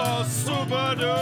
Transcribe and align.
Ball 0.00 0.24
Super 0.24 0.94
Dope. 0.96 1.20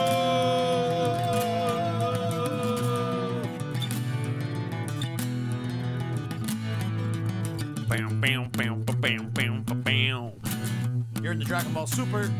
Bam, 7.89 8.21
bam, 8.21 8.49
bam, 8.51 8.85
ba- 8.85 8.93
bam, 8.93 9.31
bam, 9.31 9.63
bam. 9.65 10.33
You're 11.21 11.33
in 11.33 11.39
the 11.41 11.45
Dragon 11.45 11.73
Ball 11.73 11.89
Super. 11.89 12.31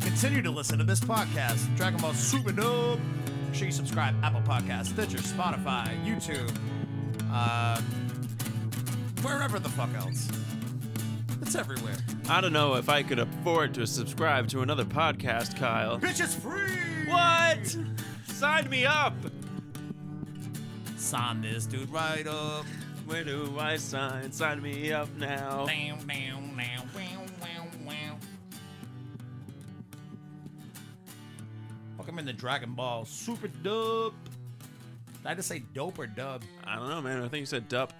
Continue 0.00 0.40
to 0.40 0.50
listen 0.50 0.78
to 0.78 0.84
this 0.84 1.00
podcast, 1.00 1.74
Dragon 1.76 2.00
Ball 2.00 2.14
Super 2.14 2.52
Dope. 2.52 2.98
Make 3.46 3.54
sure 3.54 3.66
you 3.66 3.72
subscribe 3.72 4.14
Apple 4.24 4.40
Podcasts, 4.42 4.86
Stitcher, 4.86 5.18
Spotify, 5.18 5.88
YouTube, 6.06 6.56
uh, 7.30 7.78
wherever 9.20 9.58
the 9.58 9.68
fuck 9.68 9.92
else. 9.94 10.28
It's 11.42 11.54
everywhere. 11.54 11.96
I 12.28 12.40
don't 12.40 12.52
know 12.52 12.74
if 12.74 12.88
I 12.88 13.04
could 13.04 13.20
afford 13.20 13.72
to 13.74 13.86
subscribe 13.86 14.48
to 14.48 14.62
another 14.62 14.84
podcast, 14.84 15.56
Kyle. 15.56 16.00
Bitch, 16.00 16.20
it's 16.20 16.34
free. 16.34 17.06
What? 17.06 17.76
Sign 18.26 18.68
me 18.68 18.84
up. 18.84 19.14
Sign 20.96 21.40
this 21.40 21.66
dude 21.66 21.88
right 21.88 22.26
up. 22.26 22.66
Where 23.06 23.22
do 23.22 23.56
I 23.60 23.76
sign? 23.76 24.32
Sign 24.32 24.60
me 24.60 24.92
up 24.92 25.08
now. 25.16 25.66
Down, 25.66 26.04
down, 26.04 26.56
down, 26.56 26.88
wow, 26.96 27.24
wow, 27.40 27.68
wow. 27.86 28.18
Welcome 31.96 32.18
in 32.18 32.24
the 32.24 32.32
Dragon 32.32 32.74
Ball 32.74 33.04
Super 33.04 33.46
Dub. 33.46 34.14
Did 35.22 35.26
I 35.26 35.34
just 35.36 35.46
say 35.46 35.62
dope 35.74 36.00
or 36.00 36.08
dub? 36.08 36.42
I 36.64 36.74
don't 36.74 36.88
know, 36.88 37.00
man. 37.00 37.22
I 37.22 37.28
think 37.28 37.40
you 37.42 37.46
said 37.46 37.68
dup. 37.68 37.92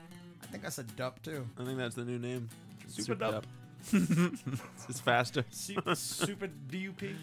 I 0.42 0.46
think 0.46 0.66
I 0.66 0.68
said 0.68 0.94
dub 0.96 1.22
too. 1.22 1.46
I 1.60 1.64
think 1.64 1.78
that's 1.78 1.94
the 1.94 2.04
new 2.04 2.18
name. 2.18 2.48
Super 2.88 3.14
Dup. 3.14 3.46
It's 3.92 5.00
faster. 5.00 5.44
Super, 5.50 5.94
super 5.94 6.48
DUP. 6.48 7.14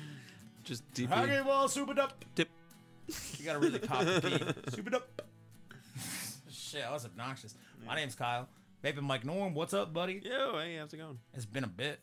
Just 0.63 0.89
DP. 0.93 1.07
Dragon 1.07 1.43
Ball 1.43 1.67
Super 1.67 1.93
Dub. 1.93 2.13
Dip. 2.35 2.49
You 3.38 3.45
gotta 3.45 3.59
really 3.59 3.79
pop 3.79 4.05
the 4.05 4.21
P. 4.21 4.71
Super 4.75 4.89
Dub. 4.91 5.03
Shit, 6.49 6.83
I 6.85 6.91
was 6.91 7.05
obnoxious. 7.05 7.55
My 7.85 7.95
name's 7.95 8.15
Kyle. 8.15 8.47
Baby 8.81 9.01
Mike 9.01 9.25
Norm, 9.25 9.53
what's 9.53 9.73
up, 9.73 9.93
buddy? 9.93 10.21
Yo, 10.23 10.57
hey, 10.59 10.77
how's 10.77 10.93
it 10.93 10.97
going? 10.97 11.19
It's 11.33 11.45
been 11.45 11.63
a 11.63 11.67
bit. 11.67 11.99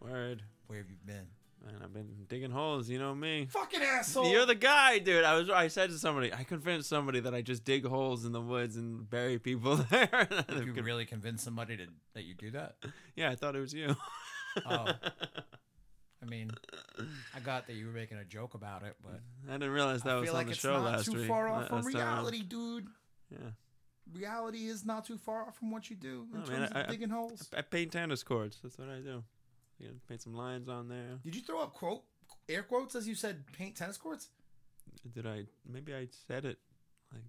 Word. 0.00 0.42
Where 0.66 0.78
have 0.78 0.90
you 0.90 0.96
been? 1.04 1.26
Man, 1.64 1.74
I've 1.84 1.92
been 1.92 2.24
digging 2.28 2.50
holes. 2.50 2.88
You 2.88 2.98
know 2.98 3.14
me. 3.14 3.46
Fucking 3.50 3.82
asshole. 3.82 4.30
You're 4.30 4.46
the 4.46 4.54
guy, 4.54 4.98
dude. 4.98 5.24
I 5.24 5.34
was. 5.34 5.50
I 5.50 5.68
said 5.68 5.90
to 5.90 5.98
somebody, 5.98 6.32
I 6.32 6.42
convinced 6.44 6.88
somebody 6.88 7.20
that 7.20 7.34
I 7.34 7.42
just 7.42 7.64
dig 7.64 7.84
holes 7.84 8.24
in 8.24 8.32
the 8.32 8.40
woods 8.40 8.76
and 8.76 9.08
bury 9.10 9.38
people 9.38 9.76
there. 9.90 10.26
you 10.64 10.72
really 10.82 11.04
convince 11.04 11.42
somebody 11.42 11.76
to 11.76 11.86
that 12.14 12.24
you 12.24 12.34
do 12.34 12.50
that? 12.52 12.76
yeah, 13.14 13.30
I 13.30 13.34
thought 13.34 13.56
it 13.56 13.60
was 13.60 13.74
you. 13.74 13.94
Oh. 14.66 14.86
I 16.22 16.26
mean, 16.26 16.50
I 17.34 17.40
got 17.40 17.66
that 17.66 17.74
you 17.74 17.86
were 17.86 17.92
making 17.92 18.18
a 18.18 18.24
joke 18.24 18.54
about 18.54 18.82
it, 18.82 18.94
but 19.02 19.20
I 19.48 19.52
didn't 19.52 19.70
realize 19.70 20.02
that 20.02 20.10
I 20.10 20.14
was 20.16 20.24
feel 20.28 20.34
on 20.34 20.38
like 20.38 20.46
the 20.48 20.52
it's 20.52 20.60
show 20.60 20.74
not 20.74 20.84
last 20.84 21.06
too 21.06 21.18
week. 21.18 21.28
far 21.28 21.48
off 21.48 21.68
from 21.68 21.76
Last 21.82 21.92
time. 21.92 21.94
reality, 21.94 22.42
dude. 22.42 22.86
Yeah. 23.30 23.38
Reality 24.12 24.66
is 24.66 24.84
not 24.84 25.04
too 25.06 25.16
far 25.16 25.46
off 25.46 25.56
from 25.56 25.70
what 25.70 25.88
you 25.88 25.96
do 25.96 26.26
in 26.34 26.40
Oh, 26.42 26.44
terms 26.44 26.50
man, 26.50 26.62
of 26.64 26.76
I- 26.76 26.82
I- 26.82 26.86
digging 26.86 27.08
holes. 27.10 27.48
I 27.56 27.62
paint 27.62 27.92
tennis 27.92 28.22
courts. 28.22 28.58
That's 28.62 28.76
what 28.76 28.88
I 28.88 28.98
do. 28.98 29.22
You 29.80 29.88
know, 29.88 29.94
paint 30.08 30.20
some 30.20 30.34
lines 30.34 30.68
on 30.68 30.88
there. 30.88 31.18
Did 31.24 31.34
you 31.34 31.42
throw 31.42 31.62
up 31.62 31.74
quote 31.74 32.02
air 32.48 32.62
quotes 32.62 32.94
as 32.94 33.08
you 33.08 33.14
said 33.14 33.44
paint 33.52 33.76
tennis 33.76 33.96
courts? 33.96 34.28
Did 35.14 35.26
I? 35.26 35.44
Maybe 35.70 35.94
I 35.94 36.08
said 36.26 36.44
it. 36.44 36.58
Like, 37.12 37.22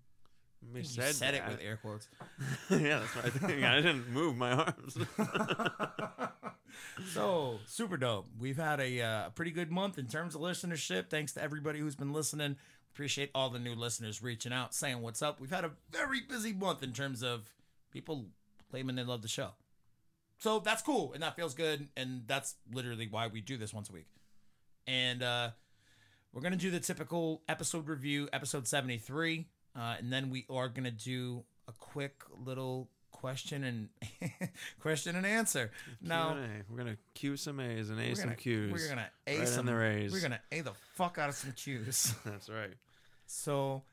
maybe 0.61 0.79
I 0.79 0.81
You 0.81 0.87
said, 0.87 1.15
said 1.15 1.33
it 1.35 1.43
with 1.47 1.59
air 1.61 1.77
quotes. 1.77 2.07
yeah, 2.69 2.99
that's 2.99 3.15
what 3.15 3.25
I 3.25 3.29
think. 3.29 3.63
I 3.63 3.75
didn't 3.77 4.09
move 4.09 4.35
my 4.35 4.51
arms. 4.51 4.97
so 7.13 7.59
super 7.65 7.97
dope. 7.97 8.27
We've 8.39 8.57
had 8.57 8.79
a 8.79 9.01
uh, 9.01 9.29
pretty 9.29 9.51
good 9.51 9.71
month 9.71 9.97
in 9.97 10.07
terms 10.07 10.35
of 10.35 10.41
listenership. 10.41 11.09
Thanks 11.09 11.33
to 11.33 11.43
everybody 11.43 11.79
who's 11.79 11.95
been 11.95 12.13
listening. 12.13 12.57
Appreciate 12.93 13.31
all 13.33 13.49
the 13.49 13.59
new 13.59 13.73
listeners 13.73 14.21
reaching 14.21 14.51
out, 14.51 14.73
saying 14.73 15.01
what's 15.01 15.21
up. 15.21 15.39
We've 15.39 15.51
had 15.51 15.63
a 15.63 15.71
very 15.91 16.21
busy 16.27 16.51
month 16.51 16.83
in 16.83 16.91
terms 16.91 17.23
of 17.23 17.49
people 17.91 18.25
claiming 18.69 18.97
they 18.97 19.03
love 19.03 19.21
the 19.21 19.29
show. 19.29 19.51
So 20.41 20.59
that's 20.59 20.81
cool 20.81 21.13
and 21.13 21.21
that 21.21 21.35
feels 21.35 21.53
good. 21.53 21.87
And 21.95 22.23
that's 22.25 22.55
literally 22.73 23.07
why 23.09 23.27
we 23.27 23.41
do 23.41 23.57
this 23.57 23.73
once 23.73 23.89
a 23.89 23.93
week. 23.93 24.07
And 24.87 25.21
uh, 25.21 25.51
we're 26.33 26.41
gonna 26.41 26.55
do 26.55 26.71
the 26.71 26.79
typical 26.79 27.43
episode 27.47 27.87
review, 27.87 28.27
episode 28.33 28.67
seventy 28.67 28.97
three, 28.97 29.45
uh, 29.75 29.95
and 29.99 30.11
then 30.11 30.31
we 30.31 30.45
are 30.49 30.67
gonna 30.67 30.89
do 30.89 31.43
a 31.67 31.71
quick 31.73 32.23
little 32.43 32.89
question 33.11 33.63
and 33.63 33.89
question 34.79 35.15
and 35.15 35.27
answer. 35.27 35.71
Now 36.01 36.33
Q&A. 36.33 36.47
we're 36.67 36.77
gonna 36.77 36.97
Q 37.13 37.37
some 37.37 37.59
A's 37.59 37.91
and 37.91 37.99
A 37.99 38.09
we're 38.09 38.15
some 38.15 38.25
gonna, 38.25 38.35
Q's. 38.37 38.71
We're 38.71 38.89
gonna 38.89 39.09
a 39.27 39.39
right 39.39 39.47
some. 39.47 39.65
the 39.67 39.85
A's. 39.85 40.11
We're 40.11 40.21
gonna 40.21 40.41
a 40.51 40.61
the 40.61 40.73
fuck 40.95 41.19
out 41.19 41.29
of 41.29 41.35
some 41.35 41.51
Q's. 41.51 42.15
That's 42.25 42.49
right. 42.49 42.73
so 43.27 43.83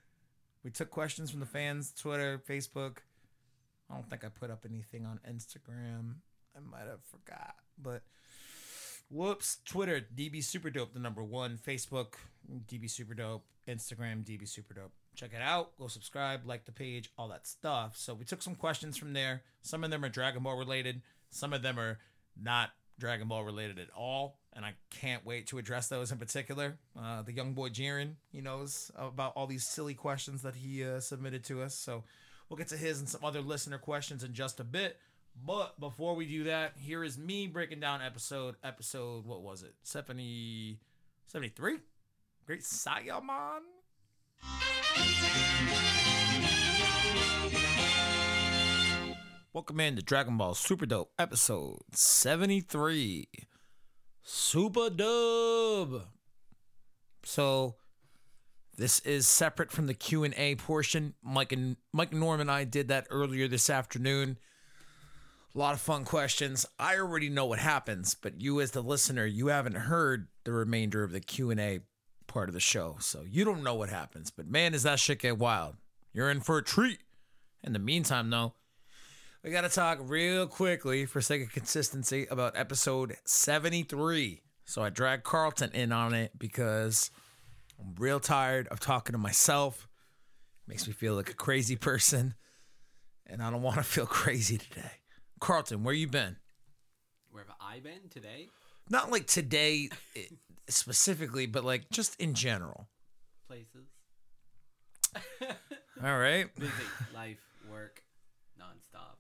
we 0.65 0.71
took 0.71 0.91
questions 0.91 1.31
from 1.31 1.41
the 1.41 1.47
fans, 1.47 1.93
Twitter, 1.93 2.41
Facebook. 2.49 2.99
I 3.91 3.95
don't 3.95 4.09
think 4.09 4.25
I 4.25 4.29
put 4.29 4.51
up 4.51 4.65
anything 4.69 5.05
on 5.05 5.21
Instagram. 5.31 6.15
I 6.59 6.71
might 6.71 6.89
have 6.89 7.05
forgot, 7.05 7.55
but 7.81 8.03
whoops. 9.11 9.59
Twitter, 9.65 10.01
DB 10.15 10.43
Super 10.43 10.71
Dope, 10.71 10.93
the 10.93 11.01
number 11.01 11.23
one. 11.23 11.59
Facebook, 11.59 12.15
DB 12.67 12.91
Super 12.91 13.15
Dope. 13.15 13.45
Instagram, 13.69 14.25
DB 14.25 14.49
Super 14.49 14.75
Dope. 14.75 14.93
Check 15.15 15.33
it 15.35 15.43
out. 15.43 15.77
Go 15.79 15.89
subscribe, 15.89 16.47
like 16.47 16.65
the 16.65 16.73
page, 16.73 17.11
all 17.19 17.29
that 17.29 17.47
stuff. 17.47 17.97
So 17.97 18.15
we 18.15 18.25
took 18.25 18.43
some 18.43 18.55
questions 18.55 18.97
from 18.97 19.13
there. 19.13 19.43
Some 19.63 19.85
of 19.85 19.91
them 19.91 20.05
are 20.05 20.09
Dragon 20.09 20.43
Ball 20.43 20.57
related. 20.57 21.03
Some 21.31 21.53
of 21.53 21.63
them 21.63 21.79
are 21.79 21.99
not 22.41 22.71
Dragon 22.99 23.29
Ball 23.29 23.45
related 23.45 23.79
at 23.79 23.89
all. 23.97 24.39
And 24.55 24.65
I 24.65 24.75
can't 24.91 25.25
wait 25.25 25.47
to 25.49 25.59
address 25.59 25.89
those 25.89 26.11
in 26.11 26.19
particular. 26.19 26.79
Uh, 26.99 27.23
the 27.23 27.33
young 27.33 27.53
boy 27.53 27.69
Jiren, 27.69 28.15
he 28.33 28.41
knows 28.41 28.91
about 28.97 29.35
all 29.37 29.47
these 29.47 29.67
silly 29.67 29.95
questions 29.95 30.43
that 30.43 30.57
he 30.57 30.85
uh, 30.85 31.01
submitted 31.01 31.45
to 31.45 31.63
us. 31.63 31.75
So 31.75 32.05
we'll 32.49 32.57
get 32.57 32.69
to 32.69 32.77
his 32.77 32.99
and 33.01 33.09
some 33.09 33.25
other 33.25 33.41
listener 33.41 33.79
questions 33.79 34.25
in 34.25 34.33
just 34.33 34.61
a 34.61 34.65
bit. 34.65 34.99
But 35.47 35.79
before 35.79 36.15
we 36.15 36.27
do 36.27 36.45
that, 36.45 36.75
here 36.79 37.05
is 37.05 37.17
me 37.19 37.47
breaking 37.47 37.81
down 37.81 38.03
episode, 38.03 38.57
episode, 38.65 39.25
what 39.25 39.43
was 39.43 39.63
it? 39.63 39.75
70, 39.83 40.79
73? 41.27 41.79
Great 42.47 42.63
Saiyaman? 42.63 43.61
Welcome 49.53 49.81
in 49.81 49.97
to 49.97 50.03
Dragon 50.03 50.37
Ball 50.37 50.55
Super 50.55 50.87
Dope, 50.87 51.13
episode 51.19 51.81
73. 51.93 53.29
Super 54.23 54.91
Dub. 54.91 56.03
So, 57.25 57.77
this 58.77 59.01
is 59.01 59.27
separate 59.27 59.73
from 59.73 59.87
the 59.87 59.95
Q&A 59.95 60.55
portion. 60.57 61.15
Mike 61.23 61.53
and 61.53 61.77
Mike 61.93 62.13
Norm 62.13 62.41
and 62.41 62.51
I 62.51 62.65
did 62.65 62.89
that 62.89 63.07
earlier 63.11 63.49
this 63.49 63.71
afternoon. 63.71 64.39
A 65.59 65.67
lot 65.69 65.75
of 65.75 65.81
fun 65.81 66.05
questions. 66.05 66.65
I 66.79 66.99
already 66.99 67.29
know 67.29 67.47
what 67.47 67.59
happens, 67.59 68.15
but 68.15 68.41
you 68.41 68.61
as 68.61 68.71
the 68.71 68.81
listener, 68.81 69.27
you 69.27 69.49
haven't 69.49 69.75
heard 69.75 70.29
the 70.45 70.53
remainder 70.53 71.03
of 71.03 71.11
the 71.11 71.19
Q&A 71.19 71.81
part 72.29 72.49
of 72.49 72.53
the 72.53 72.61
show. 72.61 72.99
So, 73.01 73.25
you 73.29 73.45
don't 73.45 73.65
know 73.65 73.75
what 73.75 73.89
happens, 73.89 74.31
but 74.31 74.47
man, 74.47 74.71
does 74.71 74.85
that 74.85 75.01
shit 75.01 75.19
get 75.19 75.37
wild. 75.37 75.75
You're 76.13 76.31
in 76.31 76.43
for 76.43 76.59
a 76.59 76.63
treat. 76.63 77.01
In 77.65 77.73
the 77.73 77.81
meantime, 77.81 78.31
though, 78.31 78.55
we 79.43 79.51
got 79.51 79.63
to 79.63 79.69
talk 79.69 79.99
real 80.01 80.47
quickly 80.47 81.07
for 81.07 81.21
sake 81.21 81.43
of 81.43 81.53
consistency 81.53 82.29
about 82.31 82.57
episode 82.57 83.17
73. 83.25 84.43
So 84.65 84.85
I 84.85 84.91
dragged 84.91 85.25
Carlton 85.25 85.73
in 85.73 85.91
on 85.91 86.15
it 86.15 86.39
because 86.39 87.11
I'm 87.81 87.97
real 87.99 88.21
tired 88.21 88.69
of 88.69 88.79
talking 88.79 89.15
to 89.15 89.19
myself. 89.19 89.89
Makes 90.69 90.87
me 90.87 90.93
feel 90.93 91.15
like 91.15 91.31
a 91.31 91.35
crazy 91.35 91.75
person. 91.75 92.35
And 93.27 93.43
I 93.43 93.51
don't 93.51 93.63
want 93.63 93.79
to 93.79 93.83
feel 93.83 94.07
crazy 94.07 94.57
today. 94.57 94.93
Carlton, 95.41 95.83
where 95.85 95.95
you 95.95 96.07
been? 96.09 96.37
Where 97.31 97.45
have 97.45 97.55
I 97.61 97.81
been 97.81 98.09
today? 98.11 98.49
Not 98.91 99.11
like 99.11 99.27
today 99.27 99.89
eh, 100.17 100.23
specifically, 100.69 101.47
but 101.47 101.65
like 101.65 101.91
just 101.91 102.21
in 102.21 102.35
general. 102.35 102.89
Places. 103.47 103.89
All 106.03 106.19
right. 106.19 106.55
Busy. 106.59 106.73
Life, 107.15 107.39
work, 107.71 108.03
nonstop. 108.61 109.17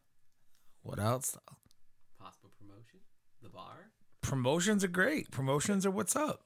What 0.82 0.99
else? 0.99 1.37
Possible 2.20 2.50
promotion. 2.59 3.00
The 3.43 3.49
bar. 3.49 3.91
Promotions 4.23 4.85
are 4.85 4.88
great. 4.88 5.31
Promotions 5.31 5.85
are 5.87 5.91
what's 5.91 6.17
up. 6.17 6.43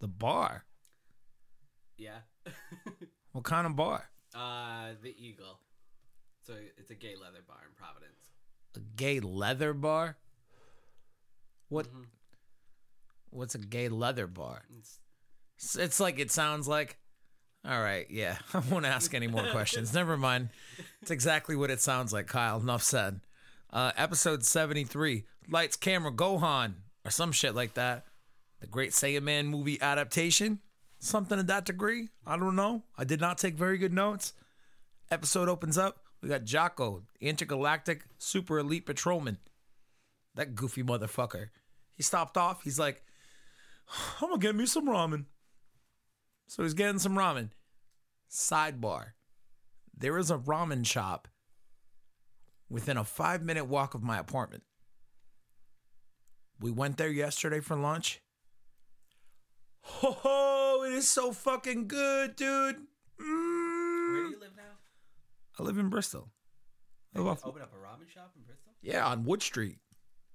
The 0.00 0.08
bar. 0.08 0.64
Yeah. 1.96 2.18
What 3.32 3.44
kind 3.44 3.66
of 3.66 3.76
bar? 3.76 4.08
uh, 4.34 4.94
the 5.02 5.14
Eagle. 5.16 5.60
So 6.44 6.54
it's 6.76 6.90
a 6.90 6.94
gay 6.94 7.14
leather 7.14 7.40
bar 7.46 7.58
in 7.68 7.74
Providence. 7.76 8.17
A 8.78 8.80
gay 8.96 9.18
leather 9.20 9.72
bar? 9.74 10.16
What? 11.68 11.86
Mhm. 11.92 12.06
What's 13.30 13.54
a 13.54 13.58
gay 13.58 13.88
leather 13.88 14.26
bar? 14.26 14.62
It's, 14.78 15.76
It's, 15.76 16.00
like 16.00 16.18
it 16.18 16.30
sounds 16.30 16.68
like. 16.68 16.96
All 17.64 17.80
right, 17.82 18.06
yeah. 18.08 18.38
I 18.54 18.60
won't 18.60 18.86
ask 18.86 19.12
any 19.14 19.26
more 19.26 19.44
questions. 19.50 19.92
Never 19.92 20.16
mind. 20.16 20.50
It's 21.02 21.10
exactly 21.10 21.56
what 21.56 21.70
it 21.70 21.80
sounds 21.80 22.12
like, 22.12 22.26
Kyle. 22.28 22.60
Enough 22.60 22.82
said. 22.84 23.20
Uh, 23.70 23.92
episode 23.96 24.44
73 24.44 25.24
Lights, 25.50 25.76
Camera, 25.76 26.12
Gohan, 26.12 26.74
or 27.04 27.10
some 27.10 27.32
shit 27.32 27.54
like 27.54 27.74
that. 27.74 28.04
the 28.60 28.66
Great 28.66 28.92
Saiyan 28.92 29.22
Man 29.22 29.46
movie 29.46 29.80
adaptation, 29.82 30.60
something 31.00 31.36
to 31.36 31.42
that 31.44 31.64
degree. 31.66 32.08
I 32.26 32.36
don't 32.38 32.56
know. 32.56 32.84
I 32.96 33.04
did 33.04 33.20
not 33.20 33.38
take 33.38 33.54
very 33.56 33.76
good 33.78 33.92
notes. 33.92 34.32
Episode 35.10 35.48
opens 35.48 35.76
up. 35.76 35.98
We 36.20 36.28
got 36.28 36.44
Jaco, 36.44 37.02
intergalactic 37.20 38.04
super 38.18 38.58
elite 38.58 38.86
patrolman. 38.86 39.38
That 40.34 40.54
goofy 40.54 40.82
motherfucker. 40.82 41.48
He 41.94 42.02
stopped 42.02 42.36
off. 42.36 42.62
He's 42.64 42.78
like, 42.78 43.02
I'm 44.20 44.28
gonna 44.30 44.38
get 44.40 44.54
me 44.56 44.66
some 44.66 44.86
ramen. 44.86 45.26
So 46.48 46.62
he's 46.62 46.74
getting 46.74 46.98
some 46.98 47.16
ramen. 47.16 47.50
Sidebar. 48.30 49.12
There 49.96 50.18
is 50.18 50.30
a 50.30 50.38
ramen 50.38 50.86
shop 50.86 51.28
within 52.70 52.96
a 52.96 53.04
five 53.04 53.42
minute 53.42 53.64
walk 53.66 53.94
of 53.94 54.02
my 54.02 54.18
apartment. 54.18 54.62
We 56.60 56.70
went 56.70 56.96
there 56.96 57.08
yesterday 57.10 57.60
for 57.60 57.76
lunch. 57.76 58.20
Ho 59.82 60.10
ho, 60.12 60.82
it 60.84 60.92
is 60.92 61.08
so 61.08 61.32
fucking 61.32 61.88
good, 61.88 62.36
dude. 62.36 62.76
Where 63.16 63.26
Mm. 63.28 64.26
do 64.26 64.30
you 64.34 64.40
live? 64.40 64.57
I 65.58 65.62
live 65.62 65.78
in 65.78 65.88
Bristol. 65.88 66.28
I 67.14 67.18
live 67.18 67.28
off- 67.28 67.44
Open 67.46 67.62
up 67.62 67.72
a 67.72 67.76
ramen 67.76 68.08
shop 68.08 68.32
in 68.36 68.42
Bristol. 68.42 68.72
yeah, 68.82 69.06
on 69.06 69.24
Wood 69.24 69.42
Street. 69.42 69.78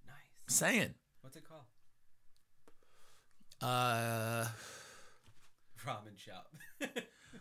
Nice. 0.06 0.16
Saying. 0.56 0.94
What's 1.22 1.38
it 1.38 1.44
called? 1.48 1.64
Uh 3.62 4.48
Ramen 5.86 6.18
shop. 6.18 6.48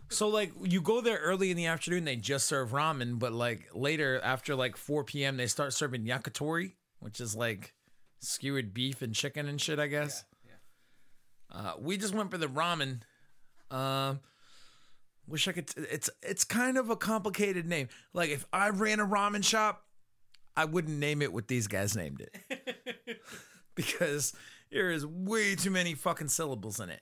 So 0.09 0.29
like 0.29 0.53
you 0.63 0.83
go 0.83 1.01
there 1.01 1.17
early 1.17 1.51
in 1.51 1.57
the 1.57 1.65
afternoon, 1.67 2.05
they 2.05 2.17
just 2.17 2.45
serve 2.47 2.73
ramen, 2.73 3.19
but 3.19 3.33
like 3.33 3.71
later 3.73 4.21
after 4.23 4.55
like 4.55 4.77
4 4.77 5.05
p.m. 5.05 5.39
they 5.39 5.47
start 5.47 5.73
serving 5.73 6.05
yakitori, 6.05 6.73
which 7.01 7.19
is 7.19 7.35
like 7.35 7.73
skewered 8.21 8.75
beef 8.75 9.01
and 9.01 9.15
chicken 9.15 9.49
and 9.49 9.59
shit, 9.59 9.79
I 9.79 9.87
guess. 9.87 10.25
yeah. 10.45 11.57
Uh, 11.59 11.73
we 11.81 11.97
just 11.97 12.15
went 12.15 12.31
for 12.31 12.37
the 12.37 12.47
ramen. 12.47 13.01
Um, 13.71 14.21
wish 15.27 15.49
I 15.49 15.53
could. 15.53 15.69
T- 15.69 15.83
it's 15.91 16.11
it's 16.23 16.45
kind 16.45 16.79
of 16.79 16.91
a 16.91 16.97
complicated 16.97 17.67
name. 17.67 17.89
Like 18.13 18.31
if 18.31 18.47
I 18.53 18.71
ran 18.71 19.01
a 19.01 19.07
ramen 19.07 19.45
shop, 19.45 19.85
I 20.57 20.65
wouldn't 20.65 20.99
name 20.99 21.23
it 21.23 21.33
what 21.33 21.49
these 21.49 21.67
guys 21.67 21.97
named 21.97 22.21
it 22.21 23.19
because 23.75 24.33
there 24.71 24.91
is 24.91 25.07
way 25.07 25.55
too 25.55 25.71
many 25.71 25.95
fucking 25.95 26.29
syllables 26.29 26.81
in 26.81 26.91
it. 26.91 27.01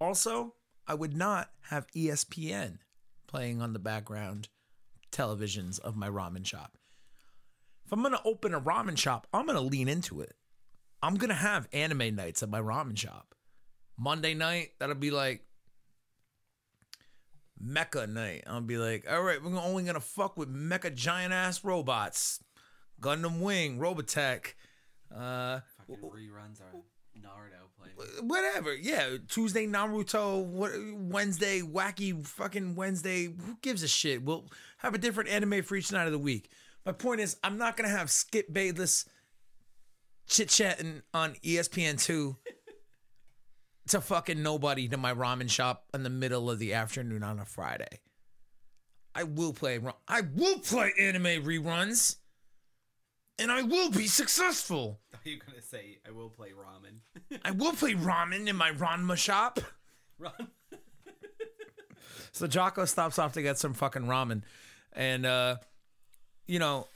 Also, 0.00 0.54
I 0.86 0.94
would 0.94 1.16
not 1.16 1.50
have 1.68 1.86
ESPN 1.96 2.78
playing 3.26 3.62
on 3.62 3.72
the 3.72 3.78
background 3.78 4.48
televisions 5.12 5.78
of 5.78 5.96
my 5.96 6.08
ramen 6.08 6.44
shop. 6.46 6.76
If 7.86 7.92
I'm 7.92 8.02
gonna 8.02 8.20
open 8.24 8.54
a 8.54 8.60
ramen 8.60 8.96
shop, 8.96 9.26
I'm 9.32 9.46
gonna 9.46 9.60
lean 9.60 9.88
into 9.88 10.20
it. 10.20 10.34
I'm 11.02 11.16
gonna 11.16 11.34
have 11.34 11.68
anime 11.72 12.14
nights 12.14 12.42
at 12.42 12.50
my 12.50 12.60
ramen 12.60 12.96
shop. 12.96 13.34
Monday 13.98 14.34
night, 14.34 14.70
that'll 14.78 14.94
be 14.94 15.10
like 15.10 15.42
Mecha 17.64 18.08
night. 18.08 18.44
I'll 18.46 18.60
be 18.60 18.78
like, 18.78 19.04
all 19.10 19.22
right, 19.22 19.42
we're 19.42 19.58
only 19.60 19.84
gonna 19.84 20.00
fuck 20.00 20.36
with 20.36 20.48
mecha 20.54 20.94
giant 20.94 21.32
ass 21.32 21.62
robots, 21.64 22.42
Gundam 23.00 23.40
Wing, 23.40 23.78
Robotech, 23.78 24.54
uh, 25.14 25.60
Fucking 25.88 25.96
reruns 26.02 26.60
are 26.60 26.72
Naruto 27.18 27.94
playing. 27.96 28.28
whatever. 28.28 28.74
Yeah, 28.74 29.16
Tuesday 29.28 29.66
Naruto, 29.66 30.44
what 30.44 30.70
Wednesday 30.94 31.60
wacky 31.60 32.24
fucking 32.26 32.76
Wednesday. 32.76 33.24
Who 33.26 33.58
gives 33.60 33.82
a 33.82 33.88
shit? 33.88 34.22
We'll 34.22 34.46
have 34.78 34.94
a 34.94 34.98
different 34.98 35.28
anime 35.30 35.62
for 35.62 35.76
each 35.76 35.92
night 35.92 36.06
of 36.06 36.12
the 36.12 36.18
week. 36.18 36.48
My 36.86 36.92
point 36.92 37.20
is, 37.20 37.36
I'm 37.44 37.58
not 37.58 37.76
gonna 37.76 37.88
have 37.90 38.10
Skip 38.10 38.52
Bayless 38.52 39.04
chit 40.26 40.48
chatting 40.48 41.02
on 41.12 41.34
ESPN 41.44 42.00
two 42.00 42.36
to 43.88 44.00
fucking 44.00 44.42
nobody 44.42 44.88
to 44.88 44.96
my 44.96 45.12
ramen 45.14 45.50
shop 45.50 45.84
in 45.94 46.02
the 46.02 46.10
middle 46.10 46.50
of 46.50 46.58
the 46.58 46.74
afternoon 46.74 47.22
on 47.22 47.38
a 47.38 47.44
Friday. 47.44 48.00
I 49.14 49.24
will 49.24 49.52
play. 49.52 49.80
I 50.06 50.20
will 50.20 50.58
play 50.60 50.92
anime 50.98 51.44
reruns, 51.44 52.16
and 53.38 53.50
I 53.50 53.62
will 53.62 53.90
be 53.90 54.06
successful. 54.06 55.00
Are 55.14 55.28
you 55.28 55.38
gonna 55.44 55.60
say 55.60 55.98
I 56.06 56.12
will 56.12 56.30
play 56.30 56.50
ramen? 56.50 57.38
I 57.44 57.50
will 57.50 57.72
play 57.72 57.94
ramen 57.94 58.46
in 58.46 58.56
my 58.56 58.70
Ranma 58.70 59.16
shop. 59.16 59.58
Ram. 60.18 60.32
So 62.32 62.46
Jaco 62.46 62.86
stops 62.86 63.18
off 63.18 63.32
to 63.32 63.42
get 63.42 63.58
some 63.58 63.74
fucking 63.74 64.04
ramen. 64.04 64.42
And 64.92 65.26
uh 65.26 65.56
you 66.46 66.58
know, 66.58 66.86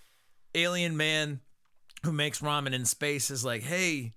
alien 0.55 0.97
man 0.97 1.41
who 2.05 2.13
makes 2.13 2.41
ramen 2.41 2.73
in 2.73 2.85
space 2.85 3.31
is 3.31 3.45
like, 3.45 3.63
"Hey, 3.63 4.15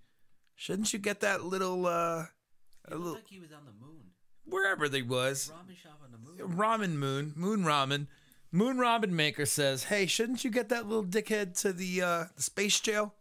shouldn't 0.55 0.93
you 0.93 0.99
get 0.99 1.21
that 1.21 1.43
little 1.43 1.85
uh 1.85 2.25
It 2.87 2.91
little- 2.91 3.05
looked 3.13 3.23
like 3.25 3.27
he 3.29 3.39
was 3.39 3.51
on 3.51 3.65
the 3.65 3.71
moon. 3.73 4.11
wherever 4.45 4.87
they 4.87 5.01
was, 5.01 5.49
Ramen 5.49 5.75
shop 5.77 6.01
on 6.03 6.11
the 6.11 6.17
moon. 6.17 6.57
ramen 6.57 6.91
moon, 6.95 7.33
moon 7.35 7.63
ramen." 7.63 8.07
Moon 8.51 8.77
ramen 8.77 9.09
maker 9.09 9.45
says, 9.45 9.85
"Hey, 9.85 10.05
shouldn't 10.05 10.43
you 10.45 10.49
get 10.49 10.69
that 10.69 10.87
little 10.87 11.03
dickhead 11.05 11.59
to 11.61 11.73
the 11.73 12.01
uh 12.01 12.25
the 12.35 12.41
space 12.41 12.79
jail? 12.79 13.13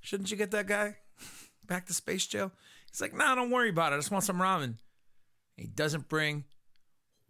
Shouldn't 0.00 0.30
you 0.30 0.36
get 0.36 0.52
that 0.52 0.66
guy 0.68 0.98
back 1.64 1.86
to 1.86 1.94
space 1.94 2.26
jail?" 2.26 2.52
He's 2.90 3.00
like, 3.00 3.12
"Nah, 3.12 3.34
don't 3.34 3.50
worry 3.50 3.70
about 3.70 3.92
it. 3.92 3.96
I 3.96 3.98
just 3.98 4.10
want 4.12 4.24
some 4.24 4.38
ramen." 4.38 4.78
He 5.56 5.66
doesn't 5.66 6.08
bring 6.08 6.44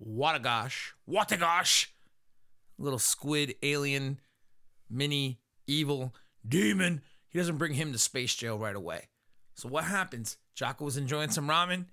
Watagosh, 0.04 0.92
Watagosh, 1.08 1.86
little 2.76 2.98
squid 2.98 3.54
alien, 3.62 4.20
mini 4.90 5.40
evil 5.66 6.14
demon. 6.46 7.02
He 7.28 7.38
doesn't 7.38 7.56
bring 7.56 7.74
him 7.74 7.92
to 7.92 7.98
space 7.98 8.34
jail 8.34 8.58
right 8.58 8.76
away. 8.76 9.08
So 9.56 9.68
what 9.70 9.84
happens? 9.84 10.36
Jaco 10.54 10.82
was 10.82 10.98
enjoying 10.98 11.30
some 11.30 11.48
ramen. 11.48 11.86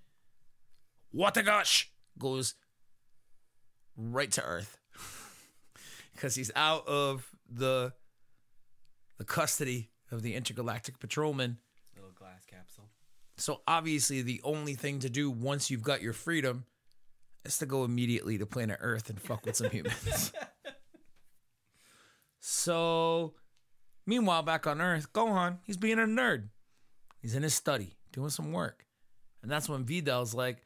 Watagosh 1.16 1.86
goes 2.20 2.56
right 3.96 4.32
to 4.32 4.44
Earth 4.44 4.78
because 6.14 6.36
he's 6.36 6.52
out 6.56 6.88
of 6.88 7.28
the 7.50 7.94
the 9.18 9.24
custody 9.24 9.92
of 10.12 10.22
the 10.24 10.36
intergalactic 10.36 11.00
patrolman. 11.00 11.58
Little 11.96 12.12
glass 12.12 12.44
capsule. 12.46 12.90
So 13.38 13.62
obviously, 13.66 14.22
the 14.22 14.42
only 14.44 14.74
thing 14.74 15.00
to 15.00 15.10
do 15.10 15.32
once 15.32 15.72
you've 15.72 15.84
got 15.84 16.02
your 16.02 16.14
freedom 16.14 16.66
is 17.46 17.58
to 17.60 17.66
go 17.66 17.86
immediately 17.86 18.38
to 18.38 18.46
planet 18.46 18.80
Earth 18.82 19.10
and 19.10 19.22
fuck 19.22 19.46
with 19.46 19.56
some 19.56 19.70
humans. 19.72 20.34
so, 22.40 23.36
meanwhile, 24.06 24.44
back 24.44 24.68
on 24.68 24.82
Earth, 24.82 25.14
Gohan, 25.14 25.60
he's 25.64 25.78
being 25.78 26.00
a 26.00 26.04
nerd. 26.04 26.50
He's 27.24 27.36
in 27.36 27.44
his 27.44 27.56
study 27.56 27.96
doing 28.12 28.30
some 28.30 28.52
work, 28.52 28.86
and 29.42 29.50
that's 29.50 29.70
when 29.70 29.86
Videl's 29.86 30.34
like, 30.34 30.62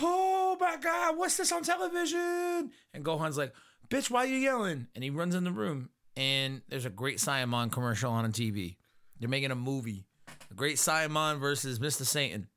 "Oh 0.00 0.56
my 0.60 0.76
God, 0.76 1.18
what's 1.18 1.36
this 1.36 1.50
on 1.50 1.64
television?" 1.64 2.70
And 2.94 3.04
Gohan's 3.04 3.36
like, 3.36 3.52
"Bitch, 3.88 4.10
why 4.10 4.20
are 4.20 4.28
you 4.28 4.36
yelling?" 4.36 4.86
And 4.94 5.02
he 5.02 5.10
runs 5.10 5.34
in 5.34 5.42
the 5.42 5.50
room, 5.50 5.90
and 6.16 6.62
there's 6.68 6.84
a 6.84 6.90
Great 6.90 7.18
Saiyaman 7.18 7.72
commercial 7.72 8.12
on 8.12 8.24
a 8.24 8.28
TV. 8.28 8.76
They're 9.18 9.28
making 9.28 9.50
a 9.50 9.56
movie. 9.56 10.06
The 10.48 10.54
Great 10.54 10.76
Saiyaman 10.76 11.40
versus 11.40 11.80
Mr. 11.80 12.04
Satan. 12.04 12.48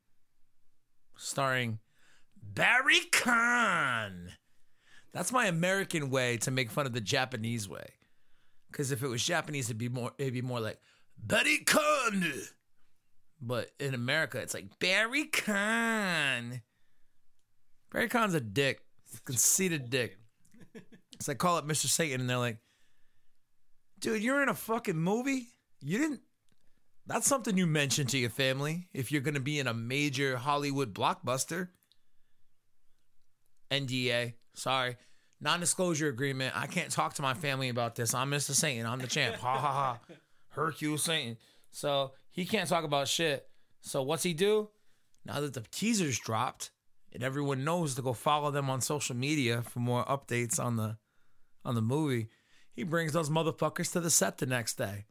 Starring 1.16 1.80
Barry 2.40 3.00
Kahn. 3.10 4.34
That's 5.12 5.32
my 5.32 5.46
American 5.46 6.10
way 6.10 6.36
to 6.38 6.52
make 6.52 6.70
fun 6.70 6.86
of 6.86 6.92
the 6.92 7.00
Japanese 7.00 7.68
way. 7.68 7.86
Because 8.70 8.92
if 8.92 9.02
it 9.02 9.08
was 9.08 9.24
Japanese, 9.24 9.66
it'd 9.66 9.78
be 9.78 9.88
more 9.88 10.12
it'd 10.16 10.32
be 10.32 10.42
more 10.42 10.60
like 10.60 10.78
Barry 11.18 11.58
Kahn. 11.58 12.32
But 13.40 13.70
in 13.78 13.94
America, 13.94 14.38
it's 14.38 14.54
like 14.54 14.78
Barry 14.78 15.24
Kahn. 15.26 16.62
Barry 17.92 18.08
Kahn's 18.08 18.34
a 18.34 18.40
dick. 18.40 18.80
Conceited 19.24 19.90
dick. 19.90 20.18
It's 21.12 21.28
like 21.28 21.38
call 21.38 21.58
it 21.58 21.66
Mr. 21.66 21.86
Satan, 21.86 22.20
and 22.20 22.28
they're 22.28 22.38
like, 22.38 22.58
dude, 24.00 24.22
you're 24.22 24.42
in 24.42 24.48
a 24.48 24.54
fucking 24.54 24.96
movie? 24.96 25.46
You 25.80 25.98
didn't 25.98 26.20
that's 27.06 27.26
something 27.26 27.56
you 27.56 27.66
mention 27.66 28.06
to 28.08 28.18
your 28.18 28.30
family 28.30 28.88
if 28.94 29.12
you're 29.12 29.20
going 29.20 29.34
to 29.34 29.40
be 29.40 29.58
in 29.58 29.66
a 29.66 29.74
major 29.74 30.36
Hollywood 30.36 30.94
blockbuster. 30.94 31.68
NDA, 33.70 34.34
sorry, 34.54 34.96
non-disclosure 35.40 36.08
agreement. 36.08 36.56
I 36.56 36.66
can't 36.66 36.90
talk 36.90 37.14
to 37.14 37.22
my 37.22 37.34
family 37.34 37.68
about 37.68 37.94
this. 37.94 38.14
I'm 38.14 38.30
Mr. 38.30 38.52
Satan. 38.52 38.86
I'm 38.86 39.00
the 39.00 39.06
champ. 39.06 39.36
Ha 39.36 39.58
ha 39.58 39.72
ha. 39.72 39.98
Hercule 40.50 40.96
Satan. 40.96 41.36
So 41.70 42.12
he 42.34 42.44
can't 42.44 42.68
talk 42.68 42.84
about 42.84 43.06
shit. 43.06 43.46
So 43.80 44.02
what's 44.02 44.24
he 44.24 44.34
do? 44.34 44.70
Now 45.24 45.40
that 45.40 45.54
the 45.54 45.64
teaser's 45.70 46.18
dropped 46.18 46.72
and 47.12 47.22
everyone 47.22 47.62
knows 47.62 47.94
to 47.94 48.02
go 48.02 48.12
follow 48.12 48.50
them 48.50 48.68
on 48.68 48.80
social 48.80 49.14
media 49.14 49.62
for 49.62 49.78
more 49.78 50.04
updates 50.04 50.58
on 50.58 50.76
the 50.76 50.98
on 51.64 51.76
the 51.76 51.80
movie, 51.80 52.28
he 52.72 52.82
brings 52.82 53.12
those 53.12 53.30
motherfuckers 53.30 53.92
to 53.92 54.00
the 54.00 54.10
set 54.10 54.38
the 54.38 54.46
next 54.46 54.76
day. 54.76 55.06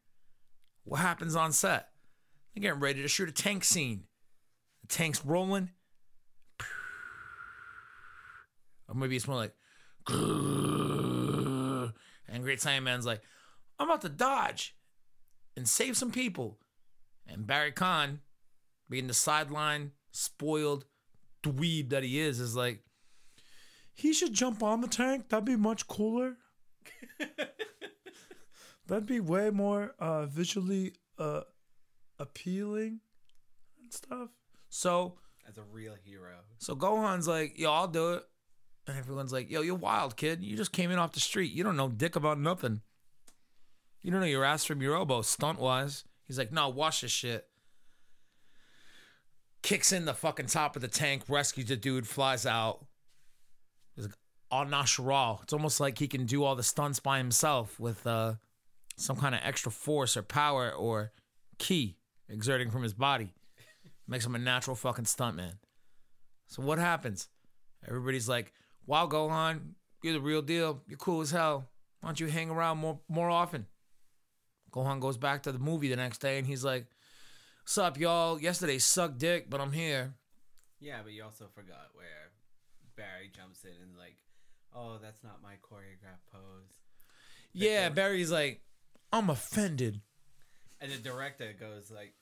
What 0.84 1.00
happens 1.00 1.36
on 1.36 1.53
set? 1.53 1.88
They're 2.53 2.62
getting 2.62 2.82
ready 2.82 3.01
to 3.01 3.08
shoot 3.08 3.30
a 3.30 3.32
tank 3.32 3.63
scene. 3.63 4.03
The 4.82 4.88
tank's 4.88 5.25
rolling. 5.25 5.70
Or 8.89 8.96
maybe 8.96 9.15
it's 9.15 9.27
more 9.27 9.38
like, 9.38 9.53
and 10.10 12.44
Great 12.44 12.60
Saiyaman's 12.60 13.06
like, 13.06 13.22
I'm 13.80 13.89
about 13.89 14.01
to 14.01 14.10
dodge 14.10 14.75
and 15.56 15.68
save 15.68 15.96
some 15.96 16.12
people. 16.12 16.60
And 17.27 17.48
Barry 17.48 17.72
Kahn 17.72 18.20
being 18.89 19.08
the 19.08 19.13
sideline, 19.13 19.92
spoiled 20.12 20.86
dweeb 21.42 21.89
that 21.89 22.03
he 22.03 22.20
is, 22.20 22.39
is 22.39 22.56
like, 22.56 22.84
he 23.94 24.13
should 24.13 24.34
jump 24.34 24.63
on 24.63 24.82
the 24.82 24.88
tank. 24.88 25.30
That'd 25.30 25.46
be 25.46 25.56
much 25.56 25.88
cooler. 25.88 26.38
That'd 28.88 29.06
be 29.06 29.20
way 29.20 29.50
more 29.50 29.94
uh, 30.00 30.25
visually 30.25 30.94
uh, 31.18 31.42
appealing 32.20 33.00
and 33.82 33.94
stuff. 33.94 34.30
So, 34.70 35.20
As 35.48 35.58
a 35.58 35.62
real 35.63 35.96
hero. 36.03 36.39
so 36.58 36.75
Gohan's 36.75 37.27
like, 37.27 37.58
yo, 37.58 37.72
I'll 37.72 37.88
do 37.88 38.13
it. 38.13 38.24
And 38.88 38.98
everyone's 38.98 39.32
like, 39.32 39.50
yo, 39.50 39.62
you're 39.62 39.75
wild, 39.75 40.18
kid. 40.18 40.44
You 40.44 40.58
just 40.58 40.74
came 40.74 40.92
in 40.92 41.00
off 41.00 41.13
the 41.13 41.22
street. 41.22 41.53
You 41.53 41.63
don't 41.63 41.77
know 41.77 41.88
dick 41.88 42.15
about 42.18 42.39
nothing. 42.39 42.82
You 44.01 44.12
don't 44.12 44.20
know 44.20 44.25
your 44.25 44.44
ass 44.44 44.65
from 44.65 44.82
your 44.82 44.96
elbow, 44.96 45.22
stunt 45.22 45.60
wise. 45.60 46.03
He's 46.27 46.38
like, 46.38 46.51
no, 46.51 46.70
watch 46.70 47.01
this 47.01 47.12
shit. 47.12 47.46
Kicks 49.62 49.92
in 49.92 50.06
the 50.06 50.13
fucking 50.13 50.48
top 50.48 50.75
of 50.75 50.82
the 50.82 50.88
tank, 50.88 51.24
rescues 51.27 51.68
the 51.68 51.77
dude, 51.77 52.08
flies 52.08 52.46
out. 52.46 52.86
He's 53.96 54.06
like, 54.06 54.15
natural. 54.70 55.39
It's 55.44 55.53
almost 55.53 55.80
like 55.80 55.98
he 55.98 56.08
can 56.08 56.25
do 56.25 56.44
all 56.44 56.56
the 56.56 56.63
stunts 56.63 57.00
by 57.00 57.18
himself 57.18 57.80
with 57.80 58.06
uh, 58.06 58.36
some 58.98 59.15
kind 59.18 59.34
of 59.34 59.42
extra 59.44 59.72
force 59.72 60.15
or 60.15 60.22
power 60.22 60.72
or 60.72 61.12
ki 61.58 61.98
exerting 62.30 62.70
from 62.70 62.84
his 62.84 62.94
body. 62.94 63.34
Makes 64.08 64.25
him 64.25 64.36
a 64.36 64.39
natural 64.39 64.75
fucking 64.75 65.06
stuntman. 65.06 65.53
So 66.48 66.62
what 66.62 66.77
happens? 66.77 67.30
Everybody's 67.88 68.30
like, 68.30 68.53
"Wow, 68.86 69.08
Gohan, 69.08 69.74
you're 70.03 70.13
the 70.13 70.22
real 70.22 70.42
deal. 70.42 70.84
You're 70.88 70.98
cool 70.98 71.22
as 71.22 71.32
hell. 71.32 71.70
Why 72.01 72.10
don't 72.10 72.20
you 72.20 72.27
hang 72.27 72.50
around 72.50 72.80
more 72.80 73.00
more 73.08 73.30
often?" 73.30 73.65
Gohan 74.74 75.00
goes 75.00 75.18
back 75.18 75.44
to 75.44 75.51
the 75.51 75.60
movie 75.60 75.88
the 75.88 75.96
next 75.96 76.20
day 76.20 76.38
and 76.38 76.48
he's 76.48 76.63
like, 76.63 76.88
"What's 77.62 77.77
up, 77.77 78.00
y'all? 78.00 78.39
Yesterday 78.39 78.80
sucked 78.80 79.20
dick, 79.20 79.50
but 79.50 79.62
I'm 79.62 79.72
here." 79.72 80.15
Yeah, 80.80 81.00
but 81.03 81.13
you 81.13 81.24
also 81.24 81.46
forgot 81.53 81.92
where 81.94 82.32
Barry 82.98 83.32
jumps 83.34 83.63
in 83.63 83.72
and 83.82 83.98
like, 83.98 84.18
oh, 84.75 84.98
that's 85.01 85.24
not 85.24 85.42
my 85.42 85.53
choreographed 85.53 86.25
pose. 86.32 86.74
Yeah, 87.53 87.89
Barry's 87.89 88.32
like, 88.32 88.62
"I'm 89.12 89.30
offended." 89.30 90.01
And 90.82 90.92
the 90.92 90.98
director 90.98 91.53
goes 91.58 91.92
like, 91.92 92.13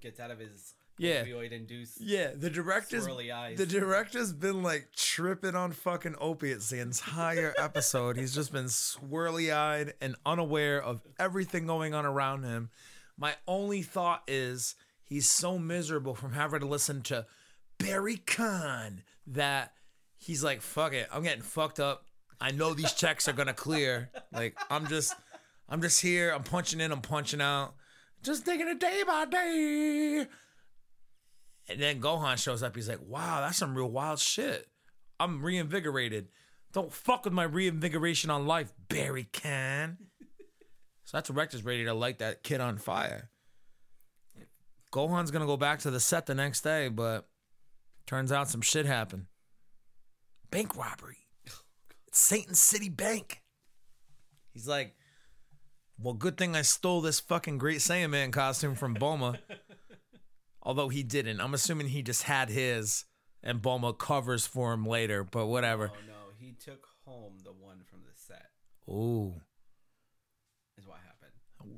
gets 0.00 0.20
out 0.20 0.30
of 0.30 0.38
his 0.38 0.74
Yeah. 0.98 1.24
opioid 1.24 1.52
induced. 1.52 2.00
Yeah, 2.00 2.32
the 2.34 2.50
director's 2.50 3.06
the 3.06 3.66
director's 3.66 4.32
been 4.32 4.62
like 4.62 4.88
tripping 4.96 5.54
on 5.54 5.72
fucking 5.72 6.16
opiates 6.20 6.70
the 6.70 6.80
entire 6.80 7.54
episode. 7.58 8.16
He's 8.16 8.34
just 8.34 8.52
been 8.52 8.66
swirly 8.66 9.52
eyed 9.54 9.94
and 10.00 10.16
unaware 10.26 10.82
of 10.82 11.00
everything 11.18 11.66
going 11.66 11.94
on 11.94 12.04
around 12.04 12.44
him. 12.44 12.70
My 13.16 13.34
only 13.46 13.82
thought 13.82 14.22
is 14.28 14.74
he's 15.04 15.30
so 15.30 15.58
miserable 15.58 16.14
from 16.14 16.32
having 16.32 16.60
to 16.60 16.66
listen 16.66 17.02
to 17.02 17.26
Barry 17.78 18.16
Kahn 18.16 19.02
that 19.26 19.72
he's 20.16 20.42
like, 20.42 20.60
fuck 20.62 20.92
it, 20.92 21.08
I'm 21.12 21.22
getting 21.22 21.42
fucked 21.42 21.80
up. 21.80 22.04
I 22.40 22.50
know 22.52 22.74
these 22.74 22.92
checks 22.92 23.28
are 23.28 23.32
gonna 23.32 23.54
clear. 23.54 24.10
Like 24.32 24.56
I'm 24.70 24.86
just 24.86 25.14
I'm 25.68 25.82
just 25.82 26.00
here, 26.00 26.30
I'm 26.30 26.42
punching 26.44 26.80
in, 26.80 26.92
I'm 26.92 27.00
punching 27.02 27.40
out. 27.40 27.74
Just 28.22 28.44
taking 28.44 28.66
it 28.68 28.80
day 28.80 29.02
by 29.06 29.26
day. 29.26 30.26
And 31.68 31.80
then 31.80 32.00
Gohan 32.00 32.38
shows 32.38 32.62
up. 32.62 32.74
He's 32.74 32.88
like, 32.88 33.06
wow, 33.06 33.40
that's 33.40 33.58
some 33.58 33.74
real 33.74 33.90
wild 33.90 34.18
shit. 34.18 34.66
I'm 35.20 35.42
reinvigorated. 35.42 36.28
Don't 36.72 36.92
fuck 36.92 37.24
with 37.24 37.32
my 37.34 37.44
reinvigoration 37.44 38.30
on 38.30 38.46
life, 38.46 38.72
Barry 38.88 39.28
Kahn. 39.32 39.98
so 41.04 41.16
that 41.16 41.24
director's 41.24 41.64
ready 41.64 41.84
to 41.84 41.94
light 41.94 42.18
that 42.18 42.42
kid 42.42 42.60
on 42.60 42.78
fire. 42.78 43.30
Gohan's 44.92 45.30
gonna 45.30 45.46
go 45.46 45.56
back 45.56 45.80
to 45.80 45.90
the 45.90 46.00
set 46.00 46.26
the 46.26 46.34
next 46.34 46.62
day, 46.62 46.88
but 46.88 47.28
turns 48.06 48.32
out 48.32 48.48
some 48.48 48.62
shit 48.62 48.86
happened. 48.86 49.26
Bank 50.50 50.76
robbery. 50.76 51.16
It's 52.06 52.20
Satan 52.20 52.54
City 52.54 52.88
Bank. 52.88 53.42
He's 54.54 54.66
like, 54.66 54.94
well, 56.00 56.14
good 56.14 56.38
thing 56.38 56.56
I 56.56 56.62
stole 56.62 57.02
this 57.02 57.20
fucking 57.20 57.58
Great 57.58 57.80
Saiyan 57.80 58.08
Man 58.08 58.30
costume 58.30 58.74
from 58.74 58.94
Bulma. 58.94 59.38
Although 60.68 60.90
he 60.90 61.02
didn't. 61.02 61.40
I'm 61.40 61.54
assuming 61.54 61.88
he 61.88 62.02
just 62.02 62.24
had 62.24 62.50
his 62.50 63.06
and 63.42 63.62
Bulma 63.62 63.96
covers 63.96 64.46
for 64.46 64.74
him 64.74 64.84
later, 64.84 65.24
but 65.24 65.46
whatever. 65.46 65.90
Oh 65.90 66.06
no, 66.06 66.34
he 66.38 66.52
took 66.52 66.86
home 67.06 67.38
the 67.42 67.52
one 67.52 67.78
from 67.86 68.00
the 68.02 68.12
set. 68.14 68.50
Ooh. 68.86 69.32
Is 70.76 70.86
what 70.86 70.98
happened. 70.98 71.32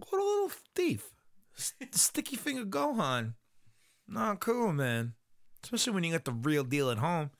What 0.09 0.21
a 0.21 0.25
little 0.25 0.51
thief. 0.75 1.13
Sticky 1.55 2.35
finger 2.35 2.65
Gohan. 2.65 3.35
Not 4.09 4.41
cool, 4.41 4.73
man. 4.73 5.15
Especially 5.63 5.93
when 5.93 6.03
you 6.03 6.11
got 6.11 6.25
the 6.25 6.33
real 6.33 6.65
deal 6.65 6.91
at 6.91 6.99
home. 6.99 7.31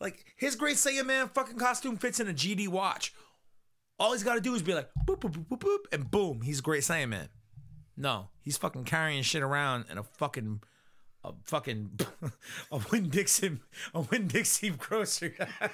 Like, 0.00 0.24
his 0.36 0.56
Great 0.56 0.76
Saiyan 0.76 1.04
Man 1.04 1.28
fucking 1.28 1.58
costume 1.58 1.98
fits 1.98 2.18
in 2.18 2.28
a 2.28 2.32
GD 2.32 2.68
watch. 2.68 3.12
All 3.98 4.12
he's 4.12 4.22
got 4.22 4.36
to 4.36 4.40
do 4.40 4.54
is 4.54 4.62
be 4.62 4.72
like, 4.72 4.88
boop, 5.06 5.20
boop, 5.20 5.32
boop, 5.32 5.48
boop, 5.48 5.58
boop, 5.58 5.92
and 5.92 6.10
boom, 6.10 6.40
he's 6.40 6.62
Great 6.62 6.82
Saiyan 6.82 7.10
Man. 7.10 7.28
No, 7.94 8.30
he's 8.40 8.56
fucking 8.56 8.84
carrying 8.84 9.22
shit 9.22 9.42
around 9.42 9.84
in 9.90 9.98
a 9.98 10.02
fucking, 10.02 10.62
a 11.24 11.32
fucking, 11.44 11.98
a 12.70 12.80
Win 12.90 13.08
Dixon, 13.08 13.60
a 13.94 14.00
Winn-Dixie 14.02 14.70
grocery 14.70 15.34
bag. 15.38 15.70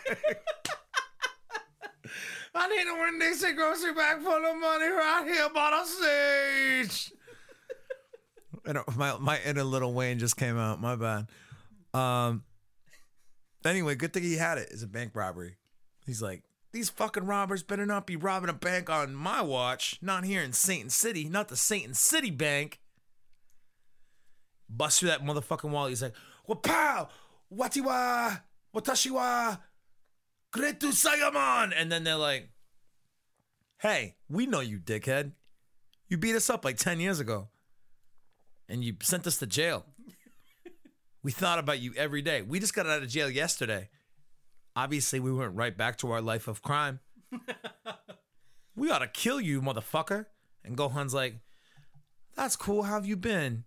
I 2.55 2.69
need 2.69 2.89
a 2.89 2.95
Winn-Dixie 3.01 3.53
grocery 3.53 3.95
bag 3.95 4.23
full 4.23 4.33
of 4.33 4.57
money 4.57 4.87
right 4.87 5.25
here 5.27 5.49
by 5.55 5.71
the 5.71 5.85
stage. 5.87 7.13
and 8.65 8.79
uh, 8.79 8.85
my 8.97 9.17
my 9.19 9.41
inner 9.45 9.65
Lil 9.65 9.93
Wayne 9.93 10.19
just 10.19 10.37
came 10.37 10.57
out. 10.57 10.81
My 10.81 10.97
bad. 10.97 11.27
Um. 11.95 12.45
Anyway, 13.65 13.95
good 13.95 14.13
thing 14.13 14.23
he 14.23 14.37
had 14.37 14.59
it. 14.59 14.69
It's 14.71 14.83
a 14.83 14.87
bank 14.87 15.13
robbery. 15.15 15.57
He's 16.07 16.23
like, 16.23 16.43
these 16.73 16.89
fucking 16.89 17.27
robbers 17.27 17.63
better 17.63 17.85
not 17.85 18.07
be 18.07 18.17
robbing 18.17 18.49
a 18.49 18.55
bank 18.55 18.89
on 18.89 19.15
my 19.15 19.43
watch. 19.43 19.99
Not 20.01 20.25
here 20.25 20.43
in 20.43 20.53
Satan 20.53 20.89
City. 20.89 21.29
Not 21.29 21.49
the 21.49 21.57
Satan 21.57 21.95
City 21.95 22.31
Bank. 22.31 22.81
Bust 24.71 25.01
through 25.01 25.09
that 25.09 25.25
motherfucking 25.25 25.71
wall. 25.71 25.89
He's 25.89 26.03
like, 26.03 26.15
Wapow! 26.49 27.09
Watiwa! 27.53 28.41
Watashiwa! 28.75 29.59
Gretu 30.53 30.93
Sayamon! 30.93 31.73
And 31.77 31.91
then 31.91 32.05
they're 32.05 32.17
like, 32.17 32.51
hey, 33.81 34.15
we 34.29 34.47
know 34.47 34.61
you, 34.61 34.79
dickhead. 34.79 35.33
You 36.09 36.19
beat 36.19 36.35
us 36.35 36.51
up 36.51 36.65
like 36.65 36.77
10 36.77 37.01
years 37.01 37.19
ago. 37.21 37.49
And 38.69 38.85
you 38.85 38.95
sent 39.03 39.27
us 39.27 39.39
to 39.39 39.47
jail. 39.47 39.87
we 41.23 41.33
thought 41.33 41.59
about 41.59 41.81
you 41.81 41.93
every 41.97 42.23
day. 42.23 42.43
We 42.43 42.61
just 42.61 42.75
got 42.75 42.87
out 42.87 43.03
of 43.03 43.09
jail 43.09 43.31
yesterday. 43.31 43.89
Obviously, 44.77 45.19
we 45.19 45.33
went 45.33 45.55
right 45.55 45.77
back 45.77 45.99
to 45.99 46.11
our 46.13 46.21
life 46.21 46.47
of 46.47 46.63
crime. 46.63 47.01
we 48.77 48.91
ought 48.91 49.01
to 49.01 49.09
kill 49.09 49.41
you, 49.41 49.61
motherfucker. 49.61 50.27
And 50.65 50.77
Gohan's 50.77 51.15
like, 51.15 51.37
that's 52.37 52.57
cool. 52.57 52.85
How 52.85 52.95
have 52.95 53.07
you 53.07 53.17
been? 53.17 53.65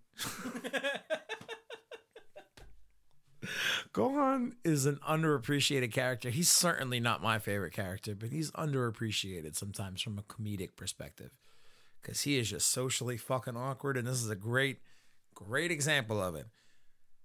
Gohan 3.92 4.52
is 4.64 4.86
an 4.86 4.98
underappreciated 5.08 5.92
character. 5.92 6.30
He's 6.30 6.48
certainly 6.48 6.98
not 6.98 7.22
my 7.22 7.38
favorite 7.38 7.72
character, 7.72 8.14
but 8.14 8.30
he's 8.30 8.50
underappreciated 8.52 9.54
sometimes 9.54 10.02
from 10.02 10.18
a 10.18 10.22
comedic 10.22 10.76
perspective 10.76 11.30
because 12.02 12.22
he 12.22 12.38
is 12.38 12.50
just 12.50 12.70
socially 12.70 13.16
fucking 13.16 13.56
awkward. 13.56 13.96
And 13.96 14.06
this 14.06 14.22
is 14.22 14.30
a 14.30 14.36
great, 14.36 14.78
great 15.34 15.70
example 15.70 16.20
of 16.22 16.34
it. 16.34 16.46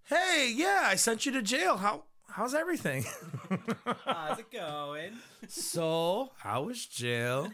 Hey, 0.04 0.54
yeah, 0.56 0.84
I 0.86 0.96
sent 0.96 1.26
you 1.26 1.32
to 1.34 1.42
jail. 1.42 1.78
How 1.78 2.04
how's 2.28 2.54
everything? 2.54 3.06
How's 4.06 4.40
it 4.40 4.52
going? 4.52 5.14
so, 5.48 6.32
how 6.38 6.64
was 6.64 6.86
jail? 6.86 7.52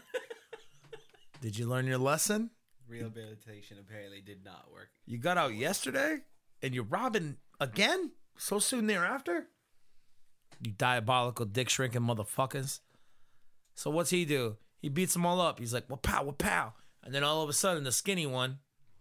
Did 1.40 1.58
you 1.58 1.66
learn 1.66 1.86
your 1.86 1.98
lesson? 1.98 2.50
Rehabilitation 2.88 3.78
apparently 3.80 4.20
did 4.20 4.44
not 4.44 4.70
work. 4.72 4.88
You 5.06 5.18
got 5.18 5.38
out 5.38 5.54
yesterday 5.54 6.18
and 6.62 6.74
you're 6.74 6.84
robbing 6.84 7.36
again 7.60 8.12
so 8.36 8.58
soon 8.58 8.86
thereafter? 8.86 9.48
You 10.60 10.72
diabolical 10.72 11.46
dick 11.46 11.68
shrinking 11.68 12.02
motherfuckers. 12.02 12.80
So 13.74 13.90
what's 13.90 14.10
he 14.10 14.24
do? 14.24 14.56
He 14.80 14.88
beats 14.88 15.12
them 15.12 15.26
all 15.26 15.40
up. 15.40 15.58
He's 15.58 15.74
like, 15.74 15.84
well, 15.88 15.98
pow, 15.98 16.22
well, 16.22 16.32
pow. 16.32 16.74
And 17.02 17.14
then 17.14 17.24
all 17.24 17.42
of 17.42 17.48
a 17.48 17.52
sudden, 17.52 17.84
the 17.84 17.92
skinny 17.92 18.26
one, 18.26 18.58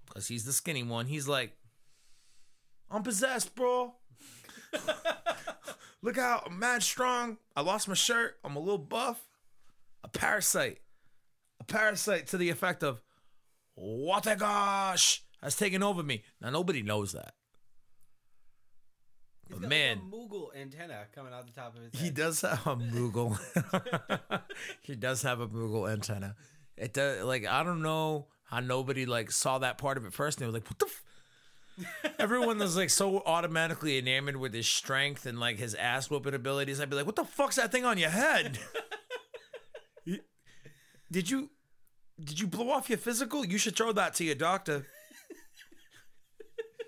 because 0.08 0.27
he's 0.27 0.46
the 0.46 0.54
skinny 0.54 0.84
one, 0.84 1.08
he's 1.08 1.27
like, 1.27 1.54
I'm 2.89 3.04
possessed, 3.04 3.56
bro. 3.56 3.96
Look 6.01 6.18
out, 6.18 6.44
I'm 6.48 6.60
mad 6.60 6.84
strong. 6.84 7.38
I 7.56 7.62
lost 7.62 7.88
my 7.88 7.94
shirt. 7.94 8.38
I'm 8.44 8.56
a 8.56 8.60
little 8.60 8.77
buff. 8.77 9.22
A 10.04 10.08
parasite. 10.08 10.80
A 11.60 11.63
parasite 11.63 12.27
to 12.27 12.38
the 12.38 12.50
effect 12.50 12.84
of, 12.84 13.01
Watagosh 13.79 15.20
has 15.41 15.55
taken 15.55 15.84
over 15.84 16.03
me. 16.03 16.24
Now 16.41 16.50
nobody 16.50 16.82
knows 16.82 17.12
that. 17.13 17.34
He's 19.48 19.55
But 19.58 19.62
got 19.63 19.70
man, 19.70 19.98
like 19.98 20.13
a 20.13 20.15
Moogle 20.15 20.48
antenna 20.60 21.05
coming 21.13 21.34
out 21.34 21.46
the 21.46 21.53
top 21.53 21.75
of 21.75 21.84
his 21.84 21.94
head. 21.94 22.01
he 22.03 22.10
does 22.10 22.41
have 22.41 22.65
a 22.65 22.75
Moogle. 22.75 23.38
he 24.82 24.96
does 24.96 25.22
have 25.22 25.39
a 25.39 25.48
Moogle 25.48 25.91
antenna. 25.91 26.36
It 26.77 26.94
does 26.94 27.24
like 27.24 27.46
I 27.46 27.63
don't 27.63 27.82
know 27.82 28.27
how 28.46 28.60
nobody 28.60 29.05
like 29.05 29.32
saw 29.32 29.60
that 29.60 29.77
part 29.77 29.98
of 29.98 30.05
it 30.05 30.13
first 30.13 30.39
and 30.39 30.44
they 30.46 30.48
were 30.51 30.53
like, 30.58 30.67
what 30.70 30.79
the 30.79 30.86
f-? 30.88 31.01
Everyone 32.20 32.58
was 32.58 32.75
like 32.77 32.89
so 32.89 33.22
automatically 33.25 33.98
enamored 33.98 34.38
with 34.38 34.53
his 34.53 34.65
strength 34.67 35.25
and 35.25 35.39
like 35.39 35.58
his 35.60 35.75
ass 35.75 36.10
whooping 36.10 36.34
abilities. 36.34 36.79
I'd 36.79 36.89
be 36.89 36.96
like, 36.96 37.05
"What 37.05 37.17
the 37.17 37.25
fuck's 37.25 37.58
that 37.58 37.72
thing 37.72 37.84
on 37.86 37.98
your 37.98 38.10
head? 38.12 38.58
Did 41.12 41.29
you 41.29 41.50
did 42.24 42.39
you 42.39 42.48
blow 42.48 42.69
off 42.72 42.89
your 42.89 42.98
physical? 42.98 43.45
You 43.45 43.57
should 43.57 43.77
show 43.77 43.91
that 43.91 44.13
to 44.15 44.24
your 44.24 44.36
doctor. 44.36 44.86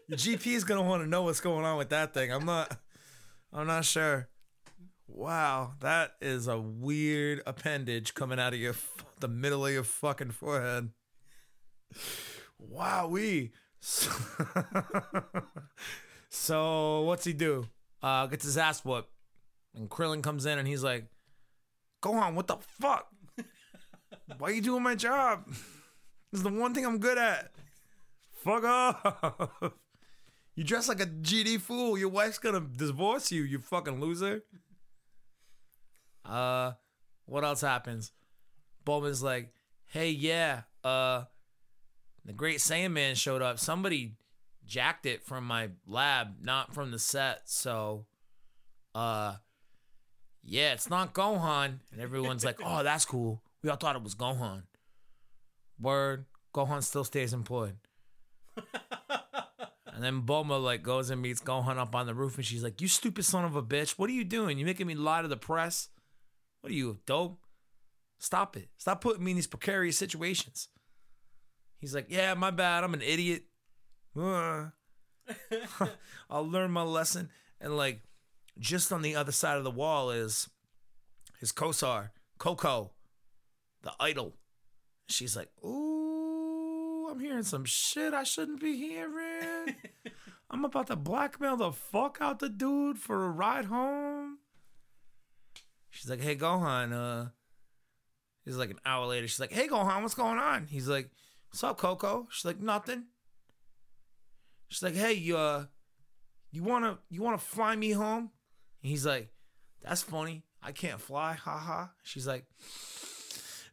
Your 0.08 0.18
GP 0.18 0.48
is 0.54 0.64
gonna 0.64 0.84
want 0.84 1.04
to 1.04 1.10
know 1.10 1.24
what's 1.24 1.42
going 1.42 1.66
on 1.66 1.78
with 1.78 1.90
that 1.90 2.14
thing. 2.14 2.32
I'm 2.32 2.46
not. 2.46 2.78
I'm 3.52 3.68
not 3.68 3.84
sure. 3.84 4.30
Wow, 5.08 5.74
that 5.82 6.12
is 6.22 6.48
a 6.48 6.58
weird 6.58 7.42
appendage 7.46 8.14
coming 8.14 8.40
out 8.40 8.54
of 8.54 8.60
your 8.60 8.76
the 9.20 9.28
middle 9.28 9.66
of 9.66 9.74
your 9.74 9.84
fucking 9.84 10.32
forehead. 10.32 10.92
Wow, 12.58 13.08
we. 13.08 13.52
So, 13.80 14.12
so 16.30 17.02
what's 17.02 17.26
he 17.26 17.34
do? 17.34 17.68
Uh, 18.02 18.28
gets 18.28 18.46
his 18.46 18.58
ass 18.58 18.86
whooped, 18.86 19.12
and 19.76 19.90
Krillin 19.90 20.24
comes 20.24 20.46
in 20.46 20.58
and 20.58 20.68
he's 20.68 20.84
like, 20.84 21.08
"Go 22.02 22.14
on, 22.14 22.36
what 22.36 22.48
the 22.48 22.58
fuck? 22.58 23.08
Why 24.38 24.50
are 24.50 24.54
you 24.54 24.62
doing 24.62 24.84
my 24.84 24.96
job? 24.96 25.46
This 26.30 26.40
is 26.40 26.44
the 26.44 26.50
one 26.50 26.74
thing 26.74 26.86
I'm 26.86 26.98
good 26.98 27.18
at. 27.18 27.54
Fuck 28.44 28.66
off." 28.66 29.72
You 30.56 30.64
dress 30.64 30.90
like 30.90 31.00
a 31.00 31.06
GD 31.06 31.62
fool. 31.62 31.98
Your 31.98 32.10
wife's 32.10 32.40
gonna 32.40 32.60
divorce 32.60 33.32
you, 33.32 33.44
you 33.44 33.60
fucking 33.60 34.02
loser. 34.02 34.44
Uh, 36.26 36.74
what 37.26 37.44
else 37.44 37.62
happens? 37.62 38.12
Bulma's 38.86 39.22
like, 39.22 39.54
hey, 39.86 40.10
yeah, 40.10 40.62
uh, 40.84 41.26
the 42.26 42.34
Great 42.34 42.58
Saiyan 42.58 42.92
Man 42.92 43.16
showed 43.16 43.42
up. 43.42 43.60
Somebody 43.60 44.16
jacked 44.66 45.06
it 45.06 45.24
from 45.24 45.46
my 45.46 45.70
lab, 45.86 46.36
not 46.42 46.74
from 46.74 46.92
the 46.92 47.00
set. 47.00 47.42
So, 47.46 48.06
uh, 48.96 49.36
yeah, 50.44 50.74
it's 50.74 50.90
not 50.90 51.14
Gohan. 51.14 51.80
And 51.92 52.02
everyone's 52.02 52.44
like, 52.44 52.60
oh, 52.64 52.84
that's 52.84 53.06
cool. 53.06 53.44
We 53.64 53.70
all 53.70 53.78
thought 53.78 53.96
it 53.96 54.04
was 54.04 54.16
Gohan. 54.16 54.64
Word, 55.80 56.26
Gohan 56.54 56.84
still 56.84 57.04
stays 57.04 57.34
employed. 57.34 57.78
And 59.98 60.04
then 60.04 60.22
Bulma 60.22 60.64
like 60.64 60.84
goes 60.84 61.10
and 61.10 61.20
meets 61.20 61.42
Gohan 61.42 61.80
up 61.80 61.96
on 61.96 62.06
the 62.06 62.14
roof, 62.14 62.36
and 62.36 62.46
she's 62.46 62.64
like, 62.64 62.80
"You 62.82 62.88
stupid 62.88 63.26
son 63.26 63.46
of 63.46 63.56
a 63.56 63.64
bitch! 63.64 63.98
What 63.98 64.12
are 64.12 64.14
you 64.14 64.24
doing? 64.24 64.60
You 64.60 64.66
making 64.66 64.86
me 64.86 64.94
lie 64.94 65.24
to 65.24 65.28
the 65.28 65.36
press? 65.36 65.90
What 66.62 66.70
are 66.70 66.76
you 66.76 67.00
dope? 67.08 67.40
Stop 68.20 68.56
it! 68.56 68.70
Stop 68.78 69.02
putting 69.02 69.24
me 69.24 69.32
in 69.32 69.38
these 69.38 69.48
precarious 69.48 69.98
situations." 69.98 70.70
He's 71.80 71.96
like, 71.96 72.06
"Yeah, 72.10 72.36
my 72.36 72.52
bad. 72.52 72.84
I'm 72.84 72.94
an 72.94 73.02
idiot. 73.02 73.46
Uh, 74.16 74.66
I'll 76.30 76.48
learn 76.48 76.70
my 76.70 76.84
lesson." 76.84 77.32
And 77.60 77.76
like, 77.76 78.04
just 78.60 78.92
on 78.92 79.02
the 79.02 79.16
other 79.16 79.32
side 79.32 79.58
of 79.58 79.64
the 79.64 79.72
wall 79.72 80.12
is 80.12 80.48
his 81.40 81.52
Kosar, 81.52 82.12
Coco, 82.38 82.92
the 83.84 83.94
idol. 84.00 84.36
She's 85.10 85.36
like, 85.36 85.50
"Ooh, 85.64 87.08
I'm 87.10 87.20
hearing 87.20 87.44
some 87.44 87.66
shit 87.66 88.14
I 88.14 88.24
shouldn't 88.24 88.60
be 88.60 88.76
hearing. 88.76 89.76
I'm 90.50 90.66
about 90.66 90.88
to 90.88 90.96
blackmail 90.96 91.58
the 91.58 91.72
fuck 91.72 92.18
out 92.22 92.40
the 92.40 92.50
dude 92.50 93.00
for 93.00 93.26
a 93.26 93.30
ride 93.30 93.66
home." 93.66 94.40
She's 95.90 96.10
like, 96.10 96.22
"Hey, 96.22 96.36
Gohan, 96.36 96.94
uh." 96.94 97.30
He's 98.46 98.56
like 98.56 98.70
an 98.70 98.80
hour 98.86 99.06
later. 99.06 99.28
She's 99.28 99.42
like, 99.42 99.52
"Hey, 99.52 99.68
Gohan, 99.68 100.02
what's 100.02 100.14
going 100.14 100.38
on?" 100.38 100.68
He's 100.68 100.88
like, 100.88 101.10
"What's 101.50 101.64
up, 101.64 101.78
Coco?" 101.78 102.28
She's 102.32 102.46
like, 102.46 102.60
"Nothing." 102.60 103.08
She's 104.70 104.84
like, 104.84 104.96
"Hey, 104.96 105.14
you, 105.14 105.38
uh, 105.38 105.66
you 106.52 106.64
wanna 106.64 107.00
you 107.10 107.22
wanna 107.22 107.38
fly 107.38 107.76
me 107.76 107.92
home?" 107.92 108.32
And 108.82 108.90
he's 108.90 109.06
like, 109.06 109.34
"That's 109.82 110.02
funny. 110.02 110.44
I 110.62 110.72
can't 110.72 111.02
fly. 111.02 111.34
Ha 111.34 111.58
ha." 111.58 111.92
She's 112.04 112.28
like, 112.28 112.46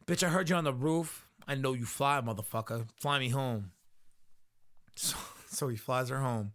"Bitch, 0.07 0.23
I 0.23 0.29
heard 0.29 0.49
you 0.49 0.55
on 0.55 0.63
the 0.63 0.73
roof. 0.73 1.27
I 1.47 1.55
know 1.55 1.73
you 1.73 1.85
fly, 1.85 2.21
motherfucker. 2.21 2.87
Fly 2.99 3.19
me 3.19 3.29
home." 3.29 3.71
So, 4.95 5.17
so 5.49 5.67
he 5.67 5.77
flies 5.77 6.09
her 6.09 6.19
home 6.19 6.53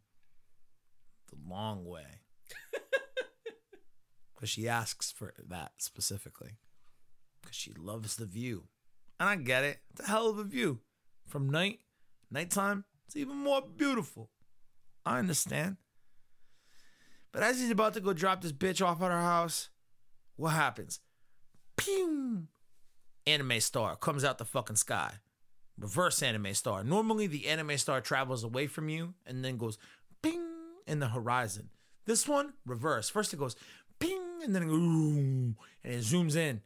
the 1.30 1.36
long 1.48 1.84
way. 1.84 2.06
Because 4.40 4.48
she 4.48 4.66
asks 4.66 5.12
for 5.12 5.34
that 5.50 5.72
specifically. 5.76 6.52
Because 7.42 7.54
she 7.54 7.74
loves 7.74 8.16
the 8.16 8.24
view. 8.24 8.68
And 9.18 9.28
I 9.28 9.36
get 9.36 9.64
it. 9.64 9.80
It's 9.90 10.00
a 10.00 10.06
hell 10.10 10.30
of 10.30 10.38
a 10.38 10.44
view. 10.44 10.80
From 11.26 11.50
night, 11.50 11.80
nighttime, 12.30 12.84
it's 13.06 13.16
even 13.16 13.36
more 13.36 13.60
beautiful. 13.60 14.30
I 15.04 15.18
understand. 15.18 15.76
But 17.32 17.42
as 17.42 17.60
he's 17.60 17.70
about 17.70 17.92
to 17.94 18.00
go 18.00 18.14
drop 18.14 18.40
this 18.40 18.52
bitch 18.52 18.84
off 18.84 19.02
at 19.02 19.10
her 19.10 19.20
house, 19.20 19.68
what 20.36 20.50
happens? 20.50 21.00
Pew! 21.76 22.48
Anime 23.30 23.60
star 23.60 23.96
comes 23.96 24.24
out 24.24 24.38
the 24.38 24.44
fucking 24.44 24.76
sky. 24.76 25.14
Reverse 25.78 26.22
anime 26.22 26.52
star. 26.54 26.84
Normally, 26.84 27.26
the 27.26 27.46
anime 27.46 27.78
star 27.78 28.00
travels 28.00 28.44
away 28.44 28.66
from 28.66 28.88
you 28.88 29.14
and 29.26 29.44
then 29.44 29.56
goes 29.56 29.78
ping 30.22 30.44
in 30.86 30.98
the 30.98 31.08
horizon. 31.08 31.70
This 32.04 32.26
one, 32.26 32.54
reverse. 32.66 33.08
First 33.08 33.32
it 33.32 33.38
goes 33.38 33.56
ping 33.98 34.20
and 34.42 34.54
then 34.54 34.64
ooh, 34.64 35.54
and 35.84 35.94
it 35.94 36.00
zooms 36.00 36.36
in. 36.36 36.60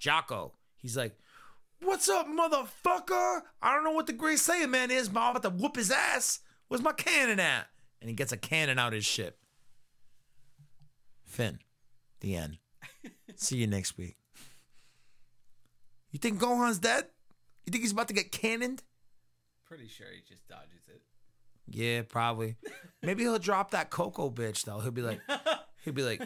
Jaco, 0.00 0.52
he's 0.76 0.96
like, 0.96 1.16
What's 1.82 2.08
up, 2.08 2.26
motherfucker? 2.26 3.40
I 3.62 3.74
don't 3.74 3.84
know 3.84 3.92
what 3.92 4.06
the 4.06 4.12
Great 4.12 4.38
Saiyan 4.38 4.68
Man 4.68 4.90
is, 4.90 5.08
but 5.08 5.20
I'm 5.20 5.36
about 5.36 5.42
to 5.44 5.50
whoop 5.50 5.76
his 5.76 5.90
ass. 5.90 6.40
Where's 6.68 6.82
my 6.82 6.92
cannon 6.92 7.40
at? 7.40 7.68
And 8.00 8.10
he 8.10 8.14
gets 8.14 8.32
a 8.32 8.36
cannon 8.36 8.78
out 8.78 8.88
of 8.88 8.94
his 8.94 9.06
ship. 9.06 9.38
Finn, 11.24 11.60
the 12.20 12.36
end. 12.36 12.58
See 13.36 13.56
you 13.56 13.66
next 13.66 13.96
week. 13.96 14.16
You 16.10 16.18
think 16.18 16.40
Gohan's 16.40 16.78
dead? 16.78 17.04
You 17.66 17.70
think 17.70 17.82
he's 17.82 17.92
about 17.92 18.08
to 18.08 18.14
get 18.14 18.32
cannoned? 18.32 18.82
Pretty 19.64 19.86
sure 19.88 20.06
he 20.14 20.22
just 20.28 20.48
dodges 20.48 20.88
it. 20.88 21.02
Yeah, 21.68 22.02
probably. 22.02 22.56
Maybe 23.02 23.22
he'll 23.22 23.38
drop 23.38 23.70
that 23.70 23.90
Coco 23.90 24.30
bitch 24.30 24.64
though. 24.64 24.80
He'll 24.80 24.90
be 24.90 25.02
like, 25.02 25.20
he'll 25.84 25.94
be 25.94 26.02
like, 26.02 26.22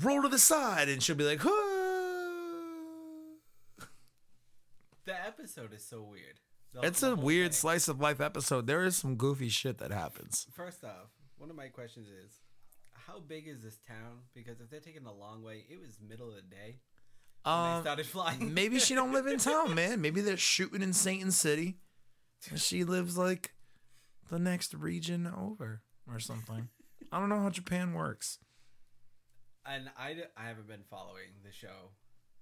roll 0.00 0.22
to 0.22 0.28
the 0.28 0.38
side, 0.38 0.88
and 0.88 1.00
she'll 1.02 1.14
be 1.16 1.24
like, 1.24 1.38
"Huh." 1.40 1.78
The 5.04 5.26
episode 5.26 5.72
is 5.72 5.84
so 5.84 6.02
weird. 6.02 6.40
The- 6.72 6.80
it's 6.86 7.02
a 7.02 7.14
weird 7.16 7.48
thing. 7.52 7.56
slice 7.56 7.88
of 7.88 8.00
life 8.00 8.20
episode. 8.20 8.66
There 8.66 8.84
is 8.84 8.96
some 8.96 9.16
goofy 9.16 9.48
shit 9.48 9.78
that 9.78 9.90
happens. 9.90 10.46
First 10.52 10.84
off, 10.84 11.10
one 11.36 11.50
of 11.50 11.56
my 11.56 11.68
questions 11.68 12.08
is, 12.08 12.40
how 12.92 13.18
big 13.20 13.46
is 13.48 13.62
this 13.62 13.78
town? 13.86 14.20
Because 14.34 14.60
if 14.60 14.70
they're 14.70 14.80
taking 14.80 15.06
a 15.06 15.12
long 15.12 15.42
way, 15.42 15.64
it 15.68 15.78
was 15.80 15.98
middle 16.00 16.28
of 16.30 16.36
the 16.36 16.42
day. 16.42 16.78
When 17.44 17.54
they 17.54 17.70
Um, 17.76 17.82
started 17.82 18.06
flying. 18.06 18.54
maybe 18.54 18.78
she 18.78 18.94
don't 18.94 19.12
live 19.12 19.26
in 19.26 19.38
town, 19.50 19.74
man. 19.74 20.00
Maybe 20.00 20.20
they're 20.20 20.36
shooting 20.36 20.82
in 20.82 20.92
Satan 20.92 21.30
City, 21.30 21.78
and 22.50 22.60
she 22.60 22.84
lives 22.84 23.16
like 23.16 23.54
the 24.30 24.38
next 24.38 24.74
region 24.74 25.26
over 25.26 25.82
or 26.08 26.18
something. 26.18 26.68
I 27.10 27.18
don't 27.20 27.28
know 27.28 27.40
how 27.40 27.50
Japan 27.50 27.92
works. 27.94 28.38
and 29.66 29.90
I, 29.98 30.16
I 30.36 30.46
haven't 30.48 30.66
been 30.68 30.82
following 30.90 31.28
the 31.44 31.52
show 31.52 31.90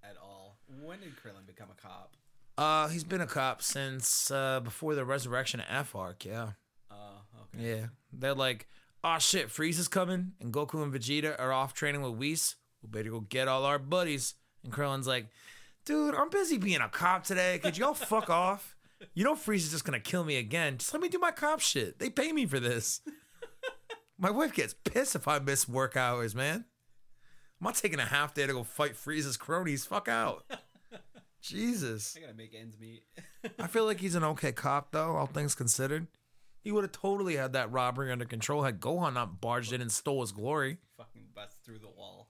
at 0.02 0.16
all. 0.22 0.58
When 0.82 1.00
did 1.00 1.16
Krillin 1.16 1.46
become 1.46 1.68
a 1.70 1.80
cop? 1.80 2.16
Uh, 2.56 2.88
he's 2.88 3.04
been 3.04 3.20
a 3.20 3.26
cop 3.26 3.62
since 3.62 4.30
uh 4.30 4.60
before 4.60 4.94
the 4.94 5.04
resurrection 5.04 5.60
of 5.60 5.66
F 5.68 5.94
arc. 5.94 6.24
Yeah. 6.24 6.50
Oh, 6.90 7.22
okay. 7.54 7.68
Yeah, 7.78 7.86
they're 8.12 8.34
like, 8.34 8.68
oh 9.04 9.18
shit, 9.18 9.48
Frieza's 9.48 9.88
coming, 9.88 10.32
and 10.40 10.52
Goku 10.52 10.82
and 10.82 10.92
Vegeta 10.92 11.38
are 11.38 11.52
off 11.52 11.72
training 11.74 12.02
with 12.02 12.14
Whis. 12.14 12.56
We 12.82 12.88
better 12.88 13.10
go 13.10 13.20
get 13.20 13.48
all 13.48 13.64
our 13.64 13.78
buddies. 13.78 14.34
And 14.64 14.72
Krillin's 14.72 15.06
like, 15.06 15.26
dude, 15.84 16.14
I'm 16.14 16.30
busy 16.30 16.58
being 16.58 16.80
a 16.80 16.88
cop 16.88 17.24
today. 17.24 17.58
Could 17.58 17.78
y'all 17.78 17.94
fuck 17.94 18.30
off? 18.30 18.76
You 19.14 19.24
know 19.24 19.34
Frieza 19.34 19.56
is 19.56 19.70
just 19.70 19.84
gonna 19.84 20.00
kill 20.00 20.24
me 20.24 20.36
again. 20.36 20.78
Just 20.78 20.92
let 20.92 21.02
me 21.02 21.08
do 21.08 21.18
my 21.18 21.30
cop 21.30 21.60
shit. 21.60 21.98
They 21.98 22.10
pay 22.10 22.32
me 22.32 22.44
for 22.46 22.60
this. 22.60 23.00
my 24.18 24.30
wife 24.30 24.52
gets 24.54 24.74
pissed 24.84 25.16
if 25.16 25.26
I 25.26 25.38
miss 25.38 25.68
work 25.68 25.96
hours, 25.96 26.34
man. 26.34 26.66
I'm 27.60 27.64
not 27.64 27.74
taking 27.76 27.98
a 28.00 28.04
half 28.04 28.34
day 28.34 28.46
to 28.46 28.52
go 28.52 28.62
fight 28.62 28.92
Frieza's 28.92 29.36
cronies. 29.36 29.86
Fuck 29.86 30.08
out. 30.08 30.44
Jesus. 31.42 32.14
I 32.16 32.20
gotta 32.20 32.34
make 32.34 32.54
ends 32.54 32.78
meet. 32.78 33.04
I 33.58 33.66
feel 33.66 33.86
like 33.86 34.00
he's 34.00 34.14
an 34.14 34.24
okay 34.24 34.52
cop, 34.52 34.92
though, 34.92 35.16
all 35.16 35.26
things 35.26 35.54
considered. 35.54 36.06
He 36.62 36.72
would 36.72 36.84
have 36.84 36.92
totally 36.92 37.36
had 37.36 37.54
that 37.54 37.72
robbery 37.72 38.12
under 38.12 38.26
control 38.26 38.64
had 38.64 38.80
Gohan 38.80 39.14
not 39.14 39.40
barged 39.40 39.72
in 39.72 39.80
and 39.80 39.90
stole 39.90 40.20
his 40.20 40.32
glory. 40.32 40.76
Fucking 40.98 41.28
bust 41.34 41.64
through 41.64 41.78
the 41.78 41.88
wall. 41.88 42.28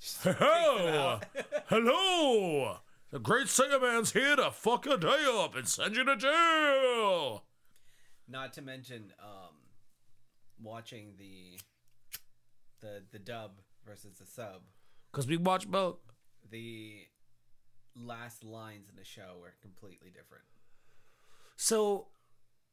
Hello! 0.00 1.20
Hello! 1.66 2.78
The 3.10 3.18
great 3.18 3.48
Saiyan 3.48 3.82
Man's 3.82 4.12
here 4.12 4.36
to 4.36 4.50
fuck 4.50 4.86
your 4.86 4.96
day 4.96 5.26
up 5.28 5.54
and 5.54 5.68
send 5.68 5.94
you 5.96 6.04
to 6.04 6.16
jail! 6.16 7.44
Not 8.26 8.54
to 8.54 8.62
mention, 8.62 9.12
um, 9.22 9.56
watching 10.62 11.14
the 11.18 11.58
the 12.80 13.02
the 13.10 13.18
dub 13.18 13.58
versus 13.86 14.18
the 14.18 14.26
sub. 14.26 14.62
Because 15.12 15.26
we 15.26 15.36
watch 15.36 15.68
both. 15.68 15.98
The 16.50 17.06
last 17.94 18.42
lines 18.42 18.88
in 18.88 18.96
the 18.96 19.04
show 19.04 19.36
were 19.40 19.52
completely 19.60 20.08
different. 20.08 20.44
So, 21.56 22.06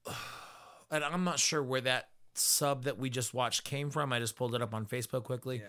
and 0.91 1.03
I'm 1.03 1.25
not 1.25 1.39
sure 1.39 1.61
where 1.61 1.81
that 1.81 2.09
sub 2.35 2.85
that 2.85 2.97
we 2.97 3.09
just 3.09 3.33
watched 3.33 3.65
came 3.65 3.89
from. 3.89 4.13
I 4.13 4.19
just 4.19 4.37
pulled 4.37 4.55
it 4.55 4.61
up 4.61 4.73
on 4.73 4.85
Facebook 4.85 5.23
quickly. 5.23 5.57
Yeah. 5.57 5.65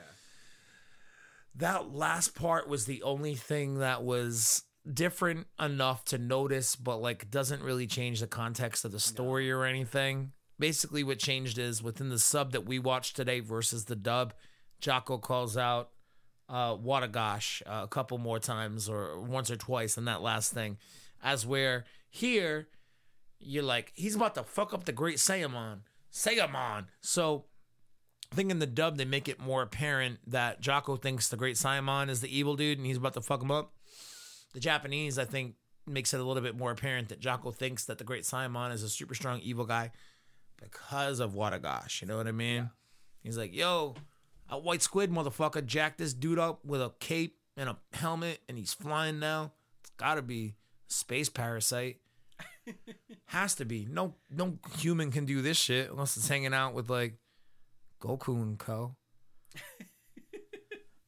That 1.55 1.93
last 1.93 2.35
part 2.35 2.69
was 2.69 2.85
the 2.85 3.03
only 3.03 3.35
thing 3.35 3.79
that 3.79 4.03
was 4.05 4.63
different 4.91 5.47
enough 5.61 6.05
to 6.07 6.19
notice, 6.19 6.77
but 6.77 6.99
like 6.99 7.31
doesn't 7.31 7.63
really 7.63 7.87
change 7.87 8.21
the 8.21 8.27
context 8.27 8.85
of 8.85 8.93
the 8.93 9.01
story 9.01 9.51
or 9.51 9.65
anything. 9.65 10.33
Basically, 10.59 11.05
what 11.05 11.19
changed 11.19 11.59
is 11.59 11.83
within 11.83 12.09
the 12.09 12.19
sub 12.19 12.53
that 12.53 12.67
we 12.67 12.79
watched 12.79 13.17
today 13.17 13.41
versus 13.41 13.85
the 13.85 13.97
dub, 13.97 14.35
Jaco 14.81 15.21
calls 15.21 15.57
out 15.57 15.91
uh, 16.49 16.75
Wadagosh 16.77 17.63
uh, 17.67 17.85
a 17.85 17.89
couple 17.89 18.19
more 18.19 18.39
times 18.39 18.89
or 18.89 19.21
once 19.21 19.51
or 19.51 19.57
twice 19.57 19.99
in 19.99 20.07
that 20.07 20.23
last 20.23 20.53
thing. 20.53 20.79
As 21.23 21.47
where 21.47 21.85
here, 22.11 22.69
you're 23.39 23.63
like, 23.63 23.93
he's 23.95 24.17
about 24.17 24.35
to 24.35 24.43
fuck 24.43 24.73
up 24.73 24.85
the 24.85 24.93
great 24.93 25.19
Saiyaman. 25.19 25.81
Saiyaman. 26.13 26.87
So 27.01 27.45
I 28.31 28.35
think 28.35 28.51
in 28.51 28.59
the 28.59 28.67
dub 28.67 28.97
they 28.97 29.05
make 29.05 29.29
it 29.29 29.41
more 29.41 29.63
apparent 29.63 30.19
that 30.27 30.63
Jaco 30.63 31.01
thinks 31.01 31.29
the 31.29 31.37
Great 31.37 31.57
Saiyaman 31.57 32.09
is 32.09 32.21
the 32.21 32.37
evil 32.37 32.57
dude 32.57 32.79
and 32.79 32.87
he's 32.87 32.99
about 32.99 33.15
to 33.15 33.23
fuck 33.23 33.43
him 33.43 33.51
up. 33.51 33.73
The 34.53 34.61
Japanese, 34.61 35.19
I 35.19 35.25
think, 35.25 35.55
makes 35.87 36.13
it 36.13 36.21
a 36.21 36.25
little 36.25 36.43
bit 36.43 36.57
more 36.57 36.71
apparent 36.71 37.09
that 37.09 37.21
Jaco 37.21 37.55
thinks 37.55 37.87
that 37.87 37.99
the 37.99 38.05
Great 38.05 38.25
Saiyaman 38.25 38.73
is 38.73 38.83
a 38.83 38.89
super 38.89 39.15
strong 39.15 39.41
evil 39.41 39.65
guy 39.65 39.93
because 40.61 41.21
of 41.21 41.33
Wadagosh. 41.33 42.03
You 42.03 42.09
know 42.09 42.17
what 42.17 42.27
I 42.27 42.33
mean? 42.33 42.71
He's 43.23 43.39
like, 43.39 43.55
yo, 43.55 43.95
a 44.49 44.59
white 44.59 44.83
squid 44.83 45.11
motherfucker 45.11 45.65
jacked 45.65 45.99
this 45.99 46.15
dude 46.15 46.39
up 46.39 46.65
with 46.65 46.81
a 46.81 46.93
cape 47.01 47.39
and 47.57 47.69
a 47.69 47.77
helmet 47.93 48.41
and 48.49 48.59
he's 48.59 48.73
flying 48.73 49.19
now. 49.19 49.53
It's 49.81 49.91
gotta 49.97 50.23
be 50.23 50.57
a 50.89 50.93
space 50.93 51.29
parasite. 51.29 51.99
Has 53.27 53.55
to 53.57 53.65
be. 53.65 53.87
No 53.91 54.15
no 54.31 54.59
human 54.79 55.11
can 55.11 55.25
do 55.25 55.43
this 55.43 55.57
shit 55.57 55.91
unless 55.91 56.17
it's 56.17 56.29
hanging 56.29 56.55
out 56.55 56.75
with 56.75 56.89
like 56.89 57.15
Goku 58.01 58.43
and 58.43 58.59
Co. 58.59 58.97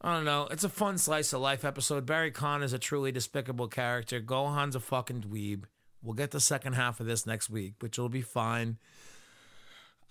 I 0.03 0.15
don't 0.15 0.25
know. 0.25 0.49
It's 0.51 0.65
a 0.65 0.71
fun 0.71 0.97
slice 0.97 1.33
of 1.33 1.43
life 1.43 1.65
episode. 1.65 2.07
Barry 2.07 2.31
Kahn 2.31 2.63
is 2.63 2.73
a 2.73 2.79
truly 2.79 3.13
despicable 3.13 3.69
character. 3.69 4.21
Gohan's 4.21 4.75
a 4.75 4.81
fucking 4.81 5.23
dweeb. 5.23 5.65
We'll 6.03 6.15
get 6.15 6.31
the 6.31 6.41
second 6.41 6.73
half 6.73 7.01
of 7.01 7.07
this 7.07 7.27
next 7.27 7.51
week, 7.51 7.75
which 7.81 7.99
will 7.99 8.09
be 8.09 8.23
fine. 8.23 8.79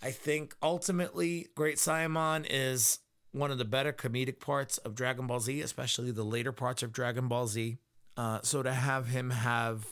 I 0.02 0.12
think 0.12 0.56
ultimately, 0.62 1.48
Great 1.56 1.78
Saiyaman 1.78 2.46
is 2.50 3.00
one 3.32 3.52
of 3.52 3.58
the 3.58 3.66
better 3.66 3.92
comedic 3.92 4.40
parts 4.40 4.78
of 4.80 4.96
Dragon 4.96 5.28
Ball 5.28 5.40
Z, 5.40 5.62
especially 5.62 6.12
the 6.12 6.24
later 6.24 6.52
parts 6.52 6.84
of 6.84 6.92
Dragon 6.92 7.28
Ball 7.28 7.48
Z. 7.48 7.78
Uh, 8.16 8.40
so 8.44 8.62
to 8.62 8.72
have 8.72 9.08
him 9.08 9.32
have 9.32 9.86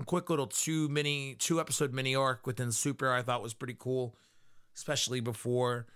a 0.00 0.04
quick 0.04 0.30
little 0.30 0.46
two 0.46 0.88
mini 0.88 1.34
two 1.38 1.60
episode 1.60 1.92
mini 1.92 2.14
arc 2.14 2.46
within 2.46 2.72
Super, 2.72 3.12
I 3.12 3.22
thought 3.22 3.42
was 3.42 3.54
pretty 3.54 3.76
cool, 3.78 4.16
especially 4.78 5.18
before 5.18 5.86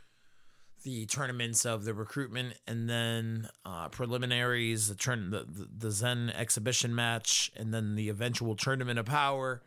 the 0.83 1.07
tournaments 1.07 1.65
of 1.65 1.85
the 1.85 1.95
recruitment 1.95 2.55
and 2.67 2.91
then 2.91 3.49
uh, 3.65 3.89
preliminaries, 3.89 4.89
the 4.89 4.97
turn 4.97 5.31
the, 5.31 5.47
the 5.79 5.93
Zen 5.93 6.33
exhibition 6.35 6.93
match, 6.93 7.53
and 7.57 7.73
then 7.73 7.95
the 7.95 8.09
eventual 8.09 8.57
tournament 8.57 8.99
of 8.99 9.07
power. 9.07 9.63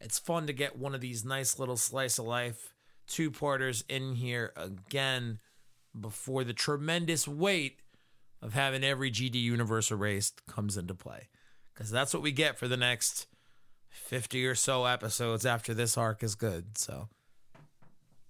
It's 0.00 0.18
fun 0.18 0.46
to 0.46 0.54
get 0.54 0.78
one 0.78 0.94
of 0.94 1.02
these 1.02 1.26
nice 1.26 1.58
little 1.58 1.76
slice 1.76 2.18
of 2.18 2.24
life 2.24 2.72
two 3.06 3.30
parters 3.30 3.84
in 3.86 4.14
here 4.14 4.54
again 4.56 5.40
before 5.98 6.42
the 6.42 6.54
tremendous 6.54 7.28
weight 7.28 7.80
of 8.40 8.54
having 8.54 8.82
every 8.82 9.10
GD 9.10 9.34
universe 9.34 9.90
erased 9.90 10.40
comes 10.46 10.78
into 10.78 10.94
play. 10.94 11.28
Because 11.74 11.90
that's 11.90 12.14
what 12.14 12.22
we 12.22 12.32
get 12.32 12.58
for 12.58 12.66
the 12.66 12.78
next 12.78 13.26
50 13.90 14.46
or 14.46 14.54
so 14.54 14.86
episodes 14.86 15.44
after 15.44 15.74
this 15.74 15.98
arc 15.98 16.22
is 16.22 16.34
good. 16.34 16.78
So, 16.78 17.08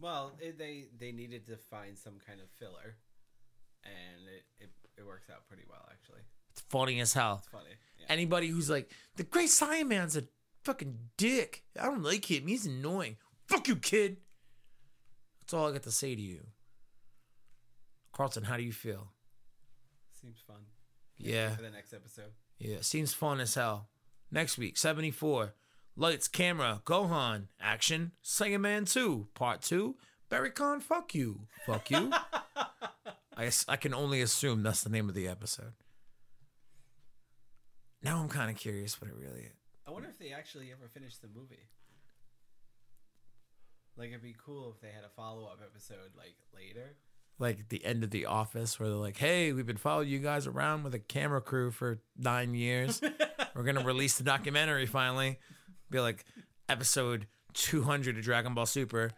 Well, 0.00 0.32
it, 0.40 0.58
they 0.58 0.86
they 0.98 1.12
needed 1.12 1.46
to 1.46 1.56
find 1.56 1.96
some 1.96 2.14
kind 2.26 2.40
of 2.40 2.48
filler, 2.58 2.96
and 3.84 4.26
it, 4.28 4.64
it, 4.64 4.70
it 4.98 5.06
works 5.06 5.30
out 5.30 5.46
pretty 5.48 5.64
well 5.68 5.86
actually. 5.90 6.20
it's 6.50 6.60
funny 6.62 7.00
as 7.00 7.12
hell. 7.12 7.40
It's 7.42 7.48
funny. 7.48 7.76
Yeah. 8.00 8.06
Anybody 8.08 8.48
who's 8.48 8.68
like, 8.68 8.90
the 9.16 9.22
Great 9.24 9.48
Saiyan 9.50 9.88
Man's 9.88 10.16
a 10.16 10.24
fucking 10.64 10.98
dick. 11.16 11.62
I 11.80 11.84
don't 11.86 12.02
like 12.02 12.30
him. 12.30 12.46
He's 12.46 12.66
annoying. 12.66 13.16
Fuck 13.46 13.68
you, 13.68 13.76
kid. 13.76 14.18
That's 15.40 15.54
all 15.54 15.68
I 15.68 15.72
got 15.72 15.82
to 15.84 15.90
say 15.92 16.14
to 16.14 16.20
you. 16.20 16.40
Carlton, 18.12 18.44
how 18.44 18.56
do 18.56 18.62
you 18.62 18.72
feel? 18.72 19.08
Seems 20.20 20.38
fun. 20.46 20.60
Yeah. 21.18 21.50
For 21.54 21.62
the 21.62 21.70
next 21.70 21.92
episode. 21.92 22.32
Yeah, 22.58 22.78
seems 22.80 23.12
fun 23.12 23.40
as 23.40 23.54
hell. 23.54 23.88
Next 24.30 24.56
week, 24.58 24.78
74. 24.78 25.52
Lights, 25.96 26.26
camera, 26.26 26.82
Gohan, 26.84 27.44
action, 27.60 28.12
Saiyan 28.22 28.60
Man 28.60 28.84
2, 28.84 29.28
part 29.34 29.62
2. 29.62 29.94
Barry 30.28 30.50
Kahn, 30.50 30.80
fuck 30.80 31.14
you. 31.14 31.42
Fuck 31.66 31.90
you. 31.90 32.10
I, 33.36 33.50
I 33.68 33.76
can 33.76 33.94
only 33.94 34.20
assume 34.20 34.64
that's 34.64 34.82
the 34.82 34.90
name 34.90 35.08
of 35.08 35.14
the 35.14 35.28
episode. 35.28 35.72
Now 38.02 38.20
I'm 38.20 38.28
kind 38.28 38.50
of 38.50 38.56
curious 38.56 39.00
what 39.00 39.08
it 39.08 39.16
really 39.16 39.42
is. 39.42 39.52
I 39.86 39.92
wonder 39.92 40.08
if 40.08 40.18
they 40.18 40.32
actually 40.32 40.72
ever 40.72 40.88
finished 40.88 41.22
the 41.22 41.28
movie. 41.28 41.68
Like 43.96 44.08
it'd 44.08 44.22
be 44.22 44.34
cool 44.44 44.74
if 44.74 44.80
they 44.80 44.92
had 44.94 45.04
a 45.04 45.08
follow 45.14 45.44
up 45.44 45.60
episode 45.64 46.10
like 46.16 46.34
later. 46.54 46.96
Like 47.38 47.68
the 47.68 47.84
end 47.84 48.04
of 48.04 48.10
The 48.10 48.26
Office, 48.26 48.78
where 48.78 48.88
they're 48.88 48.98
like, 48.98 49.16
hey, 49.16 49.52
we've 49.52 49.66
been 49.66 49.76
following 49.76 50.08
you 50.08 50.18
guys 50.18 50.46
around 50.46 50.84
with 50.84 50.94
a 50.94 51.00
camera 51.00 51.40
crew 51.40 51.70
for 51.70 52.00
nine 52.16 52.54
years. 52.54 53.00
We're 53.54 53.64
going 53.64 53.76
to 53.76 53.84
release 53.84 54.18
the 54.18 54.24
documentary 54.24 54.86
finally. 54.86 55.38
Be 55.90 56.00
like, 56.00 56.24
episode 56.68 57.26
200 57.54 58.18
of 58.18 58.24
Dragon 58.24 58.54
Ball 58.54 58.66
Super. 58.66 59.10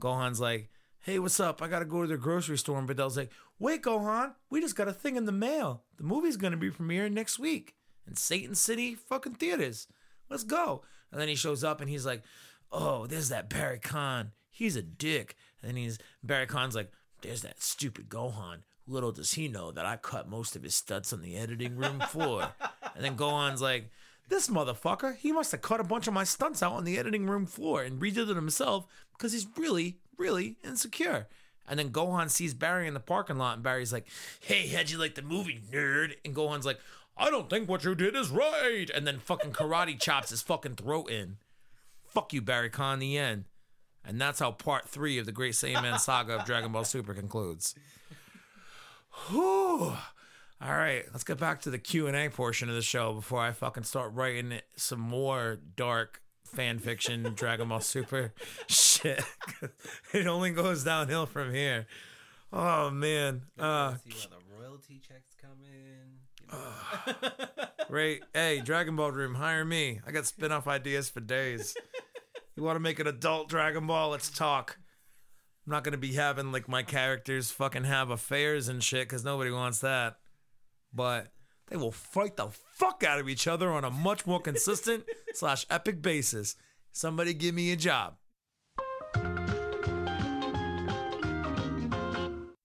Gohan's 0.00 0.40
like, 0.40 0.70
hey, 1.00 1.18
what's 1.18 1.38
up? 1.40 1.62
I 1.62 1.68
got 1.68 1.80
to 1.80 1.84
go 1.84 2.02
to 2.02 2.08
the 2.08 2.16
grocery 2.16 2.58
store. 2.58 2.78
And 2.78 2.88
Videl's 2.88 3.16
like, 3.16 3.30
wait, 3.58 3.82
Gohan, 3.82 4.34
we 4.50 4.60
just 4.60 4.76
got 4.76 4.88
a 4.88 4.92
thing 4.92 5.16
in 5.16 5.26
the 5.26 5.32
mail. 5.32 5.82
The 5.96 6.04
movie's 6.04 6.36
going 6.36 6.52
to 6.52 6.56
be 6.56 6.70
premiering 6.70 7.12
next 7.12 7.38
week 7.38 7.74
in 8.06 8.16
Satan 8.16 8.54
City 8.54 8.94
fucking 8.94 9.34
theaters. 9.34 9.86
Let's 10.30 10.44
go. 10.44 10.82
And 11.12 11.20
then 11.20 11.28
he 11.28 11.34
shows 11.34 11.62
up 11.62 11.80
and 11.80 11.88
he's 11.90 12.06
like, 12.06 12.22
oh, 12.72 13.06
there's 13.06 13.28
that 13.28 13.48
Barry 13.48 13.78
Kahn. 13.78 14.32
He's 14.50 14.76
a 14.76 14.82
dick. 14.82 15.36
And 15.60 15.68
then 15.68 15.76
he's, 15.76 15.98
Barry 16.22 16.46
Kahn's 16.46 16.74
like, 16.74 16.90
there's 17.22 17.42
that 17.42 17.62
stupid 17.62 18.08
Gohan. 18.08 18.58
Little 18.86 19.12
does 19.12 19.32
he 19.32 19.48
know 19.48 19.70
that 19.72 19.86
I 19.86 19.96
cut 19.96 20.28
most 20.28 20.56
of 20.56 20.62
his 20.62 20.74
stunts 20.74 21.12
on 21.12 21.22
the 21.22 21.36
editing 21.36 21.76
room 21.76 22.00
floor. 22.00 22.52
and 22.94 23.04
then 23.04 23.16
Gohan's 23.16 23.62
like, 23.62 23.90
this 24.28 24.48
motherfucker, 24.48 25.16
he 25.16 25.32
must 25.32 25.52
have 25.52 25.62
cut 25.62 25.80
a 25.80 25.84
bunch 25.84 26.06
of 26.06 26.14
my 26.14 26.24
stunts 26.24 26.62
out 26.62 26.72
on 26.72 26.84
the 26.84 26.98
editing 26.98 27.26
room 27.26 27.46
floor 27.46 27.82
and 27.82 28.00
redid 28.00 28.30
it 28.30 28.36
himself 28.36 28.86
because 29.16 29.32
he's 29.32 29.46
really, 29.56 29.98
really 30.16 30.56
insecure. 30.64 31.26
And 31.66 31.78
then 31.78 31.90
Gohan 31.90 32.30
sees 32.30 32.54
Barry 32.54 32.86
in 32.86 32.94
the 32.94 33.00
parking 33.00 33.38
lot, 33.38 33.54
and 33.54 33.62
Barry's 33.62 33.92
like, 33.92 34.06
Hey, 34.40 34.66
how'd 34.68 34.90
you 34.90 34.98
like 34.98 35.14
the 35.14 35.22
movie, 35.22 35.60
nerd? 35.72 36.14
And 36.24 36.34
Gohan's 36.34 36.66
like, 36.66 36.78
I 37.16 37.30
don't 37.30 37.48
think 37.48 37.68
what 37.68 37.84
you 37.84 37.94
did 37.94 38.16
is 38.16 38.30
right. 38.30 38.90
And 38.94 39.06
then 39.06 39.18
fucking 39.18 39.52
karate 39.52 39.98
chops 40.00 40.30
his 40.30 40.42
fucking 40.42 40.76
throat 40.76 41.10
in. 41.10 41.36
Fuck 42.06 42.32
you, 42.32 42.42
Barry 42.42 42.70
Kahn, 42.70 42.98
the 42.98 43.16
end. 43.16 43.44
And 44.04 44.20
that's 44.20 44.40
how 44.40 44.52
part 44.52 44.88
three 44.88 45.18
of 45.18 45.26
the 45.26 45.32
Great 45.32 45.54
Saiyaman 45.54 45.98
saga 45.98 46.36
of 46.36 46.44
Dragon 46.44 46.72
Ball 46.72 46.84
Super 46.84 47.14
concludes. 47.14 47.74
Whew. 49.28 49.94
All 50.64 50.74
right, 50.74 51.04
let's 51.12 51.24
get 51.24 51.38
back 51.38 51.60
to 51.62 51.70
the 51.70 51.78
Q 51.78 52.06
and 52.06 52.16
A 52.16 52.30
portion 52.30 52.70
of 52.70 52.74
the 52.74 52.80
show 52.80 53.12
before 53.12 53.38
I 53.38 53.52
fucking 53.52 53.82
start 53.82 54.14
writing 54.14 54.60
some 54.76 54.98
more 54.98 55.58
dark 55.76 56.22
fan 56.46 56.78
fiction 56.78 57.32
Dragon 57.36 57.68
Ball 57.68 57.80
Super 57.80 58.32
shit. 58.66 59.22
it 60.14 60.26
only 60.26 60.52
goes 60.52 60.82
downhill 60.82 61.26
from 61.26 61.52
here. 61.52 61.86
Oh 62.50 62.88
man. 62.88 63.42
Uh, 63.58 63.96
See 64.08 64.26
where 64.30 64.38
the 64.38 64.58
royalty 64.58 65.02
checks 65.06 65.36
come 65.38 65.58
in. 65.66 66.20
you 66.40 67.12
know. 67.28 67.46
Great. 67.88 68.22
Hey, 68.32 68.60
Dragon 68.60 68.96
Ball 68.96 69.12
Room, 69.12 69.34
hire 69.34 69.66
me. 69.66 70.00
I 70.06 70.12
got 70.12 70.24
spin 70.24 70.50
off 70.50 70.66
ideas 70.66 71.10
for 71.10 71.20
days. 71.20 71.76
You 72.56 72.62
want 72.62 72.76
to 72.76 72.80
make 72.80 72.98
an 73.00 73.06
adult 73.06 73.50
Dragon 73.50 73.86
Ball? 73.86 74.08
Let's 74.08 74.30
talk. 74.30 74.78
I'm 75.66 75.72
not 75.72 75.84
going 75.84 75.92
to 75.92 75.98
be 75.98 76.14
having 76.14 76.52
like 76.52 76.68
my 76.68 76.82
characters 76.82 77.50
fucking 77.50 77.84
have 77.84 78.08
affairs 78.08 78.68
and 78.68 78.82
shit 78.82 79.06
because 79.10 79.26
nobody 79.26 79.50
wants 79.50 79.80
that. 79.80 80.16
But 80.94 81.32
they 81.68 81.76
will 81.76 81.92
fight 81.92 82.36
the 82.36 82.48
fuck 82.48 83.02
out 83.02 83.18
of 83.18 83.28
each 83.28 83.46
other 83.46 83.70
on 83.70 83.84
a 83.84 83.90
much 83.90 84.26
more 84.26 84.40
consistent 84.40 85.04
slash 85.34 85.66
epic 85.70 86.02
basis. 86.02 86.56
Somebody 86.92 87.34
give 87.34 87.54
me 87.54 87.72
a 87.72 87.76
job. 87.76 88.16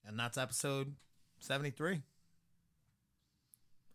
And 0.06 0.18
that's 0.18 0.38
episode 0.38 0.94
73. 1.40 2.02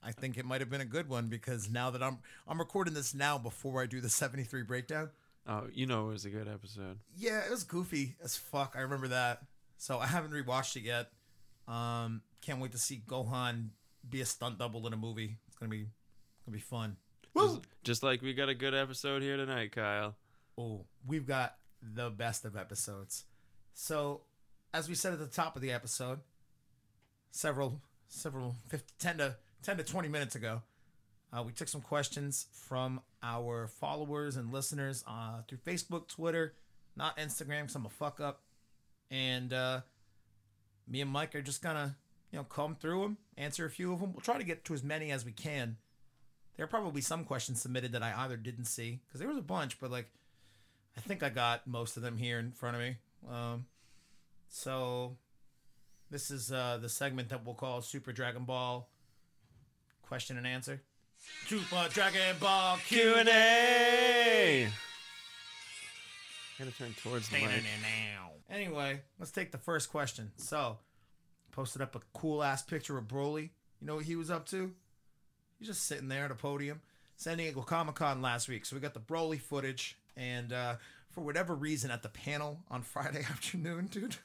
I 0.04 0.12
think 0.12 0.38
it 0.38 0.46
might 0.46 0.62
have 0.62 0.70
been 0.70 0.82
a 0.82 0.86
good 0.86 1.10
one 1.10 1.28
because 1.28 1.70
now 1.70 1.90
that 1.90 2.04
I'm 2.04 2.20
I'm 2.48 2.60
recording 2.60 2.94
this 2.94 3.16
now 3.16 3.40
before 3.40 3.82
I 3.82 3.88
do 3.88 4.02
the 4.02 4.10
73 4.10 4.62
breakdown. 4.64 5.10
Oh, 5.48 5.64
you 5.74 5.86
know 5.86 6.10
it 6.10 6.12
was 6.12 6.26
a 6.26 6.30
good 6.30 6.48
episode. 6.48 7.00
Yeah, 7.18 7.40
it 7.44 7.50
was 7.50 7.64
goofy 7.64 8.16
as 8.24 8.36
fuck. 8.36 8.76
I 8.78 8.82
remember 8.82 9.08
that. 9.08 9.42
So 9.78 10.00
I 10.00 10.08
haven't 10.08 10.32
rewatched 10.32 10.76
it 10.76 10.84
yet. 10.84 11.10
Um, 11.68 12.22
can't 12.42 12.60
wait 12.60 12.72
to 12.74 12.78
see 12.78 13.02
Gohan 13.08 13.70
be 14.10 14.22
a 14.22 14.26
stunt 14.26 14.60
double 14.60 14.86
in 14.88 14.94
a 14.94 14.98
movie. 14.98 15.38
It's 15.48 15.58
gonna 15.58 15.70
be 15.70 15.88
gonna 16.46 16.56
be 16.56 16.60
fun. 16.60 16.98
Just, 17.38 17.60
just 17.84 18.04
like 18.04 18.22
we 18.22 18.34
got 18.34 18.50
a 18.50 18.56
good 18.56 18.74
episode 18.74 19.22
here 19.22 19.36
tonight, 19.36 19.72
Kyle. 19.74 20.16
Oh, 20.58 20.86
we've 21.06 21.28
got 21.28 21.56
the 21.82 22.10
best 22.10 22.46
of 22.46 22.56
episodes. 22.56 23.26
So, 23.74 24.22
as 24.74 24.88
we 24.88 24.96
said 24.96 25.14
at 25.14 25.20
the 25.20 25.28
top 25.28 25.56
of 25.56 25.62
the 25.62 25.72
episode, 25.72 26.20
several, 27.32 27.82
several, 28.08 28.56
50, 28.70 28.94
10 29.00 29.18
to 29.18 29.36
10 29.64 29.78
to 29.78 29.84
20 29.84 30.08
minutes 30.08 30.36
ago, 30.36 30.62
uh, 31.34 31.44
we 31.44 31.52
took 31.52 31.68
some 31.68 31.82
questions 31.82 32.46
from 32.54 33.02
our 33.22 33.68
followers 33.68 34.38
and 34.38 34.54
listeners 34.54 35.04
uh, 35.08 35.42
through 35.48 35.58
Facebook, 35.58 36.08
Twitter, 36.08 36.54
not 36.96 37.18
Instagram, 37.18 37.62
because 37.62 37.76
I'm 37.76 37.86
a 37.86 37.90
fuck 37.90 38.22
up. 38.22 38.42
And 39.12 39.52
uh, 39.52 39.82
me 40.88 41.02
and 41.02 41.12
Mike 41.12 41.36
are 41.36 41.42
just 41.42 41.62
gonna, 41.62 41.96
you 42.36 42.42
know, 42.42 42.46
comb 42.50 42.76
through 42.76 43.02
them, 43.02 43.18
answer 43.38 43.66
a 43.66 43.70
few 43.70 43.94
of 43.94 44.02
them. 44.02 44.12
We'll 44.12 44.20
try 44.20 44.38
to 44.38 44.44
get 44.44 44.66
to 44.66 44.74
as 44.74 44.84
many 44.84 45.10
as 45.10 45.24
we 45.24 45.32
can. 45.32 45.78
There 46.58 46.66
are 46.66 46.68
probably 46.68 47.00
some 47.00 47.24
questions 47.24 47.62
submitted 47.62 47.94
that 47.94 48.04
I 48.04 48.14
either 48.14 48.36
didn't 48.36 48.66
see 48.66 49.00
because 49.08 49.22
there 49.22 49.30
was 49.30 49.38
a 49.38 49.42
bunch, 49.42 49.80
but 49.80 49.90
like, 49.90 50.10
I 50.98 51.00
think 51.00 51.24
I 51.24 51.30
got 51.30 51.66
most 51.66 51.96
of 51.96 52.04
them 52.04 52.18
here 52.18 52.38
in 52.38 52.52
front 52.52 52.76
of 52.76 52.82
me. 52.82 52.98
Um, 53.32 53.68
so 54.50 55.16
this 56.12 56.30
is 56.30 56.52
uh, 56.52 56.78
the 56.82 56.90
segment 56.90 57.30
that 57.30 57.46
we'll 57.46 57.56
call 57.56 57.82
Super 57.82 58.12
Dragon 58.12 58.44
Ball 58.44 58.90
question 60.02 60.36
and 60.36 60.46
answer. 60.46 60.82
Super 61.48 61.88
Dragon 61.90 62.36
Ball 62.42 62.78
Q 62.86 63.16
and 63.16 63.30
and 63.30 63.30
A. 63.30 64.68
Gotta 66.60 66.72
turn 66.72 66.94
towards 67.02 67.30
the 67.30 67.38
mic. 67.38 67.64
Anyway, 68.50 69.04
let's 69.20 69.32
take 69.32 69.54
the 69.54 69.58
first 69.58 69.90
question. 69.90 70.34
So, 70.36 70.80
posted 71.56 71.82
up 71.82 71.96
a 71.96 72.02
cool 72.14 72.44
ass 72.44 72.62
picture 72.62 72.98
of 72.98 73.08
Broly. 73.08 73.50
You 73.80 73.88
know 73.88 73.96
what 73.96 74.06
he 74.06 74.16
was 74.16 74.30
up 74.30 74.46
to? 74.48 74.72
He's 75.58 75.68
just 75.70 75.86
sitting 75.88 76.10
there 76.10 76.26
at 76.26 76.32
a 76.32 76.36
podium. 76.36 76.82
San 77.16 77.38
Diego 77.38 77.62
Comic 77.62 77.96
Con 77.96 78.22
last 78.22 78.50
week. 78.50 78.66
So 78.66 78.76
we 78.76 78.82
got 78.82 78.94
the 78.94 79.00
Broly 79.00 79.40
footage. 79.40 79.98
And 80.18 80.52
uh, 80.52 80.76
for 81.12 81.22
whatever 81.22 81.56
reason, 81.56 81.92
at 81.92 82.04
the 82.04 82.10
panel 82.10 82.60
on 82.70 82.82
Friday 82.94 83.20
afternoon, 83.20 83.88
dude, 83.88 84.18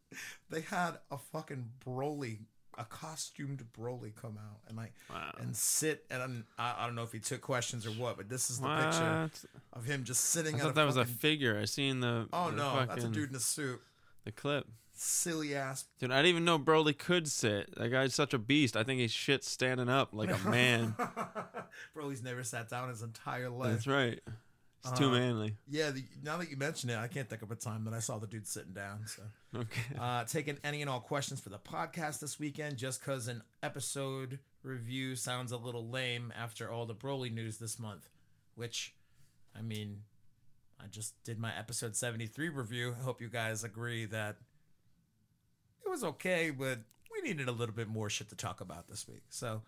they 0.50 0.62
had 0.62 0.92
a 1.10 1.18
fucking 1.18 1.68
Broly, 1.86 2.38
a 2.78 2.84
costumed 2.84 3.62
Broly 3.78 4.14
come 4.14 4.38
out 4.38 4.60
and 4.68 4.76
like 4.78 4.94
Wow. 5.10 5.32
and 5.38 5.54
sit. 5.54 6.06
And 6.10 6.44
I, 6.58 6.74
I 6.78 6.86
don't 6.86 6.94
know 6.94 7.02
if 7.02 7.12
he 7.12 7.18
took 7.18 7.42
questions 7.42 7.86
or 7.86 7.90
what, 7.90 8.16
but 8.16 8.30
this 8.30 8.48
is 8.48 8.58
the 8.58 8.68
picture 8.68 9.30
of 9.74 9.84
him 9.84 10.04
just 10.04 10.24
sitting. 10.30 10.54
I 10.54 10.58
at 10.58 10.62
thought 10.62 10.70
a 10.70 10.74
that 10.76 10.86
was 10.86 10.96
a 10.96 11.04
figure. 11.04 11.58
I 11.60 11.66
seen 11.66 12.00
the. 12.00 12.26
Oh 12.32 12.50
the 12.50 12.56
no, 12.56 12.86
that's 12.88 13.04
a 13.04 13.08
dude 13.08 13.30
in 13.30 13.36
a 13.36 13.40
suit. 13.40 13.80
The 14.24 14.32
clip. 14.32 14.66
Silly 15.02 15.54
ass. 15.54 15.86
Dude, 15.98 16.10
I 16.10 16.16
didn't 16.16 16.28
even 16.28 16.44
know 16.44 16.58
Broly 16.58 16.96
could 16.96 17.26
sit. 17.26 17.74
That 17.78 17.88
guy's 17.88 18.14
such 18.14 18.34
a 18.34 18.38
beast. 18.38 18.76
I 18.76 18.84
think 18.84 19.00
he's 19.00 19.10
shit 19.10 19.42
standing 19.44 19.88
up 19.88 20.10
like 20.12 20.28
a 20.30 20.36
man. 20.50 20.94
Broly's 21.96 22.22
never 22.22 22.44
sat 22.44 22.68
down 22.68 22.90
his 22.90 23.00
entire 23.00 23.48
life. 23.48 23.72
That's 23.72 23.86
right. 23.86 24.20
It's 24.84 24.98
too 24.98 25.08
Uh, 25.08 25.12
manly. 25.12 25.56
Yeah, 25.70 25.90
the, 25.90 26.04
now 26.22 26.36
that 26.36 26.50
you 26.50 26.58
mention 26.58 26.90
it, 26.90 26.98
I 26.98 27.06
can't 27.06 27.28
think 27.30 27.40
of 27.40 27.50
a 27.50 27.54
time 27.54 27.84
that 27.84 27.94
I 27.94 28.00
saw 28.00 28.18
the 28.18 28.26
dude 28.26 28.46
sitting 28.46 28.74
down. 28.74 29.06
So, 29.06 29.22
Okay. 29.56 29.80
uh, 29.98 30.24
taking 30.24 30.58
any 30.64 30.82
and 30.82 30.90
all 30.90 31.00
questions 31.00 31.40
for 31.40 31.48
the 31.48 31.58
podcast 31.58 32.20
this 32.20 32.38
weekend, 32.38 32.76
just 32.76 33.00
because 33.00 33.26
an 33.26 33.42
episode 33.62 34.38
review 34.62 35.16
sounds 35.16 35.50
a 35.50 35.56
little 35.56 35.88
lame 35.88 36.30
after 36.38 36.70
all 36.70 36.84
the 36.84 36.94
Broly 36.94 37.32
news 37.32 37.56
this 37.56 37.78
month. 37.78 38.06
Which, 38.54 38.94
I 39.58 39.62
mean, 39.62 40.02
I 40.78 40.88
just 40.88 41.14
did 41.24 41.38
my 41.38 41.56
episode 41.58 41.96
seventy 41.96 42.26
three 42.26 42.50
review. 42.50 42.94
I 43.00 43.02
hope 43.02 43.22
you 43.22 43.28
guys 43.30 43.64
agree 43.64 44.04
that 44.06 44.36
it 45.90 45.94
was 45.94 46.04
okay, 46.04 46.50
but 46.50 46.78
we 47.12 47.28
needed 47.28 47.48
a 47.48 47.52
little 47.52 47.74
bit 47.74 47.88
more 47.88 48.08
shit 48.08 48.28
to 48.28 48.36
talk 48.36 48.60
about 48.60 48.88
this 48.88 49.08
week. 49.08 49.22
So, 49.28 49.62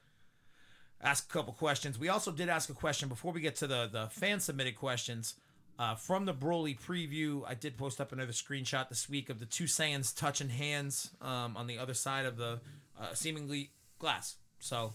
ask 1.02 1.28
a 1.28 1.32
couple 1.32 1.52
questions. 1.52 1.98
We 1.98 2.08
also 2.08 2.30
did 2.30 2.48
ask 2.48 2.70
a 2.70 2.74
question 2.74 3.08
before 3.08 3.32
we 3.32 3.40
get 3.40 3.56
to 3.56 3.66
the 3.66 3.88
the 3.92 4.06
fan 4.10 4.40
submitted 4.40 4.76
questions. 4.76 5.34
Uh, 5.78 5.94
from 5.94 6.26
the 6.26 6.34
Broly 6.34 6.78
preview, 6.78 7.42
I 7.46 7.54
did 7.54 7.76
post 7.76 8.00
up 8.00 8.12
another 8.12 8.32
screenshot 8.32 8.88
this 8.88 9.08
week 9.08 9.30
of 9.30 9.40
the 9.40 9.46
two 9.46 9.64
Saiyans 9.64 10.14
touching 10.14 10.50
hands 10.50 11.10
um, 11.20 11.56
on 11.56 11.66
the 11.66 11.78
other 11.78 11.94
side 11.94 12.26
of 12.26 12.36
the 12.36 12.60
uh, 13.00 13.14
seemingly 13.14 13.70
glass. 13.98 14.36
So 14.60 14.92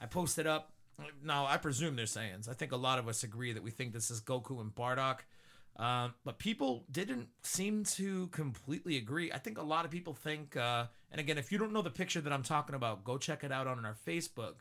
I 0.00 0.06
posted 0.06 0.46
up. 0.46 0.72
Now 1.22 1.46
I 1.46 1.56
presume 1.58 1.96
they're 1.96 2.06
Saiyans. 2.06 2.48
I 2.48 2.54
think 2.54 2.72
a 2.72 2.76
lot 2.76 2.98
of 2.98 3.08
us 3.08 3.22
agree 3.22 3.52
that 3.52 3.62
we 3.62 3.70
think 3.70 3.92
this 3.92 4.10
is 4.10 4.20
Goku 4.20 4.60
and 4.60 4.74
Bardock. 4.74 5.20
Um, 5.80 6.12
but 6.26 6.38
people 6.38 6.84
didn't 6.90 7.28
seem 7.42 7.84
to 7.84 8.26
completely 8.28 8.98
agree. 8.98 9.32
I 9.32 9.38
think 9.38 9.56
a 9.56 9.62
lot 9.62 9.86
of 9.86 9.90
people 9.90 10.12
think, 10.12 10.54
uh, 10.54 10.84
and 11.10 11.18
again, 11.18 11.38
if 11.38 11.50
you 11.50 11.56
don't 11.56 11.72
know 11.72 11.80
the 11.80 11.88
picture 11.88 12.20
that 12.20 12.32
I'm 12.32 12.42
talking 12.42 12.74
about, 12.74 13.02
go 13.02 13.16
check 13.16 13.44
it 13.44 13.50
out 13.50 13.66
on 13.66 13.86
our 13.86 13.96
Facebook. 14.06 14.56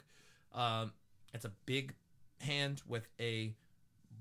Um, 0.54 0.94
it's 1.34 1.44
a 1.44 1.52
big 1.66 1.94
hand 2.40 2.82
with 2.88 3.10
a 3.20 3.54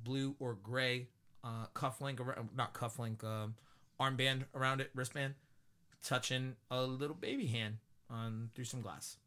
blue 0.03 0.35
or 0.41 0.55
gray 0.55 1.07
uh, 1.45 1.67
cufflink, 1.73 2.19
around, 2.19 2.49
not 2.57 2.75
cufflink, 2.75 3.23
um, 3.23 3.55
armband 4.01 4.47
around 4.53 4.81
it, 4.81 4.91
wristband, 4.93 5.35
touching 6.03 6.57
a 6.69 6.83
little 6.83 7.15
baby 7.15 7.47
hand 7.47 7.77
on 8.11 8.51
through 8.57 8.65
some 8.65 8.81
glass. 8.81 9.19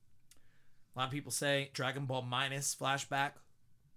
A 0.93 0.99
lot 0.99 1.05
of 1.05 1.11
people 1.11 1.31
say 1.31 1.69
Dragon 1.71 2.05
Ball 2.05 2.21
minus 2.21 2.75
flashback. 2.75 3.31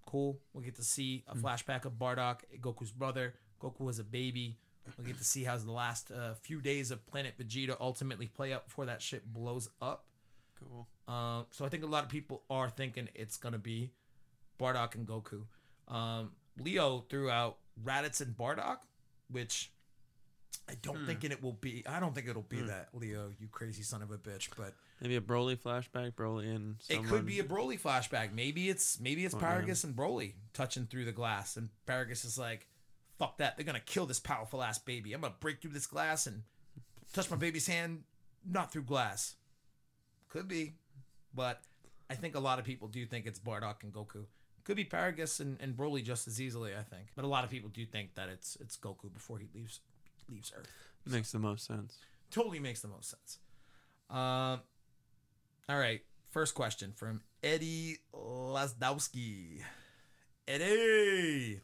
Cool. 0.07 0.39
We'll 0.53 0.63
get 0.63 0.77
to 0.77 0.85
see 0.85 1.25
a 1.27 1.35
flashback 1.35 1.85
of 1.87 1.95
Bardock, 1.95 2.43
Goku's 2.61 2.93
brother. 2.93 3.35
Goku 3.61 3.81
was 3.81 3.99
a 3.99 4.05
baby. 4.05 4.59
We'll 4.99 5.07
get 5.07 5.19
to 5.19 5.25
see 5.25 5.45
how 5.45 5.57
the 5.57 5.73
last 5.73 6.11
uh, 6.11 6.35
few 6.35 6.61
days 6.61 6.91
of 6.91 7.07
Planet 7.07 7.35
Vegeta 7.39 7.77
ultimately 7.81 8.27
play 8.27 8.53
out 8.53 8.67
before 8.67 8.87
that 8.87 9.01
shit 9.01 9.33
blows 9.33 9.69
up. 9.81 10.05
Cool. 10.61 10.87
Uh, 11.09 11.45
so 11.51 11.65
I 11.65 11.69
think 11.71 11.83
a 11.85 11.87
lot 11.87 12.05
of 12.05 12.11
people 12.11 12.43
are 12.51 12.69
thinking 12.69 13.09
it's 13.15 13.37
gonna 13.39 13.59
be 13.59 13.93
Bardock 14.61 14.95
and 14.95 15.07
Goku. 15.07 15.45
Um, 15.89 16.33
Leo 16.59 17.05
threw 17.09 17.31
out 17.31 17.59
Raditz 17.83 18.21
and 18.21 18.37
Bardock, 18.37 18.79
which 19.31 19.71
I 20.69 20.75
don't 20.83 20.99
Hmm. 21.01 21.07
think 21.07 21.25
it 21.25 21.43
will 21.43 21.53
be. 21.53 21.83
I 21.87 21.99
don't 21.99 22.15
think 22.15 22.29
it'll 22.29 22.43
be 22.43 22.61
that 22.63 22.89
Leo, 22.95 23.33
you 23.39 23.49
crazy 23.49 23.83
son 23.83 24.03
of 24.03 24.11
a 24.11 24.19
bitch. 24.19 24.49
But 24.57 24.75
Maybe 25.01 25.17
a 25.17 25.21
Broly 25.21 25.57
flashback. 25.57 26.13
Broly 26.15 26.55
and 26.55 26.77
it 26.89 27.05
could 27.05 27.27
be 27.27 27.41
a 27.41 27.45
Broly 27.45 27.79
flashback. 27.81 28.33
Maybe 28.33 28.69
it's 28.69 29.01
maybe 29.01 29.25
it's 29.25 29.35
Oh. 29.35 29.39
Paragus 29.39 29.83
and 29.85 29.95
Broly 29.97 30.35
touching 30.53 30.87
through 30.87 31.05
the 31.07 31.13
glass, 31.13 31.57
and 31.57 31.69
Paragus 31.87 32.25
is 32.25 32.39
like, 32.39 32.69
"Fuck 33.19 33.39
that! 33.39 33.57
They're 33.57 33.67
gonna 33.67 33.81
kill 33.81 34.07
this 34.07 34.21
powerful 34.21 34.63
ass 34.63 34.79
baby. 34.79 35.13
I'm 35.13 35.21
gonna 35.21 35.35
break 35.41 35.61
through 35.61 35.73
this 35.73 35.87
glass 35.87 36.27
and 36.27 36.43
touch 37.13 37.31
my 37.31 37.37
baby's 37.37 37.67
hand, 37.67 38.05
not 38.45 38.73
through 38.73 38.83
glass." 38.85 39.35
Could 40.29 40.49
be, 40.49 40.75
but 41.35 41.63
I 42.11 42.15
think 42.15 42.35
a 42.35 42.41
lot 42.41 42.59
of 42.59 42.65
people 42.65 42.89
do 42.89 43.07
think 43.07 43.27
it's 43.27 43.39
Bardock 43.39 43.83
and 43.83 43.93
Goku. 43.93 44.27
Could 44.65 44.77
be 44.77 44.85
Paragus 44.85 45.41
and, 45.41 45.61
and 45.61 45.77
Broly 45.77 46.03
just 46.03 46.27
as 46.27 46.41
easily, 46.41 46.73
I 46.75 46.83
think. 46.83 47.09
But 47.15 47.25
a 47.25 47.29
lot 47.29 47.45
of 47.45 47.51
people 47.51 47.69
do 47.69 47.85
think 47.85 48.15
that 48.15 48.29
it's 48.29 48.57
it's 48.61 48.77
Goku 48.77 49.13
before 49.13 49.39
he 49.39 49.49
leaves 49.55 49.81
leaves 50.29 50.53
Earth. 50.57 50.71
Makes 51.07 51.33
the 51.33 51.39
most 51.39 51.67
sense. 51.67 51.99
Totally 52.31 52.59
makes 52.59 52.81
the 52.81 52.89
most 52.89 53.11
sense. 53.11 53.39
Um, 54.11 54.61
all 55.69 55.79
right. 55.79 56.01
First 56.31 56.55
question 56.55 56.93
from 56.97 57.21
Eddie 57.43 57.99
Lasdowski. 58.13 59.61
Eddie, 60.49 61.61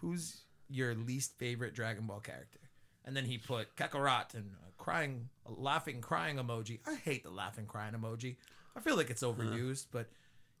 who's 0.00 0.42
your 0.68 0.94
least 0.94 1.38
favorite 1.38 1.74
Dragon 1.74 2.06
Ball 2.06 2.20
character? 2.20 2.60
And 3.04 3.16
then 3.16 3.24
he 3.24 3.38
put 3.38 3.76
Kakarot 3.76 4.34
and 4.34 4.50
a 4.66 4.82
crying, 4.82 5.28
a 5.46 5.52
laughing, 5.52 6.00
crying 6.00 6.36
emoji. 6.36 6.80
I 6.86 6.96
hate 6.96 7.22
the 7.22 7.30
laughing, 7.30 7.66
crying 7.66 7.94
emoji. 7.94 8.36
I 8.76 8.80
feel 8.80 8.96
like 8.96 9.10
it's 9.10 9.22
uh-huh. 9.22 9.40
overused, 9.40 9.86
but 9.92 10.08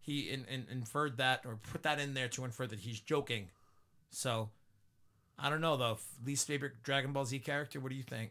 he 0.00 0.30
in, 0.30 0.44
in, 0.44 0.66
inferred 0.70 1.18
that 1.18 1.42
or 1.44 1.58
put 1.72 1.82
that 1.82 1.98
in 1.98 2.14
there 2.14 2.28
to 2.28 2.44
infer 2.44 2.66
that 2.66 2.78
he's 2.78 3.00
joking. 3.00 3.48
So 4.10 4.50
I 5.38 5.50
don't 5.50 5.60
know 5.60 5.76
though. 5.76 5.98
Least 6.24 6.46
favorite 6.46 6.82
Dragon 6.82 7.12
Ball 7.12 7.24
Z 7.24 7.40
character? 7.40 7.80
What 7.80 7.90
do 7.90 7.96
you 7.96 8.04
think? 8.04 8.30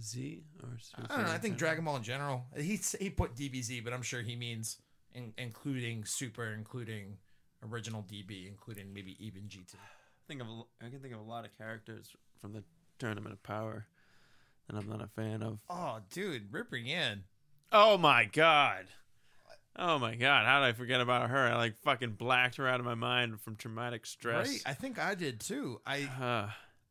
Z 0.00 0.44
or 0.62 0.78
Super 0.80 1.12
I 1.12 1.16
don't 1.16 1.26
know. 1.26 1.32
I 1.32 1.38
think? 1.38 1.56
Dragon 1.56 1.84
Ball 1.84 1.96
in 1.96 2.02
general. 2.02 2.44
He 2.56 2.78
he 2.98 3.10
put 3.10 3.34
DBZ, 3.34 3.82
but 3.82 3.92
I'm 3.92 4.02
sure 4.02 4.22
he 4.22 4.36
means 4.36 4.78
in, 5.14 5.32
including 5.38 6.04
Super, 6.04 6.52
including 6.52 7.16
original 7.62 8.02
DB, 8.02 8.46
including 8.46 8.92
maybe 8.92 9.16
even 9.18 9.42
GT. 9.42 9.74
Think 10.28 10.40
of 10.40 10.46
I 10.84 10.88
can 10.88 11.00
think 11.00 11.14
of 11.14 11.20
a 11.20 11.24
lot 11.24 11.44
of 11.44 11.56
characters 11.56 12.14
from 12.40 12.52
the 12.52 12.64
Tournament 12.98 13.32
of 13.32 13.42
Power 13.42 13.86
that 14.68 14.76
I'm 14.76 14.88
not 14.88 15.02
a 15.02 15.06
fan 15.06 15.42
of. 15.42 15.60
Oh, 15.70 15.98
dude, 16.10 16.50
Ribrianne. 16.50 17.20
Oh 17.72 17.96
my 17.98 18.24
god. 18.24 18.86
Oh 19.78 19.98
my 19.98 20.14
god, 20.14 20.46
how 20.46 20.60
did 20.60 20.66
I 20.66 20.72
forget 20.72 21.00
about 21.00 21.28
her? 21.30 21.46
I 21.46 21.56
like 21.56 21.76
fucking 21.76 22.12
blacked 22.12 22.56
her 22.56 22.66
out 22.66 22.80
of 22.80 22.86
my 22.86 22.94
mind 22.94 23.40
from 23.40 23.56
traumatic 23.56 24.06
stress. 24.06 24.48
Right? 24.48 24.62
I 24.64 24.72
think 24.72 24.98
I 24.98 25.14
did 25.14 25.38
too. 25.40 25.80
I 25.86 26.08
Uh, 26.20 26.50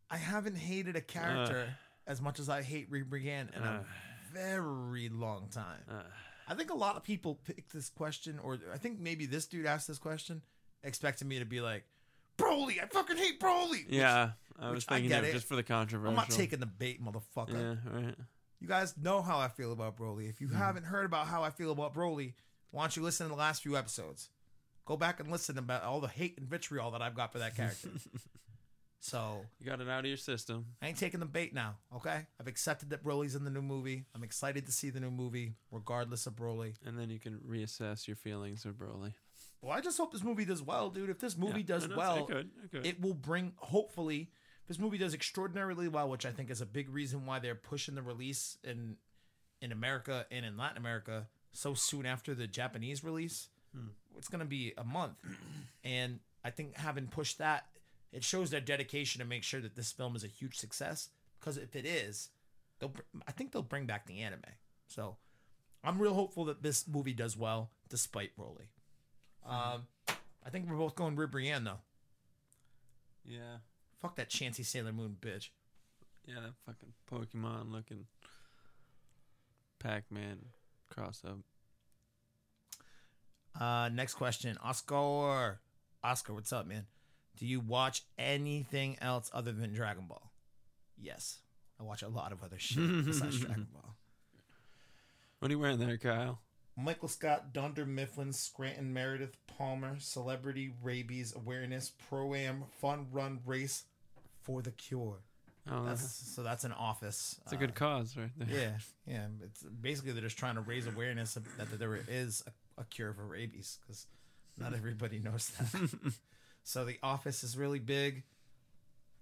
I 0.09 0.17
haven't 0.17 0.55
hated 0.55 0.95
a 0.95 1.01
character 1.01 1.75
as 2.05 2.21
much 2.21 2.39
as 2.39 2.47
I 2.47 2.61
hate 2.61 2.91
Ribrianne 2.91 3.55
in 3.55 3.63
a 3.63 3.83
very 4.31 5.09
long 5.09 5.47
time. 5.49 5.81
uh, 5.89 6.03
I 6.47 6.53
think 6.53 6.69
a 6.69 6.75
lot 6.75 6.95
of 6.95 7.03
people 7.03 7.35
picked 7.43 7.73
this 7.73 7.89
question, 7.89 8.37
or 8.37 8.59
I 8.71 8.77
think 8.77 8.99
maybe 8.99 9.25
this 9.25 9.47
dude 9.47 9.65
asked 9.65 9.87
this 9.87 9.97
question, 9.97 10.43
expecting 10.83 11.27
me 11.27 11.39
to 11.39 11.45
be 11.45 11.59
like, 11.59 11.85
Broly, 12.37 12.81
I 12.81 12.87
fucking 12.87 13.17
hate 13.17 13.39
Broly. 13.39 13.85
Yeah, 13.89 14.31
I 14.59 14.69
was 14.69 14.75
which 14.75 14.85
I 14.89 14.95
thinking 14.95 15.09
get 15.09 15.23
of 15.23 15.29
it. 15.29 15.33
just 15.33 15.47
for 15.47 15.55
the 15.55 15.63
controversial. 15.63 16.09
I'm 16.09 16.15
not 16.15 16.29
taking 16.29 16.59
the 16.59 16.65
bait, 16.65 17.03
motherfucker. 17.03 17.53
Yeah, 17.53 17.91
right. 17.91 18.15
You 18.59 18.67
guys 18.67 18.95
know 18.97 19.21
how 19.21 19.39
I 19.39 19.47
feel 19.47 19.71
about 19.71 19.97
Broly. 19.97 20.29
If 20.29 20.41
you 20.41 20.47
mm-hmm. 20.47 20.57
haven't 20.57 20.83
heard 20.83 21.05
about 21.05 21.27
how 21.27 21.43
I 21.43 21.49
feel 21.49 21.71
about 21.71 21.93
Broly, 21.93 22.33
why 22.71 22.83
don't 22.83 22.95
you 22.95 23.03
listen 23.03 23.27
to 23.27 23.29
the 23.29 23.39
last 23.39 23.63
few 23.63 23.77
episodes? 23.77 24.29
Go 24.85 24.97
back 24.97 25.19
and 25.19 25.31
listen 25.31 25.57
about 25.57 25.83
all 25.83 25.99
the 25.99 26.07
hate 26.07 26.37
and 26.37 26.47
vitriol 26.47 26.91
that 26.91 27.01
I've 27.01 27.15
got 27.15 27.31
for 27.31 27.39
that 27.39 27.55
character. 27.55 27.89
So 29.05 29.45
You 29.59 29.67
got 29.67 29.81
it 29.81 29.87
out 29.87 29.99
of 29.99 30.07
your 30.07 30.17
system. 30.17 30.65
I 30.81 30.87
ain't 30.87 30.97
taking 30.97 31.19
the 31.19 31.27
bait 31.27 31.53
now. 31.53 31.75
Okay, 31.95 32.25
I've 32.39 32.47
accepted 32.47 32.89
that 32.89 33.03
Broly's 33.03 33.35
in 33.35 33.43
the 33.43 33.51
new 33.51 33.61
movie. 33.61 34.05
I'm 34.15 34.23
excited 34.23 34.65
to 34.65 34.71
see 34.71 34.89
the 34.89 34.99
new 34.99 35.11
movie, 35.11 35.53
regardless 35.69 36.25
of 36.25 36.35
Broly. 36.35 36.73
And 36.83 36.97
then 36.97 37.11
you 37.11 37.19
can 37.19 37.39
reassess 37.47 38.07
your 38.07 38.15
feelings 38.15 38.65
of 38.65 38.79
Broly. 38.79 39.13
Well, 39.61 39.71
I 39.71 39.81
just 39.81 39.97
hope 39.97 40.11
this 40.11 40.23
movie 40.23 40.45
does 40.45 40.61
well, 40.61 40.89
dude. 40.89 41.09
If 41.09 41.19
this 41.19 41.37
movie 41.37 41.61
Yeah, 41.61 41.79
does 41.79 41.87
well, 41.87 42.17
it 42.17 42.27
could. 42.27 42.49
It 42.63 42.71
could. 42.71 42.85
it 42.85 43.01
will 43.01 43.13
bring 43.13 43.53
hopefully 43.57 44.29
if 44.65 44.69
this 44.69 44.79
movie 44.79 44.97
does 44.97 45.13
extraordinarily 45.13 45.87
well 45.87 46.09
which 46.09 46.25
i 46.25 46.31
think 46.31 46.49
is 46.49 46.59
a 46.59 46.65
big 46.65 46.89
reason 46.89 47.25
why 47.25 47.37
they're 47.37 47.53
pushing 47.53 47.93
the 47.93 48.01
release 48.01 48.57
in 48.63 48.97
in 49.61 49.71
america 49.71 50.25
and 50.31 50.43
in 50.43 50.57
latin 50.57 50.77
america 50.77 51.27
so 51.51 51.73
soon 51.75 52.05
after 52.05 52.33
the 52.33 52.47
japanese 52.47 53.03
release 53.03 53.49
hmm. 53.75 53.89
it's 54.17 54.27
going 54.27 54.39
to 54.39 54.45
be 54.45 54.73
a 54.77 54.83
month 54.83 55.17
and 55.83 56.19
i 56.43 56.49
think 56.49 56.75
having 56.77 57.07
pushed 57.07 57.37
that 57.37 57.67
it 58.11 58.23
shows 58.23 58.49
their 58.49 58.61
dedication 58.61 59.19
to 59.19 59.25
make 59.25 59.43
sure 59.43 59.61
that 59.61 59.75
this 59.75 59.91
film 59.91 60.15
is 60.15 60.23
a 60.23 60.27
huge 60.27 60.55
success 60.55 61.09
because 61.39 61.57
if 61.57 61.75
it 61.75 61.85
is 61.85 62.29
they'll 62.79 62.93
i 63.27 63.31
think 63.31 63.51
they'll 63.51 63.61
bring 63.61 63.85
back 63.85 64.07
the 64.07 64.19
anime 64.19 64.41
so 64.87 65.15
i'm 65.83 66.01
real 66.01 66.15
hopeful 66.15 66.45
that 66.45 66.63
this 66.63 66.87
movie 66.87 67.13
does 67.13 67.37
well 67.37 67.69
despite 67.87 68.35
Broly. 68.35 68.65
Um 69.45 69.87
i 70.45 70.49
think 70.49 70.69
we're 70.69 70.75
both 70.75 70.95
going 70.95 71.15
Ribrianne 71.15 71.63
though 71.63 71.79
yeah. 73.27 73.57
Fuck 74.01 74.15
that 74.17 74.29
Chancy 74.29 74.63
Sailor 74.63 74.93
Moon 74.93 75.17
bitch. 75.19 75.49
Yeah, 76.27 76.35
that 76.41 76.53
fucking 76.65 76.93
Pokemon 77.11 77.71
looking 77.71 78.05
Pac 79.79 80.05
Man 80.11 80.37
cross 80.89 81.21
up. 81.25 81.37
Uh, 83.59 83.89
next 83.89 84.15
question, 84.15 84.57
Oscar. 84.63 85.59
Oscar, 86.03 86.33
what's 86.33 86.51
up, 86.51 86.67
man? 86.67 86.85
Do 87.37 87.45
you 87.45 87.59
watch 87.59 88.03
anything 88.17 88.97
else 89.01 89.29
other 89.33 89.51
than 89.51 89.73
Dragon 89.73 90.05
Ball? 90.07 90.31
Yes, 90.97 91.39
I 91.79 91.83
watch 91.83 92.01
a 92.01 92.07
lot 92.07 92.31
of 92.31 92.43
other 92.43 92.57
shit 92.59 93.05
besides 93.05 93.39
Dragon 93.41 93.67
Ball. 93.73 93.95
What 95.39 95.49
are 95.49 95.53
you 95.53 95.59
wearing 95.59 95.79
there, 95.79 95.97
Kyle? 95.97 96.39
Michael 96.77 97.07
Scott, 97.07 97.53
Dunder 97.53 97.85
Mifflin, 97.85 98.33
Scranton 98.33 98.93
Meredith, 98.93 99.37
Palmer, 99.47 99.97
Celebrity 99.99 100.73
Rabies 100.83 101.33
Awareness 101.35 101.91
Pro 102.09 102.33
Am 102.33 102.65
Fun 102.81 103.07
Run 103.11 103.39
Race 103.45 103.83
for 104.41 104.61
the 104.61 104.71
Cure. 104.71 105.19
Oh, 105.69 105.83
That's 105.83 106.01
that's, 106.01 106.35
so 106.35 106.43
that's 106.43 106.63
an 106.63 106.73
office. 106.73 107.39
that's 107.43 107.53
a 107.53 107.57
good 107.57 107.71
uh, 107.71 107.73
cause 107.73 108.15
right 108.15 108.29
there. 108.37 108.47
Yeah, 108.47 108.71
yeah. 109.13 109.25
It's 109.43 109.63
basically 109.63 110.11
they're 110.11 110.21
just 110.21 110.37
trying 110.37 110.55
to 110.55 110.61
raise 110.61 110.85
awareness 110.85 111.37
of, 111.37 111.57
that 111.57 111.79
there 111.79 111.99
is 112.07 112.43
a, 112.45 112.81
a 112.81 112.83
cure 112.85 113.13
for 113.13 113.25
rabies 113.25 113.79
because 113.81 114.05
not 114.59 114.69
hmm. 114.69 114.75
everybody 114.75 115.17
knows 115.17 115.49
that. 115.57 116.13
so 116.63 116.85
the 116.85 116.99
office 117.01 117.43
is 117.43 117.57
really 117.57 117.79
big. 117.79 118.23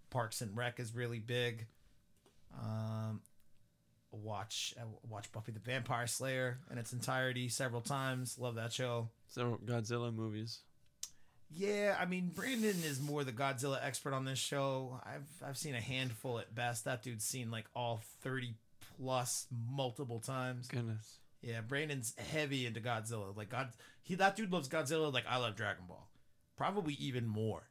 Parks 0.10 0.42
and 0.42 0.56
Rec 0.58 0.82
is 0.82 0.94
really 0.94 1.20
big. 1.20 1.66
Um, 2.62 3.22
watch 4.18 4.74
I 4.80 4.84
watch 5.10 5.32
Buffy 5.32 5.52
the 5.52 5.60
Vampire 5.60 6.08
Slayer 6.08 6.60
in 6.72 6.78
its 6.78 6.94
entirety 6.94 7.50
several 7.50 7.82
times. 7.82 8.38
Love 8.38 8.56
that 8.56 8.74
show. 8.74 9.10
Several 9.28 9.58
Godzilla 9.58 10.14
movies. 10.14 10.60
Yeah, 11.50 11.96
I 12.00 12.06
mean 12.06 12.32
Brandon 12.34 12.76
is 12.84 13.00
more 13.02 13.24
the 13.24 13.32
Godzilla 13.32 13.80
expert 13.84 14.14
on 14.14 14.26
this 14.26 14.40
show. 14.40 15.00
I've 15.06 15.28
I've 15.46 15.58
seen 15.58 15.76
a 15.76 15.82
handful 15.82 16.40
at 16.40 16.54
best. 16.56 16.86
That 16.86 17.04
dude's 17.04 17.26
seen 17.26 17.52
like 17.52 17.66
all 17.76 18.02
thirty 18.22 18.56
plus 18.98 19.48
multiple 19.52 20.20
times. 20.20 20.68
Goodness. 20.68 21.18
Yeah, 21.42 21.62
Brandon's 21.62 22.14
heavy 22.18 22.66
into 22.66 22.80
Godzilla. 22.80 23.36
Like 23.36 23.50
God, 23.50 23.70
he 24.02 24.16
that 24.16 24.36
dude 24.36 24.52
loves 24.52 24.70
Godzilla 24.70 25.14
like 25.14 25.26
I 25.28 25.38
love 25.38 25.56
Dragon 25.56 25.86
Ball. 25.88 26.08
Probably 26.56 26.94
even 26.96 27.28
more. 27.28 27.64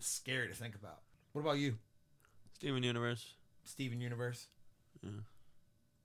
Scary 0.00 0.48
to 0.48 0.54
think 0.54 0.74
about. 0.74 1.00
What 1.32 1.42
about 1.42 1.58
you, 1.58 1.76
Steven 2.54 2.82
Universe. 2.82 3.34
Steven 3.64 4.00
Universe? 4.00 4.46
Yeah. 5.02 5.10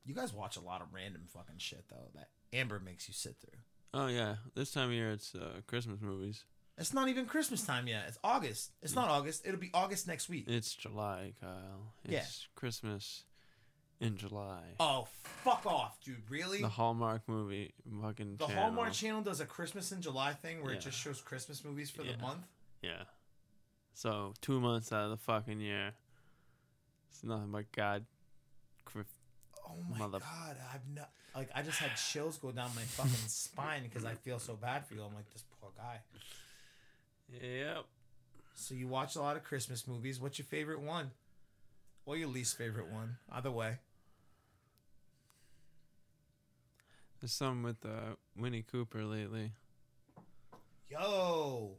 You 0.05 0.13
guys 0.13 0.33
watch 0.33 0.57
a 0.57 0.61
lot 0.61 0.81
of 0.81 0.87
random 0.93 1.23
fucking 1.33 1.57
shit 1.59 1.85
though. 1.89 2.09
That 2.15 2.29
Amber 2.51 2.79
makes 2.79 3.07
you 3.07 3.13
sit 3.13 3.35
through. 3.41 3.59
Oh 3.93 4.07
yeah, 4.07 4.35
this 4.55 4.71
time 4.71 4.89
of 4.89 4.93
year 4.93 5.11
it's 5.11 5.33
uh, 5.35 5.61
Christmas 5.67 6.01
movies. 6.01 6.43
It's 6.77 6.93
not 6.93 7.07
even 7.07 7.25
Christmas 7.27 7.63
time 7.63 7.87
yet. 7.87 8.05
It's 8.07 8.17
August. 8.23 8.71
It's 8.81 8.95
not 8.95 9.07
August. 9.09 9.45
It'll 9.45 9.59
be 9.59 9.69
August 9.75 10.07
next 10.07 10.27
week. 10.27 10.45
It's 10.47 10.73
July, 10.73 11.33
Kyle. 11.39 11.93
It's 12.03 12.11
Yeah. 12.13 12.23
Christmas 12.55 13.25
in 14.01 14.17
July. 14.17 14.63
Oh, 14.79 15.07
fuck 15.43 15.67
off, 15.67 15.99
dude. 16.01 16.27
Really? 16.31 16.61
The 16.61 16.69
Hallmark 16.69 17.21
movie 17.27 17.75
fucking 18.01 18.37
The 18.37 18.47
channel. 18.47 18.63
Hallmark 18.63 18.91
Channel 18.93 19.21
does 19.21 19.39
a 19.39 19.45
Christmas 19.45 19.91
in 19.91 20.01
July 20.01 20.33
thing 20.33 20.63
where 20.63 20.71
Yeah. 20.71 20.79
it 20.79 20.81
just 20.81 20.97
shows 20.99 21.21
Christmas 21.21 21.63
movies 21.63 21.91
for 21.91 22.01
Yeah. 22.03 22.13
the 22.13 22.17
month. 22.23 22.47
Yeah. 22.81 23.03
So 23.93 24.33
two 24.41 24.59
months 24.59 24.91
out 24.91 25.03
of 25.05 25.11
the 25.11 25.17
fucking 25.17 25.59
year. 25.59 25.93
It's 27.11 27.23
nothing 27.23 27.51
but 27.51 27.71
God. 27.71 28.05
Oh 29.73 29.83
my 29.91 29.97
Mother- 29.97 30.19
god, 30.19 30.57
I've 30.73 30.87
not 30.95 31.09
like 31.35 31.49
I 31.55 31.61
just 31.63 31.79
had 31.79 31.95
chills 31.97 32.37
go 32.37 32.51
down 32.51 32.69
my 32.75 32.81
fucking 32.83 33.11
spine 33.27 33.83
because 33.83 34.05
I 34.05 34.13
feel 34.13 34.39
so 34.39 34.53
bad 34.55 34.85
for 34.85 34.93
you. 34.93 35.01
I'm 35.03 35.13
like 35.15 35.29
this 35.33 35.43
poor 35.59 35.71
guy. 35.77 35.99
Yep. 37.41 37.85
So 38.55 38.75
you 38.75 38.87
watch 38.87 39.15
a 39.15 39.21
lot 39.21 39.35
of 39.35 39.43
Christmas 39.43 39.87
movies. 39.87 40.19
What's 40.19 40.37
your 40.37 40.45
favorite 40.45 40.79
one? 40.81 41.11
Or 42.05 42.15
your 42.17 42.27
least 42.27 42.57
favorite 42.57 42.91
one? 42.91 43.17
Either 43.31 43.49
way. 43.49 43.77
There's 47.19 47.31
some 47.31 47.63
with 47.63 47.83
uh, 47.85 48.15
Winnie 48.37 48.63
Cooper 48.69 49.03
lately. 49.05 49.51
Yo, 50.89 51.71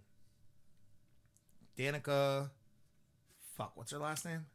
Danica. 1.79 2.49
Fuck, 3.57 3.73
what's 3.77 3.93
her 3.93 3.99
last 3.99 4.25
name? 4.25 4.47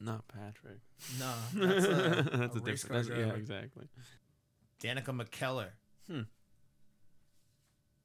Not 0.00 0.26
Patrick. 0.28 0.78
No, 1.18 1.32
that's 1.54 1.84
a, 1.84 1.88
That's 2.38 2.56
a 2.56 2.58
a 2.58 2.60
different. 2.62 3.06
That's, 3.06 3.08
yeah, 3.08 3.34
exactly. 3.34 3.86
Danica 4.82 5.06
McKellar. 5.14 5.68
Hmm. 6.10 6.22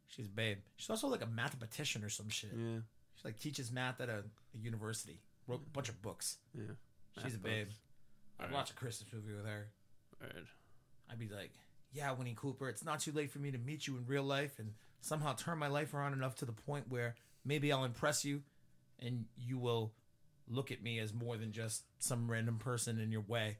She's 0.07 0.25
a 0.27 0.29
babe. 0.29 0.57
She's 0.77 0.89
also 0.89 1.07
like 1.07 1.21
a 1.23 1.27
mathematician 1.27 2.03
or 2.03 2.09
some 2.09 2.29
shit. 2.29 2.51
Yeah. 2.55 2.79
She 3.15 3.21
like 3.27 3.39
teaches 3.39 3.71
math 3.71 3.99
at 4.01 4.09
a, 4.09 4.23
a 4.53 4.57
university. 4.61 5.19
Wrote 5.47 5.61
a 5.65 5.69
bunch 5.69 5.89
of 5.89 6.01
books. 6.01 6.37
Yeah. 6.53 6.63
She's 7.23 7.35
a 7.35 7.37
babe. 7.37 7.67
books. 7.67 7.79
I'd 8.39 8.43
Alright. 8.43 8.55
watch 8.55 8.71
a 8.71 8.73
Christmas 8.73 9.11
movie 9.13 9.33
with 9.35 9.45
her. 9.45 9.67
Word. 10.21 10.45
I'd 11.09 11.19
be 11.19 11.29
like, 11.29 11.51
"Yeah, 11.93 12.11
Winnie 12.13 12.35
Cooper, 12.35 12.67
it's 12.67 12.83
not 12.83 12.99
too 12.99 13.11
late 13.11 13.31
for 13.31 13.39
me 13.39 13.51
to 13.51 13.57
meet 13.57 13.87
you 13.87 13.95
in 13.97 14.05
real 14.05 14.23
life 14.23 14.59
and 14.59 14.73
somehow 15.01 15.33
turn 15.33 15.57
my 15.59 15.67
life 15.67 15.93
around 15.93 16.13
enough 16.13 16.35
to 16.37 16.45
the 16.45 16.51
point 16.51 16.85
where 16.89 17.15
maybe 17.45 17.71
I'll 17.71 17.85
impress 17.85 18.25
you, 18.25 18.41
and 18.99 19.25
you 19.37 19.57
will 19.57 19.93
look 20.47 20.71
at 20.71 20.81
me 20.83 20.99
as 20.99 21.13
more 21.13 21.37
than 21.37 21.51
just 21.51 21.83
some 21.99 22.29
random 22.29 22.57
person 22.57 22.99
in 22.99 23.11
your 23.11 23.21
way, 23.21 23.57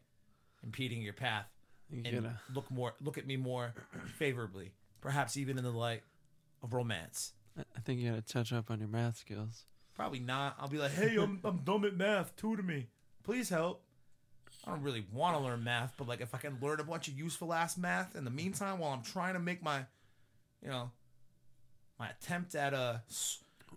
impeding 0.64 1.02
your 1.02 1.14
path, 1.14 1.48
You 1.90 2.02
and 2.06 2.24
gotta. 2.24 2.40
look 2.54 2.70
more 2.72 2.94
look 3.02 3.18
at 3.18 3.26
me 3.26 3.38
more 3.38 3.74
favorably, 4.18 4.72
perhaps 5.02 5.38
even 5.38 5.58
in 5.58 5.64
the 5.64 5.72
light 5.72 6.04
of 6.62 6.74
romance." 6.74 7.34
I 7.58 7.80
think 7.82 8.00
you 8.02 8.10
gotta 8.10 8.22
touch 8.22 8.52
up 8.54 8.70
on 8.70 8.80
your 8.80 8.90
math 8.90 9.18
skills. 9.18 9.66
Probably 9.96 10.20
not. 10.20 10.58
I'll 10.60 10.68
be 10.68 10.78
like, 10.78 10.92
"Hey, 10.92 11.16
I'm 11.18 11.40
I'm 11.46 11.60
dumb 11.60 11.86
at 11.86 11.96
math. 11.96 12.36
Tutor 12.36 12.64
me, 12.64 12.88
please 13.24 13.50
help." 13.50 13.82
I 14.68 14.72
don't 14.72 14.82
really 14.82 15.06
want 15.12 15.38
to 15.38 15.44
learn 15.44 15.64
math, 15.64 15.94
but 15.96 16.08
like 16.08 16.22
if 16.22 16.34
I 16.34 16.40
can 16.40 16.58
learn 16.60 16.80
a 16.80 16.84
bunch 16.84 17.08
of 17.08 17.18
useful 17.18 17.54
ass 17.54 17.78
math 17.78 18.16
in 18.16 18.24
the 18.26 18.32
meantime 18.32 18.80
while 18.80 18.92
I'm 18.94 19.04
trying 19.04 19.34
to 19.36 19.40
make 19.40 19.62
my, 19.62 19.86
you 20.62 20.70
know, 20.70 20.90
my 22.00 22.10
attempt 22.10 22.56
at 22.56 22.74
uh 22.74 22.98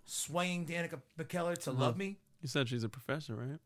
swaying 0.05 0.65
Danica 0.65 0.99
McKellar 1.17 1.57
to 1.59 1.71
love 1.71 1.95
me. 1.97 2.17
You 2.41 2.47
said 2.47 2.69
she's 2.69 2.83
a 2.83 2.89
professor, 2.89 3.35
right? 3.35 3.59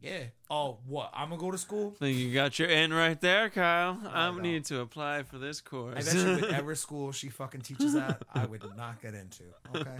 Yeah. 0.00 0.24
Oh, 0.48 0.78
what? 0.86 1.10
I'm 1.12 1.28
gonna 1.28 1.40
go 1.40 1.50
to 1.50 1.58
school. 1.58 1.94
think 1.98 2.16
you 2.16 2.32
got 2.32 2.58
your 2.58 2.68
in 2.68 2.92
right 2.92 3.20
there, 3.20 3.50
Kyle. 3.50 4.00
I 4.06 4.30
no. 4.30 4.38
need 4.38 4.64
to 4.66 4.80
apply 4.80 5.24
for 5.24 5.38
this 5.38 5.60
course. 5.60 5.96
I 5.96 6.14
bet 6.14 6.26
you 6.26 6.42
whatever 6.46 6.74
school 6.74 7.12
she 7.12 7.28
fucking 7.28 7.60
teaches 7.62 7.94
at, 7.94 8.22
I 8.32 8.46
would 8.46 8.64
not 8.76 9.02
get 9.02 9.14
into. 9.14 9.44
Okay. 9.74 9.90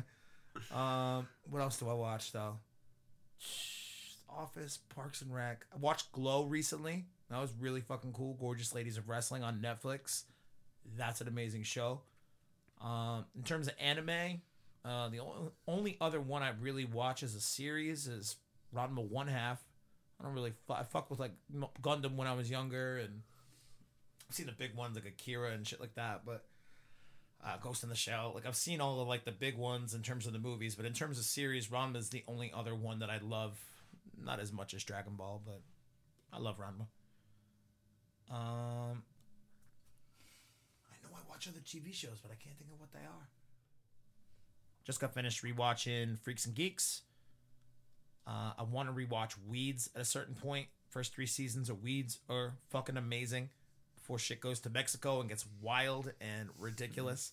Um, 0.74 1.28
what 1.48 1.61
else 1.61 1.78
do 1.78 1.88
I 1.88 1.94
watch 1.94 2.32
though? 2.32 2.59
Office, 4.28 4.78
Parks 4.94 5.22
and 5.22 5.34
Rec. 5.34 5.64
I 5.72 5.78
watched 5.78 6.12
Glow 6.12 6.44
recently. 6.44 7.07
That 7.30 7.40
was 7.40 7.52
really 7.59 7.80
fucking 7.80 8.12
cool. 8.12 8.34
Gorgeous 8.34 8.74
Ladies 8.74 8.98
of 8.98 9.09
Wrestling 9.09 9.42
on 9.42 9.61
Netflix. 9.61 10.24
That's 10.96 11.20
an 11.20 11.28
amazing 11.28 11.62
show. 11.62 12.00
Um, 12.82 13.24
in 13.36 13.42
terms 13.44 13.68
of 13.68 13.74
anime, 13.80 14.40
uh, 14.85 15.09
the 15.09 15.20
only, 15.66 15.97
other 16.01 16.20
one 16.20 16.43
I 16.43 16.53
really 16.61 16.85
watch 16.85 17.22
as 17.22 17.35
a 17.35 17.41
series 17.41 18.07
is 18.07 18.37
Ranma 18.74 19.07
One 19.07 19.28
Half. 19.28 19.62
I 20.18 20.24
don't 20.24 20.35
really 20.35 20.53
I 20.68 20.83
fuck 20.85 21.11
with 21.11 21.18
like 21.18 21.33
Gundam 21.83 22.16
when 22.16 22.26
I 22.26 22.35
was 22.35 22.51
younger, 22.51 22.99
and 22.99 23.22
I've 24.28 24.35
seen 24.35 24.47
the 24.47 24.53
big 24.53 24.74
ones 24.74 24.97
like 24.97 25.07
Akira 25.07 25.53
and 25.53 25.66
shit 25.66 25.81
like 25.81 25.95
that. 25.95 26.22
But 26.24 26.45
uh, 27.45 27.57
Ghost 27.62 27.83
in 27.83 27.89
the 27.89 27.95
Shell, 27.95 28.33
like 28.35 28.47
I've 28.47 28.57
seen 28.57 28.81
all 28.81 29.01
of 29.01 29.09
like 29.09 29.24
the 29.24 29.33
big 29.33 29.57
ones 29.57 29.95
in 29.95 30.03
terms 30.03 30.26
of 30.26 30.33
the 30.33 30.39
movies, 30.39 30.74
but 30.74 30.87
in 30.87 30.93
terms 30.93 31.18
of 31.18 31.24
series, 31.24 31.68
Ranma 31.68 31.97
is 31.97 32.11
the 32.11 32.24
only 32.26 32.53
other 32.55 32.74
one 32.74 33.01
that 33.01 33.11
I 33.11 33.18
love. 33.22 33.59
Not 34.22 34.41
as 34.41 34.53
much 34.53 34.74
as 34.74 34.85
Dragon 34.85 35.14
Ball, 35.14 35.41
but 35.45 35.61
I 36.33 36.39
love 36.39 36.59
Ranma. 36.59 36.87
Um, 38.31 39.03
I 40.89 40.97
know 41.03 41.14
I 41.14 41.28
watch 41.28 41.49
other 41.49 41.61
TV 41.61 41.93
shows, 41.95 42.18
but 42.22 42.31
I 42.31 42.37
can't 42.43 42.57
think 42.59 42.70
of 42.72 42.81
what 42.81 42.93
they 42.93 43.01
are. 43.01 43.28
Just 44.85 45.01
got 45.01 45.14
finished 45.14 45.45
rewatching 45.45 46.18
Freaks 46.20 46.47
and 46.47 46.55
Geeks. 46.55 47.03
Uh, 48.26 48.53
I 48.59 48.62
want 48.62 48.89
to 48.89 48.95
rewatch 48.95 49.35
Weeds 49.49 49.91
at 49.95 50.03
a 50.03 50.05
certain 50.05 50.35
point. 50.35 50.66
First 50.89 51.14
three 51.14 51.26
seasons 51.26 51.68
of 51.70 51.83
Weeds 51.83 52.18
are 52.28 52.55
fucking 52.70 52.97
amazing. 52.97 53.51
Before 53.97 54.18
shit 54.18 54.41
goes 54.41 54.61
to 54.61 54.70
Mexico 54.70 55.20
and 55.20 55.28
gets 55.28 55.47
wild 55.61 56.12
and 56.20 56.49
ridiculous. 56.59 57.33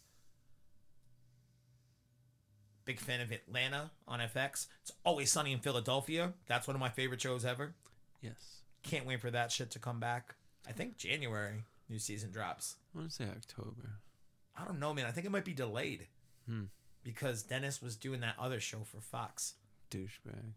Big 2.86 3.00
fan 3.00 3.20
of 3.20 3.32
Atlanta 3.32 3.92
on 4.08 4.20
FX. 4.20 4.68
It's 4.82 4.92
always 5.04 5.32
sunny 5.32 5.52
in 5.52 5.60
Philadelphia. 5.60 6.34
That's 6.48 6.68
one 6.68 6.76
of 6.76 6.80
my 6.80 6.90
favorite 6.90 7.22
shows 7.22 7.44
ever. 7.44 7.74
Yes. 8.22 8.62
Can't 8.84 9.06
wait 9.06 9.20
for 9.20 9.32
that 9.32 9.52
shit 9.52 9.72
to 9.72 9.80
come 9.80 10.00
back. 10.00 10.36
I 10.68 10.72
think 10.72 10.98
January 10.98 11.64
new 11.90 12.00
season 12.00 12.32
drops. 12.32 12.76
I 12.94 13.00
want 13.00 13.10
to 13.10 13.16
say 13.16 13.26
October. 13.26 14.00
I 14.58 14.64
don't 14.66 14.80
know, 14.80 14.94
man. 14.94 15.06
I 15.06 15.12
think 15.12 15.26
it 15.26 15.32
might 15.32 15.46
be 15.46 15.54
delayed 15.54 16.08
Hmm. 16.48 16.64
Because 17.08 17.42
Dennis 17.42 17.82
was 17.82 17.96
doing 17.96 18.20
that 18.20 18.36
other 18.38 18.60
show 18.60 18.80
for 18.84 19.00
Fox. 19.00 19.54
Douchebag. 19.90 20.52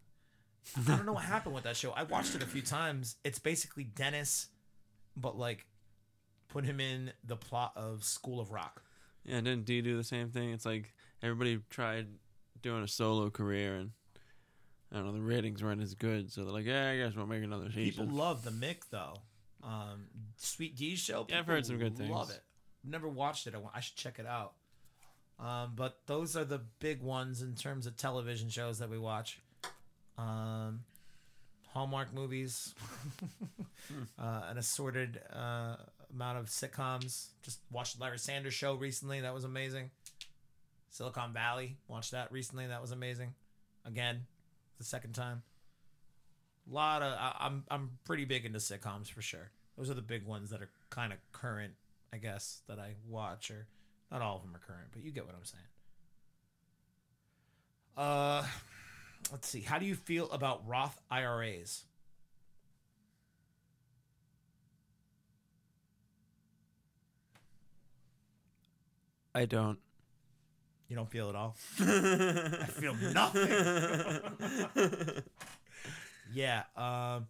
I 0.77 0.81
don't 0.97 1.05
know 1.05 1.13
what 1.13 1.23
happened 1.23 1.55
with 1.55 1.63
that 1.63 1.77
show. 1.77 1.91
I 1.91 2.03
watched 2.03 2.35
it 2.35 2.43
a 2.43 2.45
few 2.45 2.61
times. 2.61 3.15
It's 3.23 3.39
basically 3.39 3.85
Dennis, 3.85 4.47
but 5.15 5.37
like 5.37 5.65
put 6.49 6.65
him 6.65 6.81
in 6.81 7.13
the 7.23 7.37
plot 7.37 7.71
of 7.77 8.03
School 8.03 8.41
of 8.41 8.51
Rock. 8.51 8.83
Yeah, 9.23 9.37
didn't 9.37 9.63
D 9.63 9.81
do 9.81 9.95
the 9.95 10.03
same 10.03 10.29
thing? 10.29 10.51
It's 10.51 10.65
like 10.65 10.93
everybody 11.23 11.61
tried 11.69 12.07
doing 12.61 12.83
a 12.83 12.87
solo 12.87 13.29
career 13.29 13.75
and 13.77 13.91
I 14.91 14.97
don't 14.97 15.05
know, 15.05 15.13
the 15.13 15.21
ratings 15.21 15.63
weren't 15.63 15.81
as 15.81 15.95
good, 15.95 16.33
so 16.33 16.43
they're 16.43 16.51
like, 16.53 16.65
Yeah, 16.65 16.89
I 16.89 16.97
guess 16.97 17.15
we'll 17.15 17.27
make 17.27 17.43
another 17.43 17.71
season. 17.71 18.07
People 18.07 18.07
love 18.17 18.43
the 18.43 18.51
Mick 18.51 18.89
though. 18.91 19.13
Um, 19.63 20.07
Sweet 20.35 20.75
D's 20.75 20.99
show. 20.99 21.25
Yeah, 21.29 21.39
I've 21.39 21.47
heard 21.47 21.65
some 21.65 21.77
good 21.77 21.97
things. 21.97 22.09
Love 22.09 22.29
it. 22.29 22.41
Never 22.83 23.07
watched 23.07 23.47
it. 23.47 23.55
I, 23.55 23.59
wa- 23.59 23.69
I 23.73 23.79
should 23.79 23.95
check 23.95 24.19
it 24.19 24.25
out. 24.25 24.53
Um, 25.39 25.73
but 25.75 25.97
those 26.05 26.35
are 26.35 26.45
the 26.45 26.61
big 26.79 27.01
ones 27.01 27.41
in 27.41 27.55
terms 27.55 27.87
of 27.87 27.97
television 27.97 28.49
shows 28.49 28.79
that 28.79 28.89
we 28.89 28.97
watch. 28.97 29.39
Um, 30.17 30.81
Hallmark 31.73 32.13
movies, 32.13 32.75
uh, 34.19 34.41
an 34.49 34.57
assorted 34.57 35.19
uh, 35.33 35.77
amount 36.13 36.37
of 36.37 36.45
sitcoms. 36.45 37.29
Just 37.41 37.59
watched 37.71 37.99
Larry 37.99 38.19
Sanders 38.19 38.53
Show 38.53 38.75
recently. 38.75 39.21
That 39.21 39.33
was 39.33 39.45
amazing. 39.45 39.89
Silicon 40.89 41.33
Valley. 41.33 41.77
Watched 41.87 42.11
that 42.11 42.31
recently. 42.31 42.67
That 42.67 42.81
was 42.81 42.91
amazing. 42.91 43.33
Again, 43.85 44.25
the 44.77 44.83
second 44.83 45.13
time. 45.13 45.43
A 46.69 46.73
lot 46.73 47.01
of 47.01 47.13
I, 47.13 47.35
I'm 47.39 47.63
I'm 47.71 47.91
pretty 48.03 48.25
big 48.25 48.45
into 48.45 48.59
sitcoms 48.59 49.09
for 49.09 49.21
sure. 49.21 49.49
Those 49.77 49.89
are 49.89 49.95
the 49.95 50.01
big 50.01 50.25
ones 50.25 50.49
that 50.51 50.61
are 50.61 50.69
kind 50.89 51.13
of 51.13 51.19
current, 51.31 51.73
I 52.13 52.17
guess, 52.17 52.61
that 52.67 52.77
I 52.77 52.95
watch. 53.07 53.49
Or 53.49 53.65
not 54.11 54.21
all 54.21 54.35
of 54.37 54.41
them 54.43 54.53
are 54.55 54.59
current, 54.59 54.89
but 54.91 55.03
you 55.03 55.11
get 55.11 55.25
what 55.25 55.35
I'm 55.35 55.45
saying. 55.45 55.63
Uh, 57.95 58.43
let's 59.31 59.47
see. 59.47 59.61
How 59.61 59.79
do 59.79 59.85
you 59.85 59.95
feel 59.95 60.29
about 60.31 60.67
Roth 60.67 60.99
IRAs? 61.09 61.85
I 69.33 69.45
don't. 69.45 69.79
You 70.89 70.97
don't 70.97 71.09
feel 71.09 71.29
it 71.29 71.35
all. 71.37 71.55
I 71.79 72.65
feel 72.69 72.95
nothing. 72.95 73.47
yeah. 76.33 76.63
Um, 76.75 77.27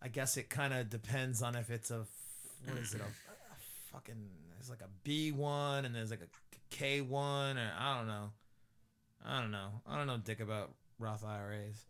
I 0.00 0.08
guess 0.10 0.38
it 0.38 0.48
kind 0.48 0.72
of 0.72 0.88
depends 0.88 1.42
on 1.42 1.54
if 1.54 1.68
it's 1.68 1.90
a 1.90 2.06
what 2.66 2.78
is 2.78 2.94
it 2.94 3.02
a, 3.02 3.04
a 3.04 3.33
fucking 3.94 4.28
there's 4.52 4.68
like 4.68 4.82
a 4.82 4.90
B 5.04 5.32
one 5.32 5.84
and 5.84 5.94
there's 5.94 6.10
like 6.10 6.20
a 6.22 6.74
K 6.74 7.00
one 7.00 7.56
or 7.56 7.70
I 7.78 7.96
don't 7.96 8.08
know. 8.08 8.30
I 9.24 9.40
don't 9.40 9.50
know. 9.50 9.68
I 9.86 9.96
don't 9.96 10.06
know 10.06 10.18
dick 10.18 10.40
about 10.40 10.72
Roth 10.98 11.24
IRAs. 11.24 11.86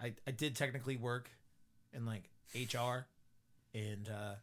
I 0.00 0.12
I 0.26 0.30
did 0.30 0.54
technically 0.54 0.96
work 0.96 1.30
in 1.92 2.04
like 2.04 2.30
HR 2.54 3.06
and 3.74 4.08
uh 4.08 4.34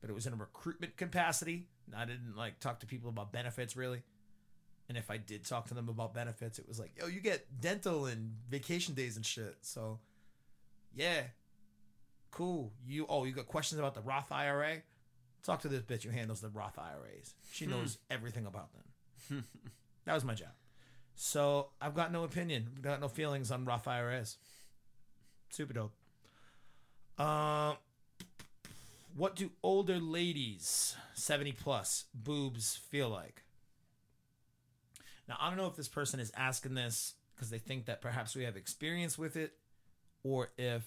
but 0.00 0.10
it 0.10 0.12
was 0.12 0.26
in 0.26 0.32
a 0.32 0.36
recruitment 0.36 0.96
capacity. 0.96 1.66
I 1.96 2.04
didn't 2.04 2.36
like 2.36 2.60
talk 2.60 2.80
to 2.80 2.86
people 2.86 3.08
about 3.08 3.32
benefits 3.32 3.76
really. 3.76 4.02
And 4.88 4.96
if 4.96 5.10
I 5.10 5.18
did 5.18 5.44
talk 5.44 5.68
to 5.68 5.74
them 5.74 5.88
about 5.90 6.14
benefits, 6.14 6.58
it 6.58 6.66
was 6.66 6.78
like, 6.78 6.92
yo, 6.98 7.08
you 7.08 7.20
get 7.20 7.60
dental 7.60 8.06
and 8.06 8.36
vacation 8.48 8.94
days 8.94 9.16
and 9.16 9.26
shit. 9.26 9.56
So, 9.60 9.98
yeah, 10.94 11.24
cool. 12.30 12.72
You 12.86 13.04
oh, 13.06 13.24
you 13.24 13.32
got 13.32 13.48
questions 13.48 13.78
about 13.78 13.94
the 13.94 14.00
Roth 14.00 14.32
IRA? 14.32 14.78
Talk 15.42 15.62
to 15.62 15.68
this 15.68 15.82
bitch 15.82 16.02
who 16.02 16.10
handles 16.10 16.40
the 16.40 16.48
Roth 16.48 16.78
IRAs. 16.78 17.34
She 17.52 17.66
knows 17.66 17.98
everything 18.10 18.46
about 18.46 18.68
them. 18.72 19.44
that 20.04 20.14
was 20.14 20.24
my 20.24 20.34
job. 20.34 20.50
So 21.14 21.68
I've 21.80 21.94
got 21.94 22.12
no 22.12 22.24
opinion, 22.24 22.68
got 22.80 23.00
no 23.00 23.08
feelings 23.08 23.50
on 23.50 23.64
Roth 23.64 23.88
IRAs. 23.88 24.36
Super 25.50 25.72
dope. 25.72 25.92
Um, 27.18 27.76
what 29.16 29.34
do 29.34 29.50
older 29.62 29.98
ladies, 29.98 30.94
seventy 31.14 31.52
plus, 31.52 32.04
boobs 32.14 32.76
feel 32.76 33.08
like? 33.08 33.42
Now, 35.28 35.36
I 35.40 35.48
don't 35.48 35.58
know 35.58 35.66
if 35.66 35.76
this 35.76 35.88
person 35.88 36.20
is 36.20 36.32
asking 36.36 36.74
this 36.74 37.14
because 37.34 37.50
they 37.50 37.58
think 37.58 37.86
that 37.86 38.00
perhaps 38.00 38.36
we 38.36 38.44
have 38.44 38.56
experience 38.56 39.18
with 39.18 39.36
it, 39.36 39.52
or 40.22 40.50
if 40.56 40.84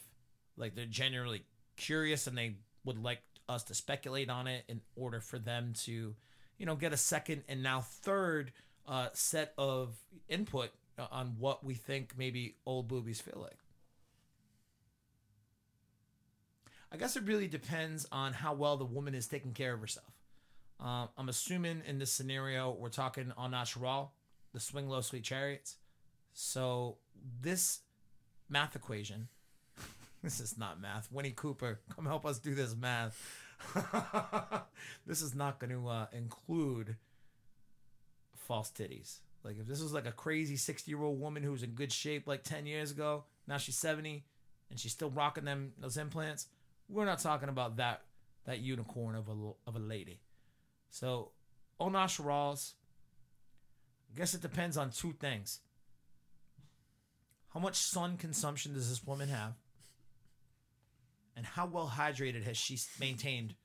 like 0.55 0.75
they're 0.75 0.85
genuinely 0.85 1.43
curious 1.75 2.27
and 2.27 2.37
they 2.37 2.55
would 2.85 3.03
like 3.03 3.21
us 3.49 3.63
to 3.63 3.73
speculate 3.73 4.29
on 4.29 4.47
it 4.47 4.63
in 4.67 4.81
order 4.95 5.19
for 5.19 5.39
them 5.39 5.73
to, 5.83 6.15
you 6.57 6.65
know, 6.65 6.75
get 6.75 6.93
a 6.93 6.97
second 6.97 7.43
and 7.47 7.61
now 7.61 7.81
third 7.81 8.51
uh, 8.87 9.09
set 9.13 9.53
of 9.57 9.95
input 10.27 10.69
on 11.11 11.35
what 11.39 11.63
we 11.63 11.73
think 11.73 12.13
maybe 12.17 12.55
old 12.65 12.87
boobies 12.87 13.21
feel 13.21 13.39
like. 13.41 13.57
I 16.91 16.97
guess 16.97 17.15
it 17.15 17.23
really 17.23 17.47
depends 17.47 18.05
on 18.11 18.33
how 18.33 18.53
well 18.53 18.75
the 18.75 18.85
woman 18.85 19.15
is 19.15 19.27
taking 19.27 19.53
care 19.53 19.73
of 19.73 19.79
herself. 19.79 20.11
Um, 20.79 21.09
I'm 21.17 21.29
assuming 21.29 21.83
in 21.87 21.99
this 21.99 22.11
scenario 22.11 22.71
we're 22.71 22.89
talking 22.89 23.31
on 23.37 23.51
natural, 23.51 24.13
the 24.51 24.59
swing 24.59 24.89
low 24.89 25.01
sweet 25.01 25.23
chariots. 25.23 25.77
So 26.33 26.97
this 27.41 27.79
math 28.49 28.75
equation, 28.75 29.29
this 30.23 30.39
is 30.39 30.57
not 30.57 30.79
math. 30.79 31.11
Winnie 31.11 31.31
Cooper, 31.31 31.79
come 31.95 32.05
help 32.05 32.25
us 32.25 32.39
do 32.39 32.53
this 32.53 32.75
math. 32.75 33.19
this 35.07 35.21
is 35.21 35.35
not 35.35 35.59
going 35.59 35.71
to 35.71 35.87
uh, 35.87 36.05
include 36.13 36.95
false 38.35 38.71
titties. 38.71 39.19
Like 39.43 39.59
if 39.59 39.67
this 39.67 39.81
was 39.81 39.93
like 39.93 40.05
a 40.05 40.11
crazy 40.11 40.55
60 40.55 40.89
year 40.91 41.01
old 41.01 41.19
woman 41.19 41.43
who 41.43 41.51
was 41.51 41.63
in 41.63 41.71
good 41.71 41.91
shape 41.91 42.27
like 42.27 42.43
10 42.43 42.65
years 42.65 42.91
ago, 42.91 43.23
now 43.47 43.57
she's 43.57 43.77
70 43.77 44.23
and 44.69 44.79
she's 44.79 44.91
still 44.91 45.09
rocking 45.09 45.45
them 45.45 45.73
those 45.79 45.97
implants. 45.97 46.47
We're 46.89 47.05
not 47.05 47.19
talking 47.19 47.49
about 47.49 47.77
that 47.77 48.01
that 48.45 48.59
unicorn 48.59 49.15
of 49.15 49.29
a 49.29 49.35
of 49.67 49.75
a 49.75 49.79
lady. 49.79 50.19
So, 50.89 51.31
au 51.79 51.89
naturals, 51.89 52.75
I 54.13 54.17
guess 54.17 54.33
it 54.33 54.41
depends 54.41 54.77
on 54.77 54.91
two 54.91 55.13
things. 55.13 55.61
How 57.53 57.59
much 57.59 57.75
sun 57.75 58.17
consumption 58.17 58.73
does 58.73 58.89
this 58.89 59.05
woman 59.05 59.29
have? 59.29 59.53
And 61.35 61.45
how 61.45 61.65
well 61.65 61.91
hydrated 61.93 62.43
has 62.43 62.57
she 62.57 62.77
maintained 62.99 63.55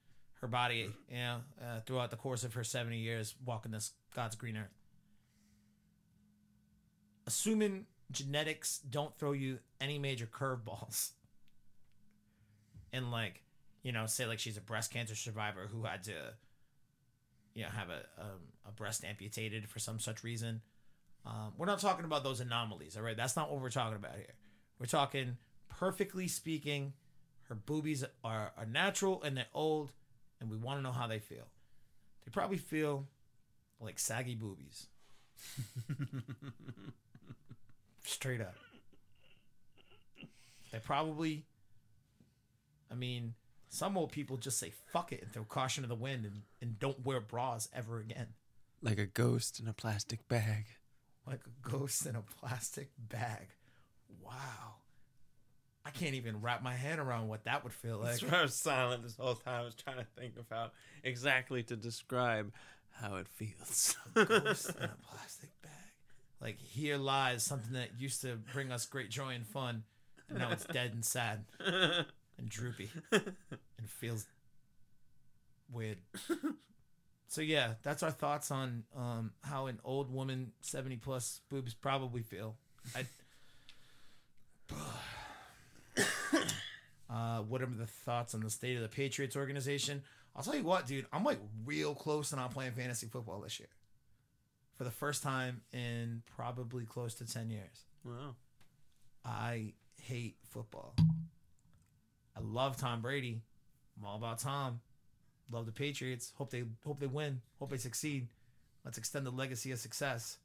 her 0.40 0.46
body, 0.46 0.90
you 1.10 1.16
know, 1.16 1.40
uh, 1.60 1.80
throughout 1.84 2.10
the 2.10 2.16
course 2.16 2.44
of 2.44 2.54
her 2.54 2.64
70 2.64 2.98
years 2.98 3.34
walking 3.44 3.72
this 3.72 3.92
God's 4.14 4.36
green 4.36 4.56
earth? 4.56 4.74
Assuming 7.26 7.86
genetics 8.12 8.78
don't 8.78 9.16
throw 9.18 9.32
you 9.32 9.58
any 9.80 9.98
major 9.98 10.26
curveballs, 10.26 11.10
and 12.92 13.10
like, 13.10 13.42
you 13.82 13.92
know, 13.92 14.06
say 14.06 14.26
like 14.26 14.38
she's 14.38 14.56
a 14.56 14.60
breast 14.60 14.92
cancer 14.92 15.16
survivor 15.16 15.68
who 15.70 15.82
had 15.82 16.04
to, 16.04 16.12
you 17.54 17.62
know, 17.64 17.68
have 17.70 17.90
a 17.90 18.02
um, 18.20 18.40
a 18.64 18.70
breast 18.70 19.04
amputated 19.04 19.68
for 19.68 19.80
some 19.80 19.98
such 19.98 20.22
reason. 20.22 20.60
Um, 21.24 21.52
we're 21.58 21.66
not 21.66 21.80
talking 21.80 22.04
about 22.04 22.22
those 22.22 22.40
anomalies, 22.40 22.96
all 22.96 23.02
right? 23.02 23.16
That's 23.16 23.34
not 23.34 23.50
what 23.50 23.60
we're 23.60 23.70
talking 23.70 23.96
about 23.96 24.14
here. 24.14 24.34
We're 24.78 24.86
talking, 24.86 25.36
perfectly 25.68 26.28
speaking, 26.28 26.92
her 27.48 27.54
boobies 27.54 28.04
are, 28.24 28.52
are 28.56 28.66
natural 28.66 29.22
and 29.22 29.36
they're 29.36 29.46
old, 29.54 29.92
and 30.40 30.50
we 30.50 30.56
want 30.56 30.78
to 30.78 30.82
know 30.82 30.92
how 30.92 31.06
they 31.06 31.18
feel. 31.18 31.46
They 32.24 32.30
probably 32.30 32.58
feel 32.58 33.06
like 33.80 33.98
saggy 33.98 34.34
boobies. 34.34 34.86
Straight 38.04 38.40
up. 38.40 38.54
They 40.72 40.78
probably, 40.78 41.44
I 42.90 42.94
mean, 42.94 43.34
some 43.68 43.96
old 43.96 44.10
people 44.10 44.36
just 44.36 44.58
say 44.58 44.72
fuck 44.92 45.12
it 45.12 45.22
and 45.22 45.32
throw 45.32 45.44
caution 45.44 45.82
to 45.82 45.88
the 45.88 45.94
wind 45.94 46.24
and, 46.24 46.42
and 46.60 46.78
don't 46.78 47.04
wear 47.04 47.20
bras 47.20 47.68
ever 47.74 48.00
again. 48.00 48.28
Like 48.82 48.98
a 48.98 49.06
ghost 49.06 49.60
in 49.60 49.68
a 49.68 49.72
plastic 49.72 50.26
bag. 50.28 50.66
Like 51.26 51.40
a 51.46 51.68
ghost 51.68 52.06
in 52.06 52.16
a 52.16 52.22
plastic 52.22 52.90
bag. 52.98 53.48
Wow. 54.22 54.76
I 55.86 55.90
can't 55.90 56.16
even 56.16 56.40
wrap 56.40 56.64
my 56.64 56.74
head 56.74 56.98
around 56.98 57.28
what 57.28 57.44
that 57.44 57.62
would 57.62 57.72
feel 57.72 57.98
like. 57.98 58.20
I 58.32 58.42
was 58.42 58.54
silent 58.54 59.04
this 59.04 59.16
whole 59.16 59.36
time. 59.36 59.60
I 59.60 59.64
was 59.64 59.76
trying 59.76 59.98
to 59.98 60.06
think 60.18 60.36
of 60.36 60.46
how 60.50 60.72
exactly 61.04 61.62
to 61.62 61.76
describe 61.76 62.52
how 62.90 63.16
it 63.16 63.28
feels. 63.28 63.94
ghost 64.14 64.70
in 64.70 64.84
a 64.84 64.96
plastic 65.08 65.50
bag. 65.62 65.70
Like 66.40 66.58
here 66.60 66.96
lies 66.96 67.44
something 67.44 67.74
that 67.74 67.90
used 68.00 68.20
to 68.22 68.36
bring 68.52 68.72
us 68.72 68.84
great 68.84 69.10
joy 69.10 69.34
and 69.34 69.46
fun, 69.46 69.84
and 70.28 70.38
now 70.38 70.50
it's 70.50 70.64
dead 70.64 70.90
and 70.92 71.04
sad 71.04 71.44
and 71.64 72.48
droopy 72.48 72.90
and 73.12 73.88
feels 73.88 74.26
weird. 75.72 75.98
So 77.28 77.42
yeah, 77.42 77.74
that's 77.84 78.02
our 78.02 78.10
thoughts 78.10 78.50
on 78.50 78.82
um, 78.96 79.30
how 79.42 79.66
an 79.66 79.78
old 79.84 80.12
woman, 80.12 80.50
seventy 80.62 80.96
plus 80.96 81.42
boobs 81.48 81.74
probably 81.74 82.22
feel. 82.22 82.56
I. 82.94 83.04
Uh, 87.08 87.38
what 87.40 87.62
are 87.62 87.66
the 87.66 87.86
thoughts 87.86 88.34
on 88.34 88.40
the 88.40 88.50
state 88.50 88.76
of 88.76 88.82
the 88.82 88.88
Patriots 88.88 89.36
organization? 89.36 90.02
I'll 90.34 90.42
tell 90.42 90.56
you 90.56 90.64
what, 90.64 90.86
dude. 90.86 91.06
I'm 91.12 91.24
like 91.24 91.38
real 91.64 91.94
close 91.94 92.30
to 92.30 92.36
not 92.36 92.52
playing 92.52 92.72
fantasy 92.72 93.06
football 93.06 93.40
this 93.40 93.58
year. 93.58 93.68
For 94.76 94.84
the 94.84 94.90
first 94.90 95.22
time 95.22 95.62
in 95.72 96.22
probably 96.36 96.84
close 96.84 97.14
to 97.14 97.26
10 97.26 97.50
years. 97.50 97.84
wow. 98.04 98.34
I 99.24 99.72
hate 100.00 100.36
football. 100.50 100.94
I 102.36 102.40
love 102.40 102.76
Tom 102.76 103.00
Brady. 103.00 103.40
I'm 103.98 104.04
all 104.06 104.16
about 104.16 104.38
Tom. 104.38 104.80
Love 105.50 105.66
the 105.66 105.72
Patriots. 105.72 106.32
Hope 106.36 106.50
they 106.50 106.64
hope 106.84 107.00
they 107.00 107.06
win. 107.06 107.40
Hope 107.58 107.70
they 107.70 107.76
succeed. 107.78 108.28
Let's 108.84 108.98
extend 108.98 109.26
the 109.26 109.30
legacy 109.30 109.72
of 109.72 109.78
success. 109.78 110.38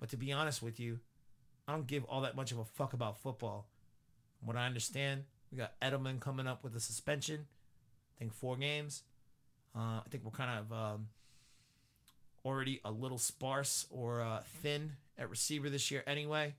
But 0.00 0.08
to 0.10 0.16
be 0.16 0.32
honest 0.32 0.62
with 0.62 0.80
you, 0.80 0.98
I 1.68 1.72
don't 1.72 1.86
give 1.86 2.04
all 2.04 2.22
that 2.22 2.34
much 2.34 2.50
of 2.50 2.58
a 2.58 2.64
fuck 2.64 2.92
about 2.92 3.18
football. 3.18 3.68
What 4.40 4.56
I 4.56 4.66
understand, 4.66 5.24
we 5.52 5.58
got 5.58 5.78
Edelman 5.80 6.18
coming 6.18 6.46
up 6.46 6.64
with 6.64 6.74
a 6.74 6.80
suspension. 6.80 7.46
I 8.16 8.18
think 8.18 8.32
four 8.32 8.56
games. 8.56 9.02
Uh, 9.76 10.00
I 10.00 10.02
think 10.10 10.24
we're 10.24 10.30
kind 10.30 10.58
of 10.58 10.72
um, 10.72 11.08
already 12.44 12.80
a 12.84 12.90
little 12.90 13.18
sparse 13.18 13.86
or 13.90 14.22
uh, 14.22 14.40
thin 14.62 14.92
at 15.18 15.30
receiver 15.30 15.68
this 15.68 15.90
year 15.90 16.02
anyway. 16.06 16.54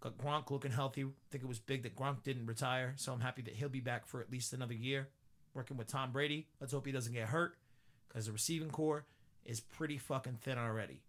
Got 0.00 0.16
Gronk 0.16 0.50
looking 0.50 0.70
healthy. 0.70 1.02
I 1.02 1.08
think 1.30 1.42
it 1.42 1.48
was 1.48 1.58
big 1.58 1.82
that 1.82 1.96
Gronk 1.96 2.22
didn't 2.22 2.46
retire, 2.46 2.94
so 2.96 3.12
I'm 3.12 3.20
happy 3.20 3.42
that 3.42 3.54
he'll 3.54 3.68
be 3.68 3.80
back 3.80 4.06
for 4.06 4.20
at 4.20 4.30
least 4.30 4.52
another 4.52 4.74
year. 4.74 5.08
Working 5.54 5.76
with 5.76 5.88
Tom 5.88 6.12
Brady. 6.12 6.46
Let's 6.60 6.72
hope 6.72 6.86
he 6.86 6.92
doesn't 6.92 7.12
get 7.12 7.28
hurt 7.28 7.56
because 8.06 8.26
the 8.26 8.32
receiving 8.32 8.70
core 8.70 9.06
is 9.44 9.58
pretty 9.60 9.98
fucking 9.98 10.38
thin 10.40 10.58
already. 10.58 11.00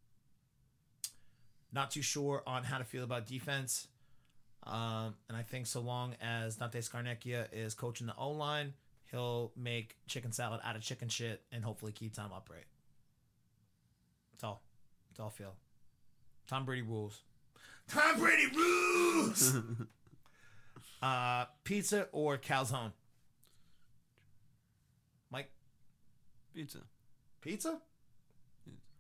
Not 1.72 1.92
too 1.92 2.02
sure 2.02 2.42
on 2.48 2.64
how 2.64 2.80
to 2.80 2.84
feel 2.84 3.04
about 3.04 3.28
defense. 3.28 3.88
Um, 4.64 5.16
and 5.28 5.38
I 5.38 5.42
think 5.42 5.66
so 5.68 5.80
long 5.80 6.16
as 6.22 6.58
Dante 6.58 6.80
Scarnecchia 6.82 7.48
is 7.52 7.74
coaching 7.74 8.08
the 8.08 8.16
O 8.18 8.32
line, 8.32 8.74
he'll 9.12 9.52
make 9.56 9.96
chicken 10.08 10.32
salad 10.32 10.60
out 10.64 10.76
of 10.76 10.82
chicken 10.82 11.08
shit 11.10 11.42
and 11.52 11.64
hopefully 11.64 11.92
keep 11.92 12.14
Tom 12.14 12.32
upright. 12.36 12.66
That's 14.32 14.44
all. 14.44 14.62
That's 15.10 15.20
all 15.20 15.28
I 15.28 15.38
feel. 15.38 15.56
Tom 16.48 16.66
Brady 16.66 16.82
rules. 16.82 17.22
Tom 17.88 18.20
Brady 18.20 18.46
rules. 18.56 19.58
uh, 21.02 21.46
pizza 21.64 22.08
or 22.12 22.38
calzone? 22.38 22.92
Mike, 25.32 25.50
Pizza. 26.54 26.80
pizza? 27.42 27.80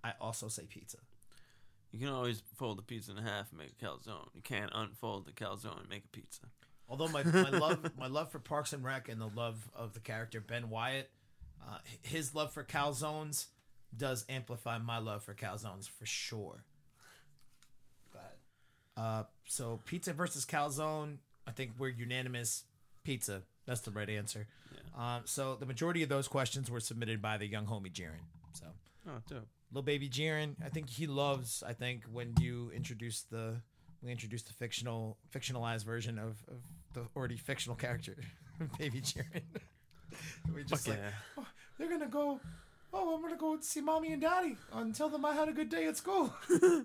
I 0.03 0.13
also 0.21 0.47
say 0.47 0.63
pizza. 0.63 0.97
You 1.91 1.99
can 1.99 2.09
always 2.09 2.43
fold 2.55 2.77
the 2.77 2.83
pizza 2.83 3.11
in 3.11 3.17
half 3.17 3.49
and 3.51 3.59
make 3.59 3.73
a 3.81 3.85
calzone. 3.85 4.27
You 4.35 4.41
can't 4.43 4.71
unfold 4.73 5.25
the 5.25 5.31
calzone 5.31 5.79
and 5.79 5.89
make 5.89 6.05
a 6.05 6.09
pizza. 6.09 6.43
Although 6.87 7.07
my, 7.07 7.23
my 7.23 7.49
love 7.49 7.91
my 7.97 8.07
love 8.07 8.31
for 8.31 8.39
Parks 8.39 8.73
and 8.73 8.83
Rec 8.83 9.09
and 9.09 9.21
the 9.21 9.29
love 9.35 9.69
of 9.75 9.93
the 9.93 9.99
character 9.99 10.39
Ben 10.41 10.69
Wyatt, 10.69 11.09
uh, 11.61 11.77
his 12.01 12.33
love 12.33 12.51
for 12.51 12.63
calzones 12.63 13.47
does 13.95 14.25
amplify 14.29 14.77
my 14.77 14.99
love 14.99 15.23
for 15.23 15.33
calzones 15.33 15.89
for 15.89 16.05
sure. 16.05 16.63
Ahead. 18.13 18.29
Uh, 18.97 19.23
so 19.45 19.79
pizza 19.85 20.13
versus 20.13 20.45
calzone, 20.45 21.17
I 21.47 21.51
think 21.51 21.71
we're 21.77 21.89
unanimous. 21.89 22.63
Pizza, 23.03 23.43
that's 23.65 23.81
the 23.81 23.91
right 23.91 24.09
answer. 24.09 24.47
Um, 24.97 25.21
so 25.25 25.55
the 25.55 25.65
majority 25.65 26.03
of 26.03 26.09
those 26.09 26.27
questions 26.27 26.69
were 26.69 26.79
submitted 26.79 27.21
by 27.21 27.37
the 27.37 27.47
young 27.47 27.65
homie 27.65 27.91
Jiren. 27.91 28.25
So 28.53 28.65
Oh, 29.09 29.21
dope. 29.27 29.47
little 29.71 29.83
baby 29.83 30.07
Jiren, 30.09 30.55
I 30.63 30.69
think 30.69 30.89
he 30.89 31.07
loves. 31.07 31.63
I 31.65 31.73
think 31.73 32.03
when 32.11 32.33
you 32.39 32.71
introduce 32.75 33.21
the 33.23 33.61
we 34.03 34.11
introduced 34.11 34.47
the 34.47 34.53
fictional 34.53 35.17
fictionalized 35.33 35.83
version 35.85 36.17
of, 36.19 36.37
of 36.47 36.61
the 36.93 37.01
already 37.15 37.37
fictional 37.37 37.75
character, 37.75 38.15
baby 38.79 39.01
Jiren. 39.01 39.41
we 40.55 40.63
just 40.63 40.85
Fuck 40.85 40.95
like 40.95 41.03
yeah. 41.03 41.11
"Oh, 41.37 41.47
they're 41.77 41.89
gonna 41.89 42.07
go. 42.07 42.39
Oh, 42.91 43.15
I'm 43.15 43.21
gonna 43.21 43.37
go 43.37 43.57
see 43.61 43.81
mommy 43.81 44.13
and 44.13 44.21
daddy 44.21 44.55
and 44.73 44.95
tell 44.95 45.09
them 45.09 45.23
I 45.23 45.33
had 45.33 45.47
a 45.47 45.51
good 45.51 45.69
day 45.69 45.85
at 45.85 45.95
school. 45.97 46.33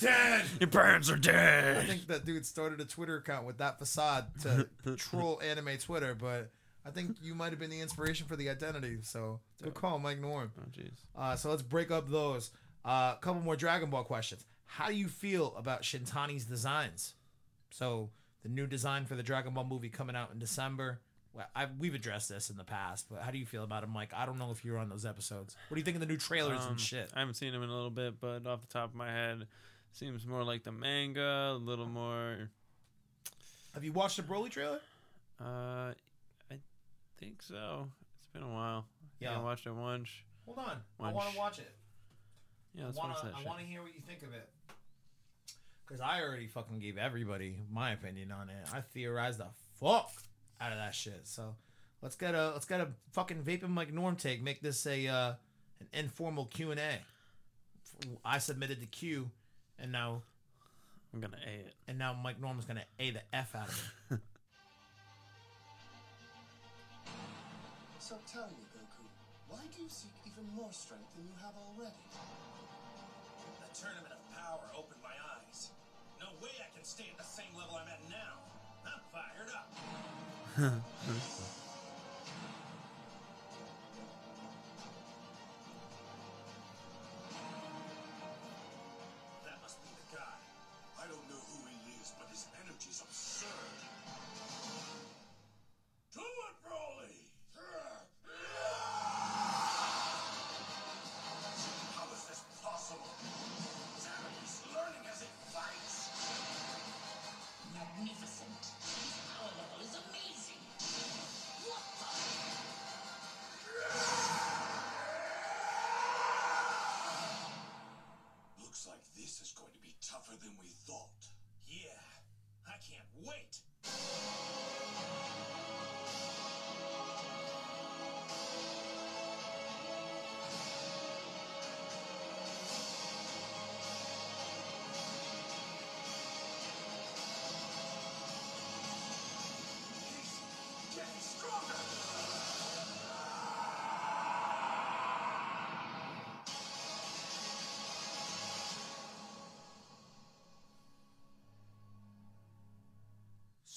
Dad. 0.00 0.44
Your 0.60 0.68
parents 0.68 1.08
are 1.08 1.16
dead. 1.16 1.76
I 1.78 1.86
think 1.86 2.06
that 2.08 2.24
dude 2.26 2.44
started 2.44 2.80
a 2.80 2.84
Twitter 2.84 3.16
account 3.16 3.46
with 3.46 3.58
that 3.58 3.78
facade 3.78 4.26
to 4.42 4.68
troll 4.96 5.40
anime 5.42 5.78
Twitter, 5.78 6.14
but 6.14 6.50
I 6.86 6.90
think 6.90 7.16
you 7.20 7.34
might 7.34 7.50
have 7.50 7.58
been 7.58 7.70
the 7.70 7.80
inspiration 7.80 8.26
for 8.26 8.36
the 8.36 8.48
identity. 8.48 8.98
So 9.02 9.40
good 9.62 9.74
call, 9.74 9.98
Mike 9.98 10.20
Norm. 10.20 10.52
Oh, 10.58 10.68
jeez. 10.70 10.92
Uh, 11.16 11.34
so 11.34 11.50
let's 11.50 11.62
break 11.62 11.90
up 11.90 12.08
those. 12.08 12.50
A 12.84 12.88
uh, 12.88 13.14
couple 13.16 13.42
more 13.42 13.56
Dragon 13.56 13.90
Ball 13.90 14.04
questions. 14.04 14.44
How 14.66 14.88
do 14.88 14.94
you 14.94 15.08
feel 15.08 15.54
about 15.56 15.82
Shintani's 15.82 16.44
designs? 16.44 17.14
So 17.70 18.10
the 18.42 18.48
new 18.48 18.66
design 18.66 19.04
for 19.04 19.16
the 19.16 19.22
Dragon 19.24 19.52
Ball 19.54 19.64
movie 19.64 19.88
coming 19.88 20.14
out 20.14 20.30
in 20.32 20.38
December. 20.38 21.00
Well, 21.34 21.46
I've, 21.54 21.70
we've 21.78 21.94
addressed 21.94 22.28
this 22.28 22.48
in 22.48 22.56
the 22.56 22.64
past, 22.64 23.06
but 23.10 23.20
how 23.20 23.30
do 23.30 23.38
you 23.38 23.44
feel 23.46 23.64
about 23.64 23.82
him, 23.82 23.90
Mike? 23.90 24.12
I 24.14 24.24
don't 24.24 24.38
know 24.38 24.52
if 24.52 24.64
you 24.64 24.72
were 24.72 24.78
on 24.78 24.88
those 24.88 25.04
episodes. 25.04 25.56
What 25.68 25.74
do 25.74 25.80
you 25.80 25.84
think 25.84 25.96
of 25.96 26.00
the 26.00 26.06
new 26.06 26.16
trailers 26.16 26.62
Um, 26.64 26.72
and 26.72 26.80
shit? 26.80 27.10
I 27.14 27.18
haven't 27.18 27.34
seen 27.34 27.52
him 27.52 27.62
in 27.62 27.68
a 27.68 27.74
little 27.74 27.90
bit, 27.90 28.20
but 28.20 28.46
off 28.46 28.60
the 28.60 28.72
top 28.72 28.90
of 28.90 28.94
my 28.94 29.10
head, 29.10 29.46
seems 29.92 30.26
more 30.26 30.44
like 30.44 30.62
the 30.62 30.72
manga, 30.72 31.50
a 31.52 31.58
little 31.60 31.86
more. 31.86 32.48
Have 33.74 33.84
you 33.84 33.92
watched 33.92 34.16
the 34.16 34.22
Broly 34.22 34.48
trailer? 34.48 34.80
Uh, 35.38 35.92
think 37.18 37.42
so. 37.42 37.88
It's 38.18 38.26
been 38.32 38.42
a 38.42 38.48
while. 38.48 38.86
Yeah. 39.20 39.38
I 39.38 39.42
watched 39.42 39.66
it 39.66 39.74
once. 39.74 40.08
Hold 40.44 40.58
on, 40.58 40.76
I 41.00 41.12
want 41.12 41.32
to 41.32 41.38
watch 41.38 41.58
it. 41.58 41.72
Yeah, 42.74 42.84
I 42.84 42.86
let's 42.86 42.98
wanna, 42.98 43.14
watch 43.14 43.22
that 43.22 43.32
I 43.34 43.44
want 43.44 43.58
to 43.60 43.64
hear 43.64 43.82
what 43.82 43.94
you 43.94 44.00
think 44.06 44.22
of 44.22 44.32
it. 44.34 44.48
Because 45.86 46.00
I 46.00 46.22
already 46.22 46.46
fucking 46.46 46.78
gave 46.78 46.98
everybody 46.98 47.56
my 47.70 47.92
opinion 47.92 48.32
on 48.32 48.48
it. 48.48 48.68
I 48.72 48.80
theorized 48.80 49.38
the 49.38 49.46
fuck 49.80 50.10
out 50.60 50.72
of 50.72 50.78
that 50.78 50.94
shit. 50.94 51.20
So 51.24 51.54
let's 52.02 52.16
get 52.16 52.34
a 52.34 52.50
let's 52.50 52.66
get 52.66 52.80
a 52.80 52.88
fucking 53.12 53.42
vaping 53.42 53.70
Mike 53.70 53.92
Norm 53.92 54.16
take. 54.16 54.42
Make 54.42 54.60
this 54.60 54.86
a 54.86 55.06
uh, 55.06 55.32
an 55.80 55.86
informal 55.92 56.46
Q 56.46 56.72
and 56.72 56.80
A. 56.80 56.98
I 58.24 58.38
submitted 58.38 58.80
the 58.80 58.86
Q, 58.86 59.30
and 59.78 59.90
now 59.90 60.22
I'm 61.14 61.20
gonna 61.20 61.38
A 61.46 61.50
it. 61.66 61.74
and 61.88 61.98
now 61.98 62.14
Mike 62.14 62.40
Norm 62.40 62.58
is 62.58 62.64
gonna 62.64 62.84
a 62.98 63.10
the 63.10 63.22
f 63.32 63.54
out 63.54 63.68
of 63.68 63.92
me. 64.10 64.18
So 68.06 68.14
tell 68.32 68.46
me, 68.46 68.62
Goku, 68.70 69.02
why 69.48 69.58
do 69.74 69.82
you 69.82 69.88
seek 69.88 70.12
even 70.30 70.46
more 70.54 70.70
strength 70.70 71.10
than 71.16 71.26
you 71.26 71.34
have 71.42 71.54
already? 71.58 72.06
The 72.14 73.74
tournament 73.74 74.14
of 74.14 74.22
power 74.30 74.62
opened 74.78 75.02
my 75.02 75.10
eyes. 75.10 75.70
No 76.20 76.26
way 76.40 76.54
I 76.62 76.70
can 76.72 76.84
stay 76.84 77.10
at 77.10 77.18
the 77.18 77.24
same 77.24 77.50
level 77.58 77.74
I'm 77.74 77.88
at 77.90 77.98
now. 78.08 78.38
I'm 78.86 79.02
fired 79.10 79.50
up. 80.70 80.82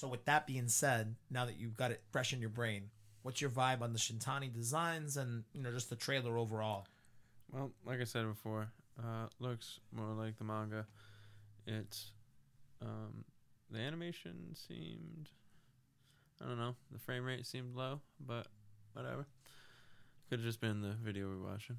So 0.00 0.08
with 0.08 0.24
that 0.24 0.46
being 0.46 0.68
said, 0.68 1.14
now 1.30 1.44
that 1.44 1.58
you've 1.58 1.76
got 1.76 1.90
it 1.90 2.00
fresh 2.10 2.32
in 2.32 2.40
your 2.40 2.48
brain, 2.48 2.84
what's 3.20 3.42
your 3.42 3.50
vibe 3.50 3.82
on 3.82 3.92
the 3.92 3.98
Shintani 3.98 4.50
designs 4.50 5.18
and 5.18 5.44
you 5.52 5.60
know 5.60 5.70
just 5.70 5.90
the 5.90 5.96
trailer 5.96 6.38
overall? 6.38 6.86
Well, 7.52 7.72
like 7.84 8.00
I 8.00 8.04
said 8.04 8.26
before, 8.26 8.68
uh, 8.98 9.26
looks 9.40 9.78
more 9.92 10.14
like 10.14 10.38
the 10.38 10.44
manga. 10.44 10.86
It's 11.66 12.12
um, 12.80 13.26
the 13.70 13.78
animation 13.78 14.54
seemed, 14.54 15.28
I 16.42 16.48
don't 16.48 16.58
know, 16.58 16.76
the 16.90 16.98
frame 16.98 17.26
rate 17.26 17.44
seemed 17.44 17.76
low, 17.76 18.00
but 18.26 18.46
whatever. 18.94 19.26
Could 20.30 20.38
have 20.38 20.46
just 20.46 20.62
been 20.62 20.80
the 20.80 20.96
video 21.04 21.28
we 21.28 21.36
we're 21.36 21.50
watching. 21.50 21.76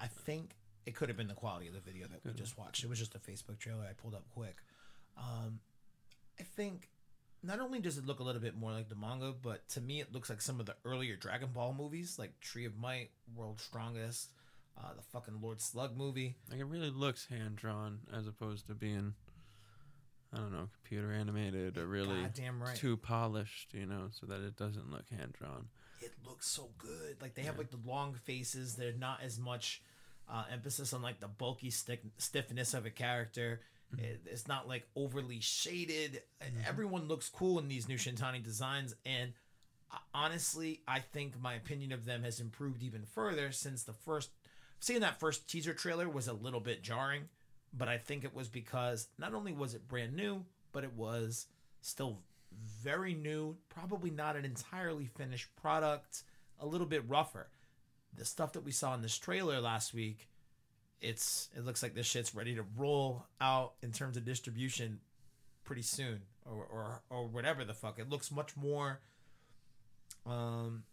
I 0.00 0.06
think 0.06 0.56
it 0.86 0.94
could 0.94 1.10
have 1.10 1.18
been 1.18 1.28
the 1.28 1.34
quality 1.34 1.68
of 1.68 1.74
the 1.74 1.80
video 1.80 2.06
that 2.06 2.24
we 2.24 2.30
Could've. 2.30 2.38
just 2.38 2.56
watched. 2.56 2.82
It 2.82 2.88
was 2.88 2.98
just 2.98 3.14
a 3.14 3.18
Facebook 3.18 3.58
trailer 3.58 3.84
I 3.86 3.92
pulled 3.92 4.14
up 4.14 4.24
quick. 4.30 4.56
Um, 5.18 5.60
I 6.40 6.44
think 6.44 6.88
not 7.42 7.60
only 7.60 7.80
does 7.80 7.98
it 7.98 8.06
look 8.06 8.20
a 8.20 8.22
little 8.22 8.40
bit 8.40 8.56
more 8.56 8.72
like 8.72 8.88
the 8.88 8.94
manga, 8.96 9.32
but 9.40 9.68
to 9.70 9.80
me 9.80 10.00
it 10.00 10.12
looks 10.12 10.28
like 10.28 10.40
some 10.42 10.60
of 10.60 10.66
the 10.66 10.74
earlier 10.84 11.16
Dragon 11.16 11.50
Ball 11.54 11.74
movies, 11.76 12.18
like 12.18 12.38
Tree 12.40 12.64
of 12.64 12.76
Might, 12.76 13.10
World's 13.34 13.62
Strongest, 13.62 14.30
uh, 14.76 14.94
the 14.96 15.02
fucking 15.02 15.40
Lord 15.40 15.60
Slug 15.60 15.96
movie. 15.96 16.36
Like 16.50 16.60
it 16.60 16.64
really 16.66 16.90
looks 16.90 17.26
hand 17.26 17.56
drawn 17.56 18.00
as 18.16 18.26
opposed 18.26 18.66
to 18.66 18.74
being, 18.74 19.14
I 20.32 20.38
don't 20.38 20.52
know, 20.52 20.68
computer 20.82 21.12
animated 21.12 21.78
or 21.78 21.86
really 21.86 22.22
Goddamn 22.22 22.62
right. 22.62 22.76
too 22.76 22.96
polished, 22.96 23.72
you 23.72 23.86
know, 23.86 24.08
so 24.10 24.26
that 24.26 24.40
it 24.40 24.56
doesn't 24.56 24.90
look 24.90 25.08
hand 25.10 25.34
drawn. 25.38 25.68
it 26.00 26.12
looks 26.26 26.46
so 26.48 26.70
good. 26.78 27.20
Like 27.20 27.34
they 27.34 27.42
have 27.42 27.58
like 27.58 27.70
the 27.70 27.78
long 27.84 28.14
faces. 28.14 28.74
They're 28.74 28.92
not 28.92 29.20
as 29.22 29.38
much 29.38 29.82
uh, 30.28 30.44
emphasis 30.52 30.92
on 30.92 31.02
like 31.02 31.20
the 31.20 31.28
bulky 31.28 31.70
stick, 31.70 32.02
stiffness 32.18 32.74
of 32.74 32.84
a 32.86 32.90
character. 32.90 33.60
It, 33.96 34.20
it's 34.26 34.46
not 34.46 34.68
like 34.68 34.86
overly 34.94 35.40
shaded. 35.40 36.22
Everyone 36.66 37.08
looks 37.08 37.30
cool 37.30 37.58
in 37.58 37.68
these 37.68 37.88
new 37.88 37.96
Shintani 37.96 38.42
designs, 38.42 38.94
and 39.06 39.32
uh, 39.90 39.96
honestly, 40.12 40.82
I 40.86 41.00
think 41.00 41.40
my 41.40 41.54
opinion 41.54 41.92
of 41.92 42.04
them 42.04 42.22
has 42.22 42.40
improved 42.40 42.82
even 42.82 43.04
further 43.04 43.50
since 43.52 43.84
the 43.84 43.94
first. 43.94 44.30
Seeing 44.80 45.00
that 45.00 45.18
first 45.18 45.48
teaser 45.48 45.74
trailer 45.74 46.08
was 46.08 46.28
a 46.28 46.32
little 46.32 46.60
bit 46.60 46.82
jarring, 46.82 47.28
but 47.72 47.88
I 47.88 47.98
think 47.98 48.24
it 48.24 48.34
was 48.34 48.48
because 48.48 49.08
not 49.18 49.34
only 49.34 49.52
was 49.52 49.74
it 49.74 49.88
brand 49.88 50.14
new, 50.14 50.44
but 50.72 50.84
it 50.84 50.92
was 50.94 51.46
still 51.80 52.18
very 52.82 53.14
new, 53.14 53.56
probably 53.68 54.10
not 54.10 54.36
an 54.36 54.44
entirely 54.44 55.06
finished 55.06 55.54
product, 55.56 56.22
a 56.60 56.66
little 56.66 56.86
bit 56.86 57.08
rougher. 57.08 57.48
The 58.16 58.24
stuff 58.24 58.52
that 58.52 58.64
we 58.64 58.72
saw 58.72 58.94
in 58.94 59.02
this 59.02 59.18
trailer 59.18 59.60
last 59.60 59.94
week, 59.94 60.28
it's 61.00 61.48
it 61.56 61.64
looks 61.64 61.82
like 61.82 61.94
this 61.94 62.06
shit's 62.06 62.34
ready 62.34 62.54
to 62.54 62.64
roll 62.76 63.26
out 63.40 63.74
in 63.82 63.92
terms 63.92 64.16
of 64.16 64.24
distribution 64.24 65.00
pretty 65.64 65.82
soon 65.82 66.20
or 66.44 66.64
or 66.70 67.02
or 67.10 67.26
whatever 67.26 67.64
the 67.64 67.74
fuck. 67.74 67.98
It 67.98 68.08
looks 68.08 68.30
much 68.30 68.56
more 68.56 69.00
um 70.26 70.84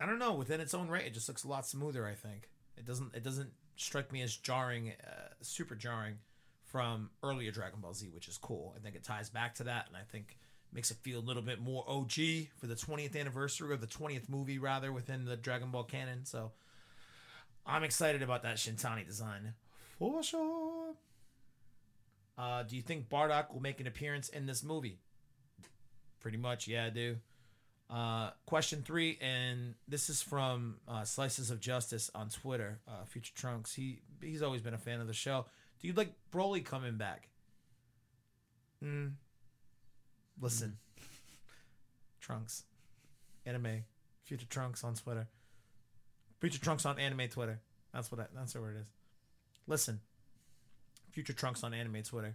I 0.00 0.06
don't 0.06 0.18
know, 0.18 0.34
within 0.34 0.60
its 0.60 0.74
own 0.74 0.88
right, 0.88 1.04
it 1.06 1.14
just 1.14 1.28
looks 1.28 1.44
a 1.44 1.48
lot 1.48 1.66
smoother, 1.66 2.06
I 2.06 2.14
think. 2.14 2.48
It 2.76 2.84
doesn't 2.84 3.14
it 3.14 3.22
doesn't 3.22 3.50
strike 3.76 4.12
me 4.12 4.22
as 4.22 4.36
jarring 4.36 4.92
uh, 5.04 5.28
super 5.40 5.74
jarring 5.74 6.16
from 6.64 7.10
earlier 7.22 7.52
Dragon 7.52 7.80
Ball 7.80 7.94
Z, 7.94 8.10
which 8.12 8.28
is 8.28 8.36
cool. 8.36 8.74
I 8.76 8.80
think 8.80 8.96
it 8.96 9.04
ties 9.04 9.30
back 9.30 9.54
to 9.56 9.64
that, 9.64 9.86
and 9.86 9.96
I 9.96 10.02
think 10.10 10.36
makes 10.72 10.90
it 10.90 10.96
feel 10.98 11.20
a 11.20 11.22
little 11.22 11.42
bit 11.42 11.60
more 11.60 11.84
OG 11.88 12.12
for 12.56 12.66
the 12.66 12.74
20th 12.74 13.18
anniversary 13.18 13.70
or 13.72 13.76
the 13.76 13.86
20th 13.86 14.28
movie 14.28 14.58
rather 14.58 14.92
within 14.92 15.24
the 15.24 15.36
Dragon 15.36 15.70
Ball 15.70 15.84
canon. 15.84 16.24
So 16.24 16.50
I'm 17.66 17.82
excited 17.82 18.22
about 18.22 18.42
that 18.42 18.56
Shintani 18.56 19.06
design 19.06 19.54
for 19.98 20.22
sure. 20.22 20.94
Uh, 22.36 22.62
do 22.64 22.76
you 22.76 22.82
think 22.82 23.08
Bardock 23.08 23.52
will 23.52 23.62
make 23.62 23.80
an 23.80 23.86
appearance 23.86 24.28
in 24.28 24.46
this 24.46 24.62
movie? 24.62 24.98
Pretty 26.20 26.36
much, 26.36 26.66
yeah, 26.66 26.86
I 26.86 26.90
do. 26.90 27.16
Uh, 27.88 28.30
question 28.46 28.82
three, 28.82 29.18
and 29.20 29.74
this 29.86 30.08
is 30.08 30.22
from 30.22 30.76
uh, 30.88 31.04
Slices 31.04 31.50
of 31.50 31.60
Justice 31.60 32.10
on 32.14 32.28
Twitter. 32.28 32.80
Uh, 32.88 33.04
Future 33.04 33.32
Trunks, 33.34 33.74
he 33.74 34.00
he's 34.22 34.42
always 34.42 34.62
been 34.62 34.74
a 34.74 34.78
fan 34.78 35.00
of 35.00 35.06
the 35.06 35.12
show. 35.12 35.44
Do 35.80 35.86
you 35.86 35.92
like 35.92 36.12
Broly 36.32 36.64
coming 36.64 36.96
back? 36.96 37.28
Mm. 38.82 39.12
Listen, 40.40 40.78
Trunks, 42.20 42.64
anime, 43.46 43.84
Future 44.24 44.46
Trunks 44.46 44.82
on 44.82 44.94
Twitter, 44.94 45.28
Future 46.40 46.60
Trunks 46.60 46.84
on 46.86 46.98
anime 46.98 47.28
Twitter. 47.28 47.60
That's 47.92 48.10
what 48.10 48.20
I, 48.20 48.26
that's 48.34 48.54
where 48.54 48.70
it 48.72 48.76
is. 48.80 48.86
Listen, 49.66 50.00
Future 51.12 51.32
Trunks 51.32 51.62
on 51.64 51.72
anime 51.74 52.02
Twitter. 52.02 52.34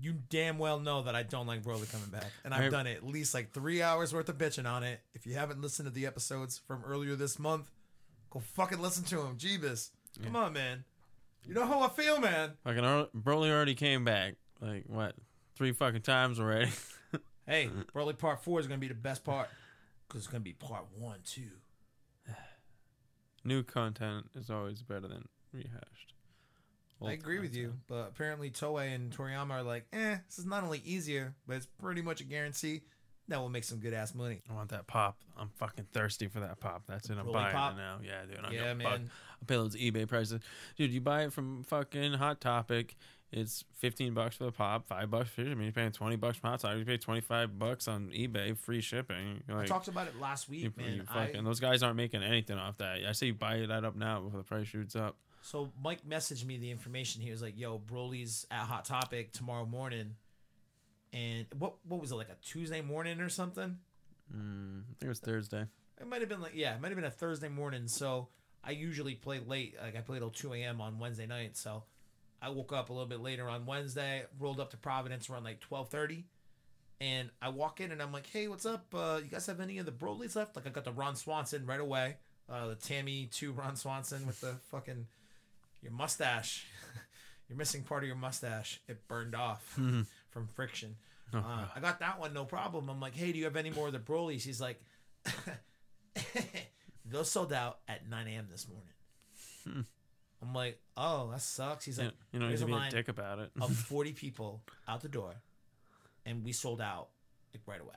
You 0.00 0.14
damn 0.28 0.58
well 0.58 0.80
know 0.80 1.02
that 1.02 1.14
I 1.14 1.22
don't 1.22 1.46
like 1.46 1.62
Broly 1.62 1.90
coming 1.90 2.08
back, 2.08 2.26
and 2.44 2.52
I've 2.52 2.62
Right. 2.62 2.70
done 2.70 2.86
it 2.88 2.96
at 2.96 3.06
least 3.06 3.32
like 3.32 3.52
three 3.52 3.80
hours 3.80 4.12
worth 4.12 4.28
of 4.28 4.36
bitching 4.38 4.68
on 4.68 4.82
it. 4.82 5.00
If 5.14 5.24
you 5.26 5.34
haven't 5.34 5.60
listened 5.60 5.86
to 5.86 5.94
the 5.94 6.06
episodes 6.06 6.60
from 6.66 6.82
earlier 6.84 7.14
this 7.14 7.38
month, 7.38 7.70
go 8.30 8.40
fucking 8.40 8.80
listen 8.80 9.04
to 9.04 9.16
them. 9.18 9.36
Jeebus, 9.38 9.90
come 10.24 10.34
on, 10.34 10.52
man. 10.52 10.84
You 11.46 11.54
know 11.54 11.66
how 11.66 11.80
I 11.82 11.88
feel, 11.90 12.18
man. 12.20 12.52
Fucking 12.64 12.84
Ar- 12.84 13.08
Broly 13.16 13.50
already 13.50 13.74
came 13.74 14.04
back. 14.04 14.34
Like 14.60 14.84
what? 14.88 15.14
Three 15.54 15.72
fucking 15.72 16.02
times 16.02 16.38
already. 16.40 16.70
Hey, 17.46 17.68
Broly 17.94 18.16
Part 18.16 18.42
Four 18.42 18.58
is 18.58 18.66
gonna 18.66 18.78
be 18.78 18.88
the 18.88 18.94
best 18.94 19.22
part 19.22 19.50
because 20.14 20.26
it's 20.26 20.32
gonna 20.32 20.44
be 20.44 20.52
Part 20.52 20.86
One 20.96 21.18
too. 21.24 21.50
New 23.44 23.64
content 23.64 24.26
is 24.36 24.48
always 24.48 24.80
better 24.80 25.08
than 25.08 25.28
rehashed. 25.52 26.14
I 27.02 27.04
Old 27.06 27.12
agree 27.14 27.40
with 27.40 27.54
you, 27.54 27.64
content. 27.64 27.82
but 27.88 28.08
apparently 28.08 28.50
Toei 28.50 28.94
and 28.94 29.10
Toriyama 29.14 29.50
are 29.50 29.62
like, 29.64 29.86
eh, 29.92 30.18
this 30.26 30.38
is 30.38 30.46
not 30.46 30.62
only 30.62 30.80
easier, 30.84 31.34
but 31.48 31.56
it's 31.56 31.66
pretty 31.66 32.00
much 32.00 32.20
a 32.20 32.24
guarantee 32.24 32.82
that 33.26 33.40
will 33.40 33.48
make 33.48 33.64
some 33.64 33.78
good 33.80 33.92
ass 33.92 34.14
money. 34.14 34.40
I 34.48 34.54
want 34.54 34.70
that 34.70 34.86
pop. 34.86 35.18
I'm 35.36 35.48
fucking 35.56 35.88
thirsty 35.92 36.28
for 36.28 36.40
that 36.40 36.60
pop. 36.60 36.84
That's 36.86 37.10
it. 37.10 37.18
I'm 37.18 37.26
Broly 37.26 37.32
buying 37.32 37.54
pop? 37.56 37.72
it 37.72 37.76
now. 37.76 37.98
Yeah, 38.02 38.24
dude. 38.24 38.38
I'm 38.44 38.52
Yeah, 38.52 38.72
man. 38.74 38.86
Fuck. 38.86 39.00
I'll 39.00 39.46
pay 39.46 39.54
those 39.56 39.76
eBay 39.76 40.06
prices, 40.06 40.40
dude. 40.76 40.92
You 40.92 41.00
buy 41.00 41.24
it 41.24 41.32
from 41.32 41.64
fucking 41.64 42.12
Hot 42.14 42.40
Topic. 42.40 42.94
It's 43.36 43.64
fifteen 43.78 44.14
bucks 44.14 44.36
for 44.36 44.44
the 44.44 44.52
pop, 44.52 44.86
five 44.86 45.10
bucks 45.10 45.28
for 45.30 45.42
shipping. 45.44 45.60
You're 45.64 45.72
paying 45.72 45.90
twenty 45.90 46.14
bucks 46.14 46.36
from 46.38 46.50
Hot 46.50 46.60
Topic. 46.60 46.78
You 46.78 46.84
pay 46.84 46.98
twenty 46.98 47.20
five 47.20 47.58
bucks 47.58 47.88
on 47.88 48.10
eBay, 48.10 48.56
free 48.56 48.80
shipping. 48.80 49.42
I 49.48 49.52
Like, 49.54 49.66
talked 49.66 49.88
about 49.88 50.06
it 50.06 50.20
last 50.20 50.48
you, 50.48 50.66
week, 50.66 50.76
man. 50.76 50.94
you 50.94 51.02
I, 51.08 51.32
those 51.42 51.58
guys 51.58 51.82
aren't 51.82 51.96
making 51.96 52.22
anything 52.22 52.58
off 52.58 52.78
that. 52.78 52.98
I 53.08 53.10
say 53.10 53.26
you 53.26 53.34
buy 53.34 53.66
that 53.66 53.84
up 53.84 53.96
now 53.96 54.20
before 54.20 54.38
the 54.38 54.44
price 54.44 54.68
shoots 54.68 54.94
up. 54.94 55.16
so 55.42 55.72
Mike 55.82 56.06
messaged 56.08 56.44
me 56.44 56.58
the 56.58 56.70
information. 56.70 57.22
He 57.22 57.32
was 57.32 57.42
like, 57.42 57.58
"Yo, 57.58 57.80
Broly's 57.80 58.46
at 58.52 58.66
Hot 58.66 58.84
Topic 58.84 59.32
tomorrow 59.32 59.66
morning." 59.66 60.14
And 61.12 61.46
what 61.58 61.74
what 61.88 62.00
was 62.00 62.12
it 62.12 62.16
like 62.16 62.28
a 62.28 62.36
Tuesday 62.40 62.82
morning 62.82 63.20
or 63.20 63.28
something? 63.28 63.78
Mm, 64.32 64.82
I 64.82 64.94
think 64.98 65.02
it 65.02 65.08
was 65.08 65.18
Thursday. 65.18 65.66
It 66.00 66.06
might 66.06 66.20
have 66.20 66.28
been 66.28 66.40
like 66.40 66.52
yeah, 66.54 66.74
it 66.76 66.80
might 66.80 66.88
have 66.88 66.96
been 66.96 67.04
a 67.04 67.10
Thursday 67.10 67.48
morning. 67.48 67.88
So 67.88 68.28
I 68.62 68.70
usually 68.72 69.14
play 69.16 69.40
late, 69.44 69.74
like 69.82 69.96
I 69.96 70.00
play 70.02 70.18
till 70.20 70.30
two 70.30 70.52
a.m. 70.54 70.80
on 70.80 70.98
Wednesday 71.00 71.26
night. 71.26 71.56
So 71.56 71.82
I 72.44 72.50
woke 72.50 72.72
up 72.72 72.90
a 72.90 72.92
little 72.92 73.08
bit 73.08 73.20
later 73.20 73.48
on 73.48 73.66
Wednesday, 73.66 74.24
rolled 74.38 74.60
up 74.60 74.70
to 74.70 74.76
Providence 74.76 75.30
around 75.30 75.44
like 75.44 75.60
twelve 75.60 75.88
thirty, 75.88 76.26
and 77.00 77.30
I 77.40 77.48
walk 77.48 77.80
in 77.80 77.90
and 77.92 78.02
I'm 78.02 78.12
like, 78.12 78.26
hey, 78.26 78.48
what's 78.48 78.66
up? 78.66 78.86
Uh, 78.94 79.20
you 79.22 79.30
guys 79.30 79.46
have 79.46 79.60
any 79.60 79.78
of 79.78 79.86
the 79.86 79.92
Broly's 79.92 80.36
left? 80.36 80.56
Like 80.56 80.66
I 80.66 80.70
got 80.70 80.84
the 80.84 80.92
Ron 80.92 81.16
Swanson 81.16 81.64
right 81.66 81.80
away, 81.80 82.16
uh, 82.50 82.68
the 82.68 82.74
Tammy 82.74 83.28
two 83.32 83.52
Ron 83.52 83.76
Swanson 83.76 84.26
with 84.26 84.40
the 84.40 84.56
fucking 84.70 85.06
your 85.82 85.92
mustache. 85.92 86.66
You're 87.48 87.58
missing 87.58 87.82
part 87.82 88.02
of 88.02 88.06
your 88.06 88.16
mustache. 88.16 88.80
It 88.88 89.06
burned 89.06 89.34
off 89.34 89.62
from 90.30 90.46
friction. 90.54 90.96
Uh, 91.32 91.66
I 91.74 91.80
got 91.80 91.98
that 92.00 92.18
one, 92.18 92.32
no 92.32 92.44
problem. 92.44 92.88
I'm 92.88 93.00
like, 93.00 93.14
hey, 93.14 93.32
do 93.32 93.38
you 93.38 93.44
have 93.44 93.56
any 93.56 93.70
more 93.70 93.88
of 93.88 93.92
the 93.92 93.98
Broly's? 93.98 94.44
He's 94.44 94.60
like, 94.60 94.80
those 97.04 97.30
sold 97.30 97.52
out 97.52 97.80
at 97.88 98.08
9 98.08 98.26
a.m. 98.28 98.46
this 98.50 98.66
morning. 98.68 99.86
I'm 100.44 100.54
like, 100.54 100.78
oh, 100.96 101.30
that 101.30 101.40
sucks. 101.40 101.84
He's 101.84 101.98
like, 101.98 102.12
you 102.32 102.40
"Here's 102.40 102.60
to 102.60 102.64
a 102.64 102.66
be 102.66 102.72
a 102.72 102.76
line 102.76 102.90
dick 102.90 103.08
about 103.08 103.38
it. 103.38 103.50
of 103.60 103.74
40 103.88 104.12
people 104.12 104.62
out 104.86 105.00
the 105.00 105.08
door, 105.08 105.34
and 106.26 106.44
we 106.44 106.52
sold 106.52 106.80
out 106.80 107.08
like 107.52 107.62
right 107.66 107.80
away. 107.80 107.94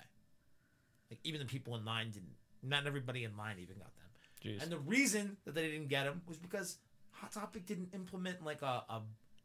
Like 1.10 1.20
even 1.24 1.40
the 1.40 1.46
people 1.46 1.76
in 1.76 1.86
line 1.86 2.12
didn't. 2.12 2.36
Not 2.64 2.88
everybody 2.88 3.24
in 3.24 3.36
line 3.38 3.58
even 3.60 3.78
got 3.78 3.92
them. 3.96 4.06
Jeez. 4.44 4.62
And 4.64 4.72
the 4.72 4.80
reason 4.80 5.38
that 5.46 5.56
they 5.56 5.70
didn't 5.70 5.88
get 5.88 6.06
them 6.06 6.22
was 6.28 6.38
because 6.38 6.78
Hot 7.12 7.32
Topic 7.32 7.66
didn't 7.66 7.90
implement 7.94 8.44
like 8.44 8.62
a, 8.62 8.84
a 8.90 9.02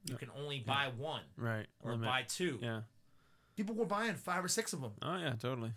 you 0.09 0.17
can 0.17 0.31
only 0.37 0.61
buy 0.61 0.91
one 0.97 1.23
right. 1.37 1.67
or 1.83 1.93
limit. 1.93 2.09
buy 2.09 2.25
two. 2.27 2.59
Yeah. 2.61 2.81
People 3.57 3.75
were 3.75 3.87
buying 3.87 4.15
five 4.15 4.45
or 4.45 4.49
six 4.49 4.73
of 4.73 4.81
them. 4.81 4.93
Oh 5.03 5.17
yeah, 5.17 5.35
totally. 5.41 5.73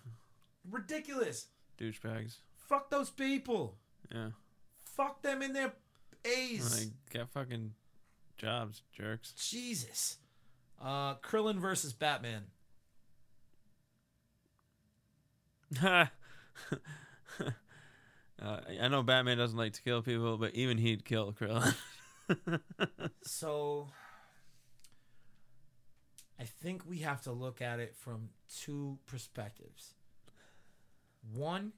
Ridiculous. 0.69 1.47
Douchebags. 1.79 2.37
Fuck 2.55 2.89
those 2.89 3.09
people. 3.09 3.75
Yeah. 4.13 4.29
Fuck 4.83 5.21
them 5.21 5.41
in 5.41 5.53
their 5.53 5.73
A's. 6.25 6.79
Like 6.79 6.93
get 7.11 7.29
fucking 7.29 7.73
jobs, 8.37 8.81
jerks. 8.95 9.33
Jesus. 9.33 10.17
Uh, 10.81 11.15
Krillin 11.15 11.57
versus 11.57 11.93
Batman. 11.93 12.43
uh, 15.83 16.05
I 18.41 18.87
know 18.87 19.03
Batman 19.03 19.37
doesn't 19.37 19.57
like 19.57 19.73
to 19.73 19.81
kill 19.81 20.01
people, 20.01 20.37
but 20.37 20.53
even 20.55 20.77
he'd 20.77 21.05
kill 21.05 21.33
Krillin. 21.33 21.73
So 23.21 23.87
I 26.39 26.43
think 26.43 26.83
we 26.87 26.99
have 26.99 27.21
to 27.23 27.31
look 27.31 27.61
at 27.61 27.79
it 27.79 27.95
from 27.95 28.29
two 28.61 28.97
perspectives. 29.07 29.93
One, 31.33 31.73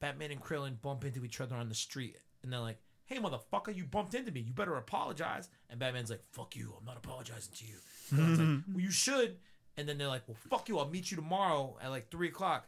Batman 0.00 0.30
and 0.30 0.40
Krillin 0.40 0.80
bump 0.80 1.04
into 1.04 1.24
each 1.24 1.40
other 1.40 1.56
on 1.56 1.68
the 1.68 1.74
street, 1.74 2.16
and 2.42 2.52
they're 2.52 2.60
like, 2.60 2.78
"Hey, 3.06 3.18
motherfucker, 3.18 3.74
you 3.74 3.84
bumped 3.84 4.14
into 4.14 4.32
me. 4.32 4.40
You 4.40 4.52
better 4.52 4.76
apologize." 4.76 5.48
And 5.70 5.78
Batman's 5.78 6.10
like, 6.10 6.22
"Fuck 6.32 6.56
you. 6.56 6.74
I'm 6.78 6.84
not 6.84 6.96
apologizing 6.96 7.54
to 7.54 7.64
you." 7.64 7.76
Like, 8.12 8.38
mm-hmm. 8.38 8.72
"Well, 8.74 8.82
you 8.82 8.90
should." 8.90 9.36
And 9.76 9.88
then 9.88 9.98
they're 9.98 10.08
like, 10.08 10.22
"Well, 10.28 10.36
fuck 10.50 10.68
you. 10.68 10.78
I'll 10.78 10.88
meet 10.88 11.10
you 11.10 11.16
tomorrow 11.16 11.76
at 11.82 11.90
like 11.90 12.10
three 12.10 12.28
o'clock, 12.28 12.66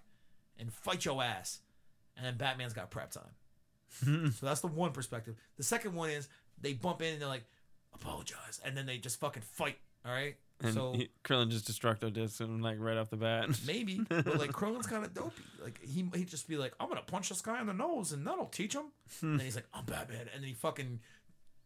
and 0.58 0.72
fight 0.72 1.04
your 1.04 1.22
ass." 1.22 1.60
And 2.16 2.24
then 2.24 2.36
Batman's 2.36 2.72
got 2.72 2.90
prep 2.90 3.10
time. 3.10 3.34
Mm-hmm. 4.04 4.28
so 4.30 4.46
that's 4.46 4.60
the 4.60 4.66
one 4.66 4.92
perspective. 4.92 5.36
The 5.56 5.62
second 5.62 5.94
one 5.94 6.10
is 6.10 6.28
they 6.60 6.74
bump 6.74 7.00
in 7.02 7.14
and 7.14 7.22
they're 7.22 7.28
like, 7.28 7.46
"Apologize," 7.94 8.60
and 8.64 8.76
then 8.76 8.86
they 8.86 8.98
just 8.98 9.20
fucking 9.20 9.42
fight. 9.42 9.78
All 10.04 10.12
right. 10.12 10.36
And 10.62 10.72
so 10.72 10.92
he, 10.94 11.10
Krillin 11.22 11.50
just 11.50 11.70
destructo 11.70 12.10
discs 12.12 12.40
him 12.40 12.62
like 12.62 12.76
right 12.80 12.96
off 12.96 13.10
the 13.10 13.16
bat. 13.16 13.48
Maybe, 13.66 14.00
but 14.08 14.38
like 14.38 14.52
Krillin's 14.52 14.86
kind 14.86 15.04
of 15.04 15.12
dopey. 15.12 15.42
Like 15.62 15.78
he 15.82 16.08
he'd 16.14 16.28
just 16.28 16.48
be 16.48 16.56
like, 16.56 16.72
"I'm 16.80 16.88
gonna 16.88 17.02
punch 17.02 17.28
this 17.28 17.42
guy 17.42 17.60
in 17.60 17.66
the 17.66 17.74
nose, 17.74 18.12
and 18.12 18.26
that'll 18.26 18.46
teach 18.46 18.74
him." 18.74 18.86
and 19.22 19.38
then 19.38 19.44
he's 19.44 19.54
like, 19.54 19.66
"I'm 19.74 19.84
Batman," 19.84 20.28
and 20.32 20.42
then 20.42 20.48
he 20.48 20.54
fucking 20.54 21.00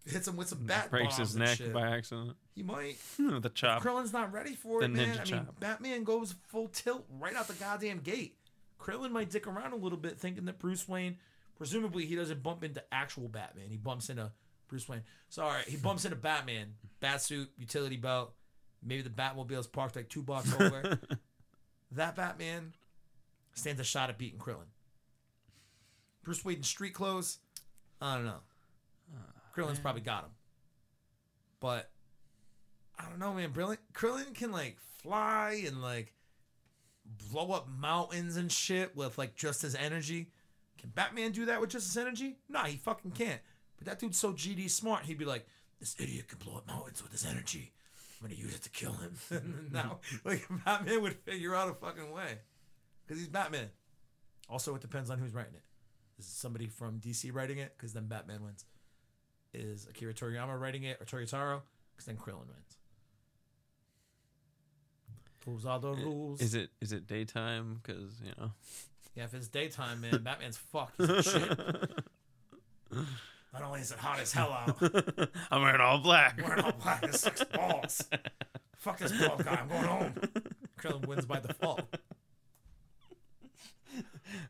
hits 0.06 0.26
him 0.26 0.36
with 0.36 0.48
some 0.48 0.64
bat 0.66 0.90
breaks 0.90 1.18
his 1.18 1.34
and 1.34 1.44
neck 1.44 1.58
shit. 1.58 1.72
by 1.72 1.82
accident 1.88 2.34
He 2.54 2.62
might. 2.62 2.96
the 3.18 3.50
chop. 3.54 3.82
Krillin's 3.82 4.12
not 4.12 4.32
ready 4.32 4.54
for 4.54 4.80
The 4.80 4.86
it, 4.86 4.90
man. 4.92 5.08
ninja 5.08 5.12
I 5.12 5.16
mean, 5.18 5.24
chop. 5.46 5.60
Batman 5.60 6.04
goes 6.04 6.34
full 6.48 6.68
tilt 6.68 7.06
right 7.18 7.34
out 7.36 7.46
the 7.48 7.54
goddamn 7.54 7.98
gate. 8.00 8.36
Krillin 8.80 9.10
might 9.10 9.30
dick 9.30 9.46
around 9.46 9.72
a 9.72 9.76
little 9.76 9.98
bit, 9.98 10.18
thinking 10.18 10.46
that 10.46 10.58
Bruce 10.58 10.88
Wayne, 10.88 11.18
presumably, 11.56 12.06
he 12.06 12.16
doesn't 12.16 12.42
bump 12.42 12.64
into 12.64 12.82
actual 12.90 13.28
Batman. 13.28 13.66
He 13.68 13.76
bumps 13.76 14.08
into 14.08 14.32
Bruce 14.68 14.88
Wayne. 14.88 15.02
Sorry, 15.28 15.62
he 15.68 15.76
bumps 15.76 16.06
into 16.06 16.16
Batman, 16.16 16.74
bat 16.98 17.20
suit, 17.22 17.50
utility 17.58 17.96
belt. 17.98 18.32
Maybe 18.82 19.02
the 19.02 19.10
Batmobile 19.10 19.58
is 19.58 19.66
parked 19.66 19.96
like 19.96 20.08
two 20.08 20.22
blocks 20.22 20.52
over. 20.54 20.98
that 21.92 22.16
Batman 22.16 22.72
stands 23.54 23.80
a 23.80 23.84
shot 23.84 24.10
at 24.10 24.18
beating 24.18 24.38
Krillin. 24.38 24.68
Bruce 26.22 26.44
Wayne 26.44 26.58
in 26.58 26.62
street 26.62 26.94
clothes, 26.94 27.38
I 28.00 28.14
don't 28.14 28.24
know. 28.24 28.40
Ah, 29.14 29.32
Krillin's 29.54 29.78
probably 29.78 30.02
got 30.02 30.24
him, 30.24 30.30
but 31.60 31.90
I 32.98 33.08
don't 33.08 33.18
know, 33.18 33.32
man. 33.32 33.50
Brilliant. 33.50 33.80
Krillin 33.92 34.34
can 34.34 34.52
like 34.52 34.78
fly 35.02 35.62
and 35.66 35.82
like 35.82 36.14
blow 37.04 37.52
up 37.52 37.68
mountains 37.68 38.36
and 38.36 38.50
shit 38.52 38.94
with 38.94 39.18
like 39.18 39.34
just 39.34 39.62
his 39.62 39.74
energy. 39.74 40.30
Can 40.78 40.90
Batman 40.90 41.32
do 41.32 41.46
that 41.46 41.60
with 41.60 41.70
just 41.70 41.86
his 41.86 41.96
energy? 41.96 42.36
Nah, 42.48 42.64
he 42.64 42.76
fucking 42.76 43.12
can't. 43.12 43.40
But 43.76 43.86
that 43.86 43.98
dude's 43.98 44.18
so 44.18 44.32
GD 44.32 44.70
smart. 44.70 45.04
He'd 45.04 45.18
be 45.18 45.24
like, 45.24 45.46
this 45.78 45.96
idiot 45.98 46.28
can 46.28 46.38
blow 46.38 46.58
up 46.58 46.66
mountains 46.66 47.02
with 47.02 47.12
his 47.12 47.26
energy. 47.26 47.72
I'm 48.20 48.28
gonna 48.28 48.38
use 48.38 48.54
it 48.54 48.62
to 48.62 48.70
kill 48.70 48.92
him. 48.92 49.14
and 49.30 49.72
now, 49.72 50.00
like 50.24 50.46
Batman 50.64 51.02
would 51.02 51.14
figure 51.14 51.54
out 51.54 51.70
a 51.70 51.74
fucking 51.74 52.12
way 52.12 52.38
because 53.06 53.18
he's 53.18 53.28
Batman. 53.28 53.70
Also, 54.48 54.74
it 54.74 54.80
depends 54.82 55.10
on 55.10 55.18
who's 55.18 55.32
writing 55.32 55.54
it. 55.54 55.62
Is 56.18 56.26
somebody 56.26 56.66
from 56.66 57.00
DC 57.00 57.32
writing 57.32 57.58
it? 57.58 57.72
Because 57.76 57.92
then 57.94 58.06
Batman 58.06 58.42
wins. 58.44 58.64
Is 59.54 59.86
Akira 59.88 60.12
Toriyama 60.12 60.60
writing 60.60 60.82
it 60.84 60.98
or 61.00 61.06
Toyotaro? 61.06 61.62
Because 61.92 62.06
then 62.06 62.16
Krillin 62.16 62.46
wins. 62.48 62.76
Rules 65.46 65.64
are 65.64 65.80
the 65.80 65.92
rules. 65.92 66.40
Is 66.42 66.54
it 66.54 66.70
is 66.80 66.92
it 66.92 67.06
daytime? 67.06 67.80
Because 67.82 68.20
you 68.22 68.32
know. 68.38 68.52
Yeah, 69.14 69.24
if 69.24 69.34
it's 69.34 69.48
daytime, 69.48 70.02
man, 70.02 70.22
Batman's 70.22 70.58
fucked. 70.58 71.00
He's 71.00 71.24
shit. 71.24 71.58
Not 73.52 73.62
only 73.62 73.80
is 73.80 73.90
it 73.90 73.98
hot 73.98 74.20
as 74.20 74.32
hell 74.32 74.52
out, 74.52 74.76
I'm 75.50 75.62
wearing 75.62 75.80
all 75.80 75.98
black. 75.98 76.38
I'm 76.38 76.48
wearing 76.48 76.64
all 76.64 76.72
black 76.72 77.02
and 77.02 77.14
six 77.14 77.42
balls. 77.54 78.02
Fuck 78.76 78.98
this 78.98 79.12
bald 79.12 79.44
guy. 79.44 79.54
I'm 79.60 79.68
going 79.68 79.82
home. 79.84 80.14
Krillin 80.78 81.06
wins 81.06 81.26
by 81.26 81.40
default. 81.40 81.82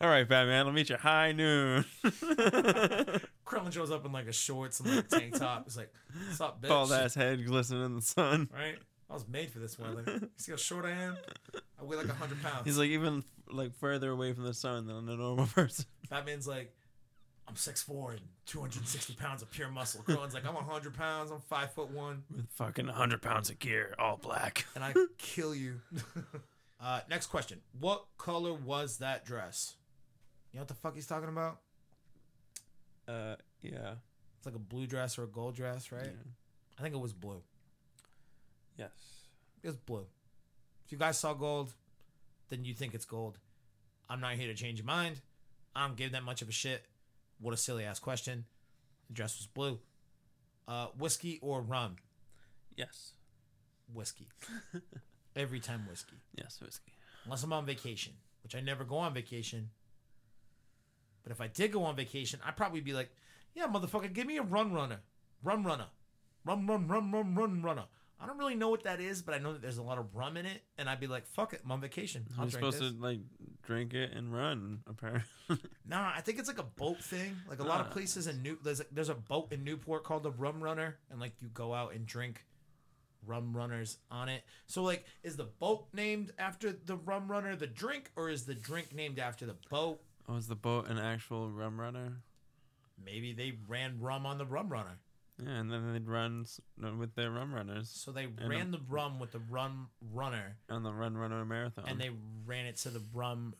all 0.00 0.08
right, 0.08 0.28
Batman. 0.28 0.66
I'll 0.66 0.72
meet 0.72 0.90
you 0.90 0.96
high 0.96 1.32
noon. 1.32 1.84
Krillin 2.04 3.72
shows 3.72 3.90
up 3.90 4.04
in 4.04 4.12
like 4.12 4.26
a 4.26 4.32
shorts 4.32 4.80
and 4.80 4.94
like 4.94 5.06
a 5.06 5.08
tank 5.08 5.38
top. 5.38 5.64
He's 5.64 5.76
like, 5.78 5.92
"What's 6.26 6.40
up, 6.40 6.62
bitch?" 6.62 6.68
Bald 6.68 6.92
ass 6.92 7.14
head 7.14 7.44
glistening 7.44 7.84
in 7.84 7.96
the 7.96 8.02
sun. 8.02 8.48
Right? 8.52 8.76
I 9.08 9.14
was 9.14 9.26
made 9.26 9.50
for 9.50 9.58
this 9.58 9.78
weather. 9.78 10.04
You 10.06 10.28
see 10.36 10.52
how 10.52 10.56
short 10.56 10.84
I 10.84 10.90
am? 10.92 11.16
I 11.80 11.84
weigh 11.84 11.96
like 11.96 12.08
hundred 12.10 12.40
pounds. 12.42 12.62
He's 12.64 12.78
like 12.78 12.90
even 12.90 13.24
like 13.50 13.74
further 13.74 14.10
away 14.10 14.32
from 14.34 14.44
the 14.44 14.54
sun 14.54 14.86
than 14.86 15.08
a 15.08 15.16
normal 15.16 15.46
person. 15.46 15.86
Batman's 16.08 16.46
like, 16.46 16.72
I'm 17.50 17.56
6'4 17.56 18.10
and 18.12 18.20
260 18.46 19.14
pounds 19.14 19.42
of 19.42 19.50
pure 19.50 19.68
muscle. 19.68 20.04
Krillin's 20.06 20.34
like, 20.34 20.46
I'm 20.46 20.54
100 20.54 20.94
pounds, 20.94 21.32
I'm 21.32 21.40
5 21.40 21.72
foot 21.72 21.90
1, 21.90 22.22
With 22.36 22.46
fucking 22.54 22.86
100 22.86 23.20
pounds 23.20 23.50
of 23.50 23.58
gear, 23.58 23.92
all 23.98 24.16
black. 24.16 24.66
and 24.76 24.84
I 24.84 24.94
kill 25.18 25.52
you. 25.52 25.80
uh, 26.80 27.00
next 27.10 27.26
question. 27.26 27.60
What 27.80 28.04
color 28.18 28.54
was 28.54 28.98
that 28.98 29.24
dress? 29.24 29.74
You 30.52 30.58
know 30.58 30.62
what 30.62 30.68
the 30.68 30.74
fuck 30.74 30.94
he's 30.94 31.08
talking 31.08 31.28
about? 31.28 31.58
Uh, 33.08 33.34
yeah. 33.62 33.94
It's 34.36 34.46
like 34.46 34.54
a 34.54 34.60
blue 34.60 34.86
dress 34.86 35.18
or 35.18 35.24
a 35.24 35.26
gold 35.28 35.56
dress, 35.56 35.90
right? 35.90 36.04
Yeah. 36.04 36.30
I 36.78 36.82
think 36.82 36.94
it 36.94 36.98
was 37.00 37.12
blue. 37.12 37.42
Yes. 38.76 38.90
It 39.64 39.66
was 39.66 39.76
blue. 39.76 40.06
If 40.86 40.92
you 40.92 40.98
guys 40.98 41.18
saw 41.18 41.34
gold, 41.34 41.74
then 42.48 42.64
you 42.64 42.74
think 42.74 42.94
it's 42.94 43.04
gold. 43.04 43.38
I'm 44.08 44.20
not 44.20 44.34
here 44.34 44.46
to 44.46 44.54
change 44.54 44.78
your 44.78 44.86
mind. 44.86 45.20
I 45.74 45.88
don't 45.88 45.96
give 45.96 46.12
that 46.12 46.22
much 46.22 46.42
of 46.42 46.48
a 46.48 46.52
shit. 46.52 46.84
What 47.40 47.54
a 47.54 47.56
silly 47.56 47.84
ass 47.84 47.98
question. 47.98 48.44
The 49.08 49.14
dress 49.14 49.38
was 49.38 49.46
blue. 49.46 49.78
Uh, 50.68 50.86
whiskey 50.96 51.38
or 51.42 51.62
rum? 51.62 51.96
Yes. 52.76 53.12
Whiskey. 53.92 54.28
Every 55.36 55.60
time 55.60 55.86
whiskey. 55.88 56.16
Yes, 56.36 56.60
whiskey. 56.60 56.92
Unless 57.24 57.42
I'm 57.42 57.52
on 57.52 57.66
vacation, 57.66 58.12
which 58.42 58.54
I 58.54 58.60
never 58.60 58.84
go 58.84 58.96
on 58.98 59.14
vacation. 59.14 59.70
But 61.22 61.32
if 61.32 61.40
I 61.40 61.48
did 61.48 61.72
go 61.72 61.84
on 61.84 61.96
vacation, 61.96 62.40
I'd 62.44 62.56
probably 62.56 62.80
be 62.80 62.92
like, 62.92 63.10
yeah, 63.54 63.66
motherfucker, 63.66 64.12
give 64.12 64.26
me 64.26 64.36
a 64.38 64.42
run 64.42 64.72
runner. 64.72 65.00
Run 65.42 65.64
runner. 65.64 65.86
Run, 66.44 66.66
run, 66.66 66.88
run, 66.88 67.12
run, 67.12 67.34
run, 67.34 67.62
runner. 67.62 67.84
I 68.22 68.26
don't 68.26 68.36
really 68.38 68.54
know 68.54 68.68
what 68.68 68.84
that 68.84 69.00
is, 69.00 69.22
but 69.22 69.34
I 69.34 69.38
know 69.38 69.52
that 69.54 69.62
there's 69.62 69.78
a 69.78 69.82
lot 69.82 69.96
of 69.98 70.14
rum 70.14 70.36
in 70.36 70.44
it, 70.44 70.62
and 70.76 70.88
I'd 70.90 71.00
be 71.00 71.06
like, 71.06 71.26
"Fuck 71.26 71.54
it, 71.54 71.62
I'm 71.64 71.72
on 71.72 71.80
vacation. 71.80 72.26
I'll 72.38 72.44
You're 72.44 72.50
supposed 72.50 72.78
this." 72.80 72.92
to 72.92 72.98
like 73.00 73.20
drink 73.62 73.94
it 73.94 74.12
and 74.12 74.32
run. 74.32 74.80
Apparently. 74.86 75.22
Nah, 75.86 76.12
I 76.14 76.20
think 76.20 76.38
it's 76.38 76.46
like 76.48 76.58
a 76.60 76.62
boat 76.62 76.98
thing. 77.02 77.34
Like 77.48 77.58
a 77.58 77.64
lot 77.64 77.80
of 77.80 77.86
Ah. 77.88 77.92
places 77.92 78.26
in 78.28 78.42
New 78.42 78.58
there's 78.62 78.80
a, 78.80 78.84
there's 78.92 79.08
a 79.08 79.14
boat 79.14 79.52
in 79.52 79.64
Newport 79.64 80.04
called 80.04 80.22
the 80.22 80.30
Rum 80.30 80.62
Runner, 80.62 80.98
and 81.10 81.18
like 81.18 81.32
you 81.40 81.48
go 81.48 81.72
out 81.74 81.94
and 81.94 82.06
drink 82.06 82.44
rum 83.26 83.52
runners 83.56 83.98
on 84.10 84.28
it. 84.28 84.42
So 84.66 84.82
like, 84.82 85.04
is 85.22 85.36
the 85.36 85.44
boat 85.44 85.86
named 85.92 86.32
after 86.38 86.72
the 86.72 86.96
rum 86.96 87.28
runner, 87.30 87.56
the 87.56 87.66
drink, 87.66 88.10
or 88.16 88.30
is 88.30 88.44
the 88.44 88.54
drink 88.54 88.94
named 88.94 89.18
after 89.18 89.44
the 89.46 89.56
boat? 89.70 90.00
Was 90.28 90.46
the 90.46 90.54
boat 90.54 90.88
an 90.88 90.98
actual 90.98 91.50
rum 91.50 91.80
runner? 91.80 92.22
Maybe 93.04 93.32
they 93.32 93.54
ran 93.66 93.98
rum 94.00 94.24
on 94.26 94.38
the 94.38 94.46
rum 94.46 94.68
runner, 94.68 94.98
Yeah, 95.42 95.52
and 95.60 95.70
then 95.72 95.92
they'd 95.92 96.06
run 96.08 96.42
s- 96.42 96.60
with 96.98 97.14
their 97.14 97.30
rum 97.30 97.54
runners 97.54 97.88
so 97.90 98.12
they 98.12 98.26
ran 98.26 98.70
the 98.70 98.80
rum 98.88 99.18
with 99.18 99.32
the 99.32 99.38
rum 99.38 99.88
runner, 100.12 100.56
on 100.68 100.82
the 100.82 100.92
Run 100.92 101.16
Runner 101.16 101.44
Marathon. 101.44 101.84
and 101.88 102.00
they 102.00 102.10
ran 102.44 102.66
it 102.66 102.76
to 102.78 102.90
the 102.90 103.02
rum 103.14 103.54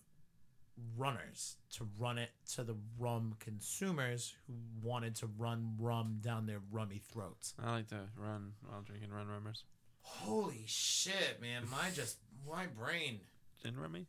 runners 0.96 1.56
to 1.72 1.86
run 1.98 2.18
it 2.18 2.30
to 2.54 2.62
the 2.64 2.76
rum 2.98 3.34
consumers 3.38 4.34
who 4.46 4.54
wanted 4.82 5.14
to 5.16 5.26
run 5.38 5.74
rum 5.78 6.18
down 6.20 6.46
their 6.46 6.60
rummy 6.70 7.00
throats. 7.12 7.54
I 7.62 7.70
like 7.72 7.88
to 7.88 8.00
run 8.16 8.52
while 8.66 8.82
drinking 8.82 9.10
Run 9.10 9.28
Runners. 9.28 9.64
Holy 10.02 10.64
shit, 10.66 11.38
man! 11.40 11.64
My 11.70 11.90
just 11.94 12.16
my 12.48 12.66
brain. 12.66 13.20
Gin 13.62 13.78
rummy? 13.78 14.06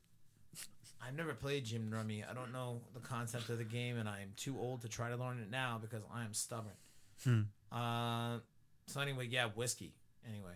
I've 1.06 1.16
never 1.16 1.34
played 1.34 1.66
Jim 1.66 1.90
Rummy. 1.90 2.24
I 2.24 2.34
don't 2.34 2.54
know 2.54 2.82
the 2.94 3.00
concept 3.00 3.50
of 3.50 3.58
the 3.58 3.64
game, 3.64 3.98
and 3.98 4.08
I 4.08 4.22
am 4.22 4.34
too 4.38 4.58
old 4.60 4.84
to 4.84 4.88
try 4.88 5.10
to 5.10 5.16
learn 5.16 5.40
it 5.40 5.50
now 5.50 5.80
because 5.82 6.04
I 6.14 6.24
am 6.24 6.34
stubborn. 6.34 6.76
Hmm. 7.24 7.42
Uh, 7.72 8.38
so 8.88 9.00
anyway, 9.02 9.28
yeah, 9.30 9.48
whiskey. 9.56 9.94
Anyway, 10.30 10.54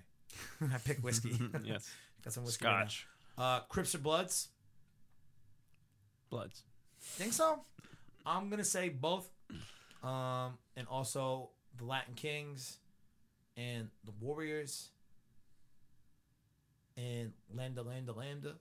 I 0.73 0.77
pick 0.79 0.99
whiskey. 0.99 1.39
yes. 1.63 1.89
Got 2.23 2.33
some 2.33 2.43
whiskey. 2.43 2.65
right. 2.65 2.79
Scotch. 2.91 3.07
uh, 3.37 3.59
Crips 3.69 3.95
or 3.95 3.99
Bloods? 3.99 4.49
Bloods. 6.29 6.63
Think 6.99 7.33
so? 7.33 7.59
I'm 8.25 8.49
gonna 8.49 8.63
say 8.63 8.89
both. 8.89 9.29
Um, 10.03 10.57
and 10.75 10.87
also 10.87 11.49
the 11.77 11.85
Latin 11.85 12.13
Kings 12.15 12.77
and 13.57 13.89
the 14.03 14.11
Warriors 14.19 14.89
and 16.97 17.31
Lambda 17.53 17.81
Lambda 17.81 18.13
Lambda. 18.13 18.53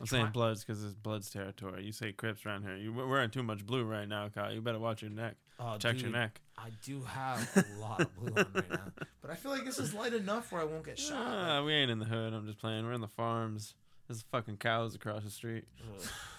I'm 0.00 0.06
saying 0.06 0.24
Tri- 0.26 0.32
Bloods 0.32 0.64
because 0.64 0.82
it's 0.84 0.94
Bloods 0.94 1.30
territory. 1.30 1.84
You 1.84 1.92
say 1.92 2.12
Crips 2.12 2.46
around 2.46 2.62
here. 2.62 2.76
You, 2.76 2.92
we're 2.92 3.06
wearing 3.06 3.30
too 3.30 3.42
much 3.42 3.66
blue 3.66 3.84
right 3.84 4.08
now, 4.08 4.28
Kyle. 4.28 4.52
You 4.52 4.60
better 4.62 4.78
watch 4.78 5.02
your 5.02 5.10
neck. 5.10 5.34
Oh, 5.58 5.76
Check 5.78 6.00
your 6.00 6.10
neck. 6.10 6.40
I 6.62 6.70
do 6.84 7.02
have 7.02 7.48
a 7.56 7.80
lot 7.80 8.00
of 8.02 8.14
blue 8.16 8.34
on 8.36 8.46
right 8.54 8.70
now, 8.70 8.92
but 9.22 9.30
I 9.30 9.34
feel 9.34 9.50
like 9.50 9.64
this 9.64 9.78
is 9.78 9.94
light 9.94 10.12
enough 10.12 10.52
where 10.52 10.60
I 10.60 10.64
won't 10.64 10.84
get 10.84 10.98
shot. 10.98 11.16
Ah, 11.18 11.62
we 11.64 11.72
ain't 11.72 11.90
in 11.90 11.98
the 11.98 12.04
hood. 12.04 12.32
I'm 12.34 12.46
just 12.46 12.58
playing. 12.58 12.84
We're 12.84 12.92
in 12.92 13.00
the 13.00 13.08
farms. 13.08 13.74
There's 14.06 14.22
fucking 14.22 14.58
cows 14.58 14.94
across 14.94 15.24
the 15.24 15.30
street. 15.30 15.64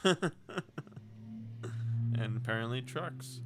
And 2.22 2.38
apparently 2.38 2.82
trucks. 2.84 3.39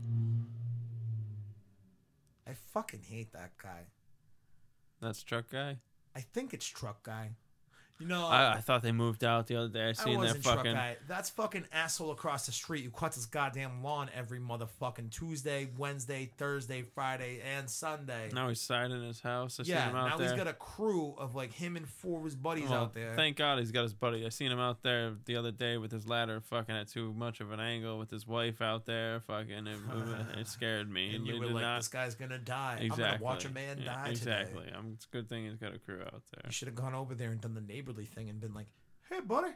I 2.46 2.54
fucking 2.74 3.04
hate 3.10 3.32
that 3.32 3.52
guy. 3.62 3.86
That's 5.02 5.24
truck 5.24 5.50
guy. 5.50 5.78
I 6.14 6.20
think 6.20 6.54
it's 6.54 6.66
truck 6.66 7.04
guy. 7.04 7.32
You 7.98 8.08
know, 8.08 8.28
I, 8.28 8.56
I 8.56 8.60
thought 8.60 8.82
they 8.82 8.92
moved 8.92 9.24
out 9.24 9.48
the 9.48 9.56
other 9.56 9.70
day. 9.70 9.88
I 9.88 9.92
seen 9.94 10.16
that 10.16 10.20
wasn't 10.20 10.44
truck 10.44 10.58
fucking. 10.58 10.76
That's 11.08 11.30
fucking 11.30 11.64
asshole 11.72 12.12
across 12.12 12.46
the 12.46 12.52
street 12.52 12.84
who 12.84 12.90
cuts 12.92 13.16
his 13.16 13.26
goddamn 13.26 13.84
lawn 13.84 14.10
every 14.14 14.40
motherfucking 14.42 15.12
Tuesday, 15.12 15.70
Wednesday, 15.78 16.30
Thursday, 16.38 16.82
Friday, 16.82 17.40
and 17.56 17.70
Sunday. 17.70 18.30
Now 18.34 18.50
he's 18.50 18.60
siding 18.60 19.02
his 19.02 19.22
house. 19.22 19.62
I 19.62 19.64
yeah, 19.66 19.84
seen 19.84 19.90
him 19.92 19.96
out 19.96 20.10
now 20.10 20.18
there. 20.18 20.28
he's 20.28 20.38
got 20.38 20.48
a 20.48 20.54
crew 20.54 21.16
of 21.18 21.36
like 21.36 21.54
him 21.54 21.78
and 21.78 21.88
four 21.88 22.20
of 22.20 22.26
his 22.26 22.36
buddies 22.36 22.70
Well, 22.70 22.82
out 22.82 22.94
there. 22.94 23.16
Thank 23.16 23.38
God 23.38 23.60
he's 23.60 23.72
got 23.72 23.84
his 23.84 23.94
buddy. 23.94 24.26
I 24.26 24.30
seen 24.30 24.52
him 24.52 24.60
out 24.60 24.84
there 24.84 25.14
the 25.24 25.38
other 25.38 25.52
day 25.52 25.78
with 25.78 25.94
his 25.94 26.06
ladder, 26.06 26.42
fucking 26.42 26.76
at 26.76 26.90
too 26.90 27.14
much 27.14 27.40
of 27.40 27.52
an 27.54 27.62
angle 27.62 27.98
with 27.98 28.12
his 28.12 28.28
wife 28.28 28.62
out 28.62 28.86
there. 28.86 29.22
Fucking, 29.22 29.68
it, 29.68 29.78
it 30.38 30.48
scared 30.50 30.92
me. 30.92 31.16
and 31.16 31.26
you 31.26 31.36
It 31.36 31.40
were 31.40 31.46
like, 31.46 31.62
not- 31.62 31.78
"This 31.78 31.88
guy's 31.88 32.16
gonna 32.16 32.40
die. 32.40 32.80
exactly. 32.82 33.06
I'm 33.06 33.12
gonna 33.14 33.24
watch 33.24 33.46
a 33.46 33.50
man 33.52 33.78
Yeah, 33.80 33.94
die 34.04 34.10
Exactly. 34.10 34.64
today." 34.66 34.76
I'm, 34.78 34.92
it's 34.96 35.06
a 35.06 35.10
good 35.16 35.30
thing 35.30 35.46
he's 35.46 35.56
got 35.56 35.74
a 35.74 35.80
crew 35.80 36.02
out 36.02 36.24
there. 36.34 36.42
You 36.46 36.52
should 36.52 36.68
have 36.68 36.76
gone 36.76 36.94
over 36.94 37.16
there 37.16 37.32
and 37.32 37.40
done 37.40 37.54
the 37.54 37.62
neighborly 37.86 38.06
thing 38.06 38.30
and 38.30 38.40
been 38.40 38.54
like, 38.54 38.68
"Hey, 39.10 39.20
buddy." 39.20 39.54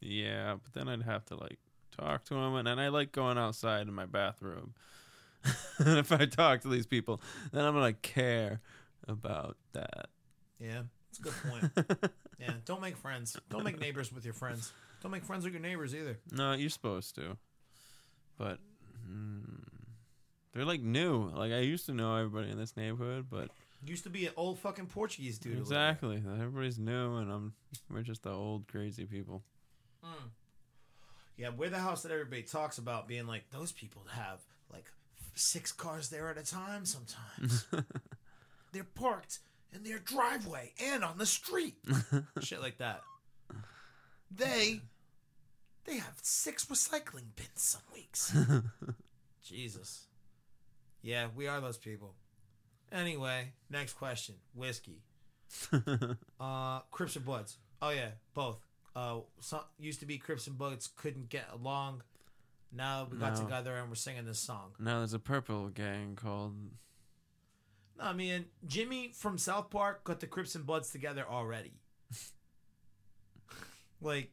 Yeah, 0.00 0.56
but 0.62 0.72
then 0.72 0.88
I'd 0.88 1.02
have 1.02 1.24
to 1.26 1.36
like 1.36 1.58
talk 1.96 2.24
to 2.26 2.34
him, 2.34 2.54
and 2.54 2.66
then 2.66 2.78
I 2.78 2.88
like 2.88 3.12
going 3.12 3.38
outside 3.38 3.86
in 3.86 3.94
my 3.94 4.06
bathroom. 4.06 4.74
and 5.78 5.98
if 5.98 6.10
I 6.12 6.26
talk 6.26 6.62
to 6.62 6.68
these 6.68 6.86
people, 6.86 7.20
then 7.52 7.64
I'm 7.64 7.74
gonna 7.74 7.92
care 7.92 8.60
about 9.06 9.56
that. 9.72 10.06
Yeah, 10.58 10.82
it's 11.10 11.18
a 11.18 11.22
good 11.22 11.34
point. 11.48 12.12
yeah, 12.40 12.52
don't 12.64 12.80
make 12.80 12.96
friends. 12.96 13.36
Don't 13.50 13.64
make 13.64 13.78
neighbors 13.78 14.12
with 14.12 14.24
your 14.24 14.34
friends. 14.34 14.72
Don't 15.02 15.12
make 15.12 15.24
friends 15.24 15.44
with 15.44 15.52
your 15.52 15.62
neighbors 15.62 15.94
either. 15.94 16.18
No, 16.32 16.54
you're 16.54 16.70
supposed 16.70 17.14
to, 17.16 17.36
but 18.36 18.58
mm, 19.08 19.62
they're 20.54 20.64
like 20.64 20.80
new. 20.80 21.28
Like 21.28 21.52
I 21.52 21.60
used 21.60 21.86
to 21.86 21.92
know 21.92 22.16
everybody 22.16 22.50
in 22.50 22.58
this 22.58 22.76
neighborhood, 22.76 23.26
but 23.30 23.50
Used 23.84 24.04
to 24.04 24.10
be 24.10 24.26
an 24.26 24.32
old 24.36 24.58
fucking 24.58 24.86
Portuguese 24.86 25.38
dude. 25.38 25.58
exactly, 25.58 26.22
everybody's 26.26 26.78
new, 26.78 27.16
and 27.16 27.30
I'm 27.30 27.52
we're 27.90 28.02
just 28.02 28.24
the 28.24 28.30
old 28.30 28.66
crazy 28.66 29.04
people. 29.06 29.44
Hmm. 30.02 30.26
Yeah, 31.36 31.50
we're 31.56 31.70
the 31.70 31.78
house 31.78 32.02
that 32.02 32.10
everybody 32.10 32.42
talks 32.42 32.78
about 32.78 33.06
being 33.06 33.26
like 33.26 33.48
those 33.50 33.70
people 33.70 34.02
have 34.10 34.40
like 34.72 34.90
six 35.34 35.70
cars 35.70 36.08
there 36.08 36.28
at 36.28 36.38
a 36.38 36.44
time 36.44 36.84
sometimes. 36.84 37.66
They're 38.72 38.84
parked 38.84 39.38
in 39.72 39.84
their 39.84 39.98
driveway 39.98 40.72
and 40.84 41.04
on 41.04 41.18
the 41.18 41.26
street. 41.26 41.76
Shit 42.40 42.60
like 42.60 42.78
that. 42.78 43.02
They 44.34 44.80
they 45.84 45.96
have 45.98 46.18
six 46.22 46.64
recycling 46.66 47.34
bins 47.36 47.48
some 47.54 47.82
weeks. 47.94 48.36
Jesus. 49.42 50.06
Yeah, 51.02 51.28
we 51.34 51.46
are 51.46 51.60
those 51.60 51.78
people. 51.78 52.14
Anyway, 52.92 53.52
next 53.70 53.94
question. 53.94 54.36
Whiskey. 54.54 55.02
Uh 56.40 56.80
Crips 56.90 57.16
or 57.16 57.20
Bloods? 57.20 57.56
Oh 57.80 57.90
yeah, 57.90 58.10
both. 58.34 58.58
Uh 58.94 59.20
some 59.40 59.60
used 59.78 60.00
to 60.00 60.06
be 60.06 60.18
Crips 60.18 60.46
and 60.46 60.56
Bloods 60.58 60.88
couldn't 60.96 61.28
get 61.30 61.46
along. 61.52 62.02
Now 62.72 63.08
we 63.10 63.16
got 63.18 63.34
No. 63.34 63.42
together 63.44 63.76
and 63.76 63.88
we're 63.88 63.94
singing 63.94 64.24
this 64.26 64.38
song. 64.38 64.72
Now 64.78 64.98
there's 64.98 65.14
a 65.14 65.18
purple 65.18 65.68
gang 65.68 66.16
called 66.16 66.54
No, 67.98 68.04
I 68.04 68.12
mean 68.12 68.44
Jimmy 68.66 69.12
from 69.14 69.38
South 69.38 69.70
Park 69.70 70.04
got 70.04 70.20
the 70.20 70.26
Crips 70.26 70.54
and 70.54 70.66
Bloods 70.66 70.90
together 70.90 71.24
already. 71.28 71.72
like 74.00 74.30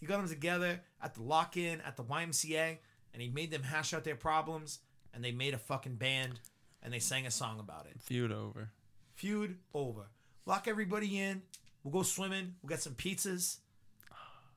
he 0.00 0.06
got 0.06 0.18
them 0.18 0.28
together 0.28 0.80
at 1.02 1.14
the 1.14 1.22
lock-in 1.22 1.80
at 1.80 1.96
the 1.96 2.04
YMCA, 2.04 2.78
and 3.12 3.22
he 3.22 3.28
made 3.28 3.50
them 3.50 3.64
hash 3.64 3.92
out 3.92 4.04
their 4.04 4.14
problems, 4.14 4.78
and 5.12 5.24
they 5.24 5.32
made 5.32 5.54
a 5.54 5.58
fucking 5.58 5.96
band, 5.96 6.38
and 6.82 6.92
they 6.92 6.98
sang 6.98 7.26
a 7.26 7.30
song 7.30 7.60
about 7.60 7.86
it. 7.86 8.00
Feud 8.00 8.32
Over. 8.32 8.70
Feud 9.14 9.56
over. 9.74 10.10
Lock 10.46 10.68
everybody 10.68 11.18
in. 11.18 11.42
We'll 11.82 11.92
go 11.92 12.02
swimming. 12.02 12.54
We'll 12.62 12.68
get 12.68 12.80
some 12.82 12.94
pizzas. 12.94 13.58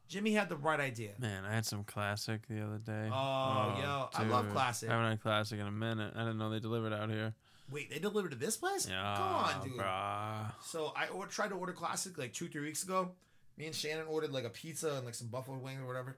Jimmy 0.08 0.34
had 0.34 0.50
the 0.50 0.58
right 0.58 0.80
idea. 0.80 1.12
Man, 1.20 1.46
I 1.46 1.54
had 1.54 1.66
some 1.66 1.84
classic 1.84 2.48
the 2.48 2.62
other 2.62 2.78
day. 2.78 3.10
Oh, 3.12 3.16
oh 3.16 3.80
yo, 3.82 4.10
I 4.14 4.24
love 4.24 4.52
classic. 4.52 4.90
I 4.90 4.94
haven't 4.94 5.10
had 5.12 5.22
classic 5.22 5.60
in 5.60 5.66
a 5.66 5.72
minute. 5.72 6.14
I 6.16 6.20
didn't 6.20 6.38
know 6.38 6.50
they 6.50 6.60
delivered 6.60 6.92
out 6.94 7.10
here. 7.10 7.34
Wait, 7.72 7.90
they 7.90 8.00
delivered 8.00 8.32
to 8.32 8.38
this 8.38 8.58
place? 8.58 8.88
Yeah, 8.90 9.16
Come 9.18 9.28
on, 9.28 9.68
dude. 9.68 9.78
Bruh. 9.78 10.52
So 10.62 10.92
I 10.96 11.08
or- 11.08 11.28
tried 11.28 11.50
to 11.50 11.56
order 11.56 11.72
classic 11.72 12.18
like 12.18 12.34
two, 12.34 12.50
three 12.50 12.62
weeks 12.62 12.84
ago. 12.84 13.12
Me 13.58 13.66
and 13.66 13.74
Shannon 13.76 14.06
ordered 14.08 14.32
like 14.32 14.44
a 14.44 14.50
pizza 14.50 14.96
and 14.96 15.06
like 15.06 15.16
some 15.16 15.28
buffalo 15.28 15.58
wings 15.58 15.80
or 15.82 15.88
whatever, 15.88 16.18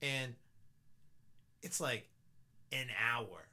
and 0.00 0.34
it's 1.62 1.80
like 1.80 2.08
an 2.70 2.86
hour, 3.12 3.46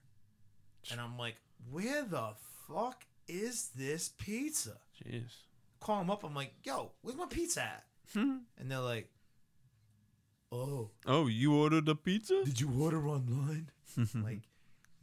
and 0.91 0.99
I'm 0.99 1.17
like, 1.17 1.35
where 1.71 2.03
the 2.03 2.29
fuck 2.67 3.05
is 3.27 3.69
this 3.75 4.09
pizza? 4.17 4.77
Jeez. 5.03 5.31
Call 5.79 5.99
them 5.99 6.11
up. 6.11 6.23
I'm 6.23 6.35
like, 6.35 6.53
yo, 6.63 6.91
where's 7.01 7.17
my 7.17 7.25
pizza 7.25 7.61
at? 7.63 7.83
Hmm. 8.13 8.37
And 8.57 8.69
they're 8.71 8.79
like, 8.79 9.09
oh, 10.51 10.89
Oh, 11.05 11.27
you 11.27 11.55
ordered 11.55 11.87
a 11.89 11.95
pizza? 11.95 12.43
did 12.43 12.59
you 12.59 12.71
order 12.79 13.07
online? 13.07 13.69
Like, 14.15 14.41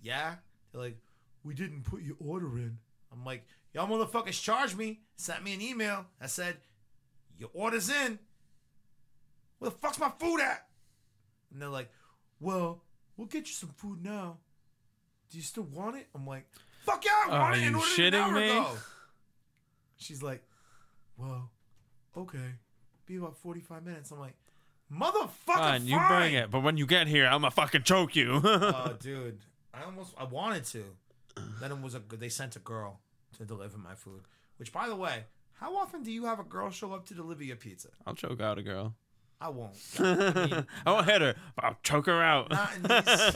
yeah. 0.00 0.36
They're 0.72 0.80
like, 0.82 0.98
we 1.44 1.54
didn't 1.54 1.82
put 1.84 2.02
your 2.02 2.16
order 2.18 2.56
in. 2.58 2.78
I'm 3.12 3.24
like, 3.24 3.44
y'all 3.74 3.86
motherfuckers 3.88 4.40
charged 4.42 4.76
me, 4.76 5.00
sent 5.16 5.42
me 5.44 5.54
an 5.54 5.60
email 5.60 6.06
that 6.20 6.30
said, 6.30 6.56
your 7.38 7.50
order's 7.52 7.90
in. 7.90 8.18
Where 9.58 9.70
the 9.70 9.76
fuck's 9.76 9.98
my 9.98 10.10
food 10.18 10.40
at? 10.40 10.66
And 11.52 11.60
they're 11.60 11.68
like, 11.68 11.90
well, 12.40 12.82
we'll 13.16 13.26
get 13.26 13.46
you 13.48 13.52
some 13.54 13.70
food 13.70 14.02
now. 14.04 14.38
Do 15.30 15.38
you 15.38 15.42
still 15.42 15.64
want 15.64 15.96
it? 15.96 16.06
I'm 16.14 16.26
like, 16.26 16.46
fuck 16.84 17.04
yeah, 17.04 17.10
I 17.26 17.28
want 17.28 17.42
Are 17.42 17.56
it. 17.56 17.62
you 17.62 17.76
ordered 17.76 17.98
it 17.98 18.14
an 18.14 18.22
shitting 18.30 18.34
me? 18.34 18.50
ago." 18.50 18.70
She's 19.96 20.22
like, 20.22 20.42
well, 21.16 21.50
okay. 22.16 22.54
Be 23.06 23.16
about 23.16 23.36
45 23.38 23.84
minutes. 23.84 24.10
I'm 24.10 24.18
like, 24.20 24.34
motherfucker, 24.92 25.28
Fine, 25.46 25.86
you 25.86 25.96
fine." 25.96 26.08
bring 26.08 26.34
it. 26.34 26.50
But 26.50 26.60
when 26.62 26.76
you 26.76 26.86
get 26.86 27.06
here, 27.06 27.26
I'm 27.26 27.40
gonna 27.40 27.50
fucking 27.50 27.82
choke 27.82 28.14
you. 28.16 28.40
oh, 28.44 28.94
dude, 29.00 29.38
I 29.74 29.84
almost 29.84 30.14
I 30.18 30.24
wanted 30.24 30.64
to. 30.66 30.84
Then 31.60 31.70
it 31.72 31.80
was 31.80 31.94
a 31.94 31.98
they 32.00 32.28
sent 32.28 32.56
a 32.56 32.60
girl 32.60 33.00
to 33.38 33.44
deliver 33.44 33.78
my 33.78 33.94
food. 33.94 34.22
Which, 34.58 34.72
by 34.72 34.88
the 34.88 34.96
way, 34.96 35.24
how 35.54 35.76
often 35.76 36.02
do 36.02 36.10
you 36.10 36.24
have 36.24 36.38
a 36.40 36.44
girl 36.44 36.70
show 36.70 36.92
up 36.94 37.06
to 37.06 37.14
deliver 37.14 37.44
your 37.44 37.56
pizza? 37.56 37.88
I'll 38.06 38.14
choke 38.14 38.40
out 38.40 38.58
a 38.58 38.62
girl. 38.62 38.94
I 39.40 39.50
won't. 39.50 39.74
I 39.98 40.02
mean, 40.50 40.66
I 40.86 40.92
won't 40.92 41.06
hit 41.06 41.20
her, 41.20 41.34
but 41.54 41.64
I'll 41.64 41.78
choke 41.82 42.06
her 42.06 42.22
out. 42.22 42.50
not 42.50 42.74
in 42.76 42.82
these, 42.84 43.34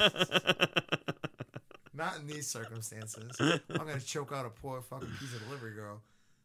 not 2.01 2.16
in 2.18 2.26
these 2.26 2.46
circumstances. 2.48 3.36
I'm 3.40 3.61
gonna 3.68 4.01
choke 4.01 4.32
out 4.32 4.44
a 4.46 4.51
poor 4.51 4.82
fucking 4.82 5.09
pizza 5.20 5.38
delivery 5.38 5.74
girl. 5.74 6.01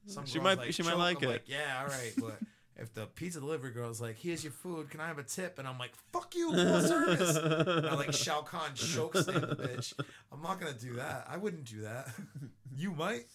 Some 0.06 0.26
She 0.28 0.40
might- 0.40 0.74
she 0.74 0.84
might 0.84 0.98
like 0.98 1.18
I'm 1.18 1.24
it. 1.24 1.28
Like, 1.32 1.44
yeah, 1.50 1.82
all 1.82 1.88
right, 1.88 2.14
but. 2.20 2.38
If 2.78 2.94
the 2.94 3.06
pizza 3.06 3.40
delivery 3.40 3.72
girl's 3.72 4.02
like, 4.02 4.18
"Here's 4.18 4.44
your 4.44 4.52
food. 4.52 4.90
Can 4.90 5.00
I 5.00 5.08
have 5.08 5.18
a 5.18 5.24
tip?" 5.24 5.60
and 5.60 5.66
I'm 5.66 5.78
like, 5.80 5.94
"Fuck 6.12 6.36
you, 6.36 6.52
full 6.54 6.82
service." 6.86 7.38
And 7.38 7.88
I 7.88 7.94
like 7.96 8.12
Shao 8.12 8.42
Kahn 8.42 8.76
choke 8.76 9.16
slam 9.16 9.40
the 9.40 9.56
bitch. 9.56 9.94
I'm 10.30 10.42
not 10.42 10.60
gonna 10.60 10.74
do 10.74 10.96
that. 10.96 11.26
I 11.30 11.38
wouldn't 11.38 11.64
do 11.64 11.84
that. 11.84 12.10
You 12.76 12.92
might. 12.92 13.28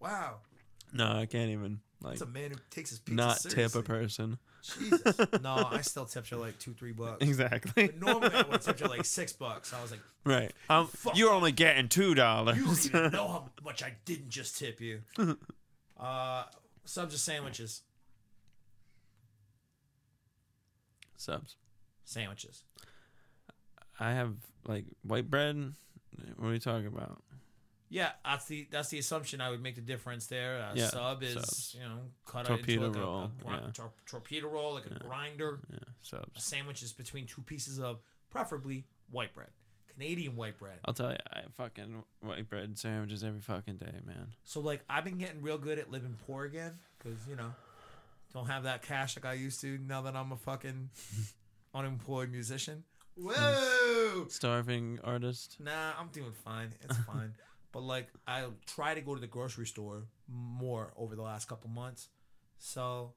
Wow, 0.00 0.40
no, 0.92 1.06
I 1.06 1.24
can't 1.24 1.50
even 1.50 1.80
like 2.00 2.12
it's 2.14 2.22
a 2.22 2.26
man 2.26 2.50
who 2.50 2.56
takes 2.70 2.90
his 2.90 2.98
pizza 3.00 3.16
not 3.16 3.40
seriously. 3.40 3.64
tip 3.64 3.74
a 3.74 3.82
person. 3.86 4.38
Jesus. 4.62 5.16
No, 5.42 5.68
I 5.70 5.80
still 5.82 6.04
tipped 6.04 6.30
you 6.30 6.36
like 6.36 6.58
two, 6.58 6.72
three 6.74 6.92
bucks. 6.92 7.24
Exactly. 7.24 7.86
But 7.86 8.00
normally 8.00 8.34
I 8.34 8.42
would 8.42 8.60
tip 8.60 8.80
you 8.80 8.86
like 8.86 9.04
six 9.04 9.32
bucks. 9.32 9.72
I 9.72 9.80
was 9.80 9.90
like, 9.92 10.00
right. 10.24 10.52
Um, 10.68 10.86
Fuck 10.88 11.16
you're 11.16 11.32
only 11.32 11.52
getting 11.52 11.88
two 11.88 12.08
you 12.10 12.14
don't 12.14 12.46
dollars. 12.46 12.86
even 12.86 13.12
know 13.12 13.28
how 13.28 13.50
much 13.64 13.82
I 13.82 13.94
didn't 14.04 14.30
just 14.30 14.58
tip 14.58 14.80
you. 14.80 15.00
Uh, 16.00 16.44
subs 16.84 17.12
or 17.12 17.18
sandwiches? 17.18 17.82
Subs. 21.16 21.56
Sandwiches. 22.04 22.62
I 23.98 24.12
have 24.12 24.34
like 24.66 24.84
white 25.02 25.28
bread. 25.28 25.72
What 26.36 26.48
are 26.48 26.52
you 26.52 26.60
talking 26.60 26.86
about? 26.86 27.20
Yeah, 27.90 28.10
that's 28.24 28.44
the 28.46 28.68
that's 28.70 28.88
the 28.90 28.98
assumption 28.98 29.40
I 29.40 29.50
would 29.50 29.62
make 29.62 29.74
the 29.74 29.80
difference 29.80 30.26
there. 30.26 30.60
Uh, 30.60 30.72
Yeah, 30.74 30.88
sub 30.88 31.22
is 31.22 31.34
subs. 31.34 31.76
you 31.80 31.88
know 31.88 32.00
cut 32.26 32.44
Torpedo 32.46 32.84
into 32.86 32.98
like 32.98 33.06
roll, 33.06 33.16
a, 33.46 33.48
a 33.48 33.50
yeah. 33.52 33.70
tor- 33.72 33.92
torpedo 34.06 34.48
roll 34.48 34.74
like 34.74 34.86
a 34.86 34.98
grinder. 34.98 35.60
Yeah, 35.72 35.78
A 35.78 35.92
subs. 36.02 36.44
sandwich 36.44 36.82
is 36.82 36.92
between 36.92 37.26
two 37.26 37.42
pieces 37.42 37.78
of 37.80 38.00
preferably 38.30 38.84
white 39.10 39.32
bread, 39.34 39.48
Canadian 39.94 40.36
white 40.36 40.58
bread. 40.58 40.78
I'll 40.84 40.92
tell 40.92 41.10
you, 41.10 41.16
I 41.32 41.40
fucking 41.56 42.02
white 42.20 42.48
bread 42.50 42.76
sandwiches 42.78 43.24
every 43.24 43.40
fucking 43.40 43.76
day, 43.76 43.94
man. 44.04 44.28
So 44.44 44.60
like 44.60 44.82
I've 44.90 45.04
been 45.04 45.18
getting 45.18 45.40
real 45.40 45.56
good 45.58 45.78
at 45.78 45.90
living 45.90 46.16
poor 46.26 46.44
again 46.44 46.74
because 46.98 47.18
you 47.26 47.36
know 47.36 47.54
don't 48.34 48.46
have 48.48 48.64
that 48.64 48.82
cash 48.82 49.16
like 49.16 49.24
I 49.24 49.32
used 49.32 49.62
to 49.62 49.78
now 49.78 50.02
that 50.02 50.14
I'm 50.14 50.30
a 50.32 50.36
fucking 50.36 50.90
unemployed 51.74 52.30
musician. 52.30 52.84
Whoa! 53.16 54.26
Starving 54.28 54.98
artist. 55.02 55.56
Nah, 55.58 55.92
I'm 55.98 56.08
doing 56.08 56.32
fine. 56.44 56.72
It's 56.82 56.96
fine. 56.98 57.32
but 57.72 57.82
like 57.82 58.08
I 58.26 58.44
try 58.66 58.94
to 58.94 59.00
go 59.00 59.14
to 59.14 59.20
the 59.20 59.26
grocery 59.26 59.66
store 59.66 60.04
more 60.28 60.92
over 60.96 61.16
the 61.16 61.22
last 61.22 61.48
couple 61.48 61.70
months. 61.70 62.08
So 62.58 63.12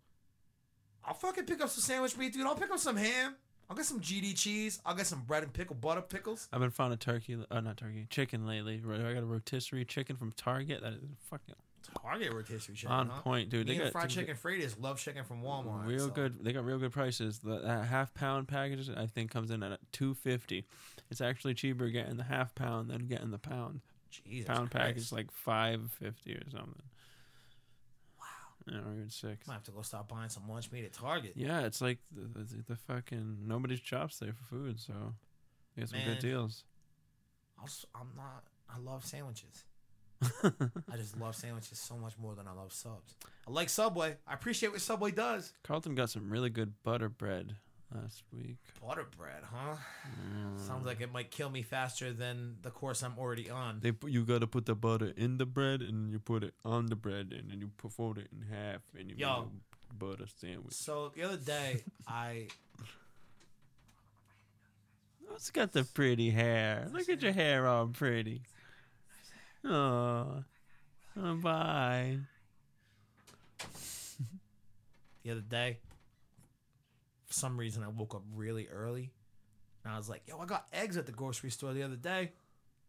I'll 1.03 1.13
fucking 1.13 1.45
pick 1.45 1.61
up 1.61 1.69
some 1.69 1.81
sandwich 1.81 2.17
meat, 2.17 2.33
dude. 2.33 2.45
I'll 2.45 2.55
pick 2.55 2.71
up 2.71 2.79
some 2.79 2.95
ham. 2.97 3.35
I'll 3.69 3.75
get 3.77 3.85
some 3.85 4.01
GD 4.01 4.37
cheese. 4.37 4.81
I'll 4.85 4.95
get 4.95 5.07
some 5.07 5.21
bread 5.21 5.43
and 5.43 5.53
pickle 5.53 5.77
butter 5.77 6.01
pickles. 6.01 6.49
I've 6.51 6.59
been 6.59 6.71
finding 6.71 6.97
turkey, 6.97 7.37
uh, 7.49 7.61
not 7.61 7.77
turkey, 7.77 8.05
chicken 8.09 8.45
lately. 8.45 8.81
I 8.85 9.13
got 9.13 9.23
a 9.23 9.25
rotisserie 9.25 9.85
chicken 9.85 10.17
from 10.17 10.33
Target. 10.33 10.81
That 10.81 10.91
is 10.91 10.99
fucking 11.29 11.55
Target 12.01 12.33
rotisserie 12.33 12.75
chicken. 12.75 12.91
on 12.91 13.07
huh? 13.07 13.21
point, 13.21 13.49
dude. 13.49 13.67
Me 13.67 13.77
They 13.77 13.83
got 13.85 13.93
fried 13.93 14.09
chicken 14.09 14.35
Fridays 14.35 14.77
love 14.77 14.99
chicken 14.99 15.23
from 15.23 15.41
Walmart. 15.41 15.87
real 15.87 16.07
so- 16.07 16.09
good. 16.09 16.43
They 16.43 16.51
got 16.51 16.65
real 16.65 16.79
good 16.79 16.91
prices. 16.91 17.39
The 17.39 17.59
that 17.59 17.85
half 17.85 18.13
pound 18.13 18.49
package 18.49 18.89
I 18.89 19.05
think 19.05 19.31
comes 19.31 19.51
in 19.51 19.63
at 19.63 19.79
two 19.93 20.15
fifty. 20.15 20.65
It's 21.09 21.21
actually 21.21 21.53
cheaper 21.53 21.87
getting 21.87 22.17
the 22.17 22.23
half 22.23 22.53
pound 22.53 22.89
than 22.89 23.07
getting 23.07 23.31
the 23.31 23.39
pound. 23.39 23.79
Jesus 24.11 24.47
pound 24.47 24.71
Christ. 24.71 24.97
is 24.97 25.11
like 25.11 25.31
five 25.31 25.81
fifty 25.99 26.33
or 26.33 26.43
something. 26.51 26.81
Wow. 28.19 28.25
Yeah, 28.67 28.77
or 28.79 28.93
even 28.93 29.09
six. 29.09 29.47
I 29.47 29.51
might 29.51 29.53
have 29.55 29.63
to 29.63 29.71
go 29.71 29.81
stop 29.81 30.07
buying 30.09 30.29
some 30.29 30.47
lunch 30.49 30.71
meat 30.71 30.85
at 30.85 30.93
Target. 30.93 31.33
Yeah, 31.35 31.61
it's 31.61 31.81
like 31.81 31.99
the, 32.11 32.39
the, 32.39 32.63
the 32.69 32.75
fucking 32.75 33.37
nobody's 33.45 33.79
shops 33.79 34.19
there 34.19 34.33
for 34.33 34.43
food, 34.55 34.79
so 34.79 34.93
you 35.75 35.81
get 35.83 35.89
some 35.89 35.99
Man. 35.99 36.07
good 36.09 36.19
deals. 36.19 36.63
S- 37.63 37.85
I'm 37.95 38.09
not. 38.15 38.43
I 38.69 38.79
love 38.79 39.05
sandwiches. 39.05 39.65
I 40.43 40.97
just 40.97 41.19
love 41.19 41.35
sandwiches 41.35 41.79
so 41.79 41.97
much 41.97 42.17
more 42.17 42.35
than 42.35 42.47
I 42.47 42.51
love 42.53 42.71
subs. 42.71 43.15
I 43.47 43.51
like 43.51 43.69
Subway. 43.69 44.17
I 44.27 44.33
appreciate 44.35 44.71
what 44.71 44.79
Subway 44.81 45.09
does. 45.11 45.51
Carlton 45.63 45.95
got 45.95 46.09
some 46.11 46.29
really 46.29 46.49
good 46.51 46.73
butter 46.83 47.09
bread 47.09 47.55
last 47.93 48.23
week. 48.33 48.57
Butter 48.85 49.05
bread, 49.17 49.43
huh? 49.43 49.75
Mm. 50.07 50.59
Sounds 50.59 50.85
like 50.85 51.01
it 51.01 51.11
might 51.11 51.31
kill 51.31 51.49
me 51.49 51.61
faster 51.61 52.13
than 52.13 52.57
the 52.61 52.69
course 52.69 53.03
I'm 53.03 53.17
already 53.17 53.49
on. 53.49 53.79
They 53.81 53.91
put, 53.91 54.11
you 54.11 54.25
gotta 54.25 54.47
put 54.47 54.65
the 54.65 54.75
butter 54.75 55.13
in 55.15 55.37
the 55.37 55.45
bread 55.45 55.81
and 55.81 56.11
you 56.11 56.19
put 56.19 56.43
it 56.43 56.53
on 56.63 56.87
the 56.87 56.95
bread 56.95 57.33
and 57.37 57.51
then 57.51 57.59
you 57.59 57.71
fold 57.89 58.17
it 58.17 58.27
in 58.31 58.47
half 58.55 58.81
and 58.97 59.09
you 59.09 59.15
Yo. 59.17 59.27
make 59.27 59.47
a 59.89 59.93
butter 59.93 60.25
sandwich. 60.37 60.73
So 60.73 61.11
the 61.15 61.23
other 61.23 61.37
day, 61.37 61.83
I 62.07 62.47
Who's 65.31 65.49
got 65.49 65.71
the 65.71 65.83
pretty 65.83 66.29
hair? 66.29 66.87
Look 66.91 67.07
at 67.09 67.21
your 67.21 67.31
hair 67.31 67.65
all 67.65 67.87
pretty. 67.87 68.41
Oh, 69.63 70.43
oh 71.17 71.35
bye. 71.35 72.17
the 75.23 75.31
other 75.31 75.41
day, 75.41 75.77
for 77.31 77.39
some 77.39 77.57
reason, 77.57 77.81
I 77.83 77.87
woke 77.87 78.13
up 78.13 78.23
really 78.35 78.67
early, 78.67 79.11
and 79.83 79.93
I 79.93 79.97
was 79.97 80.09
like, 80.09 80.27
"Yo, 80.27 80.37
I 80.39 80.45
got 80.45 80.67
eggs 80.73 80.97
at 80.97 81.05
the 81.05 81.11
grocery 81.13 81.49
store 81.49 81.73
the 81.73 81.83
other 81.83 81.95
day. 81.95 82.33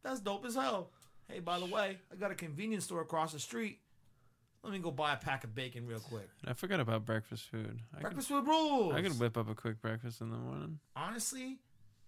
That's 0.03 0.21
dope 0.21 0.45
as 0.45 0.57
hell." 0.57 0.91
Hey, 1.29 1.39
by 1.39 1.61
the 1.61 1.67
way, 1.67 1.99
I 2.11 2.17
got 2.17 2.33
a 2.33 2.35
convenience 2.35 2.85
store 2.85 3.01
across 3.01 3.33
the 3.33 3.39
street. 3.39 3.79
Let 4.65 4.73
me 4.73 4.79
go 4.81 4.91
buy 4.91 5.13
a 5.13 5.17
pack 5.17 5.45
of 5.45 5.55
bacon 5.55 5.87
real 5.87 6.01
quick. 6.01 6.29
I 6.45 6.53
forgot 6.53 6.81
about 6.81 7.05
breakfast 7.05 7.49
food. 7.49 7.81
I 7.93 7.97
could, 7.97 8.03
Breakfast 8.03 8.31
with 8.31 8.47
rules. 8.47 8.95
I 8.95 9.03
could 9.03 9.19
whip 9.19 9.37
up 9.37 9.49
a 9.49 9.55
quick 9.55 9.81
breakfast 9.81 10.21
in 10.21 10.31
the 10.31 10.37
morning. 10.37 10.79
honestly, 10.95 11.59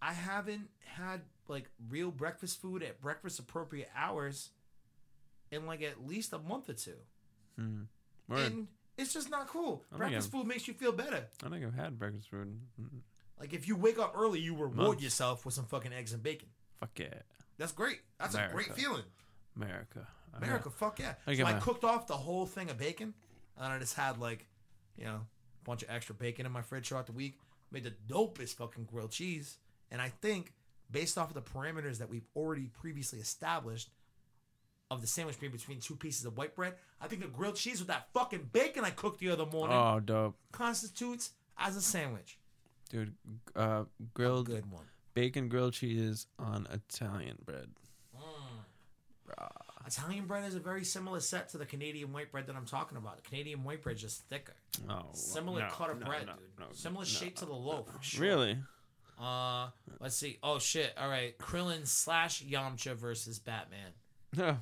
I 0.03 0.13
haven't 0.13 0.69
had 0.81 1.23
like 1.49 1.69
real 1.89 2.11
breakfast 2.11 2.61
food 2.61 2.83
at 2.83 3.01
breakfast 3.01 3.39
appropriate 3.39 3.91
hours 3.97 4.51
in 5.51 5.67
like 5.67 5.83
at 5.83 6.07
least 6.07 6.33
a 6.33 6.39
month 6.39 6.69
or 6.69 6.75
two. 6.75 6.97
Hmm. 7.57 7.83
Word. 8.29 8.39
And 8.53 8.69
it's 8.97 9.13
just 9.13 9.31
not 9.31 9.49
cool. 9.49 9.85
Breakfast 9.97 10.31
I'm- 10.33 10.41
food 10.43 10.49
makes 10.49 10.67
you 10.69 10.75
feel 10.75 10.93
better. 10.93 11.27
I 11.45 11.49
think 11.49 11.65
I've 11.65 11.75
had 11.75 11.99
breakfast 11.99 12.29
food. 12.31 12.59
Like 13.39 13.53
if 13.53 13.67
you 13.69 13.77
wake 13.77 13.99
up 13.99 14.15
early, 14.17 14.41
you 14.41 14.53
reward 14.55 14.75
Months. 14.77 15.03
yourself 15.03 15.45
with 15.45 15.55
some 15.55 15.67
fucking 15.67 15.93
eggs 15.93 16.13
and 16.13 16.23
bacon. 16.23 16.49
Fuck 16.81 16.99
yeah, 16.99 17.07
That's 17.59 17.73
great. 17.73 18.01
That's 18.19 18.35
a 18.35 18.49
great 18.53 18.73
feeling. 18.75 19.05
America. 19.57 20.07
America, 20.37 20.71
fuck 20.71 20.99
yeah. 20.99 21.15
I 21.27 21.35
So 21.37 21.45
I 21.45 21.53
cooked 21.55 21.85
off 21.85 22.07
the 22.09 22.17
whole 22.17 22.45
thing 22.47 22.69
of 22.71 22.79
bacon, 22.79 23.15
and 23.57 23.73
I 23.73 23.79
just 23.79 23.95
had 23.95 24.19
like, 24.19 24.47
you 24.97 25.05
know, 25.05 25.21
a 25.21 25.65
bunch 25.65 25.83
of 25.85 25.91
extra 25.91 26.15
bacon 26.15 26.45
in 26.47 26.51
my 26.53 26.63
fridge 26.63 26.89
throughout 26.89 27.07
the 27.07 27.13
week. 27.13 27.39
Made 27.71 27.85
the 27.85 27.95
dopest 28.09 28.55
fucking 28.57 28.85
grilled 28.85 29.11
cheese, 29.13 29.59
and 29.91 30.01
I 30.03 30.09
think 30.09 30.53
based 30.91 31.17
off 31.19 31.29
of 31.29 31.35
the 31.35 31.43
parameters 31.43 31.99
that 31.99 32.09
we've 32.09 32.27
already 32.37 32.67
previously 32.69 33.19
established 33.21 33.91
of 34.91 35.01
the 35.01 35.07
sandwich 35.07 35.41
being 35.41 35.53
between 35.53 35.81
two 35.81 35.97
pieces 35.97 36.25
of 36.27 36.37
white 36.37 36.55
bread, 36.55 36.75
I 37.01 37.09
think 37.09 37.23
the 37.23 37.29
grilled 37.29 37.57
cheese 37.57 37.79
with 37.79 37.89
that 37.89 38.09
fucking 38.13 38.51
bacon 38.53 38.85
I 38.85 38.91
cooked 38.91 39.21
the 39.21 39.31
other 39.31 39.47
morning 39.47 39.77
Oh, 39.77 40.01
dope, 40.01 40.37
constitutes 40.53 41.31
as 41.59 41.77
a 41.77 41.81
sandwich. 41.83 42.39
dude. 42.91 43.15
Uh, 43.57 43.85
grilled 44.13 44.47
good 44.47 44.71
one. 44.71 44.85
bacon 45.15 45.49
grilled 45.49 45.73
cheese 45.75 46.27
on 46.39 46.67
Italian 46.73 47.39
bread. 47.45 47.69
Italian 49.87 50.25
bread 50.27 50.45
is 50.49 50.55
a 50.55 50.61
very 50.61 50.83
similar 50.83 51.21
set 51.21 51.51
to 51.51 51.59
the 51.59 51.67
Canadian 51.67 52.11
white 52.13 52.33
bread 52.33 52.47
that 52.47 52.57
I'm 52.57 52.65
talking 52.65 52.97
about. 52.97 53.17
The 53.17 53.29
Canadian 53.29 53.65
white 53.65 53.83
bread 53.83 53.97
is 53.97 54.03
just 54.03 54.23
thicker. 54.29 54.55
Oh, 54.89 55.03
Similar 55.13 55.61
no, 55.63 55.69
cut 55.69 55.91
of 55.91 56.01
no, 56.01 56.07
bread, 56.07 56.27
no, 56.27 56.33
dude. 56.33 56.43
no, 56.59 56.67
Similar 56.73 57.03
no. 57.03 57.07
shape 57.09 57.37
to 57.37 57.45
the 57.45 57.53
loaf. 57.53 57.89
Sure. 58.01 58.23
Really? 58.23 58.57
Uh, 59.21 59.69
let's 60.01 60.17
see. 60.17 60.39
Oh 60.43 60.59
shit! 60.59 60.93
All 60.99 61.09
right, 61.11 61.37
Krillin 61.39 61.87
slash 61.87 62.43
Yamcha 62.43 62.95
versus 62.97 63.39
Batman. 63.39 63.91
No. 64.37 64.57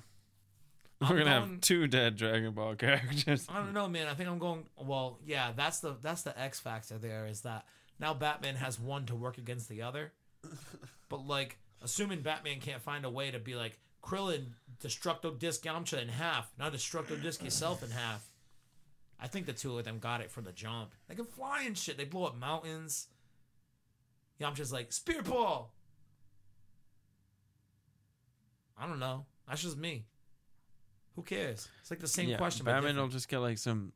I'm 1.03 1.09
We're 1.11 1.19
gonna 1.25 1.39
going- 1.41 1.51
have 1.53 1.61
two 1.61 1.87
dead 1.89 2.17
Dragon 2.17 2.53
Ball 2.53 2.75
characters. 2.77 3.47
I 3.49 3.57
don't 3.59 3.73
know, 3.73 3.89
man. 3.89 4.07
I 4.07 4.15
think 4.15 4.29
I'm 4.29 4.39
going. 4.39 4.65
Well, 4.77 5.19
yeah, 5.27 5.53
that's 5.57 5.81
the 5.81 5.97
that's 6.01 6.23
the 6.23 6.39
X 6.41 6.61
factor. 6.61 6.99
There 6.99 7.27
is 7.27 7.41
that 7.43 7.67
now 7.99 8.15
Batman 8.15 8.57
has 8.57 8.79
one 8.79 9.07
to 9.07 9.15
work 9.15 9.39
against 9.39 9.69
the 9.69 9.83
other, 9.83 10.13
but 11.09 11.27
like 11.27 11.59
assuming 11.83 12.21
Batman 12.23 12.61
can't 12.61 12.81
find 12.81 13.05
a 13.05 13.11
way 13.11 13.31
to 13.31 13.39
be 13.39 13.55
like 13.55 13.79
Krillin, 14.03 14.47
destructo 14.83 15.37
disc 15.39 15.63
Yamcha 15.65 16.01
in 16.01 16.09
half, 16.09 16.53
now 16.59 16.71
destructo 16.71 17.21
disc 17.21 17.43
yourself 17.43 17.83
in 17.83 17.91
half. 17.91 18.29
I 19.21 19.29
think 19.29 19.47
the 19.47 19.53
two 19.53 19.79
of 19.79 19.85
them 19.85 19.99
got 20.01 20.21
it 20.21 20.31
from 20.31 20.45
the 20.45 20.53
jump. 20.53 20.93
They 21.09 21.15
can 21.15 21.25
fly 21.27 21.63
and 21.67 21.77
shit. 21.79 21.97
They 21.97 22.05
blow 22.05 22.25
up 22.25 22.37
mountains. 22.37 23.07
Yamcha's 24.41 24.73
like 24.73 24.93
spirit 24.93 25.25
ball. 25.27 25.73
I 28.77 28.87
don't 28.87 28.99
know. 28.99 29.27
That's 29.49 29.63
just 29.63 29.77
me. 29.77 30.07
Who 31.17 31.23
cares? 31.23 31.69
It's 31.81 31.91
like 31.91 32.01
the 32.01 32.09
same 32.09 32.31
yeah, 32.31 32.37
question. 32.37 32.65
Batman 32.65 32.97
will 32.97 33.09
just 33.09 33.29
get 33.29 33.39
like 33.39 33.59
some 33.59 33.93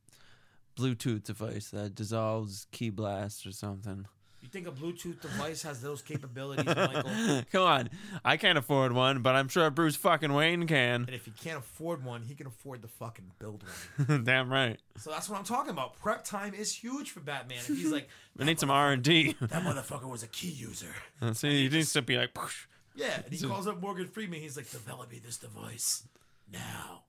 Bluetooth 0.77 1.25
device 1.25 1.71
that 1.71 1.95
dissolves 1.95 2.67
ki 2.73 2.91
blast 2.91 3.47
or 3.47 3.53
something. 3.53 4.07
You 4.43 4.49
think 4.49 4.69
a 4.69 4.71
Bluetooth 4.71 5.21
device 5.21 5.63
has 5.63 5.81
those 5.81 6.03
capabilities, 6.03 6.67
Michael? 6.67 7.43
Come 7.51 7.63
on, 7.63 7.91
I 8.25 8.37
can't 8.37 8.57
afford 8.57 8.93
one, 8.93 9.21
but 9.21 9.35
I'm 9.35 9.49
sure 9.49 9.69
Bruce 9.71 9.97
fucking 9.97 10.33
Wayne 10.33 10.69
can. 10.69 11.03
And 11.03 11.15
if 11.15 11.25
he 11.25 11.33
can't 11.33 11.59
afford 11.59 12.05
one, 12.05 12.23
he 12.23 12.37
can 12.37 12.47
afford 12.47 12.81
the 12.83 12.87
fucking 12.87 13.33
build 13.41 13.65
one. 14.07 14.23
Damn 14.25 14.53
right. 14.53 14.79
So 14.99 15.11
that's 15.11 15.29
what 15.29 15.37
I'm 15.39 15.45
talking 15.45 15.71
about. 15.71 15.97
Prep 15.97 16.23
time 16.23 16.55
is 16.55 16.73
huge 16.73 17.11
for 17.11 17.21
Batman. 17.21 17.59
If 17.59 17.67
he's 17.67 17.91
like, 17.91 18.09
We 18.39 18.45
need 18.45 18.61
some 18.61 18.71
R 18.71 18.93
and 18.93 19.03
D. 19.03 19.35
that 19.41 19.65
motherfucker 19.65 20.09
was 20.09 20.23
a 20.23 20.29
ki 20.29 20.49
user. 20.49 20.95
Uh, 21.21 21.33
see, 21.33 21.65
he 21.65 21.69
needs 21.69 21.93
to 21.95 22.03
be 22.03 22.17
like, 22.17 22.35
"Poosh." 22.35 22.67
Yeah, 22.97 23.21
and 23.25 23.33
he 23.33 23.47
calls 23.47 23.67
up 23.67 23.81
Morgan 23.81 24.07
Freeman. 24.07 24.41
He's 24.41 24.57
like, 24.57 24.71
develop 24.71 25.11
me 25.11 25.21
this 25.25 25.37
device 25.37 26.07
now. 26.51 27.03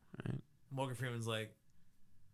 Morgan 0.72 0.96
Freeman's 0.96 1.28
like, 1.28 1.52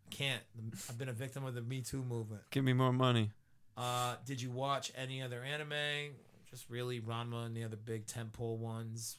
can't. 0.09 0.41
I've 0.89 0.97
been 0.97 1.09
a 1.09 1.13
victim 1.13 1.45
of 1.45 1.53
the 1.55 1.61
Me 1.61 1.81
Too 1.81 2.03
movement. 2.03 2.41
give 2.51 2.63
me 2.63 2.73
more 2.73 2.93
money. 2.93 3.31
Uh, 3.77 4.15
did 4.25 4.41
you 4.41 4.51
watch 4.51 4.91
any 4.95 5.21
other 5.21 5.41
anime? 5.43 6.13
Just 6.49 6.69
really 6.69 6.99
Ranma 6.99 7.45
and 7.47 7.55
the 7.57 7.63
other 7.63 7.75
big 7.77 8.05
tentpole 8.05 8.57
ones. 8.57 9.17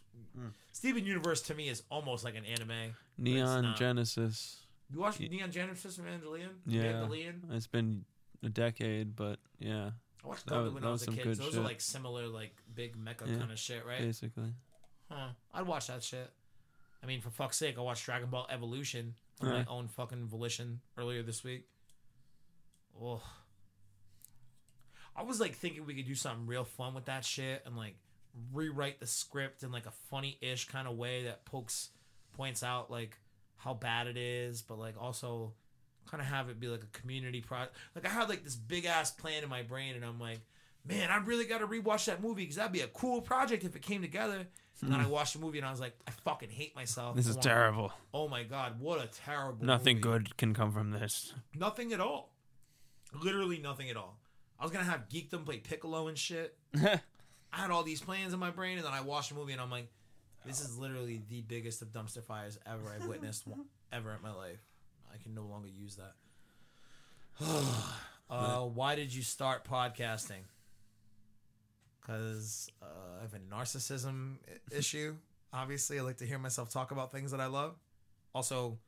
Steven 0.72 1.04
Universe 1.04 1.42
to 1.42 1.54
me 1.54 1.68
is 1.68 1.82
almost 1.90 2.24
like 2.24 2.36
an 2.36 2.44
anime. 2.44 2.94
Neon. 3.18 3.74
Genesis. 3.76 4.58
You 4.92 5.00
watched 5.00 5.18
Neon 5.20 5.50
Genesis 5.50 5.98
Evangelion? 5.98 6.50
Yeah, 6.66 6.82
Evangelion? 6.84 7.52
it's 7.52 7.66
been 7.66 8.04
a 8.44 8.48
decade, 8.48 9.16
but 9.16 9.38
yeah, 9.58 9.90
I 10.24 10.28
watched 10.28 10.46
That 10.46 10.72
when 10.72 10.82
that 10.82 10.88
I 10.88 10.90
was 10.92 11.00
was 11.00 11.02
a 11.02 11.04
some 11.06 11.14
kid. 11.16 11.24
good 11.24 11.36
Those 11.38 11.50
shit. 11.52 11.58
are 11.60 11.62
like 11.64 11.80
similar, 11.80 12.26
like 12.28 12.52
big 12.74 12.96
mecha 12.96 13.26
Yeah, 13.26 13.38
kind 13.38 13.50
of 13.50 13.58
shit, 13.58 13.84
right? 13.86 14.00
basically. 14.00 14.52
Huh. 15.10 15.28
I'd 15.52 15.66
watch 15.66 15.88
that 15.88 16.02
shit. 16.04 16.30
I 17.04 17.06
mean, 17.06 17.20
for 17.20 17.28
fuck's 17.30 17.58
sake, 17.58 17.76
I 17.76 17.82
watched 17.82 18.06
Dragon 18.06 18.30
Ball 18.30 18.46
Evolution 18.50 19.14
on 19.42 19.48
Yeah. 19.48 19.54
my 19.58 19.64
own 19.66 19.88
fucking 19.88 20.26
volition 20.26 20.80
earlier 20.96 21.22
this 21.22 21.44
week. 21.44 21.68
Oh. 23.00 23.22
I 25.14 25.22
was 25.22 25.38
like 25.38 25.54
thinking 25.54 25.84
we 25.84 25.94
could 25.94 26.06
do 26.06 26.14
something 26.14 26.46
real 26.46 26.64
fun 26.64 26.94
with 26.94 27.04
that 27.04 27.24
shit 27.24 27.62
and 27.66 27.76
like 27.76 27.96
rewrite 28.52 28.98
the 29.00 29.06
script 29.06 29.62
in 29.62 29.70
like 29.70 29.86
a 29.86 29.92
funny 30.10 30.38
ish 30.40 30.66
kind 30.66 30.88
of 30.88 30.96
way 30.96 31.24
that 31.24 31.44
pokes 31.44 31.90
points 32.32 32.62
out 32.62 32.90
like 32.90 33.18
how 33.56 33.74
bad 33.74 34.06
it 34.06 34.16
is, 34.16 34.62
but 34.62 34.78
like 34.78 34.94
also 35.00 35.52
kind 36.06 36.20
of 36.20 36.26
have 36.26 36.48
it 36.48 36.58
be 36.58 36.66
like 36.68 36.82
a 36.82 36.98
community 36.98 37.40
project. 37.40 37.76
Like 37.94 38.06
I 38.06 38.08
had 38.08 38.28
like 38.28 38.44
this 38.44 38.56
big 38.56 38.86
ass 38.86 39.10
plan 39.10 39.42
in 39.42 39.48
my 39.48 39.62
brain, 39.62 39.94
and 39.94 40.04
I'm 40.04 40.18
like, 40.18 40.40
man, 40.86 41.10
I 41.10 41.16
really 41.16 41.44
got 41.44 41.58
to 41.58 41.66
rewatch 41.66 42.06
that 42.06 42.22
movie 42.22 42.42
because 42.42 42.56
that'd 42.56 42.72
be 42.72 42.80
a 42.80 42.88
cool 42.88 43.20
project 43.20 43.64
if 43.64 43.74
it 43.76 43.82
came 43.82 44.02
together. 44.02 44.46
And 44.82 44.92
then 44.92 45.00
I 45.00 45.06
watched 45.06 45.32
the 45.32 45.38
movie 45.38 45.58
and 45.58 45.66
I 45.66 45.70
was 45.70 45.80
like, 45.80 45.96
I 46.06 46.10
fucking 46.10 46.50
hate 46.50 46.76
myself. 46.76 47.12
Hmm. 47.12 47.16
This 47.16 47.26
is 47.26 47.36
terrible. 47.36 47.92
Oh 48.12 48.28
my 48.28 48.42
god, 48.42 48.80
what 48.80 49.02
a 49.02 49.06
terrible. 49.06 49.64
Nothing 49.64 49.96
movie. 49.96 50.02
good 50.02 50.36
can 50.36 50.52
come 50.52 50.72
from 50.72 50.90
this. 50.90 51.32
Nothing 51.56 51.92
at 51.92 52.00
all. 52.00 52.34
Literally 53.22 53.58
nothing 53.58 53.88
at 53.88 53.96
all. 53.96 54.18
I 54.58 54.64
was 54.64 54.72
gonna 54.72 54.84
have 54.84 55.08
Geekdom 55.08 55.44
play 55.46 55.58
Piccolo 55.58 56.08
and 56.08 56.18
shit. 56.18 56.56
I 56.76 57.00
had 57.52 57.70
all 57.70 57.82
these 57.82 58.00
plans 58.00 58.34
in 58.34 58.40
my 58.40 58.50
brain, 58.50 58.76
and 58.76 58.86
then 58.86 58.92
I 58.92 59.00
watched 59.00 59.30
the 59.30 59.36
movie, 59.36 59.52
and 59.52 59.60
I'm 59.60 59.70
like, 59.70 59.88
this 60.44 60.60
is 60.60 60.76
literally 60.76 61.22
the 61.30 61.40
biggest 61.42 61.80
of 61.80 61.92
dumpster 61.92 62.22
fires 62.22 62.58
ever 62.66 62.92
I've 62.92 63.06
witnessed 63.06 63.44
ever 63.92 64.10
in 64.10 64.22
my 64.22 64.32
life. 64.34 64.58
I 65.12 65.22
can 65.22 65.34
no 65.34 65.44
longer 65.44 65.68
use 65.68 65.96
that. 65.96 66.14
uh, 68.30 68.60
why 68.62 68.96
did 68.96 69.14
you 69.14 69.22
start 69.22 69.64
podcasting? 69.64 70.42
Because 72.04 72.70
uh, 72.82 73.18
I 73.18 73.22
have 73.22 73.34
a 73.34 73.38
narcissism 73.38 74.36
issue. 74.76 75.16
Obviously, 75.52 75.98
I 75.98 76.02
like 76.02 76.18
to 76.18 76.26
hear 76.26 76.38
myself 76.38 76.68
talk 76.70 76.90
about 76.90 77.12
things 77.12 77.30
that 77.30 77.40
I 77.40 77.46
love. 77.46 77.76
Also, 78.34 78.78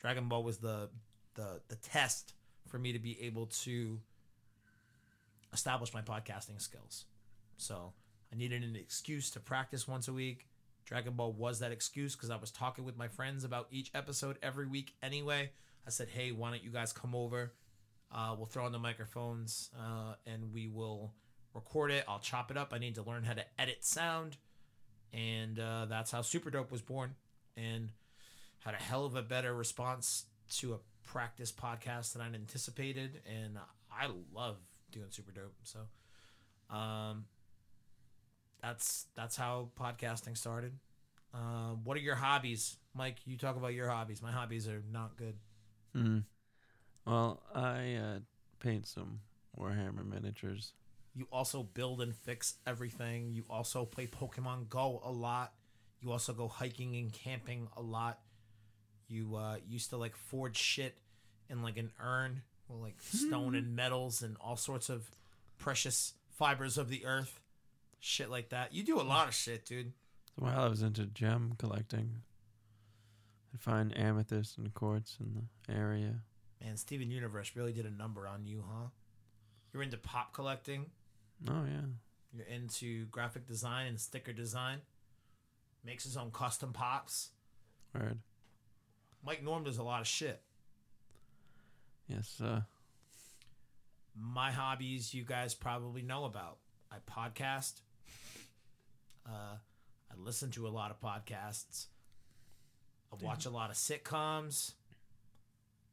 Dragon 0.00 0.28
Ball 0.28 0.42
was 0.42 0.58
the 0.58 0.88
the 1.34 1.60
the 1.68 1.76
test 1.76 2.34
for 2.68 2.78
me 2.78 2.92
to 2.92 2.98
be 2.98 3.20
able 3.22 3.46
to 3.46 3.98
establish 5.52 5.92
my 5.92 6.02
podcasting 6.02 6.60
skills. 6.60 7.06
So 7.56 7.92
I 8.32 8.36
needed 8.36 8.62
an 8.62 8.76
excuse 8.76 9.30
to 9.30 9.40
practice 9.40 9.86
once 9.88 10.08
a 10.08 10.12
week. 10.12 10.46
Dragon 10.84 11.14
Ball 11.14 11.32
was 11.32 11.60
that 11.60 11.72
excuse 11.72 12.14
because 12.16 12.30
I 12.30 12.36
was 12.36 12.50
talking 12.50 12.84
with 12.84 12.96
my 12.96 13.08
friends 13.08 13.44
about 13.44 13.68
each 13.70 13.90
episode 13.94 14.38
every 14.42 14.66
week 14.66 14.94
anyway. 15.02 15.50
I 15.86 15.90
said, 15.90 16.08
hey, 16.08 16.32
why 16.32 16.50
don't 16.50 16.62
you 16.62 16.70
guys 16.70 16.92
come 16.92 17.14
over? 17.14 17.52
Uh, 18.10 18.34
we'll 18.36 18.46
throw 18.46 18.66
on 18.66 18.72
the 18.72 18.78
microphones 18.78 19.70
uh, 19.78 20.14
and 20.26 20.52
we 20.52 20.68
will 20.68 21.12
record 21.54 21.90
it. 21.90 22.04
I'll 22.08 22.18
chop 22.18 22.50
it 22.50 22.56
up. 22.56 22.72
I 22.72 22.78
need 22.78 22.94
to 22.96 23.02
learn 23.02 23.24
how 23.24 23.34
to 23.34 23.44
edit 23.58 23.84
sound. 23.84 24.36
And 25.12 25.58
uh, 25.58 25.86
that's 25.88 26.10
how 26.10 26.22
Super 26.22 26.50
Dope 26.50 26.70
was 26.70 26.80
born. 26.80 27.14
And 27.56 27.90
had 28.60 28.74
a 28.74 28.78
hell 28.78 29.04
of 29.04 29.16
a 29.16 29.22
better 29.22 29.54
response 29.54 30.24
to 30.58 30.74
a 30.74 30.78
practice 31.04 31.52
podcast 31.52 32.12
than 32.12 32.22
I'd 32.22 32.34
anticipated. 32.34 33.20
And 33.26 33.58
I 33.90 34.08
love 34.34 34.56
doing 34.90 35.06
Super 35.10 35.32
Dope. 35.32 35.54
So 35.64 35.80
um, 36.74 37.26
that's 38.62 39.06
that's 39.14 39.36
how 39.36 39.68
podcasting 39.78 40.36
started. 40.36 40.72
Uh, 41.34 41.74
what 41.84 41.96
are 41.96 42.00
your 42.00 42.14
hobbies, 42.14 42.76
Mike? 42.94 43.16
You 43.24 43.36
talk 43.36 43.56
about 43.56 43.74
your 43.74 43.88
hobbies. 43.88 44.22
My 44.22 44.30
hobbies 44.30 44.68
are 44.68 44.82
not 44.92 45.16
good. 45.16 45.34
Hmm. 45.94 46.18
Well, 47.06 47.42
I 47.54 47.94
uh, 47.94 48.18
paint 48.60 48.86
some 48.86 49.20
Warhammer 49.58 50.06
miniatures. 50.08 50.72
You 51.14 51.28
also 51.30 51.62
build 51.62 52.00
and 52.00 52.14
fix 52.14 52.54
everything. 52.66 53.32
You 53.32 53.44
also 53.50 53.84
play 53.84 54.06
Pokemon 54.06 54.68
Go 54.68 55.00
a 55.04 55.10
lot. 55.10 55.52
You 56.00 56.10
also 56.10 56.32
go 56.32 56.48
hiking 56.48 56.96
and 56.96 57.12
camping 57.12 57.68
a 57.76 57.82
lot. 57.82 58.18
You 59.08 59.36
uh, 59.36 59.56
used 59.68 59.90
to 59.90 59.96
like 59.96 60.16
forge 60.16 60.56
shit 60.56 60.96
in 61.50 61.62
like 61.62 61.76
an 61.76 61.90
urn 62.00 62.42
with 62.68 62.80
like 62.80 62.96
stone 63.00 63.54
and 63.54 63.76
metals 63.76 64.22
and 64.22 64.36
all 64.40 64.56
sorts 64.56 64.88
of 64.88 65.10
precious 65.58 66.14
fibers 66.30 66.78
of 66.78 66.88
the 66.88 67.04
earth. 67.04 67.40
Shit 68.00 68.30
like 68.30 68.48
that. 68.48 68.74
You 68.74 68.82
do 68.82 69.00
a 69.00 69.02
lot 69.02 69.28
of 69.28 69.34
shit, 69.34 69.66
dude. 69.66 69.92
So 70.36 70.46
while 70.46 70.60
I 70.60 70.68
was 70.68 70.82
into 70.82 71.06
gem 71.06 71.52
collecting, 71.58 72.22
I'd 73.54 73.60
find 73.60 73.96
amethyst 73.96 74.56
and 74.58 74.72
quartz 74.72 75.18
in 75.20 75.46
the 75.66 75.72
area. 75.74 76.14
Man, 76.64 76.76
Steven 76.76 77.10
Universe 77.10 77.52
really 77.54 77.72
did 77.72 77.86
a 77.86 77.90
number 77.90 78.26
on 78.26 78.46
you, 78.46 78.64
huh? 78.66 78.88
You're 79.72 79.82
into 79.82 79.98
pop 79.98 80.32
collecting. 80.32 80.86
Oh 81.48 81.64
yeah. 81.66 81.80
You're 82.34 82.46
into 82.46 83.06
graphic 83.06 83.46
design 83.46 83.86
and 83.86 84.00
sticker 84.00 84.32
design. 84.32 84.78
Makes 85.84 86.04
his 86.04 86.16
own 86.16 86.30
custom 86.30 86.72
pops. 86.72 87.30
Word. 87.94 88.18
Mike 89.24 89.42
Norm 89.42 89.64
does 89.64 89.78
a 89.78 89.82
lot 89.82 90.00
of 90.00 90.06
shit. 90.06 90.40
Yes. 92.08 92.40
Uh, 92.40 92.60
My 94.18 94.50
hobbies, 94.50 95.12
you 95.14 95.24
guys 95.24 95.54
probably 95.54 96.02
know 96.02 96.24
about. 96.24 96.58
I 96.90 96.96
podcast. 97.10 97.80
Uh, 99.26 99.56
I 100.10 100.14
listen 100.16 100.50
to 100.52 100.66
a 100.66 100.70
lot 100.70 100.90
of 100.90 101.00
podcasts. 101.00 101.86
I 103.12 103.24
watch 103.24 103.46
a 103.46 103.50
lot 103.50 103.70
of 103.70 103.76
sitcoms. 103.76 104.72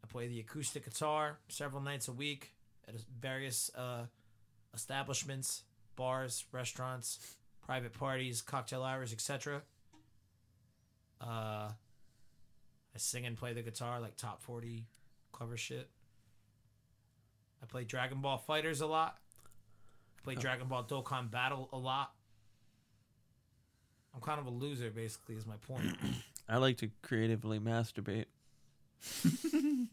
I 0.04 0.08
play 0.08 0.28
the 0.28 0.39
acoustic 0.39 0.86
guitar 0.86 1.38
several 1.50 1.82
nights 1.82 2.08
a 2.08 2.14
week 2.14 2.52
at 2.88 2.95
various 3.22 3.70
uh, 3.76 4.04
establishments, 4.74 5.63
bars, 5.95 6.45
restaurants, 6.51 7.36
private 7.65 7.93
parties, 7.93 8.41
cocktail 8.41 8.84
hours, 8.84 9.13
etc. 9.13 9.61
Uh, 11.22 11.70
I 12.93 12.97
sing 12.97 13.26
and 13.26 13.38
play 13.38 13.53
the 13.53 13.61
guitar 13.61 13.99
like 13.99 14.15
top 14.15 14.41
40 14.41 14.86
cover 15.34 15.57
shit. 15.57 15.89
I 17.61 17.65
play 17.65 17.84
Dragon 17.84 18.22
Ball 18.22 18.41
FighterZ 18.47 18.82
a 18.82 18.86
lot. 18.86 19.17
I 20.20 20.24
play 20.24 20.36
Dragon 20.36 20.67
Ball 20.67 20.84
Dokkan 20.84 21.30
Battle 21.30 21.70
a 21.74 21.78
lot. 21.78 22.11
I'm 24.15 24.22
kind 24.22 24.39
of 24.39 24.47
a 24.47 24.49
loser, 24.49 24.89
basically, 24.89 25.36
is 25.36 25.45
my 25.45 25.57
point. 25.67 25.95
I 26.49 26.57
like 26.57 26.78
to 26.78 26.89
creatively 27.03 27.59
masturbate 27.59 28.26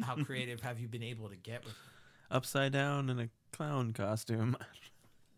How 0.03 0.16
creative 0.16 0.61
have 0.61 0.81
you 0.81 0.89
been 0.89 1.03
able 1.03 1.29
to 1.29 1.37
get 1.37 1.64
with 1.64 1.74
upside 2.31 2.72
down 2.72 3.11
in 3.11 3.18
a 3.18 3.29
clown 3.53 3.93
costume. 3.93 4.57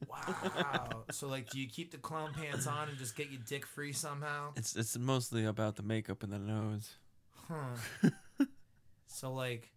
Wow. 0.09 1.05
so 1.11 1.27
like 1.27 1.51
do 1.51 1.59
you 1.59 1.69
keep 1.69 1.91
the 1.91 1.99
clown 1.99 2.33
pants 2.33 2.69
on 2.69 2.89
and 2.89 2.97
just 2.99 3.17
get 3.17 3.31
your 3.31 3.41
dick 3.45 3.67
free 3.67 3.93
somehow? 3.93 4.53
It's 4.55 4.77
it's 4.77 4.97
mostly 4.97 5.45
about 5.45 5.75
the 5.75 5.83
makeup 5.83 6.23
and 6.23 6.33
the 6.33 6.39
nose. 6.39 6.95
Huh. 7.49 8.05
so 9.09 9.33
like 9.33 9.73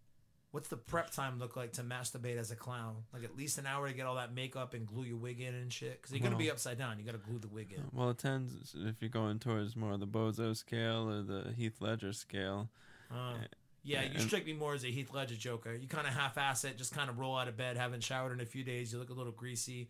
what's 0.52 0.68
the 0.68 0.78
prep 0.78 1.10
time 1.10 1.40
look 1.40 1.56
like 1.56 1.74
to 1.74 1.82
masturbate 1.82 2.38
as 2.38 2.52
a 2.52 2.56
clown? 2.56 2.98
Like 3.14 3.24
at 3.24 3.36
least 3.36 3.58
an 3.58 3.66
hour 3.66 3.88
to 3.88 3.94
get 3.94 4.06
all 4.06 4.16
that 4.16 4.34
makeup 4.34 4.74
and 4.74 4.86
glue 4.86 5.06
your 5.06 5.18
wig 5.18 5.40
in 5.40 5.56
and 5.56 5.74
shit 5.74 6.02
cuz 6.02 6.12
you're 6.12 6.20
going 6.20 6.34
to 6.34 6.38
be 6.38 6.52
upside 6.52 6.78
down. 6.78 7.00
You 7.00 7.06
got 7.06 7.14
to 7.14 7.18
glue 7.18 7.40
the 7.40 7.48
wig 7.48 7.72
in. 7.72 7.84
Well, 7.92 8.10
it 8.10 8.18
tends 8.18 8.76
if 8.76 9.02
you're 9.02 9.10
going 9.10 9.40
towards 9.40 9.76
more 9.76 9.94
of 9.94 10.00
the 10.00 10.08
Bozo 10.08 10.56
scale 10.56 11.10
or 11.10 11.24
the 11.24 11.54
Heath 11.54 11.82
Ledger 11.82 12.14
scale. 12.14 12.70
Uh, 13.10 13.34
yeah, 13.84 14.04
you 14.04 14.20
strike 14.20 14.46
me 14.46 14.54
more 14.54 14.74
as 14.74 14.84
a 14.84 14.88
Heath 14.88 15.14
Ledger 15.14 15.36
Joker. 15.36 15.74
You 15.74 15.88
kind 15.88 16.06
of 16.08 16.14
half-ass 16.14 16.66
it, 16.66 16.78
just 16.78 16.94
kind 16.94 17.10
of 17.10 17.20
roll 17.20 17.36
out 17.38 17.48
of 17.48 17.58
bed, 17.58 17.78
haven't 17.78 18.04
showered 18.04 18.32
in 18.34 18.40
a 18.42 18.46
few 18.46 18.64
days. 18.64 18.94
You 18.94 19.00
look 19.00 19.10
a 19.10 19.14
little 19.14 19.32
greasy. 19.32 19.90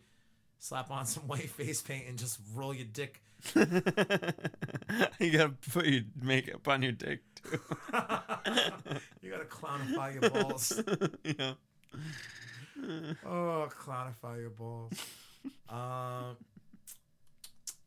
Slap 0.58 0.90
on 0.90 1.06
some 1.06 1.24
white 1.26 1.50
face 1.50 1.82
paint 1.82 2.06
and 2.08 2.18
just 2.18 2.38
roll 2.54 2.72
your 2.72 2.86
dick. 2.86 3.20
you 3.54 5.30
gotta 5.32 5.54
put 5.72 5.86
your 5.86 6.02
makeup 6.22 6.66
on 6.68 6.82
your 6.82 6.92
dick 6.92 7.20
too. 7.34 7.58
You 9.20 9.30
gotta 9.30 9.44
clownify 9.48 10.20
your 10.20 10.30
balls. 10.30 10.80
yeah. 11.24 11.54
Oh, 13.26 13.68
clownify 13.80 14.40
your 14.40 14.50
balls. 14.50 14.92
um, 15.68 16.36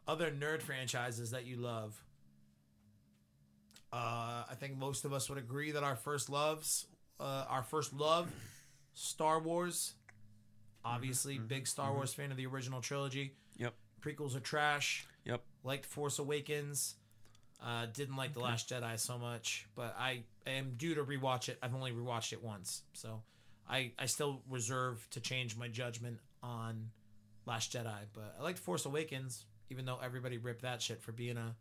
other 0.08 0.30
nerd 0.30 0.62
franchises 0.62 1.32
that 1.32 1.46
you 1.46 1.58
love. 1.58 2.00
Uh, 3.96 4.44
I 4.52 4.56
think 4.56 4.78
most 4.78 5.06
of 5.06 5.14
us 5.14 5.30
would 5.30 5.38
agree 5.38 5.72
that 5.72 5.84
our 5.84 5.96
first 5.96 6.30
loves, 6.30 6.88
uh, 7.18 7.46
our 7.48 7.64
first 7.64 7.94
love, 7.94 8.30
Star 8.94 9.40
Wars. 9.40 9.94
Obviously, 10.84 11.38
big 11.40 11.66
Star 11.66 11.94
Wars 11.94 12.14
fan 12.14 12.30
of 12.30 12.36
the 12.36 12.46
original 12.46 12.82
trilogy. 12.82 13.36
Yep. 13.56 13.74
Prequels 14.02 14.36
are 14.36 14.42
trash. 14.42 15.08
Yep. 15.24 15.42
Liked 15.64 15.86
Force 15.86 16.20
Awakens. 16.20 16.96
Uh, 17.66 17.86
didn't 17.94 18.18
like 18.18 18.34
The 18.34 18.42
Last 18.42 18.70
Jedi 18.70 19.00
so 19.00 19.18
much, 19.18 19.66
but 19.76 19.96
I 19.98 20.24
am 20.46 20.74
due 20.76 20.96
to 20.96 21.04
rewatch 21.06 21.48
it. 21.48 21.58
I've 21.64 21.74
only 21.74 21.94
rewatched 21.94 22.34
it 22.34 22.44
once, 22.44 22.84
so 22.92 23.22
I 23.68 23.94
I 23.98 24.08
still 24.08 24.42
reserve 24.50 25.08
to 25.12 25.22
change 25.22 25.56
my 25.56 25.70
judgment 25.70 26.20
on 26.44 26.90
Last 27.46 27.72
Jedi. 27.72 27.96
But 28.14 28.36
I 28.38 28.44
liked 28.44 28.60
Force 28.60 28.86
Awakens, 28.86 29.46
even 29.70 29.86
though 29.86 30.00
everybody 30.04 30.38
ripped 30.38 30.64
that 30.64 30.82
shit 30.82 31.02
for 31.02 31.14
being 31.14 31.38
a 31.38 31.56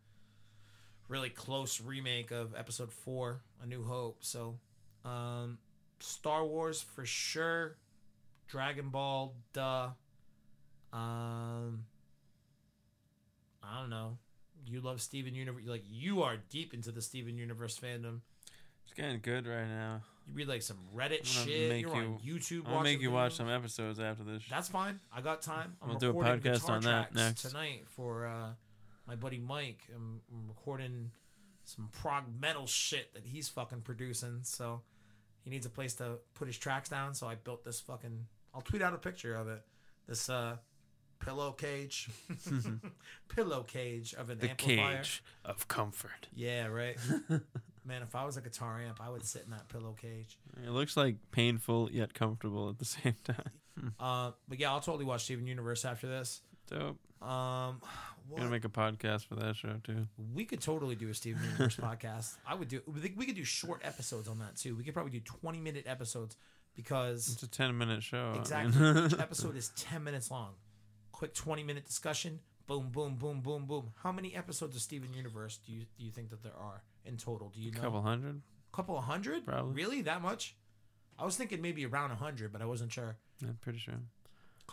really 1.07 1.29
close 1.29 1.81
remake 1.81 2.31
of 2.31 2.55
Episode 2.57 2.91
Four, 2.91 3.41
A 3.61 3.65
New 3.65 3.83
Hope. 3.83 4.17
So, 4.21 4.57
um, 5.03 5.57
Star 5.99 6.45
Wars 6.45 6.81
for 6.81 7.05
sure. 7.05 7.77
Dragon 8.47 8.89
Ball, 8.89 9.33
duh. 9.53 9.89
Um, 10.93 11.85
I 13.63 13.79
don't 13.81 13.89
know. 13.89 14.17
You 14.67 14.81
love 14.81 15.01
Steven 15.01 15.35
Universe. 15.35 15.63
Like 15.65 15.83
you 15.89 16.23
are 16.23 16.37
deep 16.49 16.73
into 16.73 16.91
the 16.91 17.01
Steven 17.01 17.37
Universe 17.37 17.79
fandom. 17.79 18.21
It's 18.85 18.93
getting 18.93 19.19
good 19.21 19.47
right 19.47 19.67
now. 19.67 20.01
You 20.27 20.33
read 20.33 20.47
like 20.47 20.61
some 20.61 20.77
Reddit 20.95 21.23
gonna 21.35 21.45
shit. 21.45 21.79
You're 21.81 21.95
on 21.95 22.19
YouTube. 22.25 22.63
I'll 22.67 22.81
make 22.81 23.01
you 23.01 23.11
watch 23.11 23.33
some 23.33 23.49
episodes 23.49 23.99
after 23.99 24.23
this. 24.23 24.43
That's 24.49 24.69
fine. 24.69 24.99
I 25.15 25.21
got 25.21 25.41
time. 25.41 25.75
I'm 25.81 25.89
We'll 25.89 25.97
do 25.99 26.09
a 26.09 26.13
podcast 26.13 26.67
on 26.69 26.81
that 26.81 27.13
next. 27.13 27.43
tonight 27.43 27.83
for 27.95 28.25
uh, 28.25 28.49
my 29.07 29.15
buddy 29.15 29.37
Mike. 29.37 29.81
I'm, 29.93 30.21
I'm 30.31 30.47
recording 30.47 31.11
some 31.63 31.89
prog 31.91 32.23
metal 32.39 32.67
shit 32.67 33.13
that 33.13 33.23
he's 33.25 33.49
fucking 33.49 33.81
producing. 33.81 34.39
So 34.43 34.81
he 35.43 35.49
needs 35.49 35.65
a 35.65 35.69
place 35.69 35.93
to 35.95 36.19
put 36.33 36.47
his 36.47 36.57
tracks 36.57 36.89
down. 36.89 37.13
So 37.13 37.27
I 37.27 37.35
built 37.35 37.63
this 37.63 37.79
fucking. 37.79 38.25
I'll 38.53 38.61
tweet 38.61 38.81
out 38.81 38.93
a 38.93 38.97
picture 38.97 39.35
of 39.35 39.47
it. 39.47 39.61
This 40.07 40.29
uh, 40.29 40.57
pillow 41.19 41.51
cage, 41.51 42.09
pillow 43.27 43.63
cage 43.63 44.13
of 44.13 44.29
an 44.29 44.39
the 44.39 44.51
amplifier. 44.51 44.97
cage 44.97 45.23
of 45.43 45.67
comfort. 45.67 46.27
Yeah, 46.33 46.67
right. 46.67 46.97
Man, 47.85 48.01
if 48.01 48.15
I 48.15 48.25
was 48.25 48.37
a 48.37 48.41
guitar 48.41 48.81
amp, 48.81 48.99
I 48.99 49.09
would 49.09 49.23
sit 49.25 49.43
in 49.45 49.51
that 49.51 49.67
pillow 49.69 49.95
cage. 49.99 50.39
It 50.65 50.71
looks 50.71 50.97
like 50.97 51.17
painful 51.31 51.89
yet 51.91 52.13
comfortable 52.15 52.69
at 52.69 52.79
the 52.79 52.85
same 52.85 53.15
time. 53.23 53.51
Uh, 53.99 54.31
but 54.47 54.59
yeah, 54.59 54.71
I'll 54.71 54.79
totally 54.79 55.05
watch 55.05 55.25
Steven 55.25 55.45
Universe 55.45 55.85
after 55.85 56.07
this. 56.07 56.41
Dope. 56.67 56.97
Um, 57.25 57.81
what? 58.29 58.37
Gonna 58.39 58.49
make 58.49 58.65
a 58.65 58.69
podcast 58.69 59.25
for 59.27 59.35
that 59.35 59.55
show 59.55 59.75
too. 59.83 60.07
We 60.33 60.45
could 60.45 60.61
totally 60.61 60.95
do 60.95 61.09
a 61.09 61.13
Steven 61.13 61.43
Universe 61.43 61.75
podcast. 61.77 62.35
I 62.47 62.55
would 62.55 62.67
do. 62.67 62.81
We 62.87 63.25
could 63.25 63.35
do 63.35 63.43
short 63.43 63.81
episodes 63.83 64.27
on 64.27 64.39
that 64.39 64.55
too. 64.55 64.75
We 64.75 64.83
could 64.83 64.93
probably 64.93 65.11
do 65.11 65.19
twenty 65.19 65.59
minute 65.59 65.85
episodes 65.87 66.35
because 66.75 67.29
It's 67.33 67.43
a 67.43 67.47
ten 67.47 67.77
minute 67.77 68.01
show. 68.03 68.33
I 68.35 68.39
exactly 68.39 68.81
mean. 68.81 69.05
each 69.07 69.13
episode 69.19 69.55
is 69.55 69.69
ten 69.75 70.03
minutes 70.03 70.31
long. 70.31 70.53
Quick 71.11 71.33
twenty 71.33 71.63
minute 71.63 71.85
discussion. 71.85 72.39
Boom, 72.67 72.89
boom, 72.91 73.15
boom, 73.15 73.41
boom, 73.41 73.65
boom. 73.67 73.91
How 74.01 74.11
many 74.11 74.35
episodes 74.35 74.75
of 74.75 74.81
Steven 74.81 75.13
Universe 75.13 75.59
do 75.65 75.71
you 75.71 75.81
do 75.97 76.03
you 76.03 76.11
think 76.11 76.29
that 76.31 76.41
there 76.41 76.55
are 76.59 76.81
in 77.05 77.17
total? 77.17 77.49
Do 77.49 77.59
you 77.61 77.69
a 77.69 77.75
know? 77.75 77.81
couple 77.81 78.01
hundred. 78.01 78.41
couple 78.71 78.97
of 78.97 79.03
hundred? 79.03 79.45
Probably. 79.45 79.73
Really? 79.75 80.01
That 80.01 80.21
much? 80.23 80.55
I 81.19 81.25
was 81.25 81.35
thinking 81.37 81.61
maybe 81.61 81.85
around 81.85 82.09
a 82.11 82.15
hundred, 82.15 82.51
but 82.51 82.61
I 82.63 82.65
wasn't 82.65 82.91
sure. 82.91 83.17
I'm 83.43 83.57
pretty 83.61 83.77
sure. 83.79 83.93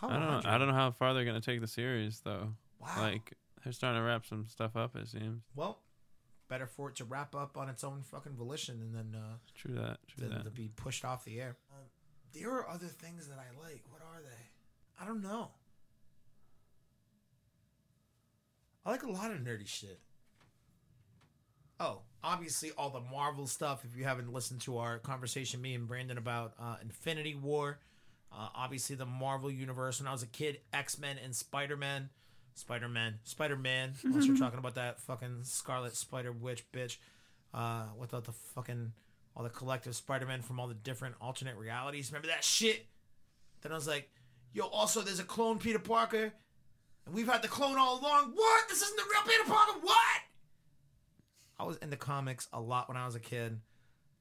I 0.01 0.07
don't 0.19 0.21
know. 0.21 0.41
I 0.45 0.57
don't 0.57 0.67
know 0.67 0.73
how 0.73 0.91
far 0.91 1.13
they're 1.13 1.25
gonna 1.25 1.41
take 1.41 1.61
the 1.61 1.67
series 1.67 2.19
though. 2.21 2.53
Wow. 2.79 2.89
Like 2.97 3.33
they're 3.63 3.73
starting 3.73 3.99
to 4.01 4.05
wrap 4.05 4.25
some 4.25 4.45
stuff 4.47 4.75
up. 4.75 4.95
It 4.95 5.07
seems. 5.07 5.43
well, 5.55 5.79
better 6.49 6.67
for 6.67 6.89
it 6.89 6.95
to 6.97 7.05
wrap 7.05 7.35
up 7.35 7.57
on 7.57 7.69
its 7.69 7.83
own 7.83 8.03
fucking 8.03 8.33
volition 8.33 8.81
and 8.81 8.93
then 8.93 9.19
uh, 9.19 9.35
True 9.55 9.75
that. 9.75 9.97
True 10.07 10.27
than 10.27 10.37
that. 10.37 10.43
to 10.43 10.51
be 10.51 10.69
pushed 10.75 11.05
off 11.05 11.23
the 11.25 11.39
air. 11.39 11.55
Um, 11.71 11.85
there 12.33 12.51
are 12.51 12.69
other 12.69 12.87
things 12.87 13.27
that 13.27 13.37
I 13.37 13.57
like. 13.61 13.83
What 13.89 14.01
are 14.01 14.21
they? 14.21 15.01
I 15.01 15.05
don't 15.07 15.21
know. 15.21 15.51
I 18.85 18.91
like 18.91 19.03
a 19.03 19.11
lot 19.11 19.31
of 19.31 19.37
nerdy 19.37 19.67
shit. 19.67 19.99
Oh, 21.79 22.01
obviously 22.23 22.71
all 22.77 22.89
the 22.89 22.99
Marvel 22.99 23.47
stuff. 23.47 23.83
If 23.85 23.97
you 23.97 24.03
haven't 24.03 24.31
listened 24.31 24.61
to 24.61 24.77
our 24.77 24.99
conversation, 24.99 25.61
me 25.61 25.73
and 25.73 25.87
Brandon 25.87 26.17
about 26.17 26.53
uh, 26.59 26.75
Infinity 26.81 27.35
War, 27.35 27.79
uh, 28.33 28.49
obviously 28.55 28.95
the 28.95 29.05
Marvel 29.05 29.51
universe. 29.51 29.99
When 29.99 30.07
I 30.07 30.11
was 30.11 30.23
a 30.23 30.27
kid, 30.27 30.59
X 30.73 30.97
Men 30.97 31.17
and 31.23 31.35
Spider 31.35 31.77
Man, 31.77 32.09
Spider 32.55 32.89
Man, 32.89 33.19
Spider 33.23 33.55
Man. 33.55 33.93
Unless 34.03 34.25
you're 34.25 34.37
talking 34.37 34.59
about 34.59 34.75
that 34.75 34.99
fucking 35.01 35.39
Scarlet 35.43 35.95
Spider 35.95 36.31
Witch 36.31 36.65
bitch, 36.71 36.97
uh, 37.53 37.83
without 37.97 38.25
the 38.25 38.31
fucking 38.31 38.93
all 39.35 39.43
the 39.43 39.49
collective 39.49 39.95
Spider 39.95 40.25
Man 40.25 40.41
from 40.41 40.59
all 40.59 40.67
the 40.67 40.73
different 40.73 41.15
alternate 41.21 41.57
realities. 41.57 42.11
Remember 42.11 42.27
that 42.27 42.43
shit? 42.43 42.85
Then 43.61 43.71
I 43.71 43.75
was 43.75 43.87
like, 43.87 44.09
yo, 44.53 44.65
also 44.65 45.01
there's 45.01 45.19
a 45.19 45.23
clone 45.23 45.57
Peter 45.57 45.79
Parker, 45.79 46.33
and 47.05 47.15
we've 47.15 47.27
had 47.27 47.41
the 47.41 47.47
clone 47.47 47.77
all 47.77 47.99
along. 47.99 48.31
What? 48.35 48.69
This 48.69 48.81
isn't 48.81 48.97
the 48.97 49.03
real 49.03 49.23
Peter 49.23 49.49
Parker. 49.49 49.79
What? 49.81 50.21
I 51.59 51.63
was 51.63 51.77
into 51.77 51.97
comics 51.97 52.47
a 52.51 52.59
lot 52.59 52.87
when 52.87 52.97
I 52.97 53.05
was 53.05 53.15
a 53.15 53.19
kid. 53.19 53.59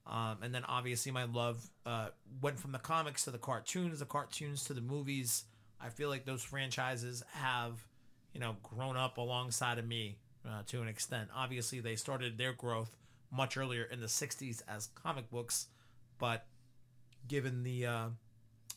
Um, 0.07 0.39
and 0.43 0.55
then 0.55 0.65
obviously 0.65 1.13
my 1.13 1.25
love 1.25 1.65
uh, 1.87 2.09
went 2.41 2.59
from 2.59 2.73
the 2.73 2.79
comics 2.79 3.25
to 3.25 3.31
the 3.31 3.39
cartoons, 3.39 4.01
the 4.01 4.05
cartoons 4.05 4.65
to 4.65 4.75
the 4.75 4.81
movies. 4.81 5.45
I 5.81 5.89
feel 5.89 6.09
like 6.09 6.25
those 6.25 6.43
franchises 6.43 7.23
have, 7.33 7.87
you 8.33 8.41
know, 8.41 8.57
grown 8.63 8.97
up 8.97 9.19
alongside 9.19 9.79
of 9.79 9.87
me 9.87 10.19
uh, 10.49 10.63
to 10.69 10.83
an 10.83 10.89
extent. 10.89 11.29
Obviously, 11.35 11.81
they 11.81 11.97
started 11.97 12.37
their 12.37 12.53
growth 12.53 12.91
much 13.31 13.57
earlier 13.57 13.85
in 13.85 14.01
the 14.01 14.07
'60s 14.07 14.63
as 14.69 14.89
comic 14.95 15.31
books, 15.31 15.69
but 16.19 16.47
given 17.29 17.63
the 17.63 17.87
uh, 17.87 18.07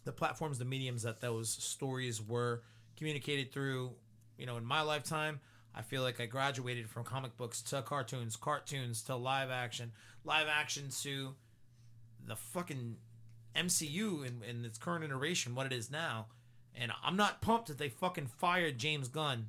the 0.04 0.12
platforms, 0.12 0.60
the 0.60 0.66
mediums 0.66 1.04
that 1.04 1.22
those 1.22 1.50
stories 1.50 2.22
were 2.22 2.62
communicated 2.98 3.52
through, 3.52 3.92
you 4.38 4.46
know, 4.46 4.58
in 4.58 4.66
my 4.66 4.82
lifetime, 4.82 5.40
I 5.76 5.82
feel 5.82 6.02
like 6.02 6.22
I 6.22 6.26
graduated 6.26 6.90
from 6.90 7.04
comic 7.04 7.36
books 7.36 7.62
to 7.64 7.82
cartoons, 7.82 8.38
cartoons 8.38 9.02
to 9.04 9.16
live 9.16 9.50
action, 9.52 9.92
live 10.24 10.48
action 10.50 10.86
to 11.02 11.36
the 12.26 12.36
fucking 12.36 12.96
MCU 13.56 14.26
in, 14.26 14.42
in 14.48 14.64
its 14.64 14.78
current 14.78 15.04
iteration, 15.04 15.54
what 15.54 15.66
it 15.66 15.74
is 15.74 15.92
now. 15.92 16.28
And 16.74 16.92
I'm 17.04 17.18
not 17.18 17.42
pumped 17.42 17.68
that 17.68 17.78
they 17.78 17.90
fucking 17.90 18.28
fired 18.28 18.78
James 18.78 19.08
Gunn. 19.10 19.48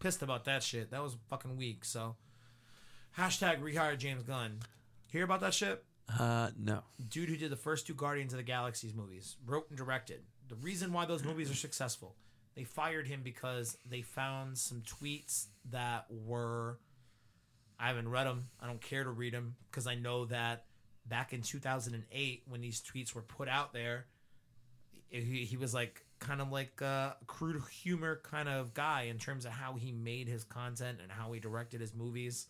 Pissed 0.00 0.22
about 0.22 0.44
that 0.44 0.62
shit. 0.62 0.90
That 0.90 1.02
was 1.02 1.16
fucking 1.28 1.56
weak. 1.56 1.84
So, 1.84 2.16
hashtag 3.18 3.60
rehire 3.60 3.98
James 3.98 4.22
Gunn. 4.22 4.58
Hear 5.10 5.24
about 5.24 5.40
that 5.40 5.54
shit? 5.54 5.84
Uh, 6.18 6.50
no. 6.58 6.82
dude 7.08 7.28
who 7.28 7.36
did 7.36 7.50
the 7.50 7.56
first 7.56 7.86
two 7.86 7.94
Guardians 7.94 8.32
of 8.32 8.36
the 8.36 8.42
Galaxies 8.42 8.94
movies, 8.94 9.36
wrote 9.46 9.66
and 9.70 9.78
directed. 9.78 10.20
The 10.48 10.56
reason 10.56 10.92
why 10.92 11.06
those 11.06 11.24
movies 11.24 11.50
are 11.50 11.54
successful, 11.54 12.14
they 12.54 12.64
fired 12.64 13.06
him 13.06 13.20
because 13.22 13.76
they 13.88 14.02
found 14.02 14.58
some 14.58 14.82
tweets 14.82 15.46
that 15.70 16.06
were. 16.10 16.78
I 17.78 17.88
haven't 17.88 18.08
read 18.08 18.26
them. 18.26 18.44
I 18.60 18.66
don't 18.66 18.80
care 18.80 19.02
to 19.02 19.10
read 19.10 19.34
them 19.34 19.56
because 19.70 19.86
I 19.86 19.96
know 19.96 20.26
that 20.26 20.64
back 21.06 21.32
in 21.32 21.42
2008, 21.42 22.42
when 22.48 22.60
these 22.60 22.80
tweets 22.80 23.14
were 23.14 23.22
put 23.22 23.48
out 23.48 23.72
there, 23.72 24.06
he, 25.10 25.44
he 25.44 25.56
was 25.56 25.74
like 25.74 26.04
kind 26.20 26.40
of 26.40 26.50
like 26.52 26.80
a 26.80 27.16
crude 27.26 27.60
humor 27.70 28.20
kind 28.22 28.48
of 28.48 28.74
guy 28.74 29.02
in 29.02 29.18
terms 29.18 29.44
of 29.44 29.52
how 29.52 29.74
he 29.74 29.92
made 29.92 30.28
his 30.28 30.44
content 30.44 30.98
and 31.02 31.10
how 31.10 31.32
he 31.32 31.40
directed 31.40 31.80
his 31.80 31.94
movies. 31.94 32.46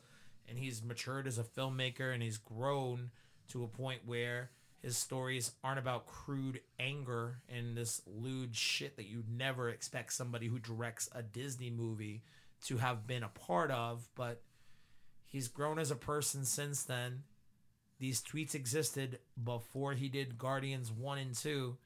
And 0.49 0.59
he's 0.59 0.83
matured 0.83 1.27
as 1.27 1.39
a 1.39 1.43
filmmaker 1.43 2.13
and 2.13 2.23
he's 2.23 2.37
grown 2.37 3.11
to 3.49 3.65
a 3.65 3.69
point 3.69 4.01
where 4.05 4.51
his 4.85 4.99
stories 4.99 5.53
aren't 5.65 5.79
about 5.79 6.07
crude 6.07 6.61
anger 6.79 7.39
and 7.49 7.75
this 7.75 8.03
lewd 8.07 8.55
shit 8.55 8.99
that 8.99 9.07
you'd 9.07 9.31
never 9.31 9.71
expect 9.71 10.13
somebody 10.13 10.47
who 10.47 10.59
directs 10.59 11.09
a 11.15 11.23
Disney 11.23 11.71
movie 11.71 12.23
to 12.67 12.77
have 12.77 13.07
been 13.07 13.23
a 13.23 13.29
part 13.29 13.71
of, 13.71 14.07
but 14.15 14.43
he's 15.25 15.49
grown 15.49 15.79
as 15.79 15.91
a 15.91 15.97
person 15.97 16.45
since 16.45 16.83
then. 16.83 17.23
These 17.99 18.23
tweets 18.23 18.55
existed 18.55 19.21
before 19.43 19.95
he 19.95 20.11
did 20.11 20.37
Guardians 20.37 20.93
1 20.93 21.17
and 21.17 21.35
2. 21.35 21.79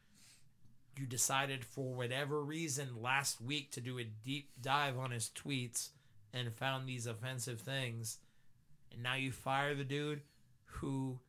You 0.99 1.07
decided 1.07 1.65
for 1.65 1.95
whatever 1.95 2.43
reason 2.43 3.01
last 3.01 3.41
week 3.41 3.71
to 3.73 3.81
do 3.81 4.01
a 4.01 4.05
deep 4.25 4.51
dive 4.61 4.99
on 4.99 5.13
his 5.13 5.31
tweets 5.33 5.91
and 6.35 6.53
found 6.53 6.89
these 6.89 7.07
offensive 7.07 7.61
things. 7.61 8.19
And 8.93 9.05
now 9.05 9.15
you 9.15 9.31
fire 9.31 9.77
the 9.77 9.85
dude 9.85 10.23
who 10.65 11.21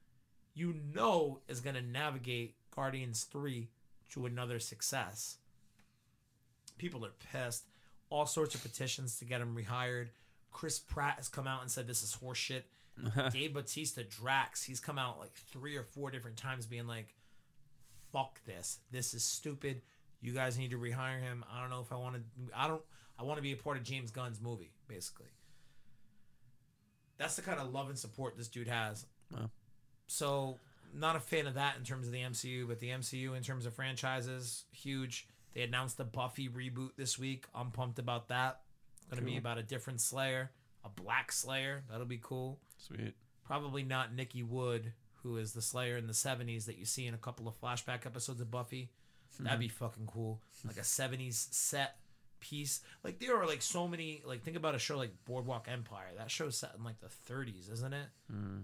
you 0.53 0.75
know 0.93 1.39
is 1.47 1.61
going 1.61 1.75
to 1.75 1.81
navigate 1.81 2.55
Guardians 2.75 3.23
3 3.23 3.69
to 4.11 4.25
another 4.25 4.59
success. 4.59 5.37
People 6.77 7.05
are 7.05 7.13
pissed. 7.31 7.65
All 8.09 8.25
sorts 8.25 8.55
of 8.55 8.63
petitions 8.63 9.19
to 9.19 9.25
get 9.25 9.41
him 9.41 9.55
rehired. 9.55 10.07
Chris 10.51 10.79
Pratt 10.79 11.15
has 11.17 11.27
come 11.27 11.47
out 11.47 11.61
and 11.61 11.69
said 11.69 11.87
this 11.87 12.03
is 12.03 12.17
horseshit. 12.23 12.63
Dave 13.31 13.53
Bautista 13.53 14.03
Drax, 14.03 14.63
he's 14.63 14.79
come 14.79 14.97
out 14.97 15.19
like 15.19 15.33
three 15.33 15.77
or 15.77 15.83
four 15.83 16.11
different 16.11 16.37
times 16.37 16.65
being 16.65 16.87
like, 16.87 17.15
fuck 18.11 18.43
this. 18.45 18.79
This 18.91 19.13
is 19.13 19.23
stupid. 19.23 19.81
You 20.21 20.33
guys 20.33 20.57
need 20.57 20.71
to 20.71 20.77
rehire 20.77 21.21
him. 21.21 21.45
I 21.51 21.61
don't 21.61 21.69
know 21.69 21.81
if 21.81 21.91
I 21.91 21.95
want 21.95 22.15
to 22.15 22.21
I 22.55 22.67
don't 22.67 22.81
I 23.17 23.23
want 23.23 23.37
to 23.37 23.41
be 23.41 23.51
a 23.51 23.57
part 23.57 23.77
of 23.77 23.83
James 23.83 24.11
Gunn's 24.11 24.41
movie, 24.41 24.71
basically. 24.87 25.27
That's 27.17 27.35
the 27.35 27.41
kind 27.41 27.59
of 27.59 27.73
love 27.73 27.89
and 27.89 27.99
support 27.99 28.37
this 28.37 28.47
dude 28.47 28.67
has. 28.67 29.05
Wow. 29.33 29.49
So, 30.09 30.57
not 30.91 31.15
a 31.15 31.19
fan 31.19 31.45
of 31.45 31.53
that 31.53 31.77
in 31.77 31.83
terms 31.83 32.07
of 32.07 32.13
the 32.13 32.19
MCU, 32.19 32.67
but 32.67 32.79
the 32.79 32.89
MCU 32.89 33.37
in 33.37 33.43
terms 33.43 33.67
of 33.67 33.75
franchises, 33.75 34.65
huge. 34.71 35.27
They 35.53 35.61
announced 35.61 35.97
the 35.97 36.03
Buffy 36.03 36.49
reboot 36.49 36.91
this 36.97 37.19
week. 37.19 37.45
I'm 37.53 37.69
pumped 37.69 37.99
about 37.99 38.29
that. 38.29 38.61
Going 39.11 39.23
to 39.23 39.25
be 39.25 39.37
about 39.37 39.59
a 39.59 39.63
different 39.63 40.01
Slayer, 40.01 40.49
a 40.83 40.89
Black 40.89 41.31
Slayer. 41.31 41.83
That'll 41.89 42.05
be 42.05 42.19
cool. 42.21 42.59
Sweet. 42.77 43.13
Probably 43.43 43.83
not 43.83 44.15
Nikki 44.15 44.41
Wood, 44.41 44.93
who 45.21 45.37
is 45.37 45.53
the 45.53 45.61
Slayer 45.61 45.97
in 45.97 46.07
the 46.07 46.13
70s 46.13 46.65
that 46.65 46.77
you 46.77 46.85
see 46.85 47.05
in 47.05 47.13
a 47.13 47.17
couple 47.17 47.47
of 47.47 47.59
flashback 47.59 48.05
episodes 48.05 48.41
of 48.41 48.49
Buffy. 48.49 48.89
That'd 49.39 49.53
mm-hmm. 49.53 49.59
be 49.61 49.67
fucking 49.67 50.07
cool. 50.07 50.41
Like 50.65 50.77
a 50.77 50.81
70s 50.81 51.53
set 51.53 51.97
piece. 52.39 52.81
Like 53.03 53.19
there 53.19 53.39
are 53.39 53.45
like 53.45 53.61
so 53.61 53.87
many 53.87 54.21
like 54.25 54.43
think 54.43 54.57
about 54.57 54.75
a 54.75 54.79
show 54.79 54.97
like 54.97 55.11
Boardwalk 55.25 55.67
Empire. 55.71 56.07
That 56.17 56.31
show's 56.31 56.57
set 56.57 56.71
in 56.77 56.83
like 56.83 56.99
the 56.99 57.33
30s, 57.33 57.71
isn't 57.71 57.93
it? 57.93 58.07
Mm-hmm. 58.31 58.59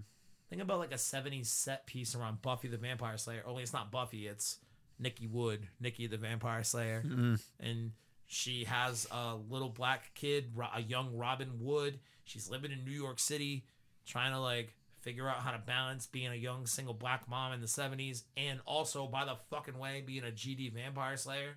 Think 0.48 0.62
about 0.62 0.78
like 0.78 0.92
a 0.92 0.96
70s 0.96 1.46
set 1.46 1.86
piece 1.86 2.14
around 2.14 2.40
Buffy 2.42 2.68
the 2.68 2.76
Vampire 2.76 3.16
Slayer. 3.16 3.42
Only 3.46 3.62
it's 3.62 3.72
not 3.72 3.90
Buffy, 3.90 4.26
it's 4.26 4.58
Nikki 4.98 5.26
Wood, 5.26 5.66
Nikki 5.80 6.06
the 6.06 6.16
Vampire 6.16 6.62
Slayer. 6.62 7.02
Mm-hmm. 7.04 7.34
And 7.60 7.92
she 8.26 8.64
has 8.64 9.06
a 9.10 9.34
little 9.34 9.68
black 9.68 10.12
kid, 10.14 10.52
a 10.74 10.80
young 10.80 11.16
Robin 11.16 11.50
Wood. 11.60 11.98
She's 12.24 12.48
living 12.48 12.70
in 12.72 12.84
New 12.84 12.92
York 12.92 13.18
City, 13.18 13.64
trying 14.06 14.32
to 14.32 14.40
like 14.40 14.72
figure 15.00 15.28
out 15.28 15.36
how 15.38 15.52
to 15.52 15.58
balance 15.58 16.06
being 16.06 16.28
a 16.32 16.34
young 16.34 16.66
single 16.66 16.94
black 16.94 17.28
mom 17.28 17.52
in 17.52 17.60
the 17.60 17.66
70s 17.66 18.22
and 18.36 18.60
also, 18.66 19.06
by 19.06 19.24
the 19.24 19.36
fucking 19.50 19.78
way, 19.78 20.02
being 20.04 20.24
a 20.24 20.32
GD 20.32 20.72
Vampire 20.74 21.16
Slayer. 21.16 21.56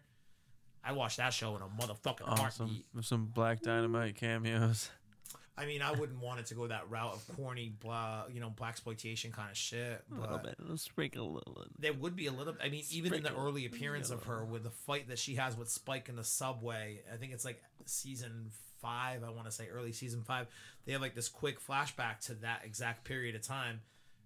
I 0.84 0.94
watched 0.94 1.18
that 1.18 1.34
show 1.34 1.56
in 1.56 1.62
a 1.62 1.66
motherfucking 1.68 2.28
Awesome. 2.28 2.68
heartbeat. 2.68 2.86
With 2.96 3.06
some 3.06 3.26
Black 3.26 3.62
Dynamite 3.62 4.16
cameos. 4.16 4.90
I 5.60 5.66
mean, 5.66 5.82
I 5.82 5.92
wouldn't 5.92 6.22
want 6.22 6.40
it 6.40 6.46
to 6.48 6.56
go 6.56 6.68
that 6.68 6.90
route 6.90 7.14
of 7.14 7.36
corny, 7.36 7.74
blah, 7.82 8.24
you 8.32 8.40
know, 8.40 8.50
black 8.50 8.72
exploitation 8.72 9.32
kind 9.32 9.52
of 9.52 9.58
shit. 9.58 10.04
But 10.10 10.18
a 10.18 10.22
little 10.22 10.38
bit, 10.38 10.56
Let's 10.60 10.84
sprinkle 10.84 11.26
a 11.26 11.34
little. 11.36 11.66
there 11.78 11.92
would 11.94 12.16
be 12.16 12.28
a 12.28 12.32
little. 12.32 12.56
I 12.64 12.70
mean, 12.70 12.84
even 12.92 13.14
in 13.14 13.24
the 13.24 13.36
early 13.36 13.66
appearance 13.66 14.10
of 14.10 14.24
her 14.24 14.46
with 14.46 14.64
the 14.64 14.70
fight 14.70 15.10
that 15.10 15.20
she 15.20 15.36
has 15.36 15.58
with 15.58 15.70
Spike 15.70 16.08
in 16.08 16.16
the 16.16 16.24
subway, 16.24 17.02
I 17.14 17.18
think 17.18 17.34
it's 17.34 17.44
like 17.44 17.62
season 17.86 18.52
five. 18.82 19.24
I 19.24 19.30
want 19.32 19.46
to 19.46 19.52
say 19.52 19.68
early 19.68 19.92
season 19.92 20.22
five. 20.24 20.48
They 20.86 20.94
have 20.94 21.02
like 21.02 21.14
this 21.16 21.28
quick 21.28 21.58
flashback 21.66 22.20
to 22.28 22.36
that 22.36 22.62
exact 22.64 23.04
period 23.04 23.36
of 23.36 23.42
time. 23.42 23.82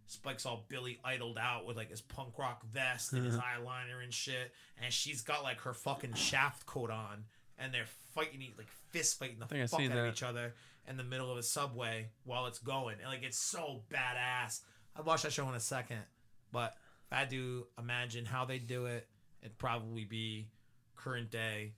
Spike's 0.05 0.45
all 0.45 0.65
Billy 0.67 0.99
idled 1.03 1.37
out 1.39 1.65
with 1.65 1.77
like 1.77 1.89
his 1.89 2.01
punk 2.01 2.37
rock 2.37 2.63
vest 2.71 3.13
and 3.13 3.25
his 3.25 3.35
eyeliner 3.37 4.03
and 4.03 4.13
shit, 4.13 4.51
and 4.83 4.93
she's 4.93 5.21
got 5.21 5.41
like 5.43 5.61
her 5.61 5.73
fucking 5.73 6.13
shaft 6.13 6.65
coat 6.67 6.91
on, 6.91 7.23
and 7.57 7.73
they're 7.73 7.87
fighting, 8.13 8.41
e- 8.41 8.53
like 8.57 8.69
fist 8.89 9.19
fighting 9.19 9.39
the 9.39 9.47
fuck 9.71 9.79
out 9.91 9.97
of 9.97 10.13
each 10.13 10.23
other 10.23 10.53
in 10.87 10.97
the 10.97 11.03
middle 11.03 11.31
of 11.31 11.37
a 11.37 11.43
subway 11.43 12.07
while 12.25 12.45
it's 12.45 12.59
going, 12.59 12.97
and 13.01 13.09
like 13.09 13.23
it's 13.23 13.37
so 13.37 13.81
badass. 13.89 14.61
I'd 14.95 15.05
watch 15.05 15.23
that 15.23 15.33
show 15.33 15.47
in 15.49 15.55
a 15.55 15.59
second, 15.59 16.01
but 16.51 16.75
if 17.07 17.17
I 17.17 17.25
do 17.25 17.67
imagine 17.79 18.25
how 18.25 18.45
they 18.45 18.59
do 18.59 18.85
it, 18.85 19.07
it'd 19.41 19.57
probably 19.57 20.03
be 20.05 20.49
current 20.95 21.31
day 21.31 21.73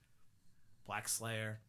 Black 0.86 1.08
Slayer. 1.08 1.60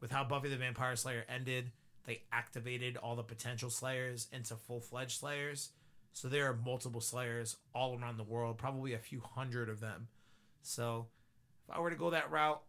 With 0.00 0.10
how 0.10 0.24
Buffy 0.24 0.48
the 0.48 0.56
Vampire 0.56 0.96
Slayer 0.96 1.24
ended, 1.28 1.70
they 2.06 2.22
activated 2.32 2.96
all 2.96 3.16
the 3.16 3.22
potential 3.22 3.70
Slayers 3.70 4.28
into 4.32 4.56
full 4.56 4.80
fledged 4.80 5.18
Slayers. 5.20 5.70
So 6.12 6.28
there 6.28 6.46
are 6.48 6.54
multiple 6.64 7.00
Slayers 7.00 7.56
all 7.74 7.98
around 7.98 8.18
the 8.18 8.24
world, 8.24 8.58
probably 8.58 8.92
a 8.92 8.98
few 8.98 9.20
hundred 9.20 9.68
of 9.68 9.80
them. 9.80 10.08
So 10.62 11.06
if 11.68 11.74
I 11.74 11.80
were 11.80 11.90
to 11.90 11.96
go 11.96 12.10
that 12.10 12.30
route, 12.30 12.62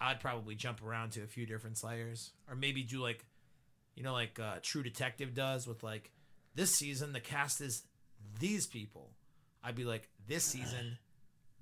I'd 0.00 0.20
probably 0.20 0.54
jump 0.54 0.82
around 0.82 1.12
to 1.12 1.22
a 1.22 1.26
few 1.26 1.46
different 1.46 1.78
Slayers, 1.78 2.32
or 2.48 2.56
maybe 2.56 2.82
do 2.82 3.00
like, 3.00 3.24
you 3.94 4.02
know, 4.02 4.12
like 4.12 4.38
uh, 4.38 4.56
True 4.62 4.82
Detective 4.82 5.34
does 5.34 5.66
with 5.66 5.82
like 5.82 6.10
this 6.54 6.72
season 6.74 7.12
the 7.12 7.20
cast 7.20 7.60
is 7.60 7.84
these 8.38 8.66
people. 8.66 9.10
I'd 9.62 9.74
be 9.74 9.84
like, 9.84 10.08
this 10.26 10.44
season, 10.44 10.98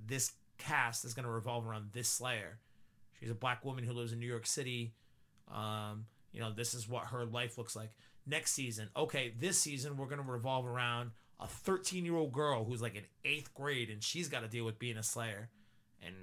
this 0.04 0.32
cast 0.58 1.04
is 1.04 1.14
to 1.24 1.30
revolve 1.30 1.66
around 1.66 1.90
this 1.92 2.08
Slayer. 2.08 2.58
She's 3.20 3.30
a 3.30 3.34
black 3.34 3.64
woman 3.64 3.84
who 3.84 3.92
lives 3.92 4.12
in 4.12 4.18
New 4.18 4.26
York 4.26 4.46
City. 4.46 4.94
Um, 5.52 6.06
you 6.32 6.40
know, 6.40 6.52
this 6.52 6.74
is 6.74 6.88
what 6.88 7.06
her 7.06 7.24
life 7.24 7.58
looks 7.58 7.76
like. 7.76 7.90
Next 8.26 8.52
season, 8.52 8.88
okay, 8.96 9.32
this 9.38 9.58
season 9.58 9.96
we're 9.96 10.06
to 10.24 10.30
revolve 10.30 10.66
around 10.66 11.10
a 11.40 11.46
13 11.46 12.04
year 12.04 12.16
old 12.16 12.32
girl 12.32 12.64
who's 12.64 12.80
like 12.80 12.94
in 12.94 13.02
eighth 13.24 13.52
grade 13.54 13.90
and 13.90 14.02
she's 14.02 14.28
got 14.28 14.40
to 14.40 14.48
deal 14.48 14.64
with 14.64 14.78
being 14.78 14.96
a 14.96 15.02
Slayer. 15.02 15.50
And 16.04 16.14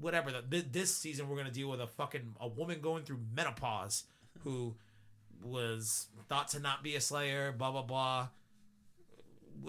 whatever. 0.00 0.30
The, 0.30 0.60
this 0.60 0.94
season 0.94 1.28
we're 1.28 1.36
going 1.36 1.48
to 1.48 1.52
deal 1.52 1.68
with 1.68 1.80
a 1.80 1.86
fucking 1.86 2.34
a 2.40 2.48
woman 2.48 2.80
going 2.80 3.04
through 3.04 3.20
menopause 3.34 4.04
who 4.44 4.74
was 5.42 6.06
thought 6.28 6.48
to 6.48 6.60
not 6.60 6.82
be 6.82 6.96
a 6.96 7.00
Slayer, 7.00 7.52
blah, 7.52 7.70
blah, 7.70 7.82
blah. 7.82 8.28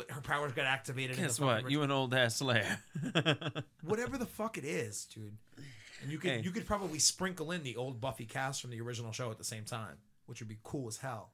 Her 0.09 0.21
powers 0.21 0.53
got 0.53 0.65
activated. 0.65 1.17
Guess 1.17 1.39
what? 1.39 1.69
You 1.69 1.81
an 1.81 1.91
old 1.91 2.13
ass 2.13 2.37
Slayer. 2.37 2.77
whatever 3.81 4.17
the 4.17 4.25
fuck 4.25 4.57
it 4.57 4.65
is, 4.65 5.05
dude. 5.05 5.35
And 6.01 6.11
you 6.11 6.17
could 6.19 6.31
Hey. 6.31 6.41
you 6.41 6.51
could 6.51 6.65
probably 6.65 6.99
sprinkle 6.99 7.51
in 7.51 7.63
the 7.63 7.75
old 7.75 7.99
Buffy 7.99 8.25
cast 8.25 8.61
from 8.61 8.69
the 8.69 8.79
original 8.81 9.11
show 9.11 9.31
at 9.31 9.37
the 9.37 9.43
same 9.43 9.65
time, 9.65 9.97
which 10.27 10.39
would 10.39 10.47
be 10.47 10.59
cool 10.63 10.87
as 10.87 10.97
hell. 10.97 11.31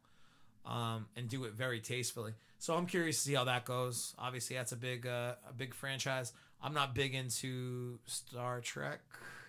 Um, 0.65 1.05
and 1.15 1.30
do 1.30 1.43
it 1.43 1.53
very 1.53 1.80
tastefully. 1.80 2.34
So 2.57 2.76
I'm 2.76 2.88
curious 2.88 3.17
to 3.17 3.23
see 3.23 3.34
how 3.35 3.43
that 3.43 3.65
goes. 3.65 4.15
Obviously, 4.17 4.55
that's 4.55 4.72
a 4.72 4.77
big 4.77 5.05
uh, 5.05 5.35
a 5.47 5.53
big 5.55 5.76
franchise. 5.76 6.34
I'm 6.61 6.73
not 6.73 6.95
big 6.95 7.14
into 7.14 7.99
Star 8.06 8.60
Trek, 8.61 9.02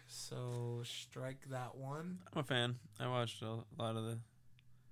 so 0.07 0.83
strike 0.85 1.41
that 1.51 1.77
one. 1.77 2.19
I'm 2.33 2.41
a 2.41 2.45
fan. 2.45 2.77
I 3.01 3.09
watched 3.09 3.43
a 3.43 3.59
lot 3.79 3.97
of 3.97 4.05
the 4.05 4.19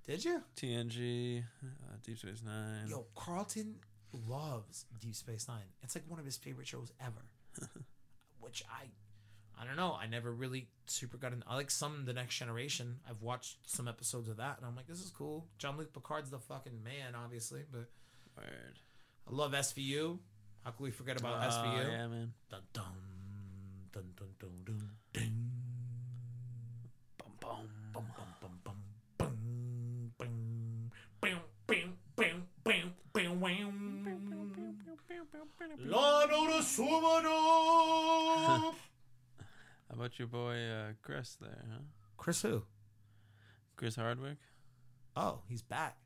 Did 0.07 0.25
you? 0.25 0.43
TNG, 0.57 1.43
uh, 1.43 1.97
Deep 2.03 2.19
Space 2.19 2.43
Nine. 2.45 2.89
Yo, 2.89 3.07
Carlton 3.15 3.77
loves 4.29 4.87
Deep 5.01 5.15
Space 5.15 5.49
Nine. 5.49 5.65
It's 5.83 5.95
like 5.95 6.05
one 6.09 6.19
of 6.19 6.25
his 6.25 6.37
favorite 6.37 6.67
shows 6.67 6.93
ever. 7.01 7.69
Which 8.41 8.63
I, 8.71 8.85
I 9.61 9.67
don't 9.67 9.77
know. 9.77 9.97
I 10.01 10.07
never 10.07 10.33
really 10.33 10.69
super 10.87 11.17
got 11.17 11.33
into. 11.33 11.47
I 11.49 11.57
like 11.57 11.71
some 11.71 12.05
The 12.05 12.13
Next 12.13 12.37
Generation. 12.37 13.01
I've 13.09 13.23
watched 13.23 13.59
some 13.67 13.89
episodes 13.89 14.29
of 14.29 14.37
that, 14.39 14.59
and 14.59 14.67
I'm 14.67 14.77
like, 14.77 14.87
this 14.87 15.01
is 15.03 15.11
cool. 15.11 15.47
Jean-Luc 15.59 15.93
Picard's 15.93 16.31
the 16.31 16.39
fucking 16.39 16.83
man, 16.83 17.15
obviously. 17.23 17.63
But 17.71 17.89
Word. 18.37 18.79
I 19.29 19.35
love 19.35 19.53
SVU. 19.53 20.19
How 20.65 20.71
can 20.71 20.85
we 20.85 20.91
forget 20.91 21.21
about 21.21 21.43
Oh, 21.45 21.49
SVU? 21.49 21.91
yeah, 21.93 22.07
man. 22.07 22.33
Dun 22.51 22.61
dun 22.73 22.85
dun 23.93 24.05
dun 24.17 24.29
dun 24.39 24.65
dun 24.65 24.79
dun. 25.13 25.51
Bum, 27.19 27.33
bum. 27.41 27.69
Bum, 27.93 28.05
bum, 28.17 28.27
bum, 28.41 28.59
bum, 28.65 28.77
bum, 29.19 29.35
bum, 30.19 30.21
bum, 30.21 30.31
bum, 31.21 31.43
bum, 31.67 31.97
bum, 32.17 32.43
bum, 32.65 32.65
bum. 32.65 32.75
Lord 35.87 36.31
of 36.31 36.47
the 36.57 36.63
Summoner. 36.63 37.29
How 37.29 38.75
about 39.91 40.19
your 40.19 40.29
boy 40.29 40.57
uh, 40.57 40.93
Chris 41.03 41.37
there, 41.41 41.65
huh? 41.71 41.79
Chris 42.17 42.43
who? 42.43 42.63
Chris 43.77 43.97
Hardwick. 43.97 44.39
Oh, 45.17 45.41
he's 45.49 45.63
back. 45.63 45.97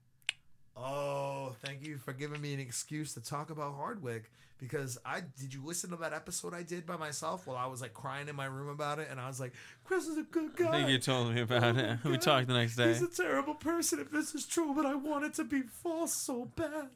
Oh, 0.81 1.55
thank 1.65 1.85
you 1.85 1.99
for 1.99 2.13
giving 2.13 2.41
me 2.41 2.55
an 2.55 2.61
excuse 2.61 3.15
to 3.15 3.21
talk 3.21 3.51
about 3.51 3.75
Hardwick 3.75 4.31
because 4.59 4.97
I 5.05 5.23
did 5.39 5.53
you 5.53 5.65
listen 5.65 5.91
to 5.91 5.97
that 5.97 6.13
episode 6.13 6.55
I 6.55 6.63
did 6.63 6.87
by 6.87 6.97
myself 6.97 7.47
while 7.47 7.57
I 7.57 7.67
was 7.67 7.81
like 7.81 7.95
crying 7.95 8.29
in 8.29 8.37
my 8.37 8.47
room 8.47 8.69
about 8.69 8.99
it 8.99 9.09
and 9.11 9.21
I 9.21 9.27
was 9.27 9.41
like, 9.41 9.53
Chris 9.85 10.07
is 10.07 10.19
a 10.19 10.23
good 10.23 10.55
guy. 10.57 10.69
I 10.69 10.73
think 10.73 10.89
you 10.91 10.99
told 10.99 11.33
me 11.35 11.41
oh 11.41 11.45
about 11.45 11.77
Oh 11.77 11.81
it. 11.81 11.99
We 12.05 12.13
God. 12.13 12.21
talked 12.23 12.47
the 12.49 12.55
next 12.55 12.77
day. 12.77 12.89
He's 12.89 13.03
a 13.03 13.09
terrible 13.09 13.55
person 13.55 13.99
if 13.99 14.11
this 14.11 14.35
is 14.35 14.47
true, 14.47 14.73
but 14.75 14.87
I 14.87 14.95
want 14.95 15.25
it 15.25 15.35
to 15.35 15.45
be 15.45 15.63
false 15.63 16.13
so 16.15 16.45
bad. 16.57 16.89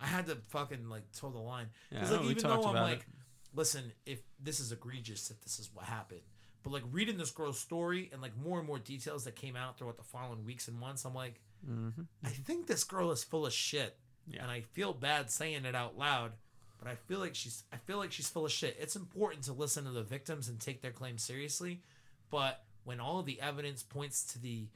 I 0.00 0.06
had 0.06 0.26
to 0.26 0.36
fucking 0.48 0.88
like 0.88 1.02
toe 1.12 1.30
the 1.30 1.38
line 1.38 1.66
Yeah, 1.90 2.00
because 2.00 2.12
I 2.14 2.16
like 2.22 2.30
even 2.36 2.42
though 2.48 2.64
I'm 2.64 2.74
like, 2.74 3.00
it. 3.00 3.04
listen, 3.54 3.92
if 4.06 4.20
this 4.42 4.58
is 4.60 4.72
egregious, 4.72 5.30
if 5.30 5.40
this 5.42 5.58
is 5.58 5.70
what 5.72 5.84
happened, 5.84 6.22
but 6.62 6.72
like 6.72 6.82
reading 6.90 7.16
this 7.18 7.30
girl's 7.30 7.60
story 7.60 8.08
and 8.12 8.20
like 8.22 8.36
more 8.36 8.58
and 8.58 8.66
more 8.66 8.78
details 8.78 9.24
that 9.24 9.36
came 9.36 9.56
out 9.56 9.78
throughout 9.78 9.96
the 9.98 10.04
following 10.04 10.44
weeks 10.44 10.68
and 10.68 10.78
months, 10.78 11.04
I'm 11.04 11.14
like, 11.14 11.40
Mm-hmm. 11.68 12.02
I 12.24 12.28
think 12.30 12.66
this 12.66 12.84
girl 12.84 13.10
is 13.10 13.22
full 13.24 13.46
of 13.46 13.52
shit, 13.52 13.96
Yeah. 14.26 14.42
and 14.42 14.50
I 14.50 14.62
feel 14.62 14.92
bad 14.92 15.30
saying 15.30 15.64
it 15.64 15.74
out 15.74 15.98
loud. 15.98 16.32
But 16.78 16.88
I 16.90 16.94
feel 16.94 17.18
like 17.18 17.34
she's 17.34 17.64
I 17.72 17.76
feel 17.76 17.98
like 17.98 18.10
she's 18.12 18.28
full 18.30 18.46
of 18.46 18.52
shit. 18.52 18.76
It's 18.80 18.96
important 18.96 19.44
to 19.44 19.52
listen 19.52 19.84
to 19.84 19.90
the 19.90 20.02
victims 20.02 20.48
and 20.48 20.58
take 20.58 20.80
their 20.80 20.92
claims 20.92 21.22
seriously, 21.22 21.82
but 22.30 22.64
when 22.84 23.00
all 23.00 23.18
of 23.18 23.26
the 23.26 23.38
evidence 23.40 23.82
points 23.82 24.24
to 24.32 24.38
the 24.38 24.66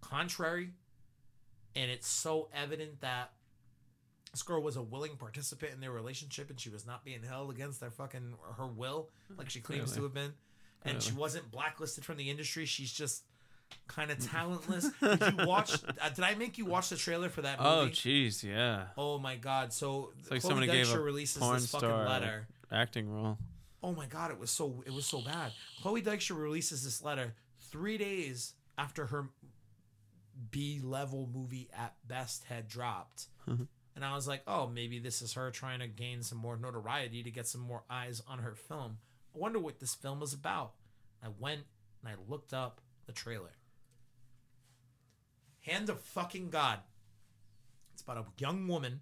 contrary, 0.00 0.70
and 1.76 1.90
it's 1.90 2.08
so 2.08 2.48
evident 2.52 3.00
that 3.00 3.32
this 4.32 4.42
girl 4.42 4.62
was 4.62 4.76
a 4.76 4.82
willing 4.82 5.16
participant 5.16 5.72
in 5.72 5.80
their 5.80 5.92
relationship 5.92 6.50
and 6.50 6.58
she 6.60 6.70
was 6.70 6.86
not 6.86 7.04
being 7.04 7.22
held 7.22 7.50
against 7.50 7.80
their 7.80 7.90
fucking 7.90 8.34
her 8.56 8.66
will, 8.66 9.08
like 9.36 9.48
she 9.50 9.60
claims 9.60 9.92
to 9.92 10.02
have 10.02 10.14
been, 10.14 10.32
and 10.84 11.00
she 11.02 11.12
wasn't 11.12 11.48
blacklisted 11.50 12.04
from 12.04 12.16
the 12.16 12.28
industry. 12.30 12.64
She's 12.66 12.92
just 12.92 13.22
kind 13.86 14.10
of 14.10 14.18
talentless. 14.30 14.90
did 15.00 15.20
you 15.38 15.46
watch? 15.46 15.74
Uh, 16.00 16.08
did 16.10 16.24
I 16.24 16.34
make 16.34 16.58
you 16.58 16.64
watch 16.66 16.88
the 16.88 16.96
trailer 16.96 17.28
for 17.28 17.42
that 17.42 17.58
movie? 17.58 17.70
Oh, 17.70 17.86
jeez, 17.88 18.42
yeah. 18.42 18.86
Oh 18.96 19.18
my 19.18 19.36
god! 19.36 19.72
So 19.72 20.12
It's 20.20 20.30
like 20.30 20.40
Chloe 20.40 20.50
somebody 20.50 20.66
gave 20.72 20.92
a 20.92 21.00
releases 21.00 21.38
porn 21.42 21.54
this 21.56 21.70
fucking 21.70 21.88
star 21.88 22.08
letter. 22.08 22.46
acting 22.72 23.08
role. 23.10 23.38
Oh 23.82 23.92
my 23.92 24.06
god! 24.06 24.30
It 24.30 24.38
was 24.38 24.50
so 24.50 24.82
it 24.86 24.92
was 24.92 25.06
so 25.06 25.20
bad. 25.20 25.52
Chloe 25.82 26.02
Dykstra 26.02 26.36
releases 26.40 26.82
this 26.84 27.02
letter 27.02 27.34
three 27.70 27.98
days 27.98 28.54
after 28.76 29.06
her 29.06 29.28
B 30.50 30.80
level 30.82 31.28
movie 31.32 31.68
at 31.76 31.94
best 32.06 32.44
had 32.44 32.68
dropped, 32.68 33.26
and 33.46 34.04
I 34.04 34.14
was 34.14 34.28
like, 34.28 34.42
oh, 34.46 34.68
maybe 34.68 34.98
this 35.00 35.20
is 35.22 35.32
her 35.34 35.50
trying 35.50 35.80
to 35.80 35.88
gain 35.88 36.22
some 36.22 36.38
more 36.38 36.56
notoriety 36.56 37.22
to 37.24 37.30
get 37.30 37.46
some 37.46 37.60
more 37.60 37.82
eyes 37.90 38.22
on 38.28 38.38
her 38.40 38.54
film. 38.54 38.98
I 39.34 39.38
wonder 39.38 39.58
what 39.58 39.80
this 39.80 39.94
film 39.94 40.22
is 40.22 40.32
about. 40.32 40.72
I 41.22 41.28
went 41.38 41.62
and 42.02 42.12
I 42.12 42.14
looked 42.30 42.52
up 42.52 42.80
the 43.06 43.12
trailer. 43.12 43.50
Hand 45.68 45.90
of 45.90 46.00
fucking 46.00 46.50
God. 46.50 46.80
It's 47.92 48.02
about 48.02 48.18
a 48.18 48.24
young 48.38 48.66
woman 48.68 49.00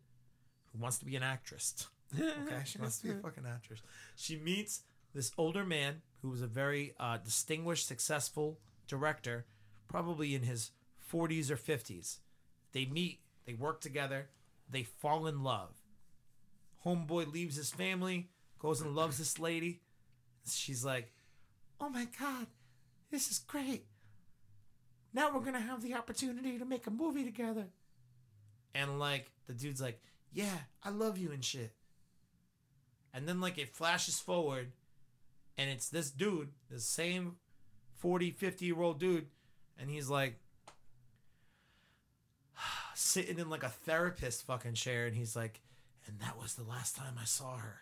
who 0.73 0.83
wants 0.83 0.99
to 0.99 1.05
be 1.05 1.17
an 1.17 1.23
actress. 1.23 1.87
Okay, 2.15 2.63
she 2.65 2.79
wants 2.79 2.99
to 2.99 3.09
be 3.09 3.13
a 3.13 3.17
fucking 3.17 3.45
actress. 3.47 3.83
She 4.15 4.37
meets 4.37 4.83
this 5.15 5.33
older 5.37 5.65
man 5.65 6.03
who 6.23 6.31
was 6.31 6.43
a 6.43 6.47
very 6.47 6.95
uh, 7.01 7.19
distinguished, 7.19 7.87
successful 7.87 8.59
director, 8.87 9.45
probably 9.89 10.35
in 10.35 10.43
his 10.43 10.71
40s 11.13 11.51
or 11.51 11.57
50s. 11.57 12.19
They 12.73 12.87
meet, 12.87 13.21
they 13.45 13.55
work 13.55 13.81
together, 13.81 14.29
they 14.71 14.83
fall 14.83 15.27
in 15.27 15.43
love. 15.43 15.71
Homeboy 16.85 17.33
leaves 17.33 17.57
his 17.57 17.71
family, 17.71 18.29
goes 18.59 18.81
and 18.81 18.95
loves 18.95 19.19
this 19.19 19.39
lady. 19.39 19.81
She's 20.49 20.85
like, 20.85 21.13
"Oh 21.81 21.89
my 21.89 22.07
god, 22.19 22.47
this 23.11 23.31
is 23.31 23.39
great. 23.41 23.87
Now 25.13 25.33
we're 25.33 25.45
gonna 25.45 25.61
have 25.61 25.83
the 25.83 25.95
opportunity 25.95 26.59
to 26.59 26.65
make 26.65 26.87
a 26.87 26.91
movie 26.91 27.25
together." 27.25 27.67
And 28.75 28.99
like 28.99 29.31
the 29.47 29.55
dude's 29.55 29.81
like, 29.81 30.01
"Yeah, 30.33 30.59
I 30.83 30.91
love 30.91 31.19
you 31.19 31.33
and 31.33 31.45
shit." 31.45 31.73
And 33.13 33.27
then 33.27 33.41
like 33.41 33.59
it 33.59 33.75
flashes 33.75 34.19
forward 34.19 34.73
and 35.59 35.71
it's 35.71 35.89
this 35.89 36.11
dude, 36.11 36.51
the 36.71 36.81
same 36.81 37.37
40, 37.95 38.31
50 38.31 38.65
year 38.67 38.81
old 38.81 39.01
dude, 39.01 39.27
and 39.79 39.91
he's 39.91 40.09
like 40.09 40.39
sitting 42.95 43.39
in 43.39 43.49
like 43.49 43.63
a 43.63 43.71
therapist 43.71 44.45
fucking 44.47 44.75
chair 44.75 45.07
and 45.07 45.17
he's 45.17 45.35
like, 45.35 45.61
and 46.07 46.21
that 46.21 46.39
was 46.41 46.55
the 46.55 46.63
last 46.63 46.97
time 46.97 47.15
I 47.21 47.25
saw 47.25 47.57
her. 47.57 47.81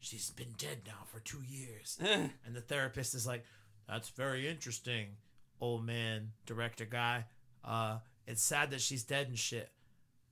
She's 0.00 0.30
been 0.30 0.54
dead 0.58 0.82
now 0.86 1.04
for 1.06 1.20
two 1.20 1.42
years. 1.48 1.98
and 2.02 2.54
the 2.54 2.60
therapist 2.60 3.14
is 3.14 3.26
like, 3.26 3.44
that's 3.88 4.10
very 4.10 4.46
interesting, 4.48 5.16
old 5.60 5.84
man, 5.84 6.32
director 6.46 6.84
guy. 6.84 7.26
Uh, 7.64 7.98
it's 8.26 8.42
sad 8.42 8.70
that 8.70 8.80
she's 8.80 9.02
dead 9.04 9.28
and 9.28 9.38
shit. 9.38 9.70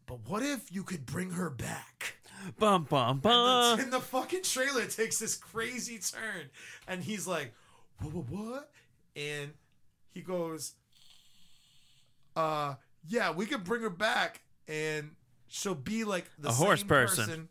But 0.06 0.28
what 0.28 0.42
if 0.42 0.72
you 0.72 0.82
could 0.82 1.06
bring 1.06 1.30
her 1.32 1.48
back? 1.50 2.16
Bum 2.58 2.84
bum 2.84 3.10
And 3.10 3.22
bum. 3.22 3.76
the, 3.76 3.82
and 3.84 3.92
the 3.92 4.00
fucking 4.00 4.42
trailer 4.42 4.84
takes 4.86 5.18
this 5.18 5.36
crazy 5.36 5.98
turn, 5.98 6.50
and 6.88 7.02
he's 7.02 7.26
like, 7.26 7.54
"What? 8.00 8.12
What? 8.14 8.24
what?" 8.30 8.70
And 9.14 9.52
he 10.10 10.22
goes, 10.22 10.72
"Uh, 12.34 12.74
yeah, 13.06 13.30
we 13.30 13.46
could 13.46 13.62
bring 13.64 13.82
her 13.82 13.90
back, 13.90 14.42
and 14.66 15.12
she'll 15.46 15.74
be 15.76 16.04
like 16.04 16.24
the 16.38 16.48
A 16.48 16.52
same 16.52 16.66
horse 16.66 16.82
person. 16.82 17.48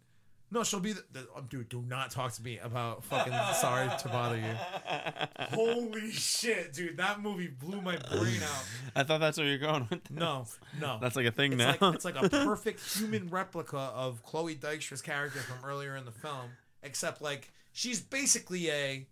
No, 0.54 0.66
she'll 0.66 0.82
be 0.82 0.92
the, 0.92 1.04
the 1.14 1.28
um, 1.34 1.46
dude. 1.50 1.70
Do 1.70 1.82
not 1.82 2.12
talk 2.12 2.34
to 2.34 2.44
me 2.44 2.60
about 2.60 3.06
fucking. 3.06 3.32
sorry 3.54 3.90
to 4.00 4.08
bother 4.10 4.36
you. 4.36 5.46
Holy 5.56 6.12
shit, 6.12 6.74
dude! 6.74 6.98
That 6.98 7.22
movie 7.22 7.48
blew 7.48 7.82
my 7.82 7.96
brain 7.96 8.44
out. 8.44 8.66
I 8.94 9.04
thought 9.04 9.22
that's 9.22 9.38
where 9.38 9.48
you're 9.48 9.58
going 9.58 9.88
with 9.90 10.04
that. 10.04 10.12
No, 10.12 10.46
no, 10.80 10.98
That's 11.02 11.16
like 11.16 11.26
a 11.26 11.32
thing 11.32 11.54
it's 11.54 11.60
now. 11.60 11.78
like 11.80 11.96
it's 11.96 12.04
like 12.06 12.22
a 12.22 12.28
perfect 12.30 12.82
human 12.98 13.30
replica 13.30 13.78
of 13.78 14.24
Chloe 14.24 14.56
Dykstra's 14.56 15.02
character 15.02 15.40
from 15.40 15.68
earlier 15.68 15.96
in 15.96 16.04
the 16.04 16.12
film, 16.12 16.52
except 16.84 17.22
like 17.22 17.50
she's 17.72 18.02
basically 18.02 18.70
a 18.70 19.08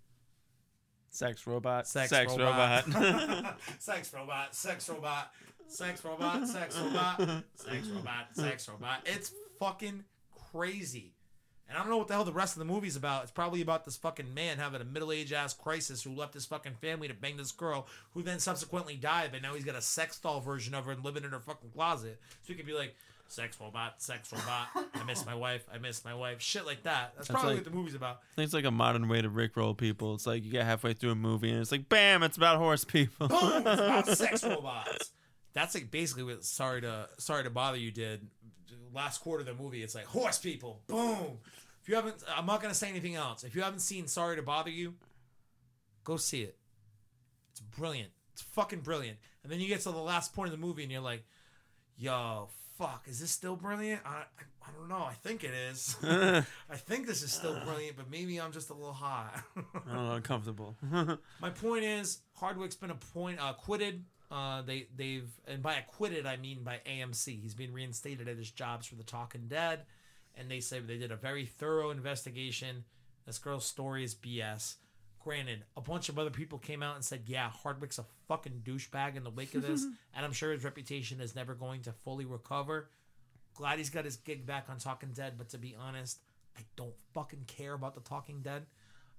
sex 1.09 1.47
robot. 1.47 1.87
sex, 1.87 2.09
sex 2.09 2.35
robot, 2.35 2.85
robot. 2.85 3.59
sex 3.79 4.13
robot, 4.13 4.53
sex 4.53 4.89
robot, 4.89 5.31
sex 5.67 6.03
robot, 6.03 6.47
sex 6.49 6.77
robot, 6.77 7.17
sex 7.55 7.87
robot, 7.87 8.27
sex 8.33 8.67
robot. 8.67 9.01
It's 9.05 9.31
fucking 9.57 10.03
crazy. 10.51 11.13
And 11.69 11.77
I 11.77 11.81
don't 11.81 11.89
know 11.91 11.97
what 11.97 12.07
the 12.07 12.15
hell 12.15 12.23
the 12.23 12.31
rest 12.33 12.55
of 12.55 12.59
the 12.59 12.65
movie's 12.65 12.95
about. 12.95 13.21
It's 13.21 13.31
probably 13.31 13.61
about 13.61 13.85
this 13.85 13.95
fucking 13.95 14.33
man 14.33 14.57
having 14.57 14.81
a 14.81 14.85
middle 14.85 15.11
aged 15.11 15.33
ass 15.33 15.53
crisis 15.53 16.01
who 16.03 16.09
left 16.15 16.33
his 16.33 16.45
fucking 16.45 16.73
family 16.81 17.07
to 17.07 17.13
bang 17.13 17.37
this 17.37 17.51
girl 17.51 17.85
who 18.15 18.23
then 18.23 18.39
subsequently 18.39 18.95
died, 18.95 19.29
but 19.31 19.43
now 19.43 19.53
he's 19.53 19.63
got 19.63 19.75
a 19.75 19.81
sex 19.81 20.17
doll 20.17 20.41
version 20.41 20.73
of 20.73 20.85
her 20.85 20.91
and 20.91 21.05
living 21.05 21.23
in 21.23 21.29
her 21.29 21.39
fucking 21.39 21.69
closet. 21.69 22.19
So 22.41 22.47
he 22.47 22.55
could 22.55 22.65
be 22.65 22.73
like, 22.73 22.95
sex 23.27 23.55
robot, 23.61 24.01
sex 24.01 24.33
robot, 24.33 24.69
I 24.95 25.03
miss 25.05 25.23
my 25.23 25.35
wife, 25.35 25.63
I 25.71 25.77
miss 25.77 26.03
my 26.03 26.15
wife, 26.15 26.41
shit 26.41 26.65
like 26.65 26.81
that. 26.83 27.13
That's, 27.15 27.27
probably 27.27 27.49
like- 27.49 27.57
what 27.57 27.71
the 27.71 27.77
movie's 27.77 27.93
about. 27.93 28.21
I 28.33 28.35
think 28.37 28.45
it's 28.45 28.53
like 28.55 28.65
a 28.65 28.71
modern 28.71 29.07
way 29.07 29.21
to 29.21 29.29
rickroll 29.29 29.77
people. 29.77 30.15
It's 30.15 30.25
like 30.25 30.43
you 30.43 30.51
get 30.51 30.65
halfway 30.65 30.93
through 30.93 31.11
a 31.11 31.15
movie 31.15 31.51
and 31.51 31.61
it's 31.61 31.71
like, 31.71 31.87
bam, 31.87 32.23
it's 32.23 32.37
about 32.37 32.57
horse 32.57 32.83
people. 32.83 33.27
Boom! 33.27 33.39
It's 33.67 33.81
about 33.81 34.07
sex 34.17 34.43
robots. 34.43 35.11
That's 35.53 35.75
like 35.75 35.91
basically 35.91 36.23
what 36.23 36.43
sorry 36.43 36.81
to 36.81 37.09
sorry 37.17 37.43
to 37.43 37.49
bother 37.49 37.77
you 37.77 37.91
did. 37.91 38.27
Last 38.93 39.19
quarter 39.21 39.41
of 39.41 39.45
the 39.45 39.61
movie, 39.61 39.83
it's 39.83 39.95
like 39.95 40.05
horse 40.05 40.37
people. 40.39 40.81
Boom. 40.87 41.39
If 41.81 41.89
you 41.89 41.95
haven't, 41.95 42.15
I'm 42.35 42.45
not 42.45 42.61
gonna 42.61 42.73
say 42.73 42.89
anything 42.89 43.15
else. 43.15 43.43
If 43.43 43.55
you 43.55 43.61
haven't 43.61 43.79
seen 43.79 44.07
Sorry 44.07 44.35
to 44.35 44.41
Bother 44.41 44.69
You, 44.69 44.95
go 46.03 46.17
see 46.17 46.41
it. 46.41 46.57
It's 47.51 47.61
brilliant. 47.61 48.09
It's 48.33 48.41
fucking 48.41 48.81
brilliant. 48.81 49.17
And 49.43 49.51
then 49.51 49.59
you 49.59 49.67
get 49.67 49.81
to 49.81 49.91
the 49.91 49.97
last 49.97 50.33
point 50.33 50.51
of 50.51 50.59
the 50.59 50.65
movie, 50.65 50.83
and 50.83 50.91
you're 50.91 51.01
like, 51.01 51.23
"Yo, 51.97 52.49
fuck, 52.77 53.03
is 53.07 53.19
this 53.19 53.31
still 53.31 53.55
brilliant? 53.55 54.01
I, 54.05 54.09
I, 54.09 54.43
I 54.67 54.71
don't 54.77 54.89
know. 54.89 55.03
I 55.03 55.13
think 55.13 55.43
it 55.43 55.53
is. 55.53 55.95
I 56.03 56.75
think 56.75 57.07
this 57.07 57.23
is 57.23 57.31
still 57.31 57.59
brilliant, 57.65 57.97
but 57.97 58.09
maybe 58.09 58.39
I'm 58.39 58.51
just 58.51 58.69
a 58.69 58.73
little 58.73 58.93
hot." 58.93 59.43
I 59.55 59.61
don't 59.85 59.87
know, 59.93 60.11
uncomfortable. 60.13 60.75
My 61.41 61.49
point 61.49 61.83
is, 61.83 62.19
Hardwick's 62.33 62.75
been 62.75 62.91
appointed, 62.91 63.39
uh, 63.39 63.51
acquitted. 63.51 64.03
Uh, 64.31 64.61
they 64.61 64.87
they've 64.95 65.29
and 65.47 65.63
by 65.63 65.75
acquitted 65.75 66.25
I 66.25 66.37
mean 66.37 66.63
by 66.63 66.81
AMC. 66.87 67.41
He's 67.41 67.55
been 67.55 67.73
reinstated 67.73 68.27
at 68.27 68.37
his 68.37 68.51
jobs 68.51 68.85
for 68.87 68.95
The 68.95 69.03
Talking 69.03 69.47
Dead, 69.47 69.81
and 70.35 70.49
they 70.49 70.59
say 70.59 70.79
they 70.79 70.97
did 70.97 71.11
a 71.11 71.15
very 71.15 71.45
thorough 71.45 71.89
investigation. 71.89 72.83
This 73.25 73.39
girl's 73.39 73.65
story 73.65 74.03
is 74.03 74.13
BS. 74.15 74.75
Granted, 75.19 75.65
a 75.75 75.81
bunch 75.81 76.09
of 76.09 76.17
other 76.17 76.29
people 76.29 76.59
came 76.59 76.83
out 76.83 76.95
and 76.95 77.03
said, 77.03 77.23
"Yeah, 77.25 77.49
Hardwick's 77.49 77.97
a 77.97 78.05
fucking 78.27 78.61
douchebag 78.63 79.15
in 79.15 79.23
the 79.23 79.29
wake 79.31 79.55
of 79.55 79.63
this," 79.63 79.83
and 80.15 80.25
I'm 80.25 80.31
sure 80.31 80.51
his 80.51 80.63
reputation 80.63 81.19
is 81.21 81.35
never 81.35 81.55
going 81.55 81.81
to 81.83 81.91
fully 81.91 82.25
recover. 82.25 82.89
Glad 83.55 83.79
he's 83.79 83.89
got 83.89 84.05
his 84.05 84.15
gig 84.15 84.45
back 84.45 84.67
on 84.69 84.77
Talking 84.77 85.11
Dead, 85.11 85.33
but 85.37 85.49
to 85.49 85.57
be 85.57 85.75
honest, 85.77 86.19
I 86.57 86.61
don't 86.75 86.93
fucking 87.13 87.45
care 87.47 87.73
about 87.73 87.95
The 87.95 88.01
Talking 88.01 88.41
Dead. 88.41 88.65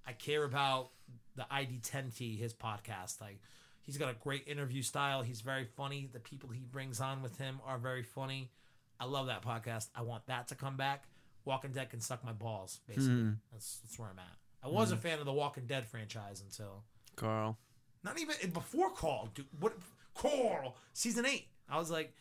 I 0.07 0.13
care 0.13 0.45
about 0.45 0.91
the 1.37 1.47
ID10T, 1.51 2.39
his 2.39 2.55
podcast. 2.55 3.21
Like, 3.21 3.41
he's 3.91 3.99
got 3.99 4.09
a 4.09 4.15
great 4.15 4.47
interview 4.47 4.83
style. 4.83 5.23
He's 5.23 5.41
very 5.41 5.65
funny. 5.65 6.09
The 6.13 6.21
people 6.21 6.51
he 6.51 6.61
brings 6.61 7.01
on 7.01 7.23
with 7.23 7.37
him 7.39 7.59
are 7.67 7.77
very 7.77 8.05
funny. 8.05 8.53
I 9.01 9.07
love 9.07 9.27
that 9.27 9.43
podcast. 9.43 9.89
I 9.97 10.03
want 10.03 10.27
that 10.27 10.47
to 10.49 10.55
come 10.55 10.77
back. 10.77 11.09
Walking 11.45 11.73
Dead 11.73 11.91
can 11.91 12.01
suck 12.01 12.25
my 12.25 12.33
balls, 12.33 12.79
basically. 12.87 13.09
Hmm. 13.09 13.31
That's, 13.51 13.79
that's 13.83 13.99
where 13.99 14.09
I'm 14.09 14.19
at. 14.21 14.37
I 14.63 14.69
was 14.69 14.93
a 14.93 14.95
hmm. 14.95 15.01
fan 15.01 15.19
of 15.19 15.25
the 15.25 15.33
Walking 15.33 15.67
Dead 15.67 15.87
franchise 15.87 16.41
until 16.41 16.85
Carl. 17.17 17.59
not 18.05 18.21
even 18.21 18.37
eh, 18.43 18.47
before 18.47 18.91
Carl. 18.91 19.29
Dude, 19.35 19.47
what 19.59 19.73
Carl 20.15 20.77
season 20.93 21.27
eight? 21.27 21.49
I 21.69 21.77
was 21.77 21.91
like, 21.91 22.15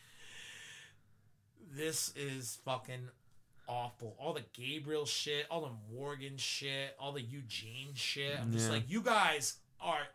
this 1.72 2.12
is 2.16 2.58
fucking 2.64 3.10
awful. 3.68 4.16
All 4.18 4.32
the 4.32 4.44
Gabriel 4.54 5.06
shit, 5.06 5.46
all 5.52 5.60
the 5.60 5.94
Morgan 5.94 6.36
shit, 6.36 6.96
all 6.98 7.12
the 7.12 7.22
Eugene 7.22 7.94
shit. 7.94 8.40
I'm 8.40 8.50
just 8.50 8.66
Yeah. 8.66 8.72
like, 8.72 8.90
you 8.90 9.02
guys 9.02 9.58
are 9.80 10.08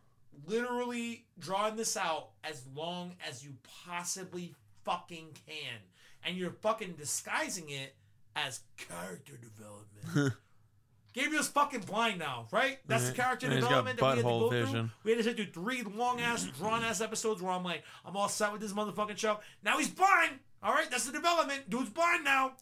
literally 0.46 1.26
drawing 1.40 1.76
this 1.76 1.96
out 1.98 2.30
as 2.44 2.64
long 2.76 3.14
as 3.28 3.44
you 3.44 3.56
possibly 3.86 4.54
fucking 4.84 5.38
can, 5.48 5.80
and 6.24 6.38
you're 6.38 6.52
fucking 6.52 6.94
disguising 6.94 7.70
it 7.70 7.96
as 8.36 8.62
character 8.78 9.34
development. 9.38 10.34
Gabriel's 11.14 11.48
fucking 11.48 11.80
blind 11.82 12.20
now, 12.20 12.48
right? 12.52 12.78
That's 12.88 13.08
the 13.10 13.16
character 13.16 13.46
And 13.46 13.56
he's 13.56 13.64
got 13.64 13.70
development 13.70 14.00
that 14.00 14.04
we 14.04 14.10
had 14.10 14.18
to 14.18 14.24
butthole 14.24 14.40
go 14.42 14.50
vision. 14.50 14.92
through. 15.02 15.14
We 15.16 15.16
had 15.16 15.24
to 15.24 15.34
do 15.34 15.50
three 15.50 15.82
long 15.82 16.20
ass, 16.20 16.44
drawn 16.58 16.84
ass 16.84 17.00
episodes 17.00 17.42
where 17.42 17.54
I'm 17.54 17.64
like, 17.64 17.84
I'm 18.06 18.18
all 18.18 18.28
set 18.28 18.52
with 18.52 18.60
this 18.60 18.74
motherfucking 18.74 19.18
show. 19.18 19.40
Now 19.64 19.78
he's 19.78 19.90
blind. 19.90 20.40
All 20.62 20.74
right, 20.74 20.92
that's 20.92 21.06
the 21.06 21.14
development. 21.14 21.70
Dude's 21.70 21.90
blind 21.90 22.26
now. 22.26 22.54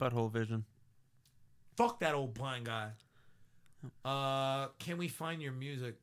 Butthole 0.00 0.32
vision. 0.32 0.64
Fuck 1.76 2.00
that 2.00 2.14
old 2.14 2.32
blind 2.32 2.64
guy. 2.64 2.90
Uh, 4.02 4.68
can 4.78 4.96
we 4.96 5.08
find 5.08 5.42
your 5.42 5.52
music? 5.52 5.96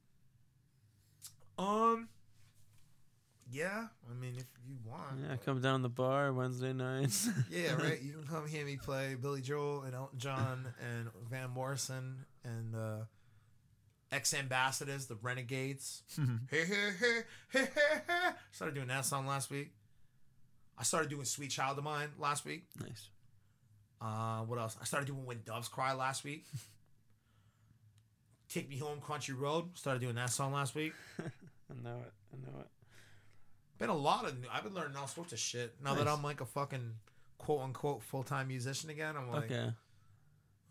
Um. 1.58 2.10
Yeah, 3.54 3.88
I 4.10 4.14
mean, 4.14 4.36
if 4.38 4.46
you 4.66 4.78
want. 4.86 5.20
Yeah, 5.22 5.36
come 5.44 5.60
down 5.60 5.82
the 5.82 5.90
bar 5.90 6.32
Wednesday 6.32 6.72
nights. 6.72 7.28
Yeah, 7.52 7.74
right. 7.76 8.02
You 8.04 8.14
can 8.14 8.24
come 8.26 8.48
hear 8.48 8.66
me 8.66 8.78
play 8.78 9.16
Billy 9.22 9.42
Joel 9.42 9.82
and 9.82 9.94
Elton 9.94 10.20
John 10.20 10.74
and 10.96 11.10
Van 11.30 11.50
Morrison 11.50 12.26
and 12.46 12.74
uh, 12.76 12.98
X 14.12 14.34
Ambassadors, 14.34 15.08
the 15.08 15.16
Renegades. 15.22 16.04
hey, 16.50 16.64
hey, 16.66 16.66
hey, 16.66 17.22
hey, 17.52 17.60
hey, 17.76 18.02
hey. 18.08 18.30
Started 18.52 18.76
doing 18.76 18.88
that 18.88 19.06
song 19.06 19.28
last 19.28 19.50
week. 19.52 19.72
I 20.78 20.84
started 20.84 21.10
doing 21.10 21.26
Sweet 21.26 21.52
Child 21.52 21.78
of 21.78 21.84
Mine 21.84 22.08
last 22.18 22.46
week. 22.46 22.64
nice. 22.82 23.10
Uh, 24.02 24.40
what 24.46 24.58
else? 24.60 24.78
I 24.82 24.86
started 24.86 25.08
doing 25.08 25.26
When 25.26 25.42
Doves 25.46 25.68
Cry 25.68 25.94
last 25.94 26.24
week. 26.24 26.46
Take 28.50 28.70
Me 28.70 28.78
Home, 28.78 29.00
Country 29.00 29.36
Road. 29.36 29.78
Started 29.78 30.00
doing 30.00 30.16
that 30.16 30.30
song 30.32 30.54
last 30.54 30.74
week. 30.74 30.94
I 31.72 31.84
know 31.84 31.98
it. 31.98 32.14
I 32.34 32.52
know 32.52 32.60
it. 32.60 32.68
Been 33.80 33.90
a 33.90 33.96
lot 33.96 34.26
of. 34.26 34.40
New, 34.40 34.48
I've 34.52 34.64
been 34.64 34.74
learning 34.74 34.98
all 34.98 35.08
sorts 35.08 35.34
of 35.34 35.40
shit. 35.40 35.76
Now 35.84 35.96
that 35.96 36.08
I'm 36.08 36.22
like 36.22 36.42
a 36.42 36.46
fucking 36.46 36.94
quote 37.38 37.62
unquote 37.62 38.04
full 38.04 38.24
time 38.24 38.50
musician 38.50 38.90
again, 38.90 39.16
I'm 39.18 39.32
like, 39.32 39.52
okay. 39.52 39.72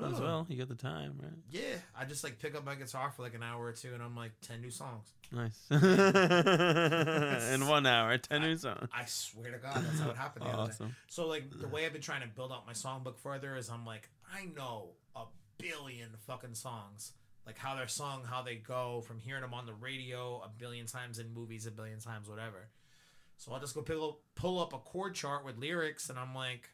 As 0.02 0.18
oh. 0.18 0.22
well. 0.22 0.47
You 0.48 0.56
got 0.56 0.68
the 0.68 0.74
time, 0.74 1.14
right? 1.20 1.32
Yeah, 1.51 1.77
I 1.98 2.05
just 2.05 2.24
like 2.24 2.39
pick 2.39 2.55
up 2.55 2.64
my 2.64 2.74
guitar 2.74 3.12
for 3.14 3.22
like 3.22 3.35
an 3.35 3.43
hour 3.43 3.64
or 3.64 3.72
two, 3.72 3.93
and 3.93 4.02
I'm 4.02 4.16
like 4.16 4.32
ten 4.40 4.60
new 4.60 4.70
songs. 4.70 5.06
Nice. 5.32 5.66
In 7.55 7.66
one 7.68 7.86
hour, 7.86 8.16
ten 8.18 8.43
new 8.43 8.56
songs. 8.56 8.89
I 8.94 9.05
swear 9.06 9.52
to 9.52 9.59
God, 9.59 9.74
that's 9.74 10.01
how 10.01 10.10
it 10.10 10.16
happened. 10.16 10.47
The 10.47 10.51
other 10.51 10.68
day. 10.68 10.70
Awesome. 10.70 10.97
So 11.09 11.27
like 11.27 11.51
the 11.51 11.68
way 11.68 11.86
I've 11.86 11.93
been 11.93 12.02
trying 12.02 12.22
to 12.22 12.28
build 12.28 12.52
out 12.52 12.66
my 12.66 12.72
songbook 12.72 13.18
further 13.18 13.56
is 13.56 13.68
I'm 13.68 13.85
like 13.85 14.09
I 14.32 14.47
know 14.56 14.90
a 15.14 15.24
billion 15.59 16.10
fucking 16.27 16.55
songs, 16.55 17.12
like 17.51 17.59
how 17.59 17.74
they're 17.74 17.89
sung, 17.89 18.22
how 18.24 18.43
they 18.43 18.55
go, 18.56 19.01
from 19.06 19.18
hearing 19.18 19.43
them 19.43 19.52
on 19.55 19.66
the 19.66 19.74
radio 19.74 20.40
a 20.44 20.48
billion 20.48 20.86
times 20.86 21.18
in 21.18 21.35
movies, 21.35 21.66
a 21.66 21.70
billion 21.70 21.98
times, 21.98 22.28
whatever. 22.28 22.68
So 23.39 23.52
I'll 23.52 23.59
just 23.60 23.74
go 23.74 23.82
pull, 23.82 24.20
pull 24.36 24.60
up 24.60 24.72
a 24.72 24.78
chord 24.78 25.14
chart 25.14 25.44
with 25.44 25.59
lyrics, 25.59 26.10
and 26.10 26.18
I'm 26.18 26.35
like, 26.35 26.68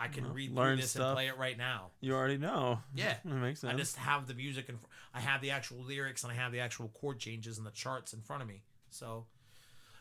I 0.00 0.08
can 0.08 0.24
Well, 0.24 0.32
read 0.34 0.54
through 0.54 0.76
this 0.76 0.90
stuff. 0.90 1.02
and 1.08 1.14
play 1.14 1.28
it 1.28 1.38
right 1.38 1.56
now. 1.56 1.90
You 2.00 2.14
already 2.14 2.38
know. 2.38 2.80
Yeah. 2.94 3.14
That 3.24 3.34
makes 3.36 3.60
sense. 3.60 3.72
I 3.72 3.76
just 3.76 3.96
have 3.96 4.26
the 4.26 4.34
music 4.34 4.68
and 4.68 4.78
I 5.14 5.20
have 5.20 5.40
the 5.40 5.52
actual 5.52 5.78
lyrics 5.84 6.22
and 6.24 6.32
I 6.32 6.36
have 6.36 6.52
the 6.52 6.60
actual 6.60 6.88
chord 6.88 7.18
changes 7.18 7.56
and 7.58 7.66
the 7.66 7.70
charts 7.70 8.12
in 8.12 8.20
front 8.20 8.42
of 8.42 8.48
me. 8.48 8.62
So 8.90 9.24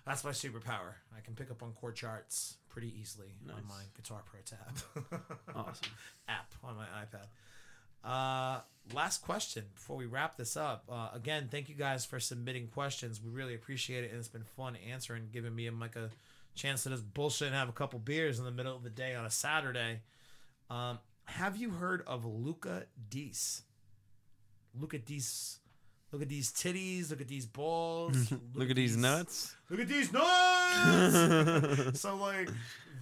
that's 0.05 0.23
my 0.23 0.31
superpower. 0.31 0.95
I 1.15 1.21
can 1.23 1.33
pick 1.35 1.49
up 1.51 1.63
on 1.63 1.71
chord 1.73 1.95
charts 1.95 2.57
pretty 2.67 2.93
easily 2.99 3.35
on 3.49 3.65
my 3.69 3.83
Guitar 3.95 4.21
Pro 4.25 4.41
tab 4.41 5.21
awesome. 5.55 5.87
app 6.27 6.51
on 6.61 6.75
my 6.75 6.85
iPad. 6.85 7.27
Uh, 8.05 8.59
last 8.93 9.23
question 9.23 9.65
before 9.73 9.97
we 9.97 10.05
wrap 10.05 10.37
this 10.37 10.55
up. 10.55 10.83
Uh, 10.89 11.09
again, 11.13 11.47
thank 11.49 11.69
you 11.69 11.75
guys 11.75 12.05
for 12.05 12.19
submitting 12.19 12.67
questions. 12.67 13.19
We 13.23 13.31
really 13.31 13.55
appreciate 13.55 14.03
it, 14.03 14.11
and 14.11 14.19
it's 14.19 14.27
been 14.27 14.43
fun 14.43 14.77
answering, 14.89 15.29
giving 15.33 15.55
me 15.55 15.69
like 15.69 15.95
a 15.95 16.11
chance 16.53 16.83
to 16.83 16.89
just 16.89 17.13
bullshit 17.13 17.47
and 17.47 17.55
have 17.55 17.69
a 17.69 17.73
couple 17.73 17.99
beers 17.99 18.39
in 18.39 18.45
the 18.45 18.51
middle 18.51 18.75
of 18.75 18.83
the 18.83 18.89
day 18.89 19.15
on 19.15 19.25
a 19.25 19.31
Saturday. 19.31 20.01
Um, 20.69 20.99
have 21.25 21.57
you 21.57 21.71
heard 21.71 22.03
of 22.05 22.25
Luca 22.25 22.85
Dees? 23.09 23.63
Look 24.79 24.93
at 24.93 25.05
these. 25.05 25.59
Look 26.11 26.21
at 26.21 26.29
these 26.29 26.51
titties. 26.51 27.09
Look 27.09 27.21
at 27.21 27.27
these 27.27 27.45
balls. 27.45 28.31
Look 28.53 28.69
at 28.69 28.75
these 28.75 28.95
nuts. 28.95 29.55
Look 29.69 29.79
at 29.79 29.87
these 29.87 30.13
nuts. 30.13 31.99
so 31.99 32.15
like 32.15 32.49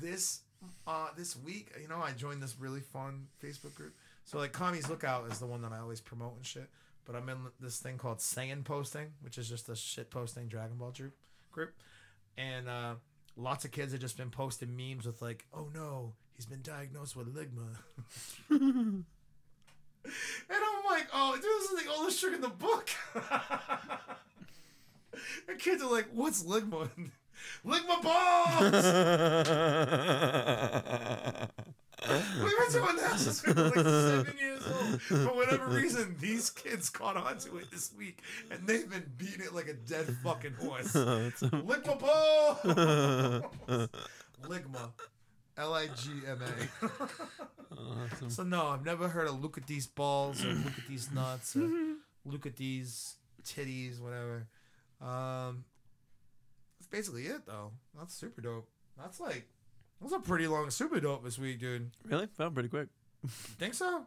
this 0.01 0.41
uh 0.87 1.09
this 1.17 1.35
week, 1.37 1.71
you 1.79 1.87
know, 1.87 2.01
I 2.01 2.11
joined 2.11 2.41
this 2.41 2.55
really 2.59 2.79
fun 2.79 3.27
Facebook 3.43 3.75
group. 3.75 3.93
So 4.25 4.37
like 4.37 4.53
Kami's 4.53 4.89
Lookout 4.89 5.31
is 5.31 5.39
the 5.39 5.45
one 5.45 5.61
that 5.61 5.71
I 5.71 5.79
always 5.79 6.01
promote 6.01 6.35
and 6.35 6.45
shit. 6.45 6.69
But 7.05 7.15
I'm 7.15 7.27
in 7.27 7.37
this 7.59 7.79
thing 7.79 7.97
called 7.97 8.19
Saiyan 8.19 8.63
Posting, 8.63 9.07
which 9.21 9.37
is 9.37 9.49
just 9.49 9.67
a 9.67 9.75
shit 9.75 10.09
posting 10.09 10.47
Dragon 10.47 10.77
Ball 10.77 10.91
group 10.91 11.13
group. 11.51 11.73
And 12.37 12.69
uh 12.69 12.95
lots 13.35 13.65
of 13.65 13.71
kids 13.71 13.91
have 13.91 14.01
just 14.01 14.17
been 14.17 14.29
posting 14.29 14.75
memes 14.75 15.05
with 15.05 15.21
like, 15.21 15.45
oh 15.53 15.69
no, 15.73 16.13
he's 16.35 16.45
been 16.45 16.61
diagnosed 16.61 17.15
with 17.15 17.35
ligma. 17.35 17.77
And 20.05 20.57
I'm 20.57 20.83
like, 20.89 21.07
oh, 21.13 21.33
dude, 21.35 21.43
this 21.43 21.71
is 21.71 21.83
the 21.83 21.91
oldest 21.91 22.19
trick 22.19 22.33
in 22.33 22.41
the 22.41 22.49
book. 22.49 22.89
the 25.47 25.55
kids 25.57 25.81
are 25.81 25.91
like, 25.91 26.07
what's 26.13 26.43
Ligma? 26.43 26.89
Ligma 27.65 28.01
balls! 28.01 28.73
We've 32.09 32.51
been 32.57 32.71
doing 32.71 32.95
that 32.97 33.17
since 33.19 33.45
we 33.45 33.53
were 33.53 33.63
like 33.63 33.75
seven 33.75 34.33
years 34.39 34.63
old. 34.67 35.01
For 35.01 35.35
whatever 35.35 35.67
reason, 35.67 36.15
these 36.19 36.49
kids 36.49 36.89
caught 36.89 37.17
on 37.17 37.37
to 37.39 37.57
it 37.57 37.71
this 37.71 37.93
week, 37.97 38.21
and 38.51 38.67
they've 38.67 38.89
been 38.89 39.09
beating 39.17 39.41
it 39.41 39.53
like 39.53 39.67
a 39.67 39.73
dead 39.73 40.05
fucking 40.23 40.53
horse. 40.53 40.93
Ligma 40.93 41.99
ball! 41.99 42.59
Ligma. 44.43 44.91
L 45.57 45.73
I 45.73 45.87
G 45.87 46.09
M 46.27 46.41
A. 46.41 48.29
So 48.29 48.43
no, 48.43 48.67
I've 48.67 48.85
never 48.85 49.07
heard 49.07 49.27
of 49.27 49.41
look 49.41 49.57
at 49.57 49.67
these 49.67 49.87
balls 49.87 50.43
or 50.43 50.49
look 50.49 50.77
at 50.77 50.87
these 50.87 51.11
nuts 51.11 51.55
or 51.55 51.69
look 52.25 52.45
at 52.45 52.55
these 52.55 53.15
titties, 53.43 53.99
whatever. 53.99 54.47
Um, 55.01 55.65
that's 56.79 56.87
basically 56.89 57.23
it 57.27 57.45
though. 57.45 57.71
That's 57.97 58.13
super 58.15 58.41
dope. 58.41 58.67
That's 58.97 59.19
like 59.19 59.47
that's 60.01 60.13
a 60.13 60.19
pretty 60.19 60.47
long 60.47 60.69
super 60.69 60.99
dope 60.99 61.23
this 61.23 61.37
week, 61.39 61.59
dude. 61.59 61.91
Really? 62.05 62.27
Felt 62.27 62.53
pretty 62.53 62.69
quick. 62.69 62.87
Think 63.27 63.73
so? 63.73 64.05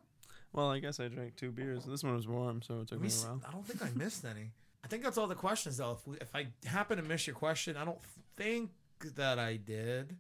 Well, 0.53 0.71
I 0.71 0.79
guess 0.79 1.01
I 1.01 1.09
drank 1.09 1.37
two 1.37 1.51
beers. 1.51 1.85
This 1.85 2.03
one 2.03 2.15
was 2.15 2.27
warm, 2.29 2.63
so 2.63 2.81
it 2.81 2.89
took 2.89 3.01
me 3.01 3.09
me 3.09 3.15
a 3.15 3.27
while. 3.27 3.43
I 3.49 3.53
don't 3.53 3.67
think 3.67 3.83
I 3.83 3.91
missed 3.97 4.25
any. 4.25 4.53
I 4.85 4.89
think 4.89 5.03
that's 5.03 5.19
all 5.19 5.27
the 5.27 5.35
questions 5.35 5.79
though. 5.79 5.93
If 5.93 6.07
we, 6.07 6.17
if 6.19 6.35
I 6.35 6.47
happen 6.65 6.97
to 6.97 7.03
miss 7.03 7.27
your 7.27 7.35
question, 7.35 7.77
I 7.77 7.85
don't 7.85 7.99
think 8.37 8.71
that 9.17 9.39
I 9.39 9.57
did. 9.57 10.17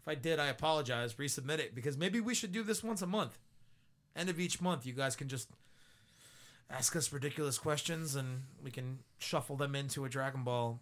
If 0.00 0.08
I 0.08 0.14
did, 0.14 0.38
I 0.38 0.46
apologize. 0.46 1.14
Resubmit 1.14 1.58
it 1.58 1.74
because 1.74 1.96
maybe 1.98 2.20
we 2.20 2.34
should 2.34 2.52
do 2.52 2.62
this 2.62 2.82
once 2.82 3.02
a 3.02 3.06
month. 3.06 3.38
End 4.14 4.30
of 4.30 4.40
each 4.40 4.60
month, 4.60 4.86
you 4.86 4.92
guys 4.92 5.16
can 5.16 5.28
just 5.28 5.50
ask 6.70 6.96
us 6.96 7.12
ridiculous 7.12 7.58
questions 7.58 8.16
and 8.16 8.42
we 8.62 8.70
can 8.70 9.00
shuffle 9.18 9.56
them 9.56 9.74
into 9.74 10.04
a 10.04 10.08
Dragon 10.08 10.42
Ball 10.42 10.80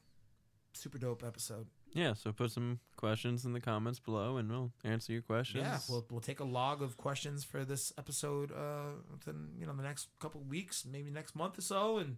super 0.73 0.98
dope 0.98 1.24
episode. 1.24 1.66
Yeah, 1.94 2.14
so 2.14 2.32
put 2.32 2.50
some 2.50 2.80
questions 2.96 3.44
in 3.44 3.52
the 3.52 3.60
comments 3.60 4.00
below, 4.00 4.36
and 4.36 4.50
we'll 4.50 4.72
answer 4.84 5.12
your 5.12 5.22
questions. 5.22 5.64
Yeah, 5.64 5.78
we'll, 5.88 6.04
we'll 6.10 6.20
take 6.20 6.40
a 6.40 6.44
log 6.44 6.82
of 6.82 6.96
questions 6.96 7.44
for 7.44 7.64
this 7.64 7.92
episode 7.96 8.50
uh, 8.50 8.96
within 9.10 9.50
you 9.58 9.66
know 9.66 9.72
the 9.74 9.84
next 9.84 10.08
couple 10.18 10.40
weeks, 10.42 10.84
maybe 10.84 11.10
next 11.10 11.36
month 11.36 11.56
or 11.56 11.62
so. 11.62 11.98
And 11.98 12.16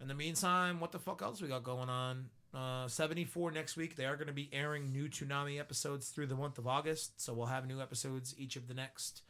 in 0.00 0.06
the 0.08 0.14
meantime, 0.14 0.78
what 0.78 0.92
the 0.92 1.00
fuck 1.00 1.20
else 1.20 1.42
we 1.42 1.48
got 1.48 1.64
going 1.64 1.88
on? 1.88 2.26
Uh, 2.54 2.86
74 2.88 3.50
next 3.50 3.76
week. 3.76 3.96
They 3.96 4.06
are 4.06 4.16
going 4.16 4.28
to 4.28 4.32
be 4.32 4.48
airing 4.52 4.92
new 4.92 5.08
Toonami 5.08 5.58
episodes 5.58 6.08
through 6.08 6.28
the 6.28 6.36
month 6.36 6.56
of 6.56 6.66
August, 6.66 7.20
so 7.20 7.34
we'll 7.34 7.46
have 7.46 7.66
new 7.66 7.80
episodes 7.80 8.34
each 8.38 8.56
of 8.56 8.68
the 8.68 8.74
next 8.74 9.22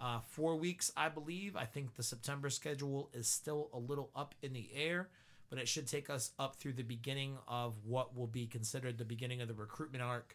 uh, 0.00 0.20
four 0.20 0.56
weeks, 0.56 0.90
I 0.96 1.08
believe. 1.08 1.54
I 1.54 1.64
think 1.64 1.94
the 1.94 2.02
September 2.02 2.50
schedule 2.50 3.10
is 3.12 3.28
still 3.28 3.68
a 3.72 3.78
little 3.78 4.10
up 4.16 4.34
in 4.42 4.52
the 4.52 4.70
air, 4.74 5.10
but 5.52 5.60
it 5.60 5.68
should 5.68 5.86
take 5.86 6.08
us 6.08 6.30
up 6.38 6.56
through 6.56 6.72
the 6.72 6.82
beginning 6.82 7.36
of 7.46 7.74
what 7.84 8.16
will 8.16 8.26
be 8.26 8.46
considered 8.46 8.96
the 8.96 9.04
beginning 9.04 9.42
of 9.42 9.48
the 9.48 9.54
recruitment 9.54 10.02
arc 10.02 10.34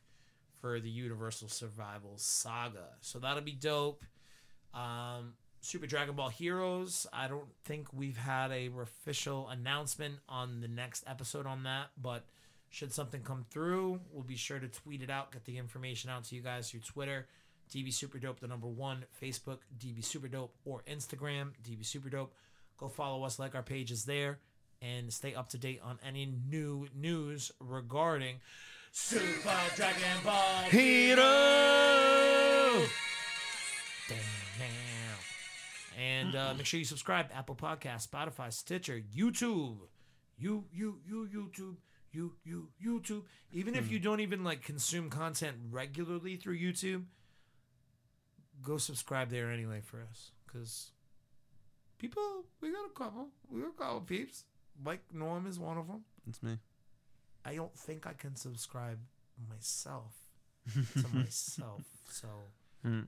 for 0.62 0.80
the 0.80 0.92
Universal 0.92 1.50
Survival 1.50 2.14
Saga. 2.18 2.90
So 3.02 3.18
that'll 3.18 3.42
be 3.42 3.54
dope. 3.54 4.06
Um, 4.76 5.34
Super 5.60 5.88
Dragon 5.88 6.16
Ball 6.16 6.30
Heroes. 6.30 7.08
I 7.12 7.28
don't 7.28 7.48
think 7.66 7.92
we've 7.92 8.16
had 8.16 8.52
a 8.52 8.70
official 8.80 9.50
announcement 9.50 10.18
on 10.30 10.62
the 10.62 10.68
next 10.68 11.04
episode 11.08 11.48
on 11.48 11.64
that, 11.64 11.88
but 12.00 12.24
should 12.70 12.94
something 12.94 13.24
come 13.24 13.44
through, 13.50 14.00
we'll 14.12 14.24
be 14.24 14.36
sure 14.36 14.60
to 14.60 14.68
tweet 14.68 15.02
it 15.02 15.10
out, 15.10 15.32
get 15.32 15.46
the 15.46 15.58
information 15.58 16.12
out 16.12 16.26
to 16.26 16.36
you 16.36 16.44
guys 16.44 16.70
through 16.70 16.82
Twitter, 16.82 17.26
DB 17.74 17.92
Super 17.92 18.20
Dope, 18.20 18.40
the 18.40 18.48
number 18.48 18.68
one, 18.68 19.04
Facebook, 19.20 19.62
DB 19.80 20.06
Super 20.06 20.28
Dope, 20.28 20.54
or 20.64 20.84
Instagram, 20.88 21.54
DB 21.68 21.84
Super 21.84 22.12
Dope. 22.12 22.36
Go 22.78 22.88
follow 22.88 23.24
us, 23.24 23.40
like 23.40 23.56
our 23.56 23.64
pages 23.64 24.06
there, 24.06 24.38
and 24.82 25.12
stay 25.12 25.34
up 25.36 25.50
to 25.50 25.58
date 25.58 25.82
on 25.84 26.00
any 26.06 26.26
new 26.50 26.88
news 26.96 27.52
regarding 27.60 28.38
Super 28.92 29.56
Dragon 29.76 30.24
Ball 30.24 30.64
Hero. 30.70 31.24
Damn. 34.08 34.28
And 35.98 36.36
uh, 36.36 36.54
make 36.56 36.66
sure 36.68 36.78
you 36.78 36.86
subscribe 36.86 37.28
Apple 37.34 37.56
Podcasts, 37.56 38.08
Spotify, 38.08 38.54
Stitcher, 38.54 39.02
YouTube. 39.16 39.78
You, 40.38 40.66
you, 40.72 41.00
you, 41.08 41.28
YouTube. 41.34 41.78
You, 42.12 42.34
you, 42.44 42.70
YouTube. 42.84 43.24
Even 43.52 43.76
if 43.76 43.92
you 43.92 43.98
don't 44.00 44.20
even 44.20 44.44
like 44.44 44.62
consume 44.62 45.10
content 45.10 45.58
regularly 45.72 46.36
through 46.36 46.60
YouTube, 46.60 47.06
go 48.62 48.78
subscribe 48.78 49.30
there 49.30 49.52
anyway 49.52 49.82
for 49.84 50.06
us. 50.10 50.32
Because 50.46 50.92
people, 51.98 52.46
we 52.62 52.72
got 52.72 52.86
a 52.86 52.98
couple. 52.98 53.30
We 53.52 53.62
got 53.62 53.70
a 53.70 53.74
couple 53.74 54.02
peeps. 54.02 54.44
Mike 54.84 55.04
Norm 55.14 55.48
is 55.48 55.60
one 55.60 55.78
of 55.78 55.88
them. 55.88 56.02
It's 56.28 56.42
me. 56.44 56.58
I 57.46 57.56
don't 57.56 57.76
think 57.78 58.06
I 58.06 58.14
can 58.14 58.36
subscribe 58.36 59.00
myself 59.50 60.14
to 60.74 61.08
myself. 61.14 61.82
So 62.10 62.28
Mm. 62.86 63.06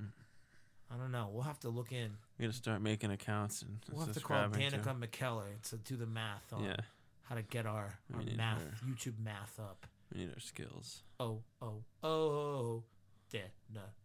I 0.91 0.97
don't 0.97 1.11
know. 1.11 1.29
We'll 1.31 1.43
have 1.43 1.59
to 1.59 1.69
look 1.69 1.91
in. 1.91 2.11
We 2.37 2.45
gotta 2.45 2.57
start 2.57 2.81
making 2.81 3.11
accounts 3.11 3.61
and 3.61 3.77
We'll 3.91 4.05
have 4.05 4.13
to 4.15 4.19
call 4.19 4.43
subscribing 4.43 4.71
to- 4.71 4.77
Danica 4.79 4.99
McKellar 4.99 5.61
to 5.69 5.77
do 5.77 5.95
the 5.95 6.07
math 6.07 6.51
on 6.51 6.63
Yeah, 6.63 6.77
how 7.23 7.35
to 7.35 7.43
get 7.43 7.65
our, 7.67 7.99
our 8.13 8.19
need 8.23 8.35
math 8.35 8.63
her. 8.63 8.73
YouTube 8.87 9.19
math 9.23 9.59
up. 9.59 9.85
we 10.11 10.21
need 10.21 10.33
our 10.33 10.39
skills. 10.39 11.03
Oh 11.19 11.43
oh 11.61 11.83
oh, 12.03 12.83
Dana 13.29 13.45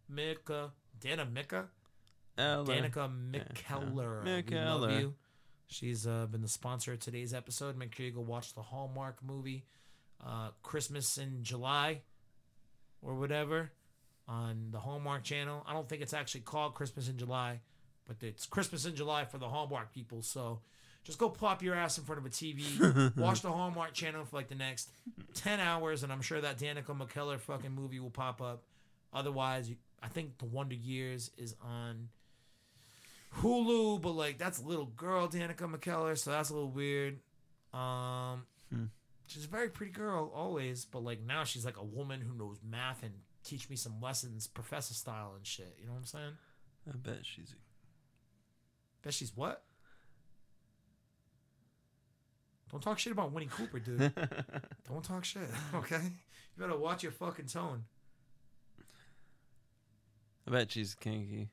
Mika, 0.07 0.71
Dana 0.99 1.25
Mika, 1.25 1.65
Ella. 2.37 2.65
Danica 2.65 3.09
McKellar. 3.31 4.23
We 4.23 4.31
love 4.31 4.45
McKellar. 4.45 4.99
you. 4.99 5.13
She's 5.67 6.05
uh, 6.05 6.27
been 6.27 6.41
the 6.41 6.47
sponsor 6.47 6.93
of 6.93 6.99
today's 6.99 7.33
episode. 7.33 7.77
Make 7.77 7.95
sure 7.95 8.05
you 8.05 8.11
go 8.11 8.21
watch 8.21 8.53
the 8.53 8.61
Hallmark 8.61 9.17
movie, 9.23 9.65
uh, 10.25 10.49
Christmas 10.63 11.17
in 11.17 11.43
July, 11.43 12.01
or 13.01 13.15
whatever, 13.15 13.71
on 14.27 14.67
the 14.71 14.79
Hallmark 14.79 15.23
channel. 15.23 15.63
I 15.67 15.73
don't 15.73 15.89
think 15.89 16.01
it's 16.01 16.13
actually 16.13 16.41
called 16.41 16.75
Christmas 16.75 17.09
in 17.09 17.17
July, 17.17 17.61
but 18.07 18.17
it's 18.21 18.45
Christmas 18.45 18.85
in 18.85 18.95
July 18.95 19.25
for 19.25 19.37
the 19.37 19.49
Hallmark 19.49 19.93
people. 19.93 20.21
So 20.21 20.59
just 21.03 21.17
go 21.17 21.29
plop 21.29 21.61
your 21.61 21.75
ass 21.75 21.97
in 21.97 22.03
front 22.03 22.19
of 22.19 22.25
a 22.25 22.29
TV, 22.29 23.15
watch 23.17 23.41
the 23.41 23.51
Hallmark 23.51 23.93
channel 23.93 24.25
for 24.25 24.35
like 24.35 24.47
the 24.47 24.55
next 24.55 24.89
10 25.35 25.59
hours, 25.59 26.03
and 26.03 26.11
I'm 26.11 26.21
sure 26.21 26.41
that 26.41 26.57
Danica 26.57 26.97
McKellar 26.97 27.39
fucking 27.39 27.71
movie 27.71 27.99
will 27.99 28.09
pop 28.09 28.41
up. 28.41 28.63
Otherwise, 29.13 29.71
I 30.01 30.07
think 30.07 30.37
The 30.39 30.45
Wonder 30.45 30.75
Years 30.75 31.31
is 31.37 31.55
on 31.61 32.09
Hulu, 33.41 34.01
but 34.01 34.11
like 34.11 34.37
that's 34.37 34.59
a 34.59 34.65
little 34.65 34.85
girl 34.85 35.27
Danica 35.27 35.57
McKellar, 35.71 36.17
so 36.17 36.31
that's 36.31 36.49
a 36.49 36.53
little 36.53 36.71
weird. 36.71 37.19
Um, 37.73 38.45
Hmm. 38.71 38.85
she's 39.27 39.45
a 39.45 39.47
very 39.47 39.69
pretty 39.69 39.91
girl 39.91 40.31
always, 40.33 40.85
but 40.85 41.03
like 41.03 41.21
now 41.21 41.43
she's 41.43 41.65
like 41.65 41.77
a 41.77 41.83
woman 41.83 42.21
who 42.21 42.33
knows 42.33 42.59
math 42.67 43.03
and 43.03 43.13
teach 43.43 43.69
me 43.69 43.75
some 43.75 43.99
lessons, 44.01 44.47
professor 44.47 44.93
style 44.93 45.33
and 45.35 45.45
shit. 45.45 45.75
You 45.79 45.87
know 45.87 45.93
what 45.93 45.99
I'm 45.99 46.05
saying? 46.05 46.37
I 46.87 46.95
bet 46.97 47.19
she's. 47.25 47.51
A- 47.51 47.55
Bet 49.03 49.13
she's 49.13 49.35
what? 49.35 49.63
Don't 52.71 52.81
talk 52.81 52.97
shit 52.97 53.11
about 53.13 53.31
Winnie 53.31 53.45
Cooper, 53.47 53.79
dude. 53.79 53.99
Don't 54.89 55.03
talk 55.03 55.23
shit, 55.23 55.47
okay? 55.75 56.01
You 56.01 56.57
better 56.61 56.75
watch 56.77 57.03
your 57.03 57.11
fucking 57.11 57.45
tone. 57.45 57.83
I 60.47 60.51
bet 60.51 60.71
she's 60.71 60.95
kinky. 60.95 61.49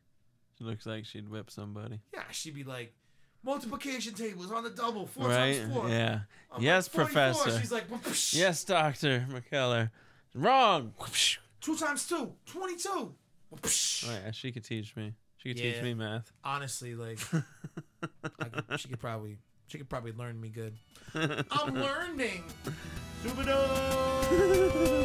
Looks 0.62 0.86
like 0.86 1.04
she'd 1.04 1.28
whip 1.28 1.50
somebody. 1.50 2.00
Yeah, 2.14 2.22
she'd 2.30 2.54
be 2.54 2.64
like, 2.64 2.94
multiplication 3.42 4.14
tables 4.14 4.50
on 4.52 4.62
the 4.64 4.70
double, 4.70 5.06
four 5.06 5.28
right? 5.28 5.58
times 5.58 5.74
four. 5.74 5.88
Yeah. 5.88 6.20
I'm 6.52 6.62
yes, 6.62 6.86
like, 6.88 7.06
Professor. 7.06 7.58
She's 7.58 7.72
like, 7.72 7.84
"Whoosh." 7.88 8.34
Yes, 8.34 8.62
Doctor 8.64 9.26
McKellar. 9.30 9.90
Wrong. 10.34 10.92
Whoosh. 10.98 11.38
Two 11.60 11.76
times 11.76 12.06
two, 12.08 12.32
22. 12.46 13.14
Whoosh. 13.50 14.04
Oh, 14.08 14.12
yeah, 14.24 14.30
she 14.30 14.50
could 14.52 14.64
teach 14.64 14.96
me. 14.96 15.14
She 15.36 15.50
could 15.52 15.58
Yeah. 15.62 15.72
teach 15.72 15.82
me 15.82 15.94
math. 15.94 16.32
Honestly, 16.44 16.94
like, 16.94 17.18
could, 17.30 17.44
she 18.78 18.88
could 18.88 19.00
probably, 19.00 19.38
she 19.66 19.78
could 19.78 19.88
probably 19.88 20.12
learn 20.12 20.40
me 20.40 20.48
good. 20.48 20.76
I'm 21.14 21.74
learning. 21.74 22.44
Super. 23.22 24.98